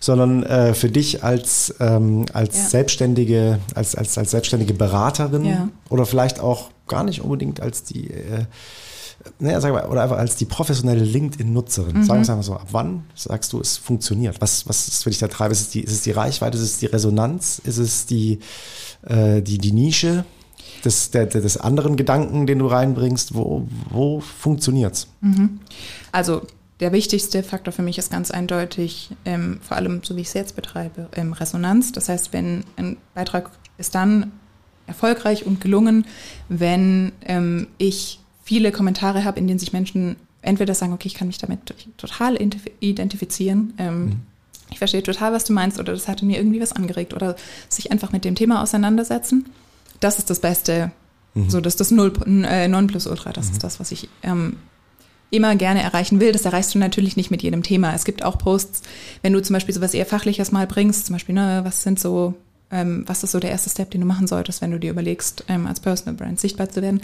sondern 0.00 0.42
äh, 0.42 0.74
für 0.74 0.90
dich 0.90 1.24
als, 1.24 1.74
ähm, 1.80 2.26
als 2.32 2.56
ja. 2.56 2.68
selbstständige, 2.68 3.58
als, 3.74 3.94
als, 3.94 4.16
als 4.18 4.30
selbstständige 4.30 4.74
Beraterin 4.74 5.70
oder 5.88 6.06
vielleicht 6.06 6.40
auch 6.40 6.70
gar 6.86 7.04
nicht 7.04 7.22
unbedingt 7.22 7.60
als 7.60 7.84
die 7.84 8.10
äh, 8.10 8.44
naja, 9.38 9.60
sag 9.60 9.72
mal, 9.72 9.86
oder 9.86 10.02
einfach 10.02 10.18
als 10.18 10.36
die 10.36 10.44
professionelle 10.44 11.04
LinkedIn-Nutzerin. 11.04 11.98
Mhm. 11.98 12.04
Sagen 12.04 12.26
wir 12.26 12.36
mal 12.36 12.42
so, 12.42 12.54
ab 12.54 12.68
wann 12.70 13.04
sagst 13.14 13.52
du, 13.52 13.60
es 13.60 13.76
funktioniert? 13.76 14.40
Was, 14.40 14.68
was 14.68 14.88
ist 14.88 15.04
für 15.04 15.10
dich 15.10 15.18
der 15.18 15.30
Treiber? 15.30 15.52
Ist 15.52 15.60
es 15.60 15.70
die, 15.70 15.80
ist 15.80 15.92
es 15.92 16.02
die 16.02 16.10
Reichweite? 16.10 16.56
Ist 16.56 16.64
es 16.64 16.78
die 16.78 16.86
Resonanz? 16.86 17.60
Ist 17.64 17.78
es 17.78 18.06
die, 18.06 18.40
äh, 19.06 19.42
die, 19.42 19.58
die 19.58 19.72
Nische 19.72 20.24
des, 20.84 21.10
der, 21.10 21.26
des 21.26 21.56
anderen 21.56 21.96
Gedanken, 21.96 22.46
den 22.46 22.58
du 22.58 22.66
reinbringst? 22.66 23.34
Wo, 23.34 23.68
wo 23.90 24.20
funktioniert's? 24.20 25.08
Mhm. 25.20 25.60
Also, 26.10 26.42
der 26.80 26.92
wichtigste 26.92 27.44
Faktor 27.44 27.72
für 27.72 27.82
mich 27.82 27.98
ist 27.98 28.10
ganz 28.10 28.32
eindeutig, 28.32 29.10
ähm, 29.24 29.60
vor 29.62 29.76
allem 29.76 30.00
so 30.02 30.16
wie 30.16 30.22
ich 30.22 30.28
es 30.28 30.34
jetzt 30.34 30.56
betreibe, 30.56 31.08
ähm, 31.14 31.32
Resonanz. 31.32 31.92
Das 31.92 32.08
heißt, 32.08 32.32
wenn 32.32 32.64
ein 32.76 32.96
Beitrag 33.14 33.50
ist 33.78 33.94
dann 33.94 34.32
erfolgreich 34.88 35.46
und 35.46 35.60
gelungen, 35.60 36.06
wenn 36.48 37.12
ähm, 37.24 37.68
ich 37.78 38.18
viele 38.42 38.72
Kommentare 38.72 39.24
habe, 39.24 39.38
in 39.38 39.46
denen 39.46 39.58
sich 39.58 39.72
Menschen 39.72 40.16
entweder 40.42 40.74
sagen, 40.74 40.92
okay, 40.92 41.08
ich 41.08 41.14
kann 41.14 41.28
mich 41.28 41.38
damit 41.38 41.74
total 41.96 42.36
identifizieren, 42.80 43.74
ähm, 43.78 44.04
mhm. 44.04 44.20
ich 44.70 44.78
verstehe 44.78 45.02
total, 45.02 45.32
was 45.32 45.44
du 45.44 45.52
meinst, 45.52 45.78
oder 45.78 45.92
das 45.92 46.08
hatte 46.08 46.24
mir 46.24 46.36
irgendwie 46.36 46.60
was 46.60 46.72
angeregt, 46.72 47.14
oder 47.14 47.36
sich 47.68 47.92
einfach 47.92 48.12
mit 48.12 48.24
dem 48.24 48.34
Thema 48.34 48.62
auseinandersetzen. 48.62 49.46
Das 50.00 50.18
ist 50.18 50.30
das 50.30 50.40
Beste, 50.40 50.90
mhm. 51.34 51.48
so 51.48 51.60
das 51.60 51.74
ist 51.74 51.80
das 51.80 51.90
Null, 51.92 52.12
äh, 52.26 52.66
Nonplusultra, 52.66 53.32
das 53.32 53.46
mhm. 53.46 53.52
ist 53.52 53.64
das, 53.64 53.78
was 53.78 53.92
ich 53.92 54.08
ähm, 54.24 54.56
immer 55.30 55.56
gerne 55.56 55.82
erreichen 55.82 56.20
will. 56.20 56.32
Das 56.32 56.44
erreichst 56.44 56.74
du 56.74 56.78
natürlich 56.78 57.16
nicht 57.16 57.30
mit 57.30 57.42
jedem 57.42 57.62
Thema. 57.62 57.94
Es 57.94 58.04
gibt 58.04 58.22
auch 58.22 58.36
Posts, 58.38 58.82
wenn 59.22 59.32
du 59.32 59.40
zum 59.42 59.54
Beispiel 59.54 59.74
sowas 59.74 59.94
eher 59.94 60.06
Fachliches 60.06 60.52
mal 60.52 60.66
bringst, 60.66 61.06
zum 61.06 61.14
Beispiel, 61.14 61.34
ne, 61.34 61.62
was 61.64 61.82
sind 61.82 61.98
so 61.98 62.34
was 63.06 63.22
ist 63.22 63.32
so 63.32 63.38
der 63.38 63.50
erste 63.50 63.70
Step, 63.70 63.90
den 63.90 64.00
du 64.00 64.06
machen 64.06 64.26
solltest, 64.26 64.62
wenn 64.62 64.70
du 64.70 64.78
dir 64.78 64.90
überlegst, 64.90 65.44
ähm, 65.48 65.66
als 65.66 65.80
Personal 65.80 66.14
Brand 66.14 66.40
sichtbar 66.40 66.70
zu 66.70 66.80
werden. 66.80 67.02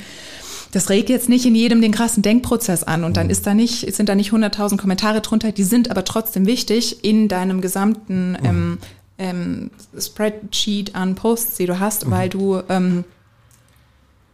Das 0.73 0.91
regt 0.91 1.09
jetzt 1.09 1.29
nicht 1.29 1.47
in 1.47 1.55
jedem 1.55 1.81
den 1.81 1.93
krassen 1.93 2.23
Denkprozess 2.23 2.85
an 2.85 3.05
und 3.05 3.17
dann 3.17 3.27
mhm. 3.27 3.33
ist 3.33 3.47
da 3.47 3.55
nicht, 3.55 3.95
sind 3.95 4.09
da 4.09 4.15
nicht 4.15 4.33
100.000 4.33 4.77
Kommentare 4.77 5.21
drunter, 5.21 5.53
die 5.53 5.65
sind 5.65 5.91
aber 5.91 6.05
trotzdem 6.05 6.47
wichtig 6.47 7.05
in 7.05 7.29
deinem 7.29 7.61
gesamten 7.61 8.33
mhm. 8.33 8.39
ähm, 8.45 8.79
ähm, 9.19 9.71
Spreadsheet 9.99 10.95
an 10.95 11.15
Posts, 11.15 11.57
die 11.57 11.67
du 11.67 11.79
hast, 11.79 12.07
mhm. 12.07 12.11
weil 12.11 12.29
du 12.29 12.63
ähm, 12.69 13.05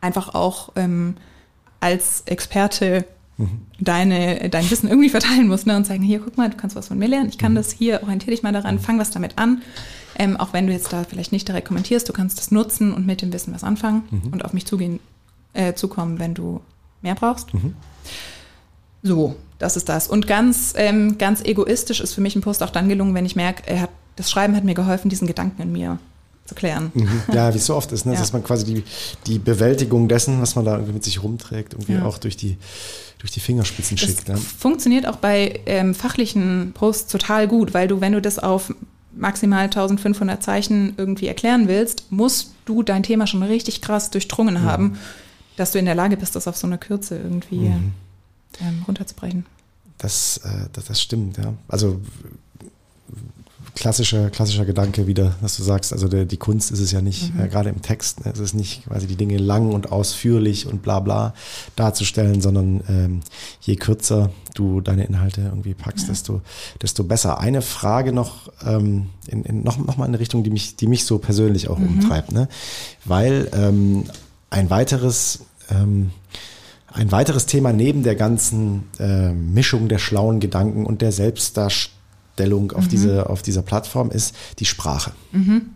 einfach 0.00 0.34
auch 0.34 0.72
ähm, 0.76 1.16
als 1.80 2.22
Experte 2.26 3.06
mhm. 3.38 3.62
deine, 3.80 4.50
dein 4.50 4.70
Wissen 4.70 4.88
irgendwie 4.88 5.10
verteilen 5.10 5.48
musst 5.48 5.66
ne? 5.66 5.76
und 5.76 5.86
sagen, 5.86 6.02
hier, 6.02 6.20
guck 6.20 6.36
mal, 6.36 6.50
du 6.50 6.56
kannst 6.56 6.76
was 6.76 6.88
von 6.88 6.98
mir 6.98 7.08
lernen, 7.08 7.28
ich 7.28 7.38
kann 7.38 7.54
das 7.54 7.72
hier, 7.72 8.02
orientiere 8.02 8.32
dich 8.32 8.42
mal 8.42 8.52
daran, 8.52 8.78
fang 8.78 8.98
was 8.98 9.10
damit 9.10 9.38
an. 9.38 9.62
Ähm, 10.16 10.36
auch 10.36 10.52
wenn 10.52 10.66
du 10.66 10.72
jetzt 10.72 10.92
da 10.92 11.04
vielleicht 11.04 11.32
nicht 11.32 11.48
direkt 11.48 11.68
kommentierst, 11.68 12.08
du 12.08 12.12
kannst 12.12 12.38
das 12.38 12.50
nutzen 12.50 12.92
und 12.92 13.06
mit 13.06 13.22
dem 13.22 13.32
Wissen 13.32 13.54
was 13.54 13.64
anfangen 13.64 14.04
mhm. 14.10 14.32
und 14.32 14.44
auf 14.44 14.52
mich 14.52 14.66
zugehen, 14.66 15.00
äh, 15.52 15.74
zukommen, 15.74 16.18
wenn 16.18 16.34
du 16.34 16.60
mehr 17.02 17.14
brauchst. 17.14 17.52
Mhm. 17.54 17.74
So, 19.02 19.36
das 19.58 19.76
ist 19.76 19.88
das. 19.88 20.08
Und 20.08 20.26
ganz, 20.26 20.72
ähm, 20.76 21.18
ganz 21.18 21.42
egoistisch 21.42 22.00
ist 22.00 22.14
für 22.14 22.20
mich 22.20 22.36
ein 22.36 22.42
Post 22.42 22.62
auch 22.62 22.70
dann 22.70 22.88
gelungen, 22.88 23.14
wenn 23.14 23.26
ich 23.26 23.36
merke, 23.36 23.62
er 23.66 23.82
hat, 23.82 23.90
das 24.16 24.30
Schreiben 24.30 24.56
hat 24.56 24.64
mir 24.64 24.74
geholfen, 24.74 25.08
diesen 25.08 25.26
Gedanken 25.26 25.62
in 25.62 25.72
mir 25.72 25.98
zu 26.46 26.54
klären. 26.54 26.90
Mhm. 26.94 27.22
Ja, 27.32 27.52
wie 27.54 27.58
es 27.58 27.66
so 27.66 27.74
oft 27.74 27.90
ist, 27.92 28.06
ne? 28.06 28.12
Ja. 28.14 28.20
dass 28.20 28.32
man 28.32 28.44
quasi 28.44 28.64
die, 28.64 28.84
die 29.26 29.38
Bewältigung 29.38 30.08
dessen, 30.08 30.40
was 30.40 30.56
man 30.56 30.64
da 30.64 30.74
irgendwie 30.74 30.92
mit 30.92 31.04
sich 31.04 31.22
rumträgt, 31.22 31.74
irgendwie 31.74 31.94
ja. 31.94 32.04
auch 32.04 32.18
durch 32.18 32.36
die, 32.36 32.58
durch 33.18 33.30
die 33.30 33.40
Fingerspitzen 33.40 33.96
das 33.96 34.06
schickt. 34.06 34.28
Ne? 34.28 34.36
Funktioniert 34.36 35.06
auch 35.06 35.16
bei 35.16 35.60
ähm, 35.66 35.94
fachlichen 35.94 36.72
Posts 36.74 37.10
total 37.10 37.48
gut, 37.48 37.72
weil 37.74 37.88
du, 37.88 38.00
wenn 38.00 38.12
du 38.12 38.20
das 38.20 38.38
auf 38.38 38.74
maximal 39.16 39.64
1500 39.64 40.42
Zeichen 40.42 40.94
irgendwie 40.96 41.28
erklären 41.28 41.68
willst, 41.68 42.10
musst 42.10 42.54
du 42.64 42.82
dein 42.82 43.02
Thema 43.02 43.26
schon 43.26 43.42
richtig 43.42 43.80
krass 43.80 44.10
durchdrungen 44.10 44.54
mhm. 44.54 44.62
haben, 44.62 44.98
dass 45.56 45.72
du 45.72 45.78
in 45.78 45.84
der 45.84 45.94
Lage 45.94 46.16
bist, 46.16 46.36
das 46.36 46.48
auf 46.48 46.56
so 46.56 46.66
eine 46.66 46.78
Kürze 46.78 47.16
irgendwie 47.16 47.68
mhm. 47.68 47.92
ähm, 48.60 48.82
runterzubrechen. 48.86 49.46
Das, 49.98 50.38
äh, 50.38 50.68
das, 50.72 50.86
das 50.86 51.00
stimmt, 51.00 51.38
ja. 51.38 51.54
Also 51.68 52.00
klassischer, 53.74 54.30
klassischer 54.30 54.64
Gedanke 54.64 55.06
wieder, 55.06 55.34
dass 55.42 55.56
du 55.56 55.62
sagst, 55.62 55.92
also 55.92 56.08
der, 56.08 56.24
die 56.24 56.36
Kunst 56.36 56.70
ist 56.70 56.80
es 56.80 56.92
ja 56.92 57.00
nicht, 57.00 57.34
mhm. 57.34 57.40
äh, 57.40 57.48
gerade 57.48 57.70
im 57.70 57.82
Text, 57.82 58.24
ne, 58.24 58.32
es 58.32 58.38
ist 58.38 58.54
nicht 58.54 58.86
quasi 58.86 59.06
die 59.06 59.16
Dinge 59.16 59.36
lang 59.36 59.72
und 59.72 59.90
ausführlich 59.90 60.66
und 60.66 60.82
bla 60.82 61.00
bla 61.00 61.34
darzustellen, 61.76 62.40
sondern 62.40 62.82
ähm, 62.88 63.20
je 63.60 63.76
kürzer 63.76 64.30
du 64.54 64.80
deine 64.80 65.04
Inhalte 65.04 65.42
irgendwie 65.42 65.74
packst, 65.74 66.04
ja. 66.04 66.10
desto, 66.10 66.40
desto 66.82 67.04
besser. 67.04 67.40
Eine 67.40 67.62
Frage 67.62 68.12
noch, 68.12 68.52
ähm, 68.64 69.08
in, 69.26 69.42
in, 69.44 69.62
noch, 69.62 69.78
noch 69.78 69.96
mal 69.96 70.04
in 70.04 70.10
eine 70.10 70.20
Richtung, 70.20 70.44
die 70.44 70.50
mich, 70.50 70.76
die 70.76 70.86
mich 70.86 71.04
so 71.04 71.18
persönlich 71.18 71.68
auch 71.68 71.78
mhm. 71.78 71.88
umtreibt, 71.88 72.32
ne? 72.32 72.48
weil 73.04 73.50
ähm, 73.54 74.04
ein 74.50 74.70
weiteres 74.70 75.40
ähm, 75.70 76.10
ein 76.92 77.10
weiteres 77.10 77.46
Thema 77.46 77.72
neben 77.72 78.04
der 78.04 78.14
ganzen 78.14 78.84
äh, 79.00 79.32
Mischung 79.32 79.88
der 79.88 79.98
schlauen 79.98 80.38
Gedanken 80.38 80.86
und 80.86 81.02
der 81.02 81.10
Selbstdarstellung 81.10 81.93
Stellung 82.34 82.72
auf, 82.72 82.84
mhm. 82.84 82.88
diese, 82.88 83.30
auf 83.30 83.42
dieser 83.42 83.62
Plattform 83.62 84.10
ist 84.10 84.34
die 84.58 84.64
Sprache. 84.64 85.12
Mhm. 85.32 85.70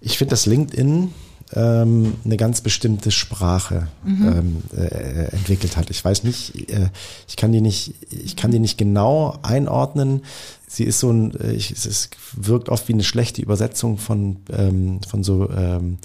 Ich 0.00 0.18
finde, 0.18 0.30
dass 0.30 0.46
LinkedIn 0.46 1.12
ähm, 1.54 2.14
eine 2.24 2.36
ganz 2.36 2.60
bestimmte 2.60 3.10
Sprache 3.10 3.88
mhm. 4.04 4.28
ähm, 4.28 4.62
äh, 4.76 5.32
entwickelt 5.32 5.76
hat. 5.76 5.90
Ich 5.90 6.02
weiß 6.04 6.24
nicht, 6.24 6.70
äh, 6.70 6.88
ich 7.28 7.36
kann 7.36 7.52
die 7.52 7.60
nicht, 7.60 7.94
ich 8.10 8.36
kann 8.36 8.50
die 8.50 8.58
nicht 8.58 8.78
genau 8.78 9.38
einordnen. 9.42 10.22
Sie 10.66 10.84
ist 10.84 11.00
so 11.00 11.10
ein, 11.10 11.38
äh, 11.40 11.52
ich, 11.52 11.72
es 11.72 12.08
wirkt 12.34 12.68
oft 12.68 12.88
wie 12.88 12.94
eine 12.94 13.04
schlechte 13.04 13.42
Übersetzung 13.42 13.98
von, 13.98 14.38
ähm, 14.50 15.00
von 15.06 15.22
so 15.22 15.50
ähm, 15.50 15.98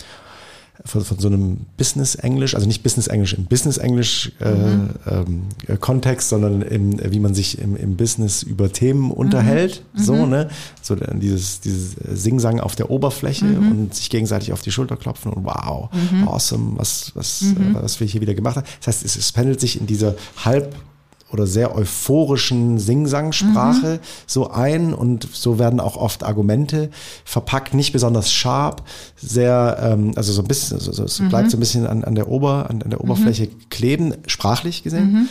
von, 0.86 1.04
von 1.04 1.20
so 1.20 1.28
einem 1.28 1.66
Business-Englisch, 1.78 2.56
also 2.56 2.68
nicht 2.68 2.84
Business-Englisch 2.84 3.34
im 3.34 3.46
Business-Englisch 3.46 4.32
äh, 4.40 4.52
mhm. 4.52 4.90
ähm, 5.10 5.42
äh, 5.68 5.78
Kontext, 5.78 6.30
sondern 6.30 6.62
im, 6.62 7.00
wie 7.12 7.20
man 7.20 7.34
sich 7.34 7.60
im, 7.60 7.76
im 7.76 7.98
Business 7.98 8.44
über 8.44 8.72
Themen 8.72 9.12
unterhält, 9.12 9.84
mhm. 9.94 10.00
so, 10.00 10.14
mhm. 10.14 10.30
ne? 10.30 10.50
So 10.82 10.96
dieses, 10.96 11.62
dieses 11.62 11.96
Singsang 12.14 12.60
auf 12.60 12.76
der 12.76 12.90
Oberfläche 12.90 13.46
mhm. 13.46 13.72
und 13.72 13.96
sich 13.96 14.10
gegenseitig 14.10 14.54
auf 14.54 14.62
die 14.62 14.72
Schulter 14.72 14.96
klopfen 14.98 15.34
und 15.34 15.46
wow, 15.46 15.90
mhm. 16.12 16.28
awesome, 16.28 16.78
was, 16.78 17.12
was, 17.16 17.42
mhm. 17.42 17.76
äh, 17.76 17.82
was 17.82 18.00
wir 18.00 18.08
hier 18.08 18.22
wieder 18.22 18.36
gemacht 18.36 18.58
haben. 18.58 18.68
Das 18.80 18.88
heißt, 18.88 19.06
es, 19.06 19.16
es 19.16 19.32
pendelt 19.32 19.60
sich 19.60 19.80
in 19.80 19.88
dieser 19.88 20.16
halb 20.44 20.76
oder 21.32 21.46
sehr 21.46 21.76
euphorischen 21.76 22.80
Singsangsprache 22.80 23.96
mhm. 23.96 24.00
so 24.26 24.50
ein 24.50 24.94
und 24.94 25.28
so 25.32 25.60
werden 25.60 25.80
auch 25.80 25.98
oft 25.98 26.24
Argumente 26.24 26.90
verpackt, 27.26 27.74
nicht 27.74 27.92
besonders 27.92 28.32
scharf, 28.32 28.78
sehr, 29.18 29.78
ähm, 29.82 30.14
also 30.16 30.32
so 30.32 30.42
ein 30.42 30.48
bisschen, 30.48 30.80
so, 30.80 30.92
so, 30.92 31.04
es 31.04 31.20
mhm. 31.20 31.30
bleibt 31.30 31.52
so 31.52 31.58
ein 31.58 31.60
bisschen 31.60 31.86
an, 31.86 32.04
an 32.04 32.16
der 32.16 32.30
Ober, 32.30 32.70
an, 32.70 32.82
an 32.82 32.90
der 32.90 33.02
Oberfläche 33.02 33.46
mhm. 33.46 33.70
kleben, 33.70 34.14
sprachlich 34.28 34.84
gesehen. 34.84 35.12
Mhm. 35.12 35.30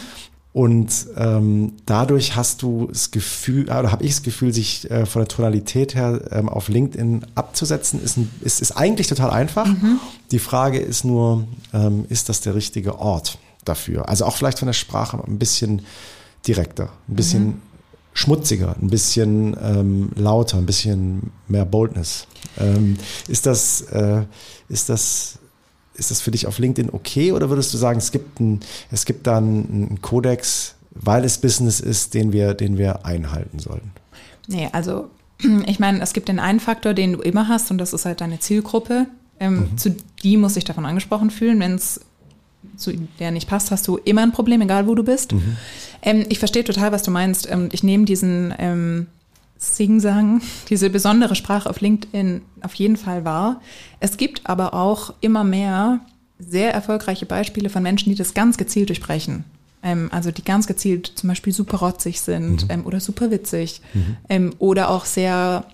Und 0.52 1.08
ähm, 1.18 1.74
dadurch 1.84 2.34
hast 2.34 2.62
du 2.62 2.86
das 2.86 3.10
Gefühl, 3.10 3.64
oder 3.64 3.92
habe 3.92 4.04
ich 4.04 4.12
das 4.12 4.22
Gefühl, 4.22 4.54
sich 4.54 4.90
äh, 4.90 5.04
von 5.04 5.20
der 5.20 5.28
Tonalität 5.28 5.94
her 5.94 6.22
ähm, 6.30 6.48
auf 6.48 6.68
LinkedIn 6.68 7.26
abzusetzen, 7.34 8.02
ist, 8.02 8.16
ein, 8.16 8.30
ist, 8.40 8.62
ist 8.62 8.72
eigentlich 8.72 9.06
total 9.06 9.30
einfach. 9.30 9.66
Mhm. 9.66 10.00
Die 10.30 10.38
Frage 10.38 10.78
ist 10.78 11.04
nur, 11.04 11.44
ähm, 11.74 12.06
ist 12.08 12.30
das 12.30 12.40
der 12.40 12.54
richtige 12.54 12.98
Ort? 12.98 13.38
Dafür. 13.68 14.08
Also 14.08 14.24
auch 14.24 14.36
vielleicht 14.36 14.58
von 14.58 14.66
der 14.66 14.72
Sprache 14.72 15.22
ein 15.26 15.38
bisschen 15.38 15.82
direkter, 16.46 16.90
ein 17.08 17.16
bisschen 17.16 17.46
mhm. 17.46 17.62
schmutziger, 18.14 18.76
ein 18.80 18.88
bisschen 18.88 19.56
ähm, 19.62 20.10
lauter, 20.14 20.58
ein 20.58 20.66
bisschen 20.66 21.32
mehr 21.48 21.64
Boldness. 21.64 22.26
Ähm, 22.58 22.96
ist 23.28 23.46
das, 23.46 23.82
äh, 23.82 24.22
ist 24.68 24.88
das, 24.88 25.38
ist 25.94 26.10
das 26.10 26.20
für 26.20 26.30
dich 26.30 26.46
auf 26.46 26.58
LinkedIn 26.58 26.92
okay 26.92 27.32
oder 27.32 27.50
würdest 27.50 27.72
du 27.74 27.78
sagen, 27.78 27.98
es 27.98 28.12
gibt 28.12 28.40
ein, 28.40 28.60
es 28.90 29.04
gibt 29.04 29.26
da 29.26 29.38
einen 29.38 30.00
Kodex, 30.02 30.74
weil 30.90 31.24
es 31.24 31.38
Business 31.38 31.80
ist, 31.80 32.14
den 32.14 32.32
wir, 32.32 32.54
den 32.54 32.78
wir 32.78 33.04
einhalten 33.04 33.58
sollten? 33.58 33.92
Nee, 34.46 34.68
also 34.72 35.10
ich 35.66 35.78
meine, 35.78 36.00
es 36.02 36.12
gibt 36.12 36.28
den 36.28 36.38
einen 36.38 36.60
Faktor, 36.60 36.94
den 36.94 37.14
du 37.14 37.20
immer 37.20 37.48
hast, 37.48 37.70
und 37.70 37.78
das 37.78 37.92
ist 37.92 38.04
halt 38.04 38.20
deine 38.20 38.40
Zielgruppe. 38.40 39.06
Ähm, 39.38 39.68
mhm. 39.70 39.78
Zu 39.78 39.96
die 40.22 40.36
muss 40.36 40.54
sich 40.54 40.64
davon 40.64 40.86
angesprochen 40.86 41.30
fühlen. 41.30 41.60
Wenn 41.60 41.74
es 41.74 42.00
zu 42.76 42.92
der 43.18 43.30
nicht 43.30 43.48
passt, 43.48 43.70
hast 43.70 43.86
du 43.88 43.96
immer 43.98 44.22
ein 44.22 44.32
Problem, 44.32 44.60
egal 44.62 44.86
wo 44.86 44.94
du 44.94 45.02
bist. 45.02 45.32
Mhm. 45.32 45.56
Ähm, 46.02 46.26
ich 46.28 46.38
verstehe 46.38 46.64
total, 46.64 46.92
was 46.92 47.02
du 47.02 47.10
meinst. 47.10 47.50
Ähm, 47.50 47.68
ich 47.72 47.82
nehme 47.82 48.04
diesen 48.04 48.54
ähm, 48.58 49.06
Sing-Sang, 49.58 50.40
diese 50.70 50.90
besondere 50.90 51.34
Sprache 51.34 51.68
auf 51.68 51.80
LinkedIn 51.80 52.42
auf 52.62 52.74
jeden 52.74 52.96
Fall 52.96 53.24
wahr. 53.24 53.60
Es 54.00 54.16
gibt 54.16 54.42
aber 54.44 54.74
auch 54.74 55.14
immer 55.20 55.44
mehr 55.44 56.00
sehr 56.38 56.72
erfolgreiche 56.72 57.26
Beispiele 57.26 57.70
von 57.70 57.82
Menschen, 57.82 58.10
die 58.10 58.16
das 58.16 58.34
ganz 58.34 58.56
gezielt 58.56 58.90
durchbrechen. 58.90 59.44
Ähm, 59.82 60.08
also 60.12 60.30
die 60.30 60.44
ganz 60.44 60.66
gezielt 60.66 61.12
zum 61.14 61.28
Beispiel 61.28 61.52
super 61.52 61.78
rotzig 61.78 62.20
sind 62.20 62.64
mhm. 62.64 62.70
ähm, 62.70 62.86
oder 62.86 63.00
super 63.00 63.30
witzig 63.30 63.80
mhm. 63.94 64.16
ähm, 64.28 64.54
oder 64.58 64.90
auch 64.90 65.04
sehr 65.04 65.64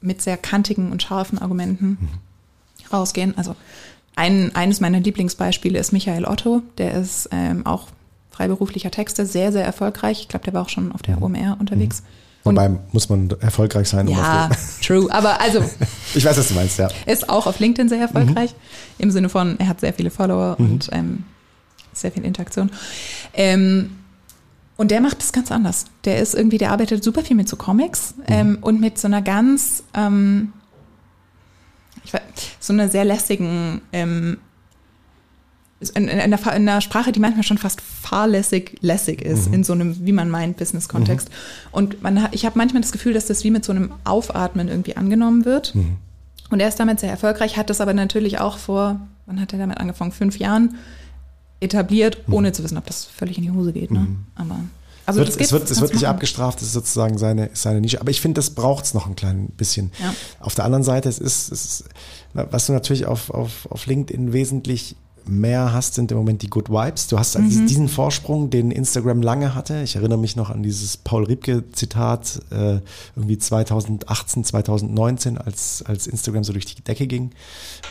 mit 0.00 0.22
sehr 0.22 0.36
kantigen 0.36 0.92
und 0.92 1.02
scharfen 1.02 1.38
Argumenten 1.38 1.98
mhm. 2.00 2.08
rausgehen. 2.92 3.36
Also 3.36 3.56
ein, 4.18 4.54
eines 4.56 4.80
meiner 4.80 4.98
Lieblingsbeispiele 4.98 5.78
ist 5.78 5.92
Michael 5.92 6.24
Otto, 6.24 6.62
der 6.76 6.94
ist 6.94 7.28
ähm, 7.30 7.64
auch 7.64 7.86
freiberuflicher 8.30 8.90
Texter, 8.90 9.24
sehr, 9.24 9.52
sehr 9.52 9.64
erfolgreich. 9.64 10.22
Ich 10.22 10.28
glaube, 10.28 10.44
der 10.44 10.54
war 10.54 10.62
auch 10.62 10.68
schon 10.68 10.90
auf 10.90 11.02
der 11.02 11.22
OMR 11.22 11.56
unterwegs. 11.60 12.02
Mhm. 12.02 12.06
Wobei 12.44 12.70
muss 12.92 13.08
man 13.08 13.30
erfolgreich 13.40 13.88
sein. 13.88 14.08
Um 14.08 14.16
ja, 14.16 14.50
true. 14.82 15.08
Aber 15.12 15.40
also. 15.40 15.62
ich 16.14 16.24
weiß, 16.24 16.36
was 16.36 16.48
du 16.48 16.54
meinst, 16.54 16.78
ja. 16.78 16.88
Ist 17.06 17.28
auch 17.28 17.46
auf 17.46 17.60
LinkedIn 17.60 17.88
sehr 17.88 18.00
erfolgreich. 18.00 18.52
Mhm. 18.52 19.04
Im 19.04 19.10
Sinne 19.12 19.28
von, 19.28 19.58
er 19.60 19.68
hat 19.68 19.80
sehr 19.80 19.92
viele 19.92 20.10
Follower 20.10 20.56
mhm. 20.58 20.66
und 20.66 20.88
ähm, 20.92 21.24
sehr 21.92 22.10
viel 22.10 22.24
Interaktion. 22.24 22.70
Ähm, 23.34 23.90
und 24.76 24.90
der 24.90 25.00
macht 25.00 25.20
das 25.20 25.32
ganz 25.32 25.52
anders. 25.52 25.84
Der 26.04 26.18
ist 26.18 26.34
irgendwie, 26.34 26.58
der 26.58 26.72
arbeitet 26.72 27.04
super 27.04 27.22
viel 27.22 27.36
mit 27.36 27.48
so 27.48 27.56
Comics 27.56 28.14
mhm. 28.16 28.24
ähm, 28.28 28.58
und 28.62 28.80
mit 28.80 28.98
so 28.98 29.06
einer 29.06 29.22
ganz, 29.22 29.84
ähm, 29.94 30.52
weiß, 32.12 32.22
so 32.60 32.72
einer 32.72 32.88
sehr 32.88 33.04
lässigen, 33.04 33.80
ähm, 33.92 34.38
in, 35.94 36.08
in, 36.08 36.30
der, 36.30 36.40
in, 36.56 36.68
einer, 36.68 36.80
Sprache, 36.80 37.12
die 37.12 37.20
manchmal 37.20 37.44
schon 37.44 37.58
fast 37.58 37.80
fahrlässig 37.80 38.78
lässig 38.80 39.22
ist, 39.22 39.48
mhm. 39.48 39.54
in 39.54 39.64
so 39.64 39.72
einem, 39.72 40.04
wie 40.04 40.12
man 40.12 40.28
meint, 40.28 40.56
Business-Kontext. 40.56 41.28
Mhm. 41.28 41.34
Und 41.70 42.02
man 42.02 42.28
ich 42.32 42.44
habe 42.44 42.58
manchmal 42.58 42.82
das 42.82 42.92
Gefühl, 42.92 43.12
dass 43.12 43.26
das 43.26 43.44
wie 43.44 43.50
mit 43.50 43.64
so 43.64 43.72
einem 43.72 43.92
Aufatmen 44.04 44.68
irgendwie 44.68 44.96
angenommen 44.96 45.44
wird. 45.44 45.74
Mhm. 45.74 45.96
Und 46.50 46.60
er 46.60 46.68
ist 46.68 46.80
damit 46.80 46.98
sehr 46.98 47.10
erfolgreich, 47.10 47.56
hat 47.56 47.70
das 47.70 47.80
aber 47.80 47.92
natürlich 47.92 48.40
auch 48.40 48.58
vor, 48.58 49.00
wann 49.26 49.40
hat 49.40 49.52
er 49.52 49.58
damit 49.58 49.78
angefangen? 49.78 50.12
Fünf 50.12 50.38
Jahren 50.38 50.76
etabliert, 51.60 52.26
mhm. 52.26 52.34
ohne 52.34 52.52
zu 52.52 52.64
wissen, 52.64 52.78
ob 52.78 52.86
das 52.86 53.04
völlig 53.04 53.38
in 53.38 53.44
die 53.44 53.50
Hose 53.50 53.72
geht. 53.72 53.90
Ne? 53.90 54.00
Mhm. 54.00 54.18
Aber 54.34 54.60
also 55.08 55.22
es 55.22 55.28
wird, 55.28 55.40
es 55.40 55.52
wird, 55.52 55.70
es 55.70 55.80
wird 55.80 55.94
nicht 55.94 56.06
abgestraft, 56.06 56.58
das 56.60 56.68
ist 56.68 56.74
sozusagen 56.74 57.16
seine, 57.16 57.48
seine 57.54 57.80
Nische. 57.80 57.98
Aber 58.00 58.10
ich 58.10 58.20
finde, 58.20 58.38
das 58.38 58.50
braucht 58.50 58.84
es 58.84 58.92
noch 58.92 59.06
ein 59.06 59.16
klein 59.16 59.48
bisschen. 59.56 59.90
Ja. 60.02 60.14
Auf 60.38 60.54
der 60.54 60.66
anderen 60.66 60.84
Seite, 60.84 61.08
es 61.08 61.18
ist, 61.18 61.50
es 61.50 61.64
ist, 61.64 61.84
was 62.34 62.66
du 62.66 62.74
natürlich 62.74 63.06
auf, 63.06 63.30
auf, 63.30 63.66
auf 63.70 63.86
LinkedIn 63.86 64.34
wesentlich 64.34 64.96
mehr 65.28 65.72
hast, 65.72 65.94
sind 65.94 66.10
im 66.10 66.18
Moment 66.18 66.42
die 66.42 66.48
Good 66.48 66.70
Vibes. 66.70 67.06
Du 67.08 67.18
hast 67.18 67.38
mhm. 67.38 67.66
diesen 67.66 67.88
Vorsprung, 67.88 68.50
den 68.50 68.70
Instagram 68.70 69.22
lange 69.22 69.54
hatte. 69.54 69.82
Ich 69.82 69.96
erinnere 69.96 70.18
mich 70.18 70.36
noch 70.36 70.50
an 70.50 70.62
dieses 70.62 70.96
Paul 70.96 71.24
Riebke-Zitat, 71.24 72.40
äh, 72.50 72.80
irgendwie 73.16 73.38
2018, 73.38 74.44
2019, 74.44 75.38
als, 75.38 75.82
als 75.86 76.06
Instagram 76.06 76.44
so 76.44 76.52
durch 76.52 76.66
die 76.66 76.82
Decke 76.82 77.06
ging, 77.06 77.30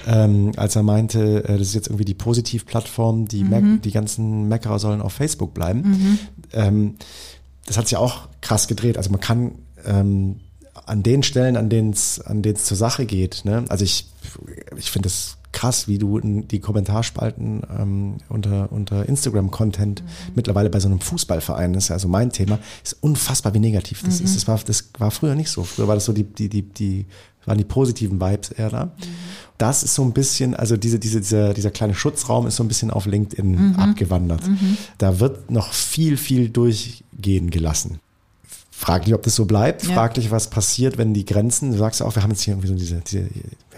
ähm, 0.08 0.52
als 0.58 0.76
er 0.76 0.84
meinte, 0.84 1.44
äh, 1.44 1.58
das 1.58 1.68
ist 1.68 1.76
jetzt 1.76 1.88
irgendwie 1.88 2.06
die 2.06 2.14
Positivplattform, 2.14 3.28
die, 3.28 3.44
mhm. 3.44 3.82
die 3.82 3.92
ganzen 3.92 4.48
Meckerer 4.48 4.80
sollen 4.80 5.02
auf 5.02 5.14
Facebook 5.14 5.54
bleiben. 5.54 5.82
Mhm. 5.82 6.20
Ähm, 6.54 6.96
das 7.66 7.78
hat 7.78 7.88
sich 7.88 7.98
auch 7.98 8.30
krass 8.42 8.68
gedreht. 8.68 8.98
Also 8.98 9.10
man 9.12 9.20
kann 9.20 9.52
ähm, 9.86 10.40
an 10.86 11.04
den 11.04 11.24
Stellen, 11.24 11.58
an 11.58 11.70
denen 11.70 11.92
es 11.92 12.22
an 12.22 12.44
zur 12.56 12.78
Sache 12.78 13.06
geht. 13.06 13.44
Ne? 13.44 13.66
Also 13.68 13.84
ich 13.84 14.08
ich 14.76 14.92
finde 14.92 15.08
es 15.08 15.38
krass, 15.58 15.88
wie 15.88 15.98
du 15.98 16.20
die 16.20 16.60
Kommentarspalten 16.60 17.64
ähm, 17.80 18.18
unter, 18.30 18.72
unter 18.72 19.10
Instagram-Content 19.10 20.04
mhm. 20.04 20.34
mittlerweile 20.36 20.70
bei 20.70 20.80
so 20.80 20.88
einem 20.88 21.00
Fußballverein, 21.00 21.74
das 21.74 21.86
ist 21.86 21.90
ja 21.90 21.96
also 21.96 22.08
mein 22.08 22.32
Thema, 22.32 22.60
ist 22.84 22.98
unfassbar, 23.02 23.56
wie 23.56 23.60
negativ 23.60 24.04
das 24.04 24.20
mhm. 24.20 24.26
ist. 24.26 24.36
Das 24.36 24.48
war, 24.48 24.60
das 24.64 24.90
war 25.00 25.10
früher 25.10 25.34
nicht 25.34 25.50
so. 25.50 25.64
Früher 25.64 25.88
war 25.88 25.96
das 25.96 26.06
so 26.06 26.14
die, 26.14 26.26
die, 26.26 26.48
die, 26.48 26.62
die 26.62 27.06
waren 27.46 27.58
die 27.58 27.64
positiven 27.64 28.22
Vibes 28.22 28.52
eher 28.52 28.70
da. 28.70 28.86
Mhm. 28.86 28.92
Das 29.58 29.82
ist 29.82 29.96
so 29.96 30.04
ein 30.04 30.14
bisschen, 30.14 30.54
also 30.54 30.78
diese, 30.78 31.00
diese, 31.00 31.22
dieser, 31.22 31.56
dieser 31.56 31.72
kleine 31.72 31.96
Schutzraum 31.96 32.46
ist 32.46 32.58
so 32.58 32.64
ein 32.64 32.68
bisschen 32.68 32.92
auf 32.92 33.08
LinkedIn 33.08 33.72
mhm. 33.72 33.76
abgewandert. 33.78 34.48
Mhm. 34.48 34.78
Da 35.00 35.20
wird 35.20 35.50
noch 35.50 35.74
viel, 35.74 36.18
viel 36.18 36.50
durchgehen 36.50 37.50
gelassen 37.50 38.00
fraglich, 38.78 39.16
ob 39.16 39.24
das 39.24 39.34
so 39.34 39.46
bleibt, 39.46 39.84
ja. 39.86 39.96
fraglich, 39.96 40.30
was 40.30 40.52
passiert, 40.52 41.00
wenn 41.00 41.16
die 41.16 41.26
Grenzen, 41.26 41.72
du 41.72 41.78
sagst 41.80 42.00
ja 42.00 42.06
auch, 42.06 42.14
wir 42.14 42.22
haben 42.22 42.30
jetzt 42.30 42.44
hier 42.44 42.54
irgendwie 42.54 42.68
so 42.68 42.76
diese, 42.76 43.02
diese 43.02 43.28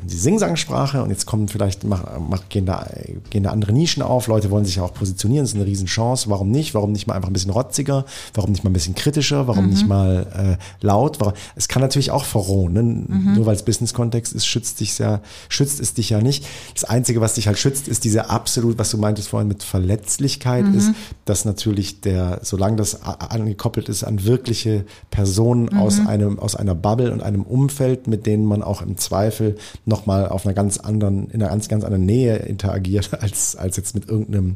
die 0.03 0.15
Sing-Sang-Sprache 0.15 1.03
und 1.03 1.09
jetzt 1.09 1.25
kommen 1.25 1.47
vielleicht, 1.47 1.83
mach, 1.83 2.03
mach, 2.19 2.47
gehen, 2.49 2.65
da, 2.65 2.87
gehen 3.29 3.43
da 3.43 3.51
andere 3.51 3.73
Nischen 3.73 4.01
auf, 4.01 4.27
Leute 4.27 4.49
wollen 4.51 4.65
sich 4.65 4.77
ja 4.77 4.83
auch 4.83 4.93
positionieren, 4.93 5.43
das 5.43 5.51
ist 5.51 5.55
eine 5.55 5.65
Riesenchance, 5.65 6.29
warum 6.29 6.51
nicht, 6.51 6.73
warum 6.73 6.91
nicht 6.91 7.07
mal 7.07 7.15
einfach 7.15 7.29
ein 7.29 7.33
bisschen 7.33 7.51
rotziger, 7.51 8.05
warum 8.33 8.51
nicht 8.51 8.63
mal 8.63 8.69
ein 8.69 8.73
bisschen 8.73 8.95
kritischer, 8.95 9.47
warum 9.47 9.65
mhm. 9.65 9.69
nicht 9.71 9.87
mal 9.87 10.57
äh, 10.59 10.85
laut, 10.85 11.19
warum, 11.19 11.33
es 11.55 11.67
kann 11.67 11.81
natürlich 11.81 12.11
auch 12.11 12.25
verrohen, 12.25 12.73
ne? 12.73 12.83
mhm. 12.83 13.33
nur 13.35 13.45
weil 13.45 13.55
es 13.55 13.63
Business-Kontext 13.63 14.33
ist, 14.33 14.45
schützt 14.45 14.79
dich 14.79 14.97
ja, 14.99 15.21
schützt 15.49 15.79
es 15.79 15.93
dich 15.93 16.09
ja 16.09 16.21
nicht. 16.21 16.45
Das 16.73 16.85
Einzige, 16.85 17.21
was 17.21 17.33
dich 17.33 17.47
halt 17.47 17.57
schützt, 17.57 17.87
ist 17.87 18.03
diese 18.03 18.29
absolut, 18.29 18.77
was 18.77 18.91
du 18.91 18.97
meintest 18.97 19.29
vorhin 19.29 19.47
mit 19.47 19.63
Verletzlichkeit, 19.63 20.65
mhm. 20.65 20.77
ist, 20.77 20.91
dass 21.25 21.45
natürlich 21.45 22.01
der, 22.01 22.39
solange 22.43 22.77
das 22.77 23.03
angekoppelt 23.03 23.89
ist 23.89 24.03
an 24.03 24.23
wirkliche 24.23 24.85
Personen 25.11 25.69
mhm. 25.71 25.79
aus 25.79 25.99
einem, 26.05 26.39
aus 26.39 26.55
einer 26.55 26.75
Bubble 26.75 27.11
und 27.11 27.21
einem 27.21 27.43
Umfeld, 27.43 28.07
mit 28.07 28.25
denen 28.25 28.45
man 28.45 28.63
auch 28.63 28.81
im 28.81 28.97
Zweifel 28.97 29.57
nochmal 29.89 30.29
auf 30.29 30.45
einer 30.45 30.53
ganz 30.53 30.77
anderen, 30.77 31.29
in 31.29 31.41
einer 31.41 31.51
ganz, 31.51 31.67
ganz 31.67 31.83
anderen 31.83 32.05
Nähe 32.05 32.37
interagiert, 32.37 33.09
als, 33.21 33.55
als 33.55 33.75
jetzt 33.75 33.95
mit 33.95 34.07
irgendeinem 34.07 34.55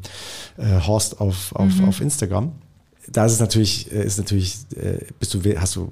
äh, 0.57 0.79
Horst 0.79 1.19
auf, 1.19 1.53
auf, 1.55 1.75
mhm. 1.75 1.89
auf 1.89 1.99
Instagram. 1.99 2.53
Da 3.11 3.25
ist 3.25 3.33
es 3.33 3.39
natürlich, 3.39 3.91
äh, 3.91 4.05
ist 4.05 4.17
natürlich, 4.17 4.59
äh, 4.75 4.99
bist 5.19 5.33
du, 5.33 5.41
hast 5.57 5.75
du, 5.75 5.91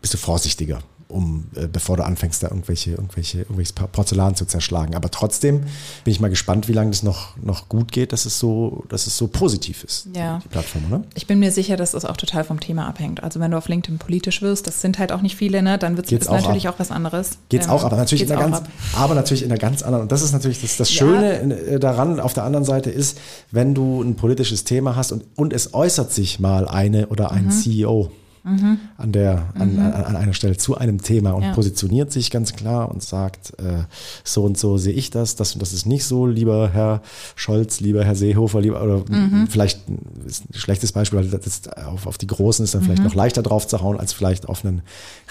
bist 0.00 0.14
du 0.14 0.18
vorsichtiger 0.18 0.80
um, 1.12 1.44
äh, 1.54 1.66
bevor 1.66 1.96
du 1.96 2.04
anfängst, 2.04 2.42
da 2.42 2.48
irgendwelche, 2.48 2.92
irgendwelche, 2.92 3.38
irgendwelches 3.38 3.72
Porzellan 3.72 4.34
zu 4.34 4.46
zerschlagen. 4.46 4.94
Aber 4.94 5.10
trotzdem 5.10 5.60
bin 6.04 6.12
ich 6.12 6.20
mal 6.20 6.30
gespannt, 6.30 6.68
wie 6.68 6.72
lange 6.72 6.90
das 6.90 7.02
noch, 7.02 7.36
noch 7.36 7.68
gut 7.68 7.92
geht, 7.92 8.12
dass 8.12 8.24
es 8.24 8.38
so, 8.38 8.84
dass 8.88 9.06
es 9.06 9.16
so 9.16 9.28
positiv 9.28 9.84
ist, 9.84 10.08
ja. 10.14 10.40
die 10.42 10.48
Plattform, 10.48 10.84
oder? 10.88 11.04
Ich 11.14 11.26
bin 11.26 11.38
mir 11.38 11.52
sicher, 11.52 11.76
dass 11.76 11.92
das 11.92 12.04
auch 12.04 12.16
total 12.16 12.44
vom 12.44 12.60
Thema 12.60 12.86
abhängt. 12.86 13.22
Also 13.22 13.40
wenn 13.40 13.50
du 13.50 13.58
auf 13.58 13.68
LinkedIn 13.68 13.98
politisch 13.98 14.42
wirst, 14.42 14.66
das 14.66 14.80
sind 14.80 14.98
halt 14.98 15.12
auch 15.12 15.22
nicht 15.22 15.36
viele, 15.36 15.62
ne, 15.62 15.78
dann 15.78 15.96
wird 15.96 16.10
es 16.10 16.28
natürlich 16.28 16.68
auch, 16.68 16.74
auch 16.74 16.78
was 16.78 16.90
anderes. 16.90 17.38
Geht's 17.48 17.66
ähm, 17.66 17.72
auch, 17.72 17.84
aber 17.84 17.96
natürlich 17.96 18.22
in 18.22 18.32
einer 18.32 18.40
ganz, 18.40 18.56
ab. 18.56 18.68
aber 18.94 19.14
natürlich 19.14 19.42
in 19.42 19.50
einer 19.50 19.60
ganz 19.60 19.82
anderen, 19.82 20.02
und 20.02 20.12
das 20.12 20.22
ist 20.22 20.32
natürlich 20.32 20.60
das, 20.60 20.76
das 20.76 20.90
Schöne 20.90 21.34
ja. 21.34 21.74
Äh, 21.74 21.80
daran, 21.80 22.20
auf 22.20 22.32
der 22.32 22.44
anderen 22.44 22.64
Seite 22.64 22.90
ist, 22.90 23.18
wenn 23.50 23.74
du 23.74 24.02
ein 24.02 24.16
politisches 24.16 24.64
Thema 24.64 24.96
hast 24.96 25.12
und, 25.12 25.24
und 25.36 25.52
es 25.52 25.74
äußert 25.74 26.12
sich 26.12 26.40
mal 26.40 26.66
eine 26.68 27.08
oder 27.08 27.30
ein 27.30 27.46
mhm. 27.46 27.50
CEO 27.50 28.10
mhm. 28.44 28.78
an, 28.96 29.12
der, 29.12 29.52
an, 29.54 29.74
mhm. 29.74 29.80
an, 29.80 29.92
an, 29.92 30.16
einer 30.16 30.34
Stelle 30.34 30.56
zu 30.56 30.76
einem 30.76 31.02
Thema 31.02 31.32
und 31.32 31.42
ja. 31.42 31.52
positioniert 31.52 32.12
sich 32.12 32.30
ganz 32.30 32.52
klar 32.52 32.90
und 32.90 33.02
sagt, 33.02 33.58
äh, 33.58 33.84
so 34.24 34.44
und 34.44 34.58
so 34.58 34.78
sehe 34.78 34.92
ich 34.92 35.10
das, 35.10 35.36
das 35.36 35.54
und 35.54 35.62
das 35.62 35.72
ist 35.72 35.86
nicht 35.86 36.04
so, 36.04 36.26
lieber 36.26 36.70
Herr 36.72 37.02
Scholz, 37.36 37.80
lieber 37.80 38.04
Herr 38.04 38.16
Seehofer, 38.16 38.60
lieber, 38.60 38.82
oder 38.82 39.04
mhm. 39.08 39.46
vielleicht 39.48 39.80
ist 40.26 40.50
ein 40.50 40.54
schlechtes 40.54 40.92
Beispiel, 40.92 41.18
weil 41.20 41.28
das 41.28 41.68
auf, 41.86 42.06
auf 42.06 42.18
die 42.18 42.26
Großen 42.26 42.64
ist 42.64 42.74
dann 42.74 42.82
vielleicht 42.82 43.00
mhm. 43.00 43.08
noch 43.08 43.14
leichter 43.14 43.42
drauf 43.42 43.66
zu 43.66 43.80
hauen, 43.80 43.98
als 43.98 44.12
vielleicht 44.12 44.48
auf 44.48 44.64
einen 44.64 44.82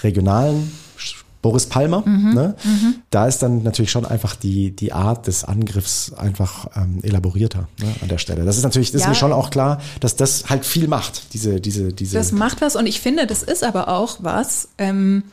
regionalen 0.02 0.70
Boris 1.42 1.66
Palmer, 1.66 2.04
mhm, 2.06 2.34
ne? 2.34 2.54
Mhm. 2.62 2.94
da 3.10 3.26
ist 3.26 3.42
dann 3.42 3.64
natürlich 3.64 3.90
schon 3.90 4.06
einfach 4.06 4.36
die, 4.36 4.70
die 4.70 4.92
Art 4.92 5.26
des 5.26 5.42
Angriffs 5.42 6.12
einfach 6.12 6.68
ähm, 6.76 7.00
elaborierter 7.02 7.68
ne, 7.80 7.94
an 8.00 8.08
der 8.08 8.18
Stelle. 8.18 8.44
Das 8.44 8.56
ist 8.56 8.62
natürlich, 8.62 8.92
das 8.92 9.00
ja, 9.00 9.06
ist 9.06 9.10
mir 9.10 9.14
schon 9.16 9.32
auch 9.32 9.50
klar, 9.50 9.80
dass 9.98 10.14
das 10.14 10.48
halt 10.48 10.64
viel 10.64 10.86
macht, 10.86 11.34
diese, 11.34 11.60
diese, 11.60 11.92
diese. 11.92 12.16
Das 12.16 12.30
macht 12.30 12.60
was 12.60 12.76
und 12.76 12.86
ich 12.86 13.00
finde, 13.00 13.26
das 13.26 13.42
ist 13.42 13.64
aber 13.64 13.88
auch 13.88 14.18
was, 14.20 14.68
ähm, 14.78 15.24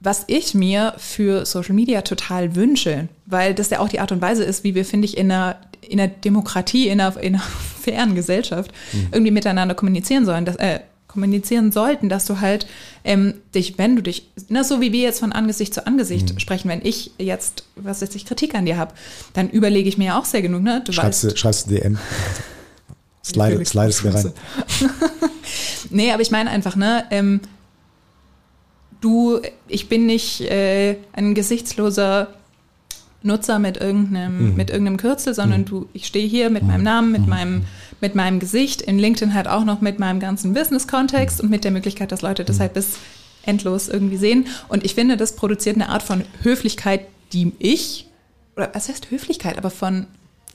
was 0.00 0.24
ich 0.26 0.52
mir 0.52 0.94
für 0.98 1.46
Social 1.46 1.74
Media 1.74 2.02
total 2.02 2.56
wünsche, 2.56 3.08
weil 3.26 3.54
das 3.54 3.70
ja 3.70 3.78
auch 3.78 3.88
die 3.88 4.00
Art 4.00 4.10
und 4.10 4.20
Weise 4.20 4.42
ist, 4.42 4.64
wie 4.64 4.74
wir, 4.74 4.84
finde 4.84 5.06
ich, 5.06 5.16
in 5.16 5.30
einer, 5.30 5.56
in 5.80 6.00
einer 6.00 6.10
Demokratie, 6.10 6.88
in 6.88 7.00
einer, 7.00 7.16
in 7.18 7.36
einer 7.36 7.44
fairen 7.80 8.16
Gesellschaft 8.16 8.72
mhm. 8.92 9.08
irgendwie 9.12 9.30
miteinander 9.30 9.76
kommunizieren 9.76 10.26
sollen. 10.26 10.44
Das, 10.44 10.56
äh, 10.56 10.80
kommunizieren 11.12 11.72
sollten, 11.72 12.08
dass 12.08 12.24
du 12.24 12.40
halt 12.40 12.66
ähm, 13.04 13.34
dich, 13.54 13.78
wenn 13.78 13.96
du 13.96 14.02
dich, 14.02 14.28
na, 14.48 14.64
so 14.64 14.80
wie 14.80 14.92
wir 14.92 15.02
jetzt 15.02 15.20
von 15.20 15.32
Angesicht 15.32 15.74
zu 15.74 15.86
Angesicht 15.86 16.32
mhm. 16.32 16.38
sprechen, 16.38 16.68
wenn 16.68 16.84
ich 16.84 17.12
jetzt, 17.18 17.64
was 17.76 18.02
weiß 18.02 18.14
ich, 18.14 18.24
Kritik 18.24 18.54
an 18.54 18.66
dir 18.66 18.76
habe, 18.76 18.94
dann 19.34 19.50
überlege 19.50 19.88
ich 19.88 19.98
mir 19.98 20.06
ja 20.06 20.18
auch 20.18 20.24
sehr 20.24 20.42
genug, 20.42 20.62
ne? 20.62 20.82
Du 20.84 20.92
schreibst, 20.92 21.24
weißt, 21.24 21.38
schreibst 21.38 21.70
du 21.70 21.74
DM. 21.74 21.98
Slide, 23.24 23.64
slidest 23.64 24.04
mir 24.04 24.14
rein. 24.14 24.32
nee, 25.90 26.10
aber 26.10 26.22
ich 26.22 26.32
meine 26.32 26.50
einfach, 26.50 26.74
ne, 26.74 27.04
ähm, 27.10 27.40
du, 29.00 29.40
ich 29.68 29.88
bin 29.88 30.06
nicht 30.06 30.40
äh, 30.40 30.96
ein 31.12 31.34
gesichtsloser 31.34 32.28
Nutzer 33.22 33.58
mit 33.58 33.76
irgendeinem, 33.76 34.50
mhm. 34.50 34.56
mit 34.56 34.70
irgendeinem 34.70 34.96
Kürzel, 34.96 35.34
sondern 35.34 35.62
mhm. 35.62 35.66
du, 35.66 35.88
ich 35.92 36.06
stehe 36.06 36.26
hier 36.26 36.50
mit 36.50 36.62
meinem 36.64 36.82
Namen, 36.82 37.12
mit 37.12 37.22
mhm. 37.22 37.28
meinem, 37.28 37.64
mit 38.02 38.14
meinem 38.14 38.40
Gesicht, 38.40 38.82
in 38.82 38.98
LinkedIn 38.98 39.32
halt 39.32 39.48
auch 39.48 39.64
noch 39.64 39.80
mit 39.80 39.98
meinem 39.98 40.20
ganzen 40.20 40.52
Business-Kontext 40.52 41.40
und 41.40 41.48
mit 41.48 41.64
der 41.64 41.70
Möglichkeit, 41.70 42.12
dass 42.12 42.20
Leute 42.20 42.44
das 42.44 42.60
halt 42.60 42.74
bis 42.74 42.98
endlos 43.44 43.88
irgendwie 43.88 44.16
sehen. 44.16 44.46
Und 44.68 44.84
ich 44.84 44.94
finde, 44.94 45.16
das 45.16 45.36
produziert 45.36 45.76
eine 45.76 45.88
Art 45.88 46.02
von 46.02 46.24
Höflichkeit, 46.42 47.06
die 47.32 47.52
ich, 47.58 48.08
oder 48.56 48.70
was 48.74 48.88
heißt 48.88 49.10
Höflichkeit, 49.10 49.56
aber 49.56 49.70
von 49.70 50.06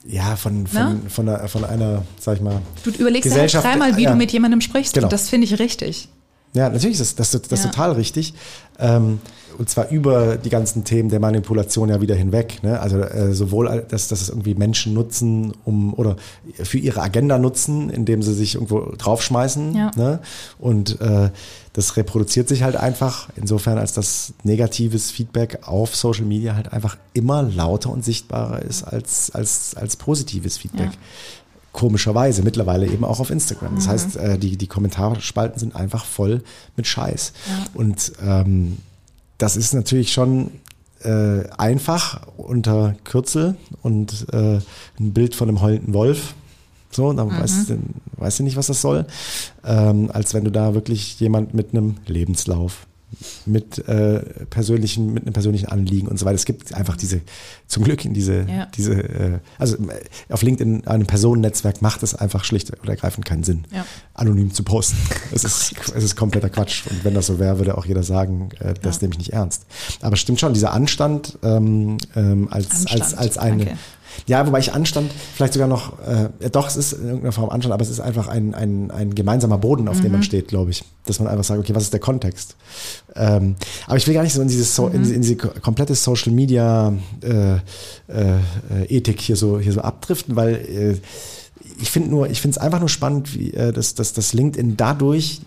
ja, 0.06 0.38
von, 0.38 0.68
von, 0.68 1.02
ne? 1.04 1.10
von, 1.10 1.28
einer, 1.28 1.48
von 1.50 1.66
einer, 1.66 2.04
sag 2.18 2.38
ich 2.38 2.42
mal. 2.42 2.62
Du 2.84 2.92
überlegst 2.92 3.36
ja 3.36 3.46
dreimal, 3.46 3.98
wie 3.98 4.04
ja. 4.04 4.12
du 4.12 4.16
mit 4.16 4.32
jemandem 4.32 4.62
sprichst. 4.62 4.94
Genau. 4.94 5.08
Und 5.08 5.12
das 5.12 5.28
finde 5.30 5.46
ich 5.46 5.60
richtig. 5.60 6.08
Ja, 6.54 6.70
natürlich 6.70 7.00
ist 7.00 7.20
das, 7.20 7.32
das, 7.32 7.42
das 7.44 7.64
ja. 7.64 7.70
total 7.70 7.92
richtig. 7.94 8.34
Ähm, 8.80 9.20
und 9.58 9.70
zwar 9.70 9.90
über 9.90 10.38
die 10.38 10.50
ganzen 10.50 10.84
Themen 10.84 11.10
der 11.10 11.20
Manipulation 11.20 11.90
ja 11.90 12.00
wieder 12.00 12.16
hinweg. 12.16 12.62
Ne? 12.62 12.80
Also 12.80 13.00
äh, 13.00 13.34
sowohl, 13.34 13.86
dass, 13.90 14.08
dass 14.08 14.22
es 14.22 14.30
irgendwie 14.30 14.54
Menschen 14.54 14.94
nutzen, 14.94 15.54
um 15.66 15.94
oder 15.96 16.16
für 16.54 16.78
ihre 16.78 17.02
Agenda 17.02 17.40
nutzen, 17.40 17.90
indem 17.90 18.22
sie 18.22 18.34
sich 18.34 18.56
irgendwo 18.56 18.94
draufschmeißen. 18.98 19.76
Ja. 19.76 19.92
Ne? 19.96 20.20
Und 20.60 21.02
äh, 21.02 21.32
das 21.74 21.98
reproduziert 21.98 22.48
sich 22.48 22.64
halt 22.64 22.76
einfach, 22.76 23.30
insofern 23.36 23.78
als 23.78 23.94
das 23.94 24.34
negatives 24.44 25.10
Feedback 25.10 25.60
auf 25.64 25.96
Social 25.96 26.26
Media 26.26 26.56
halt 26.56 26.72
einfach 26.72 26.98
immer 27.14 27.42
lauter 27.42 27.90
und 27.92 28.06
sichtbarer 28.06 28.62
ist 28.62 28.84
als, 28.84 29.32
als, 29.32 29.76
als 29.76 29.96
positives 29.96 30.58
Feedback. 30.58 30.92
Ja 30.92 30.98
komischerweise 31.78 32.42
mittlerweile 32.42 32.88
eben 32.88 33.06
auch 33.06 33.20
auf 33.20 33.30
Instagram. 33.30 33.76
Das 33.76 33.86
mhm. 33.86 33.90
heißt, 33.92 34.16
äh, 34.18 34.40
die, 34.40 34.58
die 34.58 34.66
Kommentarspalten 34.66 35.60
sind 35.60 35.76
einfach 35.76 36.06
voll 36.06 36.44
mit 36.76 36.88
Scheiß. 36.88 37.34
Ja. 37.48 37.66
Und 37.76 38.14
ähm, 38.20 38.80
das 39.38 39.56
ist 39.56 39.76
natürlich 39.76 40.12
schon 40.12 40.50
äh, 41.04 41.44
einfach 41.56 42.22
unter 42.36 42.96
Kürzel 43.04 43.58
und 43.84 44.26
äh, 44.34 44.60
ein 45.00 45.14
Bild 45.14 45.36
von 45.36 45.50
einem 45.50 45.62
heulenden 45.62 45.94
Wolf. 45.94 46.34
So, 46.90 47.14
dann 47.14 47.28
mhm. 47.28 47.40
weißt, 47.40 47.70
du, 47.70 47.78
weißt 48.18 48.40
du 48.40 48.44
nicht, 48.44 48.58
was 48.58 48.68
das 48.68 48.82
soll. 48.82 49.06
Ähm, 49.64 50.10
als 50.12 50.34
wenn 50.34 50.46
du 50.46 50.52
da 50.52 50.74
wirklich 50.74 51.20
jemand 51.20 51.54
mit 51.54 51.74
einem 51.74 51.98
Lebenslauf 52.08 52.87
mit 53.46 53.88
äh, 53.88 54.20
persönlichen, 54.50 55.14
mit 55.14 55.24
einem 55.24 55.34
persönlichen 55.34 55.68
Anliegen 55.68 56.08
und 56.08 56.20
so 56.20 56.26
weiter. 56.26 56.36
Es 56.36 56.46
gibt 56.46 56.74
einfach 56.74 56.98
diese, 56.98 57.22
zum 57.68 57.84
Glück 57.84 58.04
in 58.04 58.14
diese, 58.14 58.46
ja. 58.50 58.66
diese, 58.76 58.94
äh, 58.94 59.40
also 59.58 59.78
äh, 59.78 60.04
auf 60.30 60.42
LinkedIn 60.42 60.86
einem 60.88 61.08
Personennetzwerk 61.08 61.82
macht 61.82 62.04
es 62.04 62.14
einfach 62.14 62.44
schlicht 62.44 62.72
oder 62.82 62.92
ergreifend 62.92 63.26
keinen 63.26 63.44
Sinn, 63.44 63.66
ja. 63.72 63.86
anonym 64.14 64.54
zu 64.54 64.64
posten. 64.64 64.98
Es 65.32 65.44
ist, 65.44 65.74
es 65.94 66.04
ist 66.04 66.16
kompletter 66.16 66.50
Quatsch. 66.50 66.84
Und 66.90 67.04
wenn 67.04 67.14
das 67.14 67.28
so 67.28 67.38
wäre, 67.38 67.58
würde 67.60 67.78
auch 67.78 67.86
jeder 67.86 68.04
sagen, 68.04 68.50
äh, 68.60 68.74
das 68.82 68.96
ja. 68.96 69.02
nehme 69.04 69.14
ich 69.14 69.20
nicht 69.20 69.34
ernst. 69.34 69.66
Aber 70.02 70.16
stimmt 70.16 70.40
schon, 70.40 70.54
dieser 70.54 70.72
Anstand 70.72 71.38
ähm, 71.44 71.98
ähm, 72.16 72.48
als, 72.50 72.70
Anstand. 72.70 73.02
als, 73.02 73.14
als 73.14 73.38
eine, 73.38 73.66
Danke. 73.66 73.80
Ja, 74.26 74.46
wobei 74.46 74.60
ich 74.60 74.74
Anstand 74.74 75.12
vielleicht 75.36 75.54
sogar 75.54 75.68
noch, 75.68 76.00
äh, 76.00 76.50
doch, 76.50 76.68
es 76.68 76.76
ist 76.76 76.94
in 76.94 77.06
irgendeiner 77.06 77.32
Form 77.32 77.50
Anstand, 77.50 77.74
aber 77.74 77.84
es 77.84 77.90
ist 77.90 78.00
einfach 78.00 78.28
ein, 78.28 78.54
ein, 78.54 78.92
ein 78.92 79.16
gemeinsamer 79.16 79.58
Boden, 79.58 79.88
auf 79.88 79.98
mhm. 79.98 80.04
dem 80.04 80.12
man 80.14 80.24
steht, 80.24 80.48
glaube 80.48 80.72
ich. 80.72 80.84
Dass 81.06 81.20
man 81.20 81.28
einfach 81.28 81.44
sagt, 81.44 81.60
okay, 81.60 81.76
was 81.76 81.84
ist 81.84 81.94
der 81.94 82.00
Kontext? 82.00 82.56
Ähm, 83.16 83.56
aber 83.86 83.98
ich 83.98 84.08
will 84.08 84.14
gar 84.14 84.24
nicht 84.24 84.34
so 84.34 84.42
in, 84.42 84.48
dieses 84.48 84.76
so, 84.76 84.88
mhm. 84.88 84.96
in, 84.96 85.14
in, 85.14 85.22
diese 85.22 85.36
komplette 85.36 85.96
Social 85.96 86.34
Media 86.34 86.94
äh, 87.22 87.56
äh, 87.56 87.60
Ethik 88.90 89.22
hier 89.22 89.36
so, 89.36 89.60
hier 89.60 89.74
so 89.74 89.82
abdriften, 89.82 90.36
weil 90.36 90.56
äh, 90.56 90.98
ich 91.80 91.92
finde 91.92 92.10
nur, 92.10 92.30
ich 92.30 92.42
finde 92.42 92.56
es 92.56 92.58
einfach 92.58 92.80
nur 92.80 92.90
spannend, 92.90 93.34
wie, 93.34 93.54
äh, 93.54 93.72
dass, 93.72 93.96
dass, 93.96 94.14
dass 94.14 94.34
LinkedIn 94.34 94.78
dadurch 94.78 95.42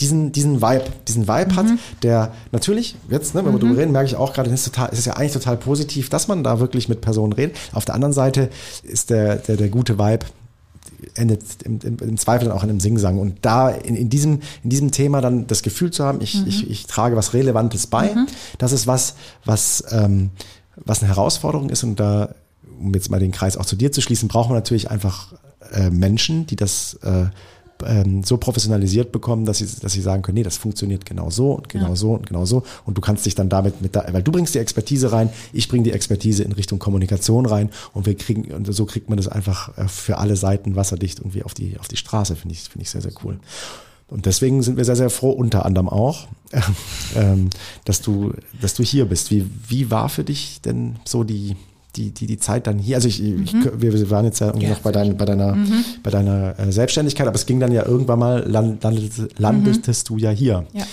diesen, 0.00 0.32
diesen 0.32 0.62
Vibe, 0.62 0.84
diesen 1.06 1.28
Vibe 1.28 1.52
mhm. 1.52 1.56
hat, 1.56 1.66
der 2.02 2.32
natürlich, 2.52 2.96
jetzt, 3.08 3.34
ne, 3.34 3.44
wenn 3.44 3.52
wir 3.52 3.58
mhm. 3.58 3.60
darüber 3.60 3.80
reden, 3.80 3.92
merke 3.92 4.08
ich 4.08 4.16
auch 4.16 4.32
gerade, 4.32 4.50
es 4.50 4.60
ist, 4.60 4.74
total, 4.74 4.90
es 4.92 5.00
ist 5.00 5.06
ja 5.06 5.14
eigentlich 5.14 5.32
total 5.32 5.56
positiv, 5.56 6.08
dass 6.08 6.28
man 6.28 6.44
da 6.44 6.60
wirklich 6.60 6.88
mit 6.88 7.00
Personen 7.00 7.32
redet. 7.32 7.56
Auf 7.72 7.84
der 7.84 7.94
anderen 7.94 8.12
Seite 8.12 8.50
ist 8.82 9.10
der, 9.10 9.36
der, 9.36 9.56
der 9.56 9.68
gute 9.68 9.98
Vibe, 9.98 10.26
endet 11.14 11.42
im, 11.64 11.78
im, 11.82 11.96
im 11.98 12.16
Zweifel 12.16 12.48
dann 12.48 12.56
auch 12.56 12.62
in 12.62 12.70
einem 12.70 12.80
Singsang. 12.80 13.18
Und 13.18 13.38
da 13.42 13.70
in, 13.70 13.94
in, 13.94 14.08
diesem, 14.08 14.40
in 14.64 14.70
diesem 14.70 14.90
Thema 14.90 15.20
dann 15.20 15.46
das 15.46 15.62
Gefühl 15.62 15.90
zu 15.90 16.04
haben, 16.04 16.20
ich, 16.20 16.34
mhm. 16.34 16.46
ich, 16.46 16.70
ich 16.70 16.86
trage 16.86 17.16
was 17.16 17.34
Relevantes 17.34 17.86
bei, 17.86 18.14
mhm. 18.14 18.26
das 18.58 18.72
ist 18.72 18.86
was, 18.86 19.14
was, 19.44 19.84
ähm, 19.90 20.30
was 20.76 21.02
eine 21.02 21.08
Herausforderung 21.08 21.70
ist. 21.70 21.82
Und 21.84 22.00
da, 22.00 22.34
um 22.80 22.94
jetzt 22.94 23.10
mal 23.10 23.20
den 23.20 23.32
Kreis 23.32 23.56
auch 23.56 23.66
zu 23.66 23.76
dir 23.76 23.92
zu 23.92 24.00
schließen, 24.00 24.28
brauchen 24.28 24.50
wir 24.50 24.54
natürlich 24.54 24.90
einfach 24.90 25.32
äh, 25.72 25.90
Menschen, 25.90 26.46
die 26.46 26.56
das 26.56 26.98
äh, 27.02 27.26
ähm, 27.86 28.22
so 28.22 28.36
professionalisiert 28.36 29.12
bekommen, 29.12 29.44
dass 29.44 29.58
sie, 29.58 29.66
dass 29.80 29.92
sie 29.92 30.00
sagen 30.00 30.22
können, 30.22 30.36
nee, 30.36 30.42
das 30.42 30.56
funktioniert 30.56 31.06
genau 31.06 31.30
so 31.30 31.52
und 31.52 31.68
genau 31.68 31.90
ja. 31.90 31.96
so 31.96 32.12
und 32.12 32.26
genau 32.26 32.44
so. 32.44 32.62
Und 32.84 32.96
du 32.96 33.00
kannst 33.00 33.26
dich 33.26 33.34
dann 33.34 33.48
damit 33.48 33.80
mit 33.80 33.96
da, 33.96 34.06
weil 34.12 34.22
du 34.22 34.32
bringst 34.32 34.54
die 34.54 34.58
Expertise 34.58 35.12
rein, 35.12 35.30
ich 35.52 35.68
bringe 35.68 35.84
die 35.84 35.92
Expertise 35.92 36.42
in 36.42 36.52
Richtung 36.52 36.78
Kommunikation 36.78 37.46
rein 37.46 37.70
und 37.92 38.06
wir 38.06 38.16
kriegen, 38.16 38.52
und 38.52 38.72
so 38.72 38.86
kriegt 38.86 39.08
man 39.08 39.16
das 39.16 39.28
einfach 39.28 39.76
äh, 39.76 39.88
für 39.88 40.18
alle 40.18 40.36
Seiten 40.36 40.76
wasserdicht 40.76 41.20
irgendwie 41.20 41.42
auf 41.42 41.54
die, 41.54 41.78
auf 41.78 41.88
die 41.88 41.96
Straße, 41.96 42.36
finde 42.36 42.54
ich, 42.54 42.62
finde 42.62 42.82
ich 42.82 42.90
sehr, 42.90 43.02
sehr 43.02 43.12
cool. 43.24 43.38
Und 44.08 44.24
deswegen 44.24 44.62
sind 44.62 44.76
wir 44.76 44.84
sehr, 44.84 44.96
sehr 44.96 45.10
froh, 45.10 45.30
unter 45.30 45.66
anderem 45.66 45.88
auch, 45.88 46.28
ähm, 47.14 47.50
dass 47.84 48.00
du, 48.00 48.32
dass 48.60 48.74
du 48.74 48.82
hier 48.82 49.04
bist. 49.04 49.30
Wie, 49.30 49.48
wie 49.68 49.90
war 49.90 50.08
für 50.08 50.24
dich 50.24 50.60
denn 50.62 50.96
so 51.04 51.24
die, 51.24 51.56
die, 51.98 52.10
die, 52.12 52.26
die 52.26 52.38
Zeit 52.38 52.66
dann 52.66 52.78
hier, 52.78 52.96
also 52.96 53.08
ich, 53.08 53.20
mhm. 53.20 53.42
ich 53.42 53.54
wir 53.54 54.10
waren 54.10 54.24
jetzt 54.24 54.38
ja 54.38 54.46
irgendwie 54.46 54.66
ja, 54.66 54.72
noch 54.72 54.80
bei, 54.80 54.92
dein, 54.92 55.16
bei 55.16 55.24
deiner, 55.24 55.54
mhm. 55.54 55.84
bei 56.02 56.10
deiner 56.10 56.58
äh, 56.58 56.72
Selbstständigkeit, 56.72 57.26
aber 57.26 57.34
es 57.34 57.46
ging 57.46 57.60
dann 57.60 57.72
ja 57.72 57.84
irgendwann 57.84 58.18
mal, 58.18 58.48
land, 58.48 58.82
landetest, 58.82 59.38
landetest 59.38 60.10
mhm. 60.10 60.14
du 60.14 60.22
ja 60.22 60.30
hier. 60.30 60.64
Ja. 60.72 60.84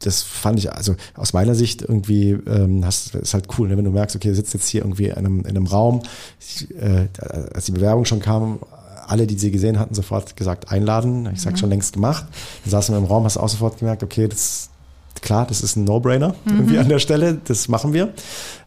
Das 0.00 0.22
fand 0.22 0.58
ich, 0.58 0.70
also 0.70 0.96
aus 1.14 1.32
meiner 1.32 1.54
Sicht 1.54 1.80
irgendwie, 1.80 2.32
ähm, 2.46 2.84
hast, 2.84 3.14
ist 3.14 3.32
halt 3.32 3.48
cool, 3.58 3.68
ne? 3.68 3.76
wenn 3.76 3.84
du 3.84 3.90
merkst, 3.90 4.14
okay, 4.14 4.28
du 4.28 4.34
sitzt 4.34 4.52
jetzt 4.52 4.68
hier 4.68 4.82
irgendwie 4.82 5.06
in 5.06 5.14
einem, 5.14 5.40
in 5.40 5.46
einem 5.46 5.66
Raum, 5.66 6.02
ich, 6.38 6.68
äh, 6.76 7.08
als 7.54 7.64
die 7.64 7.72
Bewerbung 7.72 8.04
schon 8.04 8.20
kam, 8.20 8.58
alle, 9.06 9.26
die 9.26 9.38
sie 9.38 9.50
gesehen 9.50 9.78
hatten, 9.78 9.94
sofort 9.94 10.36
gesagt, 10.36 10.70
einladen. 10.70 11.28
Ich 11.32 11.42
sag 11.42 11.52
mhm. 11.52 11.56
schon 11.58 11.70
längst 11.70 11.92
gemacht. 11.92 12.26
Dann 12.64 12.70
saßen 12.70 12.94
wir 12.94 12.98
im 12.98 13.04
Raum, 13.04 13.24
hast 13.24 13.36
auch 13.36 13.48
sofort 13.48 13.78
gemerkt, 13.78 14.02
okay, 14.02 14.28
das 14.28 14.70
klar, 15.22 15.46
das 15.46 15.60
ist 15.62 15.76
ein 15.76 15.84
No-Brainer 15.84 16.34
mhm. 16.44 16.56
irgendwie 16.56 16.78
an 16.78 16.88
der 16.88 16.98
Stelle, 16.98 17.40
das 17.44 17.68
machen 17.68 17.92
wir. 17.92 18.12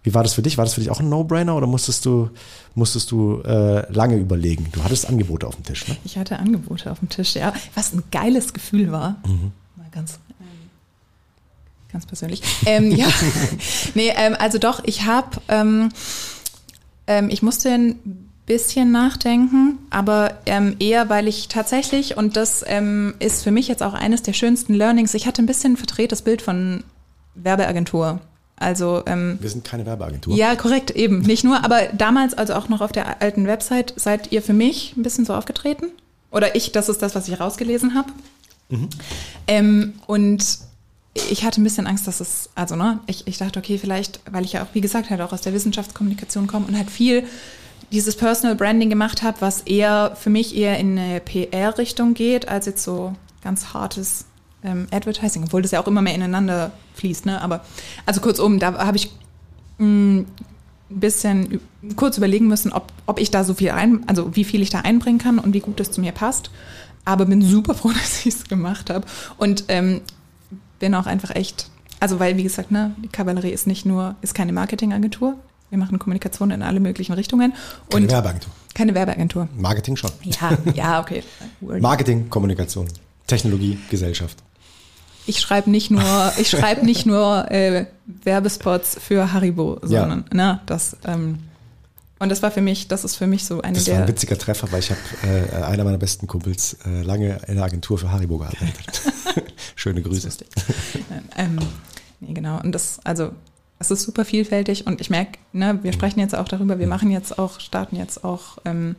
Wie 0.04 0.14
war 0.14 0.24
das 0.24 0.34
für 0.34 0.42
dich? 0.42 0.58
War 0.58 0.66
das 0.66 0.74
für 0.74 0.82
dich 0.82 0.90
auch 0.90 1.00
ein 1.00 1.10
No-Brainer 1.10 1.56
oder 1.56 1.68
musstest 1.68 2.06
du, 2.06 2.30
musstest 2.76 3.12
du 3.12 3.42
äh, 3.42 3.92
lange 3.92 4.18
überlegen? 4.18 4.68
Du 4.72 4.84
hattest 4.84 5.08
Angebote 5.08 5.48
auf 5.48 5.56
dem 5.56 5.66
Tisch, 5.66 5.88
ne? 5.88 5.98
Ich 6.06 6.18
hatte 6.18 6.40
Angebote 6.40 6.92
auf 6.92 7.00
dem 7.00 7.10
Tisch, 7.10 7.36
ja. 7.36 7.54
Was 7.76 7.94
ein 7.94 8.04
geiles 8.12 8.54
Gefühl 8.54 8.92
war. 8.92 9.18
Mhm. 9.26 9.52
Mal 9.76 9.88
ganz, 9.92 10.20
ähm, 10.40 10.48
ganz 11.92 12.06
persönlich. 12.06 12.42
ähm, 12.66 12.92
ja, 12.92 13.08
nee, 13.96 14.14
ähm, 14.16 14.36
also 14.40 14.58
doch, 14.58 14.82
ich 14.86 15.06
habe, 15.06 15.42
ähm, 15.50 15.90
ähm, 17.08 17.30
ich 17.30 17.42
musste 17.42 17.70
ein 17.70 18.27
bisschen 18.48 18.92
nachdenken, 18.92 19.78
aber 19.90 20.40
ähm, 20.46 20.78
eher, 20.80 21.10
weil 21.10 21.28
ich 21.28 21.50
tatsächlich, 21.50 22.18
und 22.18 22.36
das 22.36 22.64
ähm, 22.66 23.14
ist 23.20 23.44
für 23.44 23.52
mich 23.52 23.68
jetzt 23.68 23.84
auch 23.84 23.94
eines 23.94 24.24
der 24.24 24.34
schönsten 24.34 24.74
Learnings, 24.74 25.14
ich 25.14 25.28
hatte 25.28 25.44
ein 25.44 25.46
bisschen 25.46 25.78
verdrehtes 25.78 26.24
Bild 26.24 26.42
von 26.42 26.84
Werbeagentur. 27.36 28.20
Also 28.56 29.04
ähm, 29.06 29.38
wir 29.40 29.50
sind 29.50 29.64
keine 29.64 29.86
Werbeagentur. 29.86 30.36
Ja, 30.36 30.56
korrekt, 30.56 30.92
eben. 30.92 31.20
Nicht 31.20 31.44
nur, 31.44 31.64
aber 31.64 31.88
damals, 31.96 32.34
also 32.34 32.56
auch 32.56 32.70
noch 32.70 32.82
auf 32.82 32.92
der 32.92 33.22
alten 33.22 33.46
Website, 33.46 33.94
seid 33.98 34.32
ihr 34.32 34.42
für 34.42 34.54
mich 34.54 34.96
ein 34.98 35.04
bisschen 35.04 35.26
so 35.26 35.36
aufgetreten? 35.36 35.88
Oder 36.32 36.56
ich, 36.56 36.72
das 36.72 36.90
ist 36.90 37.02
das, 37.02 37.16
was 37.16 37.28
ich 37.28 37.40
rausgelesen 37.40 37.94
habe. 37.94 38.12
Mhm. 38.70 38.90
Ähm, 39.48 39.94
und 40.08 40.60
ich 41.30 41.44
hatte 41.44 41.62
ein 41.62 41.66
bisschen 41.66 41.86
Angst, 41.86 42.08
dass 42.08 42.22
es, 42.22 42.50
also 42.56 42.76
ne, 42.76 43.00
ich, 43.08 43.28
ich 43.28 43.38
dachte, 43.38 43.60
okay, 43.60 43.78
vielleicht, 43.78 44.22
weil 44.32 44.46
ich 44.46 44.54
ja 44.54 44.64
auch, 44.64 44.68
wie 44.74 44.82
gesagt, 44.82 45.10
halt 45.10 45.22
auch 45.22 45.34
aus 45.34 45.42
der 45.42 45.54
Wissenschaftskommunikation 45.54 46.48
komme 46.48 46.66
und 46.66 46.78
halt 46.78 46.90
viel 46.90 47.26
dieses 47.92 48.16
Personal 48.16 48.56
Branding 48.56 48.90
gemacht 48.90 49.24
habe, 49.24 49.40
was 49.40 49.62
eher 49.62 50.16
für 50.16 50.30
mich 50.30 50.56
eher 50.56 50.78
in 50.78 50.98
eine 50.98 51.20
PR-Richtung 51.20 52.14
geht, 52.14 52.48
als 52.48 52.66
jetzt 52.66 52.84
so 52.84 53.14
ganz 53.42 53.74
hartes 53.74 54.26
ähm, 54.64 54.88
Advertising, 54.92 55.44
obwohl 55.44 55.62
das 55.62 55.72
ja 55.72 55.82
auch 55.82 55.88
immer 55.88 56.02
mehr 56.02 56.16
ineinander 56.16 56.72
fließt. 56.96 57.26
Ne? 57.26 57.42
Aber 57.42 57.64
also 58.06 58.22
kurzum, 58.22 58.60
da 58.60 58.78
habe 58.86 58.98
ich 58.98 59.12
mh, 59.78 59.88
mm, 59.88 60.26
ein 60.90 61.00
bisschen 61.00 61.62
kurz 61.96 62.18
überlegen 62.18 62.48
müssen, 62.48 62.72
ob, 62.72 62.92
ob 63.06 63.20
ich 63.20 63.32
da 63.32 63.44
so 63.44 63.54
viel 63.54 63.72
ein, 63.72 64.08
also 64.08 64.36
wie 64.36 64.44
viel 64.44 64.62
ich 64.62 64.70
da 64.70 64.80
einbringen 64.80 65.20
kann 65.20 65.40
und 65.40 65.54
wie 65.54 65.60
gut 65.60 65.80
das 65.80 65.92
zu 65.92 66.02
mir 66.02 66.12
passt. 66.12 66.50
Aber 67.06 67.26
bin 67.26 67.42
super 67.42 67.74
froh, 67.74 67.92
dass 67.94 68.26
ich 68.26 68.36
es 68.36 68.44
gemacht 68.46 68.90
habe 68.90 69.06
und 69.38 69.66
ähm, 69.68 70.02
bin 70.80 70.96
auch 70.96 71.06
einfach 71.06 71.36
echt, 71.36 71.70
also 72.00 72.20
weil 72.20 72.38
wie 72.38 72.44
gesagt, 72.44 72.72
ne, 72.72 72.96
die 73.04 73.10
Kavallerie 73.10 73.52
ist 73.52 73.68
nicht 73.68 73.86
nur, 73.86 74.16
ist 74.22 74.34
keine 74.34 74.54
Marketingagentur, 74.54 75.36
wir 75.70 75.78
machen 75.78 76.00
Kommunikation 76.00 76.52
in 76.52 76.62
alle 76.62 76.80
möglichen 76.80 77.14
Richtungen. 77.14 77.54
Keine 77.90 78.06
und 78.06 78.12
Werbeagentur. 78.12 78.52
Keine 78.74 78.96
Werbeagentur. 78.96 79.50
Marketing 79.56 79.96
schon. 79.96 80.12
Ja, 80.24 80.58
ja, 80.74 81.02
okay. 81.02 81.24
Marketing, 81.62 82.30
Kommunikation, 82.30 82.88
Technologie, 83.26 83.78
Gesellschaft. 83.90 84.38
Ich 85.26 85.40
schreibe 85.42 85.70
nicht 85.70 85.92
nur, 85.92 86.04
ich 86.38 86.50
schreibe 86.50 86.86
nicht 86.86 87.06
nur 87.06 87.52
äh, 87.52 87.86
Werbespots 88.06 88.98
für 89.00 89.34
Haribo, 89.34 89.80
sondern 89.82 90.26
ja. 90.32 90.54
ne, 90.54 90.60
das. 90.66 90.96
Ähm, 91.06 91.40
und 92.20 92.30
das 92.30 92.42
war 92.42 92.50
für 92.50 92.62
mich, 92.62 92.88
das 92.88 93.04
ist 93.04 93.16
für 93.16 93.28
mich 93.28 93.46
so 93.46 93.62
eine 93.62 93.74
das 93.74 93.84
der. 93.84 93.94
Das 93.94 94.00
war 94.00 94.08
ein 94.08 94.10
witziger 94.10 94.38
Treffer, 94.38 94.72
weil 94.72 94.80
ich 94.80 94.90
habe 94.90 95.00
äh, 95.24 95.64
einer 95.64 95.84
meiner 95.84 96.00
besten 96.00 96.26
Kumpels 96.26 96.78
äh, 96.86 97.02
lange 97.04 97.40
in 97.48 97.56
der 97.56 97.66
Agentur 97.66 97.98
für 97.98 98.12
Haribo 98.12 98.40
gearbeitet. 98.40 99.02
Schöne 99.76 100.02
Grüße. 100.02 100.30
ähm, 101.36 101.60
nee, 102.20 102.34
genau. 102.34 102.60
Und 102.62 102.72
das, 102.72 103.00
also 103.04 103.34
es 103.80 103.92
ist 103.92 104.04
super 104.04 104.26
vielfältig 104.26 104.88
und 104.88 105.02
ich 105.02 105.10
merke, 105.10 105.38
ne, 105.54 105.80
wir 105.84 105.94
sprechen 105.94 106.20
jetzt 106.20 106.36
auch 106.36 106.48
darüber, 106.48 106.80
wir 106.80 106.88
machen 106.88 107.12
jetzt 107.12 107.38
auch, 107.38 107.60
starten 107.60 107.96
jetzt 107.96 108.24
auch 108.24 108.58
ähm, 108.66 108.96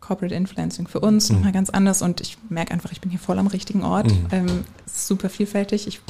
Corporate 0.00 0.34
Influencing 0.34 0.88
für 0.88 1.00
uns 1.00 1.28
mhm. 1.28 1.36
nochmal 1.36 1.52
ganz 1.52 1.70
anders 1.70 2.02
und 2.02 2.20
ich 2.20 2.38
merke 2.48 2.72
einfach, 2.72 2.92
ich 2.92 3.00
bin 3.00 3.10
hier 3.10 3.20
voll 3.20 3.38
am 3.38 3.46
richtigen 3.46 3.84
Ort. 3.84 4.10
Mhm. 4.10 4.26
Ähm, 4.32 4.64
es 4.86 4.94
ist 4.94 5.06
super 5.06 5.28
vielfältig, 5.28 5.86
ich 5.86 6.00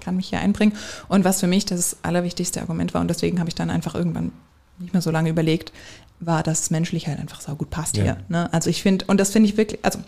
kann 0.00 0.16
mich 0.16 0.28
hier 0.28 0.40
einbringen. 0.40 0.74
Und 1.08 1.24
was 1.24 1.40
für 1.40 1.46
mich 1.46 1.64
das 1.64 1.96
allerwichtigste 2.02 2.60
Argument 2.60 2.94
war, 2.94 3.00
und 3.00 3.08
deswegen 3.08 3.38
habe 3.38 3.48
ich 3.48 3.54
dann 3.54 3.70
einfach 3.70 3.94
irgendwann 3.94 4.32
nicht 4.78 4.92
mehr 4.92 5.02
so 5.02 5.10
lange 5.10 5.30
überlegt, 5.30 5.72
war, 6.20 6.42
dass 6.42 6.70
menschlich 6.70 7.08
halt 7.08 7.18
einfach 7.18 7.40
so 7.40 7.54
gut 7.54 7.70
passt 7.70 7.96
ja. 7.96 8.02
hier. 8.02 8.16
Ne? 8.28 8.52
Also 8.52 8.70
ich 8.70 8.82
finde, 8.82 9.04
und 9.06 9.18
das 9.18 9.30
finde 9.30 9.48
ich 9.48 9.56
wirklich, 9.56 9.84
also 9.84 9.98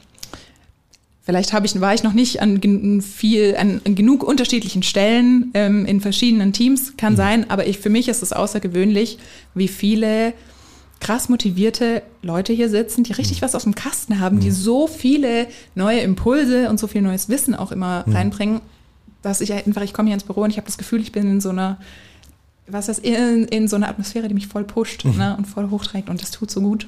vielleicht 1.28 1.52
habe 1.52 1.66
ich, 1.66 1.78
war 1.78 1.92
ich 1.92 2.02
noch 2.02 2.14
nicht 2.14 2.40
an 2.40 3.02
viel, 3.02 3.54
an, 3.54 3.82
an 3.84 3.94
genug 3.94 4.22
unterschiedlichen 4.22 4.82
Stellen 4.82 5.50
ähm, 5.52 5.84
in 5.84 6.00
verschiedenen 6.00 6.54
Teams, 6.54 6.96
kann 6.96 7.12
mhm. 7.12 7.16
sein, 7.18 7.50
aber 7.50 7.66
ich, 7.66 7.80
für 7.80 7.90
mich 7.90 8.08
ist 8.08 8.22
es 8.22 8.32
außergewöhnlich, 8.32 9.18
wie 9.54 9.68
viele 9.68 10.32
krass 11.00 11.28
motivierte 11.28 12.02
Leute 12.22 12.54
hier 12.54 12.70
sitzen, 12.70 13.04
die 13.04 13.12
richtig 13.12 13.42
mhm. 13.42 13.44
was 13.44 13.54
aus 13.54 13.64
dem 13.64 13.74
Kasten 13.74 14.20
haben, 14.20 14.36
mhm. 14.36 14.40
die 14.40 14.50
so 14.50 14.86
viele 14.86 15.48
neue 15.74 16.00
Impulse 16.00 16.70
und 16.70 16.80
so 16.80 16.86
viel 16.86 17.02
neues 17.02 17.28
Wissen 17.28 17.54
auch 17.54 17.72
immer 17.72 18.04
mhm. 18.06 18.16
reinbringen, 18.16 18.60
dass 19.20 19.42
ich 19.42 19.52
einfach, 19.52 19.82
ich 19.82 19.92
komme 19.92 20.06
hier 20.06 20.14
ins 20.14 20.24
Büro 20.24 20.40
und 20.40 20.50
ich 20.50 20.56
habe 20.56 20.66
das 20.66 20.78
Gefühl, 20.78 21.02
ich 21.02 21.12
bin 21.12 21.30
in 21.30 21.40
so 21.42 21.50
einer, 21.50 21.76
was 22.66 22.88
ist, 22.88 23.04
in, 23.04 23.44
in 23.48 23.68
so 23.68 23.76
einer 23.76 23.90
Atmosphäre, 23.90 24.28
die 24.28 24.34
mich 24.34 24.46
voll 24.46 24.64
pusht 24.64 25.04
mhm. 25.04 25.18
ne, 25.18 25.36
und 25.36 25.44
voll 25.44 25.68
hochträgt 25.68 26.08
und 26.08 26.22
das 26.22 26.30
tut 26.30 26.50
so 26.50 26.62
gut. 26.62 26.86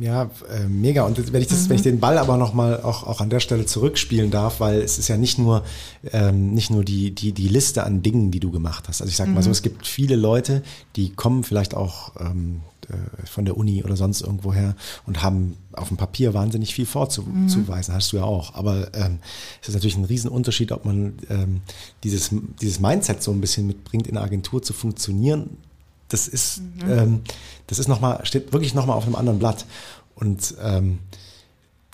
Ja, 0.00 0.30
äh, 0.50 0.66
mega. 0.68 1.04
Und 1.04 1.32
wenn 1.32 1.40
ich, 1.40 1.48
das, 1.48 1.64
mhm. 1.64 1.68
wenn 1.70 1.76
ich 1.76 1.82
den 1.82 2.00
Ball 2.00 2.18
aber 2.18 2.36
nochmal 2.36 2.82
auch, 2.82 3.04
auch 3.06 3.20
an 3.20 3.30
der 3.30 3.40
Stelle 3.40 3.64
zurückspielen 3.64 4.30
darf, 4.30 4.60
weil 4.60 4.80
es 4.80 4.98
ist 4.98 5.08
ja 5.08 5.16
nicht 5.16 5.38
nur, 5.38 5.64
ähm, 6.12 6.52
nicht 6.52 6.70
nur 6.70 6.84
die, 6.84 7.14
die, 7.14 7.32
die 7.32 7.48
Liste 7.48 7.84
an 7.84 8.02
Dingen, 8.02 8.30
die 8.30 8.40
du 8.40 8.50
gemacht 8.50 8.88
hast. 8.88 9.00
Also 9.00 9.10
ich 9.10 9.16
sage 9.16 9.30
mhm. 9.30 9.36
mal 9.36 9.42
so, 9.42 9.50
es 9.50 9.62
gibt 9.62 9.86
viele 9.86 10.16
Leute, 10.16 10.62
die 10.96 11.10
kommen 11.10 11.42
vielleicht 11.42 11.74
auch 11.74 12.12
ähm, 12.20 12.60
äh, 12.88 13.26
von 13.26 13.44
der 13.44 13.56
Uni 13.56 13.82
oder 13.82 13.96
sonst 13.96 14.20
irgendwoher 14.20 14.76
und 15.06 15.22
haben 15.22 15.56
auf 15.72 15.88
dem 15.88 15.96
Papier 15.96 16.34
wahnsinnig 16.34 16.74
viel 16.74 16.86
vorzuweisen, 16.86 17.94
mhm. 17.94 17.96
hast 17.96 18.12
du 18.12 18.18
ja 18.18 18.24
auch. 18.24 18.54
Aber 18.54 18.92
ähm, 18.94 19.20
es 19.62 19.68
ist 19.68 19.74
natürlich 19.74 19.96
ein 19.96 20.04
Riesenunterschied, 20.04 20.72
ob 20.72 20.84
man 20.84 21.14
ähm, 21.30 21.62
dieses, 22.04 22.30
dieses 22.60 22.78
Mindset 22.78 23.22
so 23.22 23.30
ein 23.30 23.40
bisschen 23.40 23.66
mitbringt, 23.66 24.06
in 24.06 24.14
der 24.14 24.24
Agentur 24.24 24.62
zu 24.62 24.74
funktionieren. 24.74 25.56
Das 26.12 26.28
ist, 26.28 26.60
mhm. 26.60 26.90
ähm, 26.90 27.20
das 27.66 27.78
ist 27.78 27.88
nochmal, 27.88 28.24
steht 28.24 28.52
wirklich 28.52 28.74
nochmal 28.74 28.96
auf 28.96 29.04
einem 29.04 29.16
anderen 29.16 29.38
Blatt. 29.38 29.66
Und 30.14 30.54
ähm, 30.62 30.98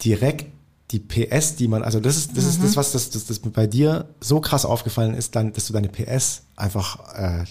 direkt 0.04 0.46
die 0.90 0.98
PS, 0.98 1.56
die 1.56 1.68
man, 1.68 1.82
also 1.82 2.00
das 2.00 2.16
ist, 2.16 2.36
das 2.36 2.44
mhm. 2.44 2.50
ist 2.50 2.62
das, 2.62 2.76
was 2.76 2.92
das, 2.92 3.10
das, 3.10 3.26
das 3.26 3.38
bei 3.40 3.66
dir 3.66 4.08
so 4.20 4.40
krass 4.40 4.64
aufgefallen 4.64 5.14
ist, 5.14 5.36
dann, 5.36 5.52
dass 5.52 5.66
du 5.66 5.72
deine 5.72 5.88
PS 5.88 6.42
einfach 6.56 7.14
äh, 7.14 7.44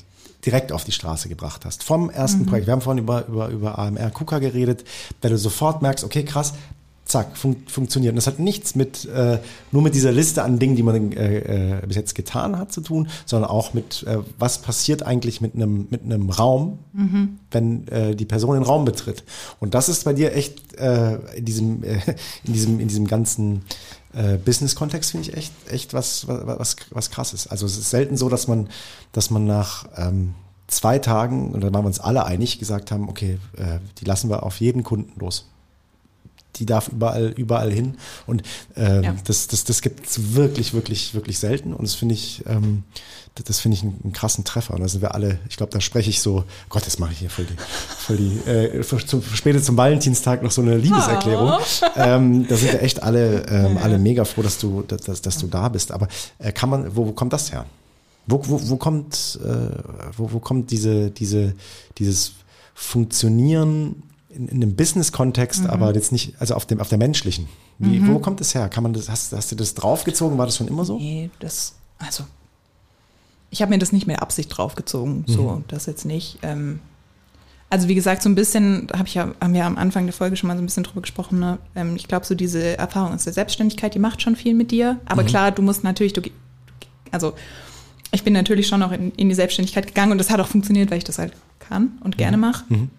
direkt 0.46 0.72
auf 0.72 0.84
die 0.84 0.92
Straße 0.92 1.30
gebracht 1.30 1.66
hast. 1.66 1.84
Vom 1.84 2.10
ersten 2.10 2.42
mhm. 2.42 2.46
Projekt. 2.48 2.68
Wir 2.68 2.74
haben 2.74 2.82
vorhin 2.82 3.04
über, 3.04 3.28
über, 3.28 3.50
über 3.50 3.78
AMR 3.78 4.12
KUKA 4.12 4.40
geredet, 4.40 4.84
weil 5.22 5.32
du 5.32 5.38
sofort 5.38 5.82
merkst, 5.82 6.04
okay, 6.04 6.24
krass, 6.24 6.54
zack, 7.08 7.38
fun 7.38 7.56
funktioniert. 7.68 8.12
Und 8.12 8.18
das 8.18 8.28
hat 8.28 8.40
nichts 8.40 8.76
mit 8.76 9.06
äh, 9.06 9.40
nur 9.72 9.82
mit 9.82 9.96
dieser 9.96 10.12
Liste 10.12 10.44
an 10.44 10.60
Dingen, 10.60 10.76
die 10.76 10.84
man 10.84 11.12
äh, 11.14 11.78
äh, 11.78 11.86
bis 11.86 11.96
jetzt 11.96 12.16
getan 12.16 12.58
hat, 12.58 12.72
zu 12.72 12.82
tun, 12.82 13.08
sondern 13.26 13.50
auch 13.50 13.74
mit, 13.74 14.04
äh, 14.04 14.18
was 14.38 14.60
passiert 14.60 15.04
eigentlich 15.04 15.42
mit 15.42 15.56
einem 15.56 15.88
mit 15.90 16.04
einem 16.04 16.30
Raum, 16.30 16.80
mhm. 16.94 17.40
wenn 17.52 17.88
äh, 17.88 18.16
die 18.16 18.26
Person 18.26 18.56
den 18.56 18.64
Raum 18.64 18.86
betritt. 18.86 19.24
Und 19.60 19.74
das 19.74 19.90
ist 19.90 20.04
bei 20.04 20.14
dir 20.14 20.36
echt 20.36 20.76
äh, 20.76 21.16
in 21.36 21.46
diesem 21.46 21.84
äh, 21.84 22.00
in 22.44 22.54
diesem 22.54 22.80
in 22.80 22.88
diesem 22.88 23.08
ganzen 23.08 23.64
äh, 24.14 24.38
Business-Kontext 24.38 25.12
finde 25.12 25.30
ich 25.30 25.38
echt, 25.38 25.54
echt 25.70 25.94
was, 25.94 26.28
was, 26.28 26.76
was 26.92 27.12
krasses. 27.12 27.48
Also 27.48 27.66
es 27.66 27.78
ist 27.78 27.90
selten 27.90 28.18
so, 28.18 28.30
dass 28.30 28.48
man, 28.48 28.70
dass 29.12 29.30
man 29.30 29.46
nach 29.46 29.88
ähm, 29.96 30.34
zwei 30.68 30.98
Tagen, 30.98 31.52
und 31.52 31.62
da 31.62 31.72
waren 31.72 31.84
wir 31.84 31.88
uns 31.88 32.00
alle 32.00 32.26
einig, 32.26 32.58
gesagt 32.58 32.92
haben, 32.92 33.10
okay, 33.10 33.38
äh, 33.58 33.80
die 34.00 34.06
lassen 34.06 34.30
wir 34.30 34.44
auf 34.44 34.60
jeden 34.60 34.84
Kunden 34.84 35.20
los 35.20 35.46
die 36.60 36.66
darf 36.66 36.88
überall, 36.88 37.34
überall 37.36 37.72
hin. 37.72 37.98
Und 38.26 38.44
ähm, 38.76 39.04
ja. 39.04 39.16
das, 39.26 39.48
das, 39.48 39.64
das 39.64 39.82
gibt 39.82 40.08
es 40.08 40.36
wirklich, 40.36 40.74
wirklich, 40.74 41.14
wirklich 41.14 41.40
selten. 41.40 41.74
Und 41.74 41.84
das 41.84 41.96
finde 41.96 42.16
ich, 42.16 42.44
ähm, 42.48 42.84
das, 43.36 43.46
das 43.46 43.60
finde 43.60 43.78
ich 43.78 43.84
einen, 43.84 44.00
einen, 44.04 44.14
krassen 44.14 44.44
Treffer. 44.44 44.74
Und 44.74 44.82
da 44.82 44.88
sind 44.88 45.02
wir 45.02 45.14
alle, 45.14 45.40
ich 45.50 45.58
glaube, 45.58 45.72
da 45.72 45.82
spreche 45.82 46.10
ich 46.10 46.22
so, 46.22 46.44
Gott, 46.70 46.86
das 46.86 47.00
mache 47.00 47.14
ich 47.14 47.20
hier 47.20 47.30
voll 47.30 47.46
die, 47.46 47.56
voll 47.98 48.18
die 48.18 48.50
äh, 48.50 48.82
zum, 48.82 49.22
später 49.22 49.62
zum 49.62 49.78
Valentinstag 49.78 50.44
noch 50.44 50.52
so 50.52 50.62
eine 50.62 50.78
Liebeserklärung. 50.78 51.52
Oh. 51.52 51.58
Ähm, 51.96 52.48
da 52.48 52.56
sind 52.56 52.74
wir 52.74 52.84
echt 52.84 53.02
alle, 53.02 53.48
ähm, 53.48 53.78
alle 53.78 53.98
mega 53.98 54.24
froh, 54.24 54.44
dass 54.44 54.60
du, 54.60 54.84
dass, 54.84 55.22
dass 55.22 55.38
du 55.40 55.48
da 55.48 55.68
bist. 55.70 55.92
Aber 55.92 56.08
äh, 56.38 56.52
kann 56.52 56.70
man, 56.70 56.96
wo, 56.96 57.08
wo 57.08 57.12
kommt 57.12 57.34
das 57.34 57.52
her? 57.52 57.66
Wo, 58.28 58.42
wo, 58.46 58.70
wo 58.70 58.78
kommt, 58.78 59.40
äh, 59.44 59.80
wo, 60.16 60.32
wo 60.32 60.40
kommt 60.40 60.70
diese, 60.70 61.10
diese, 61.10 61.56
dieses 61.98 62.34
Funktionieren 62.76 64.04
in, 64.38 64.48
in 64.48 64.64
einem 64.64 64.76
Business-Kontext, 64.76 65.64
mhm. 65.64 65.70
aber 65.70 65.94
jetzt 65.94 66.12
nicht, 66.12 66.36
also 66.40 66.56
auf 66.56 66.66
dem, 66.66 66.80
auf 66.80 66.90
der 66.90 66.98
menschlichen. 66.98 67.48
Wie, 67.80 68.00
mhm. 68.00 68.14
Wo 68.14 68.20
kommt 68.20 68.40
das 68.40 68.56
her? 68.56 68.70
Kann 68.70 68.84
man 68.84 68.94
das, 68.94 69.10
hast, 69.10 69.34
hast 69.34 69.52
du 69.52 69.56
das 69.56 69.74
draufgezogen? 69.74 70.38
War 70.38 70.46
das 70.46 70.58
schon 70.58 70.68
immer 70.68 70.86
so? 70.86 70.98
Nee, 70.98 71.30
das, 71.40 71.76
also, 72.00 72.24
ich 73.50 73.62
habe 73.62 73.70
mir 73.70 73.80
das 73.80 73.92
nicht 73.92 74.08
mit 74.08 74.20
Absicht 74.20 74.56
draufgezogen, 74.56 75.26
so, 75.28 75.52
mhm. 75.52 75.64
das 75.68 75.86
jetzt 75.86 76.06
nicht. 76.06 76.40
Ähm, 76.42 76.80
also 77.70 77.88
wie 77.90 77.96
gesagt, 77.96 78.24
so 78.24 78.30
ein 78.30 78.36
bisschen, 78.36 78.88
hab 78.94 79.08
ich 79.08 79.16
ja, 79.16 79.34
haben 79.42 79.54
wir 79.54 79.66
am 79.66 79.78
Anfang 79.78 80.06
der 80.06 80.14
Folge 80.14 80.38
schon 80.38 80.48
mal 80.48 80.56
so 80.56 80.64
ein 80.64 80.66
bisschen 80.66 80.84
drüber 80.84 81.02
gesprochen. 81.02 81.40
Ne? 81.40 81.58
Ähm, 81.76 81.96
ich 81.98 82.08
glaube, 82.08 82.26
so 82.26 82.34
diese 82.34 82.78
Erfahrung 82.78 83.14
aus 83.14 83.26
der 83.26 83.34
Selbstständigkeit, 83.34 83.94
die 83.94 84.00
macht 84.00 84.22
schon 84.22 84.36
viel 84.36 84.54
mit 84.54 84.72
dir. 84.72 85.00
Aber 85.06 85.24
mhm. 85.24 85.28
klar, 85.28 85.52
du 85.52 85.62
musst 85.62 85.84
natürlich, 85.84 86.14
du, 86.14 86.22
also 87.12 87.34
ich 88.12 88.24
bin 88.24 88.34
natürlich 88.34 88.68
schon 88.68 88.82
auch 88.84 88.94
in, 88.94 89.12
in, 89.12 89.28
die 89.28 89.36
Selbstständigkeit 89.36 89.86
gegangen 89.86 90.14
und 90.14 90.18
das 90.18 90.30
hat 90.30 90.40
auch 90.40 90.48
funktioniert, 90.48 90.92
weil 90.92 91.00
ich 91.00 91.04
das 91.04 91.20
halt 91.20 91.34
kann 91.60 91.98
und 92.04 92.18
gerne 92.18 92.38
mhm. 92.38 92.42
mache. 92.42 92.66
Mhm. 92.70 92.90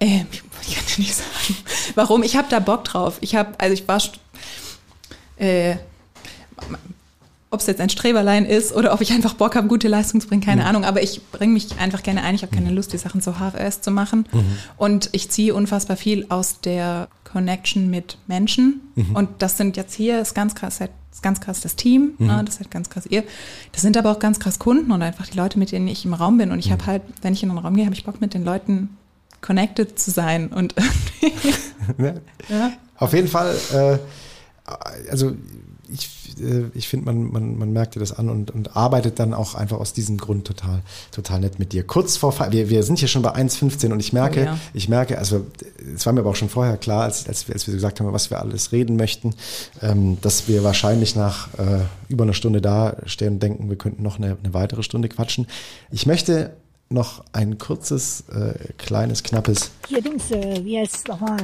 Ähm, 0.00 0.26
ich 0.66 0.74
kann 0.74 0.84
dir 0.86 1.02
nicht 1.02 1.14
sagen, 1.14 1.56
warum. 1.94 2.22
Ich 2.22 2.36
habe 2.36 2.48
da 2.50 2.58
Bock 2.58 2.84
drauf. 2.84 3.18
Ich 3.20 3.34
habe, 3.34 3.58
also 3.58 3.74
ich 3.74 3.86
war, 3.86 4.02
äh, 5.36 5.76
ob 7.50 7.60
es 7.60 7.66
jetzt 7.66 7.80
ein 7.80 7.88
Streberlein 7.88 8.44
ist 8.44 8.74
oder 8.74 8.92
ob 8.92 9.00
ich 9.00 9.12
einfach 9.12 9.34
Bock 9.34 9.54
habe, 9.54 9.68
gute 9.68 9.88
Leistung 9.88 10.20
zu 10.20 10.28
bringen, 10.28 10.42
keine 10.42 10.62
mhm. 10.62 10.68
Ahnung. 10.68 10.84
Aber 10.84 11.02
ich 11.02 11.22
bringe 11.30 11.52
mich 11.52 11.78
einfach 11.78 12.02
gerne 12.02 12.22
ein. 12.22 12.34
Ich 12.34 12.42
habe 12.42 12.54
keine 12.54 12.70
mhm. 12.70 12.76
Lust, 12.76 12.92
die 12.92 12.98
Sachen 12.98 13.20
so 13.20 13.38
half-ass 13.38 13.80
zu 13.80 13.90
machen. 13.90 14.26
Mhm. 14.32 14.44
Und 14.76 15.08
ich 15.12 15.30
ziehe 15.30 15.54
unfassbar 15.54 15.96
viel 15.96 16.26
aus 16.28 16.60
der 16.60 17.08
Connection 17.24 17.90
mit 17.90 18.18
Menschen. 18.26 18.80
Mhm. 18.94 19.16
Und 19.16 19.28
das 19.38 19.56
sind 19.56 19.76
jetzt 19.76 19.94
hier, 19.94 20.20
ist 20.20 20.34
ganz 20.34 20.54
krass, 20.54 20.80
ist 20.80 21.22
ganz 21.22 21.40
krass 21.40 21.60
das 21.60 21.76
Team, 21.76 22.14
mhm. 22.18 22.26
ne, 22.26 22.42
das 22.44 22.54
ist 22.54 22.60
halt 22.60 22.70
ganz 22.70 22.90
krass 22.90 23.06
ihr. 23.06 23.22
Das 23.72 23.82
sind 23.82 23.96
aber 23.96 24.10
auch 24.10 24.18
ganz 24.18 24.40
krass 24.40 24.58
Kunden 24.58 24.90
und 24.90 25.02
einfach 25.02 25.26
die 25.26 25.36
Leute, 25.36 25.58
mit 25.58 25.72
denen 25.72 25.88
ich 25.88 26.04
im 26.04 26.14
Raum 26.14 26.38
bin. 26.38 26.50
Und 26.50 26.58
ich 26.58 26.70
habe 26.70 26.82
mhm. 26.82 26.86
halt, 26.86 27.02
wenn 27.22 27.32
ich 27.32 27.42
in 27.42 27.48
den 27.48 27.58
Raum 27.58 27.74
gehe, 27.76 27.84
habe 27.84 27.94
ich 27.94 28.04
Bock 28.04 28.20
mit 28.20 28.34
den 28.34 28.44
Leuten 28.44 28.96
connected 29.44 29.98
zu 29.98 30.10
sein 30.10 30.48
und 30.48 30.74
ja. 31.98 32.06
ja. 32.48 32.72
Auf 32.96 33.12
jeden 33.12 33.28
Fall, 33.28 33.54
äh, 33.72 33.98
also 35.10 35.32
ich, 35.88 36.40
äh, 36.40 36.64
ich 36.72 36.88
finde, 36.88 37.04
man, 37.04 37.30
man, 37.30 37.58
man 37.58 37.72
merkt 37.72 37.94
dir 37.94 38.00
das 38.00 38.12
an 38.12 38.30
und, 38.30 38.50
und 38.50 38.74
arbeitet 38.74 39.18
dann 39.18 39.34
auch 39.34 39.54
einfach 39.54 39.78
aus 39.78 39.92
diesem 39.92 40.16
Grund 40.16 40.46
total, 40.46 40.80
total 41.10 41.40
nett 41.40 41.58
mit 41.58 41.72
dir. 41.72 41.86
Kurz 41.86 42.16
vor, 42.16 42.34
wir, 42.52 42.70
wir 42.70 42.82
sind 42.84 42.98
hier 42.98 43.08
schon 43.08 43.20
bei 43.20 43.34
1,15 43.34 43.92
und 43.92 44.00
ich 44.00 44.14
merke, 44.14 44.40
oh, 44.40 44.44
ja. 44.44 44.58
ich 44.72 44.88
merke, 44.88 45.18
also 45.18 45.46
es 45.94 46.06
war 46.06 46.14
mir 46.14 46.20
aber 46.20 46.30
auch 46.30 46.36
schon 46.36 46.48
vorher 46.48 46.78
klar, 46.78 47.02
als, 47.02 47.28
als, 47.28 47.50
als 47.50 47.66
wir 47.66 47.74
gesagt 47.74 48.00
haben, 48.00 48.10
was 48.12 48.30
wir 48.30 48.40
alles 48.40 48.72
reden 48.72 48.96
möchten, 48.96 49.34
ähm, 49.82 50.16
dass 50.22 50.48
wir 50.48 50.64
wahrscheinlich 50.64 51.16
nach 51.16 51.48
äh, 51.58 51.80
über 52.08 52.24
einer 52.24 52.32
Stunde 52.32 52.62
da 52.62 52.96
stehen 53.04 53.34
und 53.34 53.42
denken, 53.42 53.68
wir 53.68 53.76
könnten 53.76 54.02
noch 54.02 54.16
eine, 54.16 54.38
eine 54.42 54.54
weitere 54.54 54.82
Stunde 54.82 55.10
quatschen. 55.10 55.46
Ich 55.90 56.06
möchte 56.06 56.56
noch 56.94 57.24
ein 57.32 57.58
kurzes, 57.58 58.24
äh, 58.30 58.72
kleines, 58.78 59.22
knappes 59.22 59.70
Hier, 59.88 60.00
Dings, 60.00 60.30
äh, 60.30 60.64
wie 60.64 60.78
heißt 60.78 60.96
es 60.96 61.04
nochmal? 61.06 61.36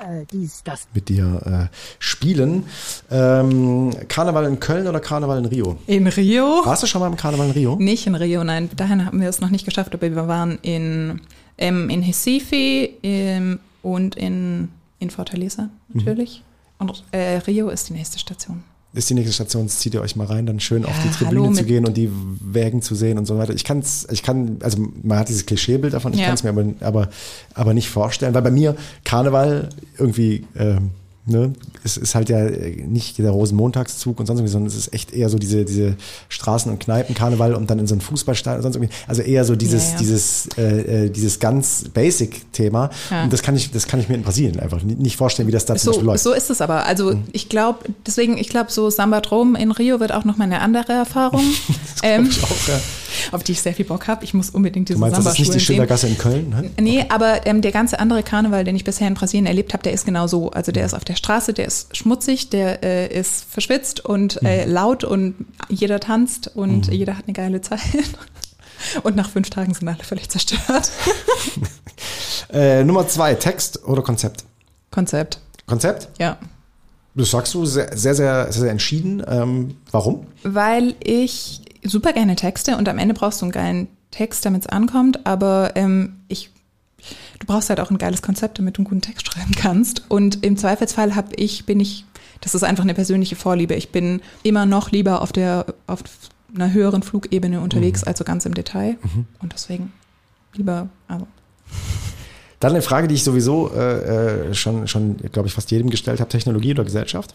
Äh, 0.00 0.24
dies, 0.30 0.62
das. 0.62 0.86
mit 0.94 1.08
dir 1.08 1.68
äh, 1.70 1.76
spielen. 1.98 2.64
Ähm, 3.10 3.90
Karneval 4.08 4.46
in 4.46 4.60
Köln 4.60 4.86
oder 4.86 5.00
Karneval 5.00 5.38
in 5.38 5.46
Rio? 5.46 5.78
In 5.86 6.06
Rio. 6.06 6.62
Warst 6.64 6.82
du 6.82 6.86
schon 6.86 7.00
mal 7.00 7.08
im 7.08 7.16
Karneval 7.16 7.46
in 7.46 7.52
Rio? 7.52 7.76
Nicht 7.76 8.06
in 8.06 8.14
Rio, 8.14 8.44
nein. 8.44 8.70
Dahin 8.76 9.04
haben 9.04 9.20
wir 9.20 9.28
es 9.28 9.40
noch 9.40 9.50
nicht 9.50 9.64
geschafft, 9.64 9.92
aber 9.94 10.08
wir 10.08 10.28
waren 10.28 10.58
in, 10.62 11.20
ähm, 11.58 11.90
in 11.90 12.02
Recife 12.02 12.90
ähm, 13.02 13.58
und 13.82 14.14
in, 14.14 14.68
in 15.00 15.10
Fortaleza 15.10 15.68
natürlich. 15.92 16.42
Mhm. 16.78 16.88
Und 16.88 17.04
äh, 17.12 17.38
Rio 17.38 17.68
ist 17.68 17.88
die 17.88 17.94
nächste 17.94 18.18
Station 18.18 18.62
ist 18.94 19.08
die 19.08 19.14
nächste 19.14 19.32
Station, 19.32 19.68
zieht 19.68 19.94
ihr 19.94 20.02
euch 20.02 20.16
mal 20.16 20.26
rein, 20.26 20.46
dann 20.46 20.60
schön 20.60 20.82
ja, 20.82 20.88
auf 20.88 20.94
die 21.02 21.10
Tribüne 21.10 21.42
hallo, 21.42 21.52
zu 21.52 21.64
gehen 21.64 21.86
und 21.86 21.96
die 21.96 22.10
Wägen 22.40 22.82
zu 22.82 22.94
sehen 22.94 23.18
und 23.18 23.26
so 23.26 23.38
weiter. 23.38 23.54
Ich 23.54 23.64
kann 23.64 23.78
es, 23.78 24.06
ich 24.10 24.22
kann, 24.22 24.58
also 24.62 24.86
man 25.02 25.18
hat 25.18 25.28
dieses 25.28 25.46
Klischeebild 25.46 25.94
davon, 25.94 26.12
ich 26.12 26.20
ja. 26.20 26.26
kann 26.26 26.34
es 26.34 26.42
mir 26.42 26.50
aber, 26.50 26.64
aber, 26.80 27.08
aber 27.54 27.74
nicht 27.74 27.88
vorstellen, 27.88 28.34
weil 28.34 28.42
bei 28.42 28.50
mir 28.50 28.76
Karneval 29.04 29.70
irgendwie 29.98 30.46
ähm, 30.56 30.90
Ne? 31.24 31.52
Es 31.84 31.96
ist 31.96 32.16
halt 32.16 32.28
ja 32.30 32.40
nicht 32.40 33.16
der 33.18 33.30
Rosenmontagszug 33.30 34.18
und 34.18 34.26
sonst 34.26 34.40
irgendwie, 34.40 34.50
sondern 34.50 34.66
es 34.66 34.76
ist 34.76 34.92
echt 34.92 35.12
eher 35.12 35.28
so 35.28 35.38
diese, 35.38 35.64
diese 35.64 35.94
Straßen- 36.28 36.68
und 36.68 36.80
Kneipen-Karneval 36.80 37.54
und 37.54 37.70
dann 37.70 37.78
in 37.78 37.86
so 37.86 37.94
ein 37.94 38.00
Fußballstadion 38.00 38.56
und 38.56 38.62
sonst 38.64 38.74
irgendwie. 38.74 38.92
Also 39.06 39.22
eher 39.22 39.44
so 39.44 39.54
dieses, 39.54 39.84
ja, 39.84 39.92
ja. 39.92 39.98
dieses, 39.98 40.48
äh, 40.58 41.04
äh, 41.04 41.10
dieses 41.10 41.38
ganz 41.38 41.84
Basic-Thema. 41.94 42.90
Ja. 43.10 43.22
Und 43.22 43.32
das 43.32 43.42
kann 43.42 43.54
ich, 43.54 43.70
das 43.70 43.86
kann 43.86 44.00
ich 44.00 44.08
mir 44.08 44.16
in 44.16 44.22
Brasilien 44.22 44.58
einfach 44.58 44.82
nicht 44.82 45.16
vorstellen, 45.16 45.46
wie 45.46 45.52
das 45.52 45.64
da 45.64 45.78
so, 45.78 46.00
läuft. 46.00 46.24
So 46.24 46.32
ist 46.32 46.50
es 46.50 46.60
aber. 46.60 46.86
Also 46.86 47.12
mhm. 47.12 47.22
ich 47.30 47.48
glaube, 47.48 47.84
deswegen, 48.04 48.36
ich 48.36 48.48
glaube, 48.48 48.72
so 48.72 48.90
Samba 48.90 49.20
Drom 49.20 49.54
in 49.54 49.70
Rio 49.70 50.00
wird 50.00 50.10
auch 50.10 50.24
nochmal 50.24 50.48
eine 50.48 50.60
andere 50.60 50.92
Erfahrung. 50.92 51.44
das 51.68 52.00
ähm, 52.02 52.26
ich 52.28 52.42
auch, 52.42 52.68
ja. 52.68 52.80
auf 53.30 53.44
die 53.44 53.52
ich 53.52 53.62
sehr 53.62 53.74
viel 53.74 53.84
Bock 53.84 54.08
habe. 54.08 54.24
Ich 54.24 54.34
muss 54.34 54.50
unbedingt 54.50 54.88
diese 54.88 54.98
meinst, 54.98 55.18
das 55.18 55.26
ist 55.26 55.38
nicht 55.38 55.54
die. 55.54 55.60
Schildergasse 55.60 56.08
in 56.08 56.18
Köln? 56.18 56.48
Ne? 56.48 56.70
Nee, 56.80 57.06
aber 57.10 57.46
ähm, 57.46 57.62
der 57.62 57.70
ganze 57.70 58.00
andere 58.00 58.24
Karneval, 58.24 58.64
den 58.64 58.74
ich 58.74 58.82
bisher 58.82 59.06
in 59.06 59.14
Brasilien 59.14 59.46
erlebt 59.46 59.72
habe, 59.72 59.84
der 59.84 59.92
ist 59.92 60.04
genau 60.04 60.26
so. 60.26 60.50
Also 60.50 60.72
der 60.72 60.84
ist 60.84 60.94
auf 60.94 61.04
der 61.04 61.11
Straße, 61.16 61.52
der 61.52 61.66
ist 61.66 61.96
schmutzig, 61.96 62.50
der 62.50 62.82
äh, 62.82 63.06
ist 63.08 63.44
verschwitzt 63.44 64.04
und 64.04 64.42
äh, 64.42 64.64
laut 64.64 65.04
und 65.04 65.34
jeder 65.68 66.00
tanzt 66.00 66.50
und 66.54 66.88
jeder 66.88 67.16
hat 67.16 67.26
eine 67.26 67.34
geile 67.34 67.60
Zeit. 67.60 67.80
Und 69.04 69.14
nach 69.14 69.30
fünf 69.30 69.48
Tagen 69.48 69.72
sind 69.74 69.86
alle 69.86 70.02
völlig 70.02 70.28
zerstört. 70.28 70.90
Äh, 72.52 72.84
Nummer 72.84 73.06
zwei, 73.08 73.34
Text 73.34 73.82
oder 73.86 74.02
Konzept? 74.02 74.44
Konzept, 74.90 75.38
Konzept? 75.66 76.08
ja. 76.18 76.36
Das 77.14 77.30
sagst 77.30 77.54
du 77.54 77.64
sehr, 77.64 77.96
sehr, 77.96 78.14
sehr, 78.14 78.44
sehr, 78.44 78.52
sehr 78.52 78.70
entschieden. 78.70 79.22
Ähm, 79.26 79.76
warum? 79.90 80.26
Weil 80.42 80.94
ich 81.02 81.62
super 81.82 82.12
gerne 82.12 82.36
texte 82.36 82.76
und 82.76 82.88
am 82.88 82.98
Ende 82.98 83.14
brauchst 83.14 83.40
du 83.40 83.46
einen 83.46 83.52
geilen 83.52 83.88
Text, 84.10 84.44
damit 84.44 84.62
es 84.62 84.68
ankommt, 84.68 85.26
aber 85.26 85.72
ähm, 85.74 86.20
ich, 86.28 86.50
du 87.38 87.46
brauchst 87.46 87.68
halt 87.68 87.80
auch 87.80 87.90
ein 87.90 87.98
geiles 87.98 88.22
Konzept, 88.22 88.58
damit 88.58 88.76
du 88.76 88.80
einen 88.80 88.88
guten 88.88 89.00
Text 89.02 89.26
schreiben 89.26 89.52
kannst. 89.56 90.04
Und 90.08 90.44
im 90.44 90.56
Zweifelsfall 90.56 91.14
habe 91.14 91.34
ich, 91.36 91.64
bin 91.66 91.80
ich, 91.80 92.04
das 92.40 92.54
ist 92.54 92.62
einfach 92.62 92.84
eine 92.84 92.94
persönliche 92.94 93.36
Vorliebe. 93.36 93.74
Ich 93.74 93.90
bin 93.90 94.20
immer 94.42 94.66
noch 94.66 94.90
lieber 94.90 95.22
auf 95.22 95.32
der, 95.32 95.66
auf 95.86 96.02
einer 96.54 96.72
höheren 96.72 97.02
Flugebene 97.02 97.60
unterwegs, 97.60 98.04
also 98.04 98.24
ganz 98.24 98.44
im 98.46 98.54
Detail. 98.54 98.98
Und 99.40 99.52
deswegen 99.52 99.92
lieber, 100.54 100.88
also 101.08 101.26
Dann 102.60 102.72
eine 102.72 102.82
Frage, 102.82 103.08
die 103.08 103.14
ich 103.14 103.24
sowieso 103.24 103.70
äh, 103.74 104.50
äh, 104.50 104.54
schon, 104.54 104.86
schon 104.86 105.16
glaube 105.16 105.48
ich, 105.48 105.54
fast 105.54 105.70
jedem 105.70 105.88
gestellt 105.90 106.20
habe: 106.20 106.28
Technologie 106.28 106.72
oder 106.72 106.84
Gesellschaft? 106.84 107.34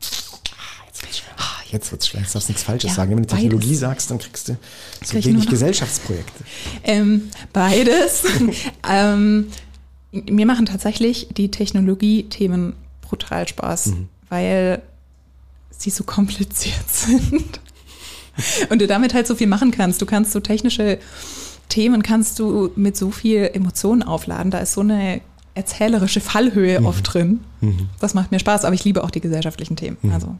Ah, 0.00 0.86
Jetzt 0.86 1.02
wird's 1.02 1.18
schwer. 1.18 1.34
Ah, 1.36 1.55
Jetzt 1.70 1.90
wird's 1.92 2.08
schwer. 2.08 2.20
Jetzt 2.20 2.34
darfst 2.34 2.48
du 2.48 2.52
nichts 2.52 2.62
Falsches 2.62 2.90
Ja, 2.90 2.96
sagen. 2.96 3.10
Wenn 3.10 3.18
du 3.18 3.28
beides. 3.28 3.42
Technologie 3.42 3.74
sagst, 3.74 4.10
dann 4.10 4.18
kriegst 4.18 4.48
du 4.48 4.56
so 5.02 5.12
Krieg 5.12 5.24
wenig 5.26 5.48
Gesellschaftsprojekte. 5.48 6.44
Ähm, 6.84 7.30
beides. 7.52 8.24
ähm, 8.90 9.48
mir 10.12 10.46
machen 10.46 10.66
tatsächlich 10.66 11.28
die 11.36 11.50
Technologie-Themen 11.50 12.74
brutal 13.02 13.46
Spaß, 13.46 13.92
weil 14.28 14.82
sie 15.70 15.90
so 15.90 16.04
kompliziert 16.04 16.88
sind. 16.90 17.60
Und 18.70 18.80
du 18.80 18.86
damit 18.86 19.14
halt 19.14 19.26
so 19.26 19.34
viel 19.34 19.46
machen 19.46 19.70
kannst. 19.70 20.02
Du 20.02 20.06
kannst 20.06 20.32
so 20.32 20.40
technische 20.40 20.98
Themen 21.68 22.02
kannst 22.02 22.38
du 22.38 22.70
mit 22.76 22.96
so 22.96 23.10
viel 23.10 23.50
Emotionen 23.52 24.02
aufladen. 24.02 24.50
Da 24.50 24.58
ist 24.58 24.74
so 24.74 24.82
eine 24.82 25.20
erzählerische 25.54 26.20
Fallhöhe 26.20 26.82
oft 26.84 27.12
drin. 27.12 27.40
Das 27.98 28.14
macht 28.14 28.30
mir 28.30 28.38
Spaß, 28.38 28.64
aber 28.64 28.74
ich 28.74 28.84
liebe 28.84 29.02
auch 29.02 29.10
die 29.10 29.20
gesellschaftlichen 29.20 29.74
Themen. 29.74 29.96
Also 30.12 30.36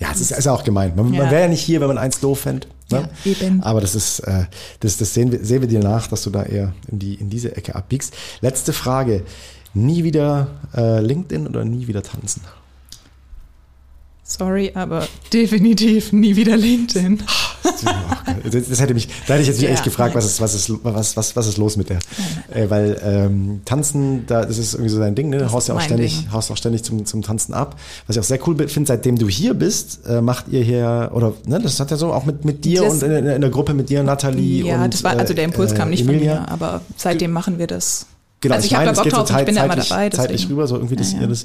Ja, 0.00 0.08
es 0.12 0.20
ist, 0.20 0.32
ist 0.32 0.48
auch 0.48 0.64
gemeint. 0.64 0.96
Man, 0.96 1.06
man 1.10 1.14
Ja. 1.14 1.30
wäre 1.30 1.42
ja 1.42 1.48
nicht 1.48 1.60
hier, 1.62 1.80
wenn 1.80 1.88
man 1.88 1.98
eins 1.98 2.18
doof 2.20 2.40
fände. 2.40 2.66
Ne? 2.90 3.08
Ja, 3.24 3.32
eben. 3.32 3.62
Aber 3.62 3.80
das 3.80 3.94
ist, 3.94 4.20
äh, 4.20 4.46
das, 4.80 4.96
das 4.96 5.14
sehen 5.14 5.30
wir, 5.30 5.44
sehen 5.44 5.60
wir 5.60 5.68
dir 5.68 5.80
nach, 5.80 6.08
dass 6.08 6.22
du 6.22 6.30
da 6.30 6.42
eher 6.42 6.72
in, 6.90 6.98
die, 6.98 7.14
in 7.14 7.30
diese 7.30 7.54
Ecke 7.56 7.74
abbiegst. 7.76 8.14
Letzte 8.40 8.72
Frage. 8.72 9.22
Nie 9.74 10.02
wieder 10.02 10.48
äh, 10.74 11.00
LinkedIn 11.00 11.46
oder 11.46 11.64
nie 11.64 11.86
wieder 11.86 12.02
tanzen? 12.02 12.42
sorry, 14.24 14.70
aber 14.74 15.08
definitiv 15.32 16.12
nie 16.12 16.36
wieder 16.36 16.56
LinkedIn. 16.56 17.22
Das, 17.62 18.80
hätte 18.80 18.94
mich, 18.94 19.08
da 19.26 19.34
hätte 19.34 19.42
ich 19.42 19.48
jetzt 19.48 19.56
mich 19.58 19.64
Ja, 19.68 19.74
echt 19.74 19.84
gefragt, 19.84 20.14
was 20.14 20.24
ist, 20.24 20.40
was 20.40 20.54
ist, 20.54 20.72
was, 20.82 21.16
was, 21.16 21.36
was 21.36 21.46
ist 21.46 21.56
los 21.58 21.76
mit 21.76 21.90
der? 21.90 21.98
Äh, 22.54 22.68
weil 22.70 23.00
ähm, 23.04 23.60
Tanzen, 23.64 24.24
da, 24.26 24.44
das 24.44 24.58
ist 24.58 24.74
irgendwie 24.74 24.90
so 24.90 24.98
dein 24.98 25.14
Ding, 25.14 25.28
ne? 25.30 25.38
Du 25.38 25.52
haust 25.52 25.68
ja 25.68 25.74
auch 25.74 25.80
ständig, 25.80 26.20
Ding. 26.22 26.32
haust 26.32 26.50
auch 26.50 26.56
ständig 26.56 26.82
zum, 26.82 27.04
zum 27.04 27.22
Tanzen 27.22 27.52
ab. 27.54 27.76
Was 28.06 28.16
ich 28.16 28.20
auch 28.20 28.24
sehr 28.24 28.38
cool 28.48 28.56
finde, 28.68 28.88
seitdem 28.88 29.18
du 29.18 29.28
hier 29.28 29.54
bist, 29.54 30.00
äh, 30.08 30.20
macht 30.20 30.48
ihr 30.48 30.62
hier, 30.62 31.10
oder 31.12 31.34
ne, 31.46 31.60
das 31.60 31.78
hat 31.80 31.90
ja 31.90 31.96
so 31.96 32.12
auch 32.12 32.24
mit, 32.24 32.44
mit 32.44 32.64
dir 32.64 32.82
Das- 32.82 32.94
und 32.94 33.02
in, 33.02 33.26
in 33.26 33.40
der 33.40 33.50
Gruppe 33.50 33.74
mit 33.74 33.88
dir, 33.90 34.02
Nathalie 34.02 34.64
Ja, 34.66 34.82
und 34.84 34.94
das 34.94 35.04
war, 35.04 35.18
also 35.18 35.34
der 35.34 35.44
Impuls 35.44 35.72
äh, 35.72 35.76
kam 35.76 35.90
nicht 35.90 36.02
Emilia. 36.08 36.36
von 36.36 36.42
mir, 36.44 36.48
aber 36.50 36.80
seitdem 36.96 37.32
machen 37.32 37.58
wir 37.58 37.66
das. 37.66 38.06
Genau, 38.42 38.54
also 38.54 38.64
ich, 38.64 38.72
meine, 38.72 38.86
habe 38.86 38.96
es 38.96 39.02
geht 39.04 39.14
so 39.14 39.20
ich 39.20 39.26
zeit- 39.28 39.44
bin 39.46 39.54
da 39.56 39.64
immer 39.64 39.74
zeitlich, 39.74 39.88
dabei. 39.90 40.08
zeitlich 40.10 40.48
rüber, 40.48 40.66
so 40.66 40.76
irgendwie, 40.76 40.96
dass 40.96 41.12
Ja, 41.12 41.18
ihr 41.18 41.22
ja, 41.24 41.28
das, 41.28 41.44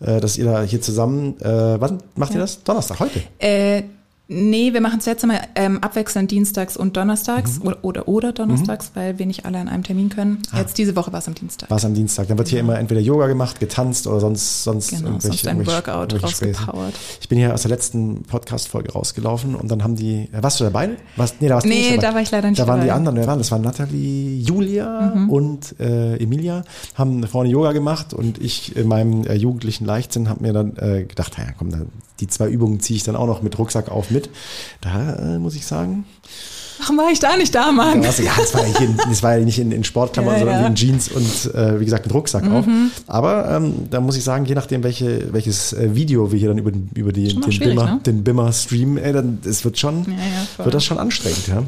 äh, 0.00 0.20
dass 0.20 0.36
ihr 0.36 0.44
da 0.44 0.62
hier 0.62 0.80
zusammen, 0.80 1.40
äh, 1.40 1.80
wann 1.80 1.98
macht 2.16 2.34
ihr 2.34 2.40
das? 2.40 2.64
Donnerstag, 2.64 2.98
heute? 2.98 3.20
Äh, 3.38 3.84
nee, 4.32 4.72
wir 4.72 4.80
machen 4.80 4.98
es 4.98 5.06
jetzt 5.06 5.24
mal 5.26 5.40
ähm, 5.54 5.78
abwechselnd 5.82 6.30
dienstags 6.30 6.76
und 6.76 6.96
donnerstags 6.96 7.58
Mhm. 7.60 7.66
oder, 7.66 7.78
oder, 7.82 8.08
oder 8.08 8.32
donnerstags, 8.32 8.90
weil 8.94 9.18
wir 9.18 9.26
nicht 9.26 9.44
alle 9.46 9.58
an 9.58 9.68
einem 9.68 9.82
Termin 9.82 10.08
können. 10.08 10.42
Ah. 10.50 10.58
Jetzt 10.58 10.78
diese 10.78 10.96
Woche 10.96 11.12
war 11.12 11.18
es 11.20 11.28
am 11.28 11.34
Dienstag. 11.34 11.70
War 11.70 11.76
es 11.76 11.84
am 11.84 11.94
Dienstag. 11.94 12.28
Dann 12.28 12.38
wird 12.38 12.48
hier 12.48 12.60
immer 12.60 12.78
entweder 12.78 13.00
Yoga 13.00 13.26
gemacht, 13.26 13.60
getanzt 13.60 14.06
oder 14.06 14.20
sonst, 14.20 14.64
sonst 14.64 14.90
Genau, 14.90 15.08
irgendwelche, 15.10 15.44
sonst 15.44 15.46
ein 15.48 15.66
Workout 15.66 16.22
rausgepowert. 16.22 16.94
Ich 17.20 17.28
bin 17.28 17.38
hier 17.38 17.52
aus 17.54 17.62
der 17.62 17.70
letzten 17.70 18.22
Podcast-Folge 18.22 18.92
rausgelaufen 18.92 19.54
und 19.54 19.70
dann 19.70 19.82
haben 19.84 19.96
die, 19.96 20.28
äh, 20.32 20.42
warst 20.42 20.58
du 20.60 20.64
dabei? 20.64 20.90
Warst, 21.16 21.36
nee, 21.40 21.48
da 21.48 21.54
warst 21.56 21.64
du 21.66 21.68
Nee, 21.70 21.76
nicht 21.76 21.90
dabei. 21.92 22.02
da 22.08 22.14
war 22.14 22.20
ich 22.22 22.30
leider 22.30 22.48
nicht 22.50 22.58
Da 22.60 22.66
waren 22.66 22.80
die 22.80 22.86
dabei. 22.86 22.96
anderen, 22.96 23.16
wer 23.18 23.26
waren 23.26 23.38
das? 23.38 23.48
Das 23.48 23.52
waren 23.52 23.62
Nathalie, 23.62 24.38
Julia 24.40 25.12
Mhm. 25.14 25.30
und 25.30 25.80
äh, 25.80 26.16
Emilia, 26.16 26.62
haben 26.94 27.26
vorne 27.26 27.50
Yoga 27.50 27.72
gemacht 27.72 28.14
und 28.14 28.40
ich 28.40 28.76
in 28.76 28.86
meinem 28.88 29.24
äh, 29.26 29.34
jugendlichen 29.34 29.84
Leichtsinn 29.84 30.28
habe 30.28 30.42
mir 30.42 30.52
dann 30.52 30.76
äh, 30.76 31.04
gedacht, 31.04 31.36
naja, 31.36 31.50
komm, 31.58 31.70
dann, 31.70 31.88
die 32.22 32.28
zwei 32.28 32.48
Übungen 32.48 32.80
ziehe 32.80 32.96
ich 32.96 33.02
dann 33.02 33.16
auch 33.16 33.26
noch 33.26 33.42
mit 33.42 33.58
Rucksack 33.58 33.90
auf 33.90 34.10
mit. 34.10 34.30
Da 34.80 35.14
äh, 35.34 35.38
muss 35.38 35.54
ich 35.56 35.66
sagen, 35.66 36.04
Warum 36.80 36.96
war 36.96 37.10
ich 37.12 37.20
da 37.20 37.36
nicht 37.36 37.54
da, 37.54 37.70
Mann? 37.70 38.02
da 38.02 38.10
du, 38.10 38.22
ja, 38.24 38.32
das 38.36 38.54
war 38.54 38.66
ja, 38.66 38.78
in- 38.80 38.96
das 38.96 39.22
war 39.22 39.36
ja 39.36 39.44
nicht 39.44 39.58
in, 39.58 39.70
in 39.70 39.84
Sportklamotten, 39.84 40.38
Ja, 40.40 40.44
sondern 40.46 40.62
ja. 40.62 40.68
Mhm. 40.68 40.72
in 40.72 40.74
Jeans 40.74 41.08
und 41.10 41.54
äh, 41.54 41.78
wie 41.78 41.84
gesagt 41.84 42.06
mit 42.06 42.14
Rucksack 42.14 42.44
auch. 42.50 42.64
Aber 43.06 43.50
ähm, 43.56 43.74
da 43.90 44.00
muss 44.00 44.16
ich 44.16 44.24
sagen, 44.24 44.46
je 44.46 44.54
nachdem, 44.54 44.82
welche, 44.82 45.32
welches 45.32 45.72
äh, 45.74 45.94
Video 45.94 46.32
wir 46.32 46.38
hier 46.38 46.48
dann 46.48 46.58
über, 46.58 46.72
den- 46.72 46.90
über 46.94 47.12
die, 47.12 47.28
den, 47.38 47.58
Bimmer, 47.58 47.84
ne? 47.84 48.00
den 48.04 48.24
Bimmer 48.24 48.52
streamen, 48.52 48.98
ey, 48.98 49.12
dann 49.12 49.38
es 49.44 49.64
wird 49.64 49.78
schon, 49.78 50.06
wird 50.58 50.74
das 50.74 50.84
schon 50.84 50.98
anstrengend, 50.98 51.46
ja. 51.48 51.54
Ja. 51.56 51.64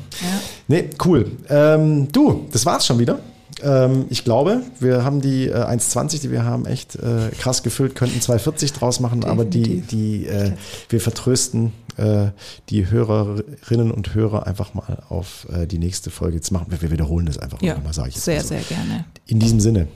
Nee, 0.69 0.91
cool. 1.05 1.31
Ähm, 1.49 2.09
du, 2.11 2.47
das 2.51 2.65
war's 2.67 2.87
schon 2.87 2.99
wieder. 2.99 3.19
Ähm, 3.63 4.07
ich 4.11 4.25
glaube, 4.25 4.63
wir 4.81 5.05
haben 5.05 5.21
die 5.21 5.47
äh, 5.49 5.55
1,20, 5.55 6.21
die 6.23 6.31
wir 6.31 6.45
haben, 6.45 6.67
echt 6.67 6.97
äh, 6.97 7.31
krass 7.39 7.63
gefüllt, 7.63 7.95
könnten 7.95 8.19
2,40 8.21 8.75
draus 8.79 9.01
machen, 9.01 9.25
aber 9.25 9.45
die, 9.45 9.63
Definitiv. 9.63 9.89
die 9.89 10.27
äh, 10.27 10.53
wir 10.89 11.01
vertrösten 11.01 11.73
äh, 11.97 12.27
die 12.71 12.91
Hörerinnen 12.91 13.91
und 13.93 14.15
Hörer 14.15 14.47
einfach 14.47 14.75
mal 14.75 15.03
auf 15.09 15.47
äh, 15.53 15.67
die 15.67 15.79
nächste 15.79 16.11
Folge. 16.11 16.37
Jetzt 16.37 16.51
machen 16.51 16.67
wir, 16.69 16.91
wiederholen 16.91 17.27
das 17.27 17.39
einfach 17.39 17.63
Ja, 17.63 17.75
nochmal, 17.75 17.93
sage 17.95 18.09
ich 18.11 18.17
sehr, 18.17 18.37
mal 18.37 18.43
so. 18.43 18.49
sehr 18.49 18.61
gerne. 18.63 19.05
In 19.27 19.39
diesem 19.39 19.61
Sinne, 19.61 19.87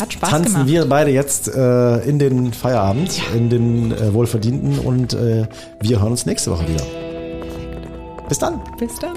Hat 0.00 0.12
Spaß 0.12 0.30
tanzen 0.30 0.52
gemacht. 0.52 0.68
wir 0.68 0.84
beide 0.86 1.10
jetzt 1.10 1.48
äh, 1.48 1.98
in 2.00 2.18
den 2.18 2.52
Feierabend, 2.52 3.20
in 3.34 3.48
den 3.48 3.92
äh, 3.92 4.12
wohlverdienten 4.12 4.78
und 4.80 5.14
äh, 5.14 5.46
wir 5.80 6.00
hören 6.00 6.10
uns 6.12 6.26
nächste 6.26 6.50
Woche 6.50 6.68
wieder. 6.68 6.84
Bis 8.28 8.38
dann. 8.38 8.60
Bis 8.78 8.94
dann. 9.00 9.14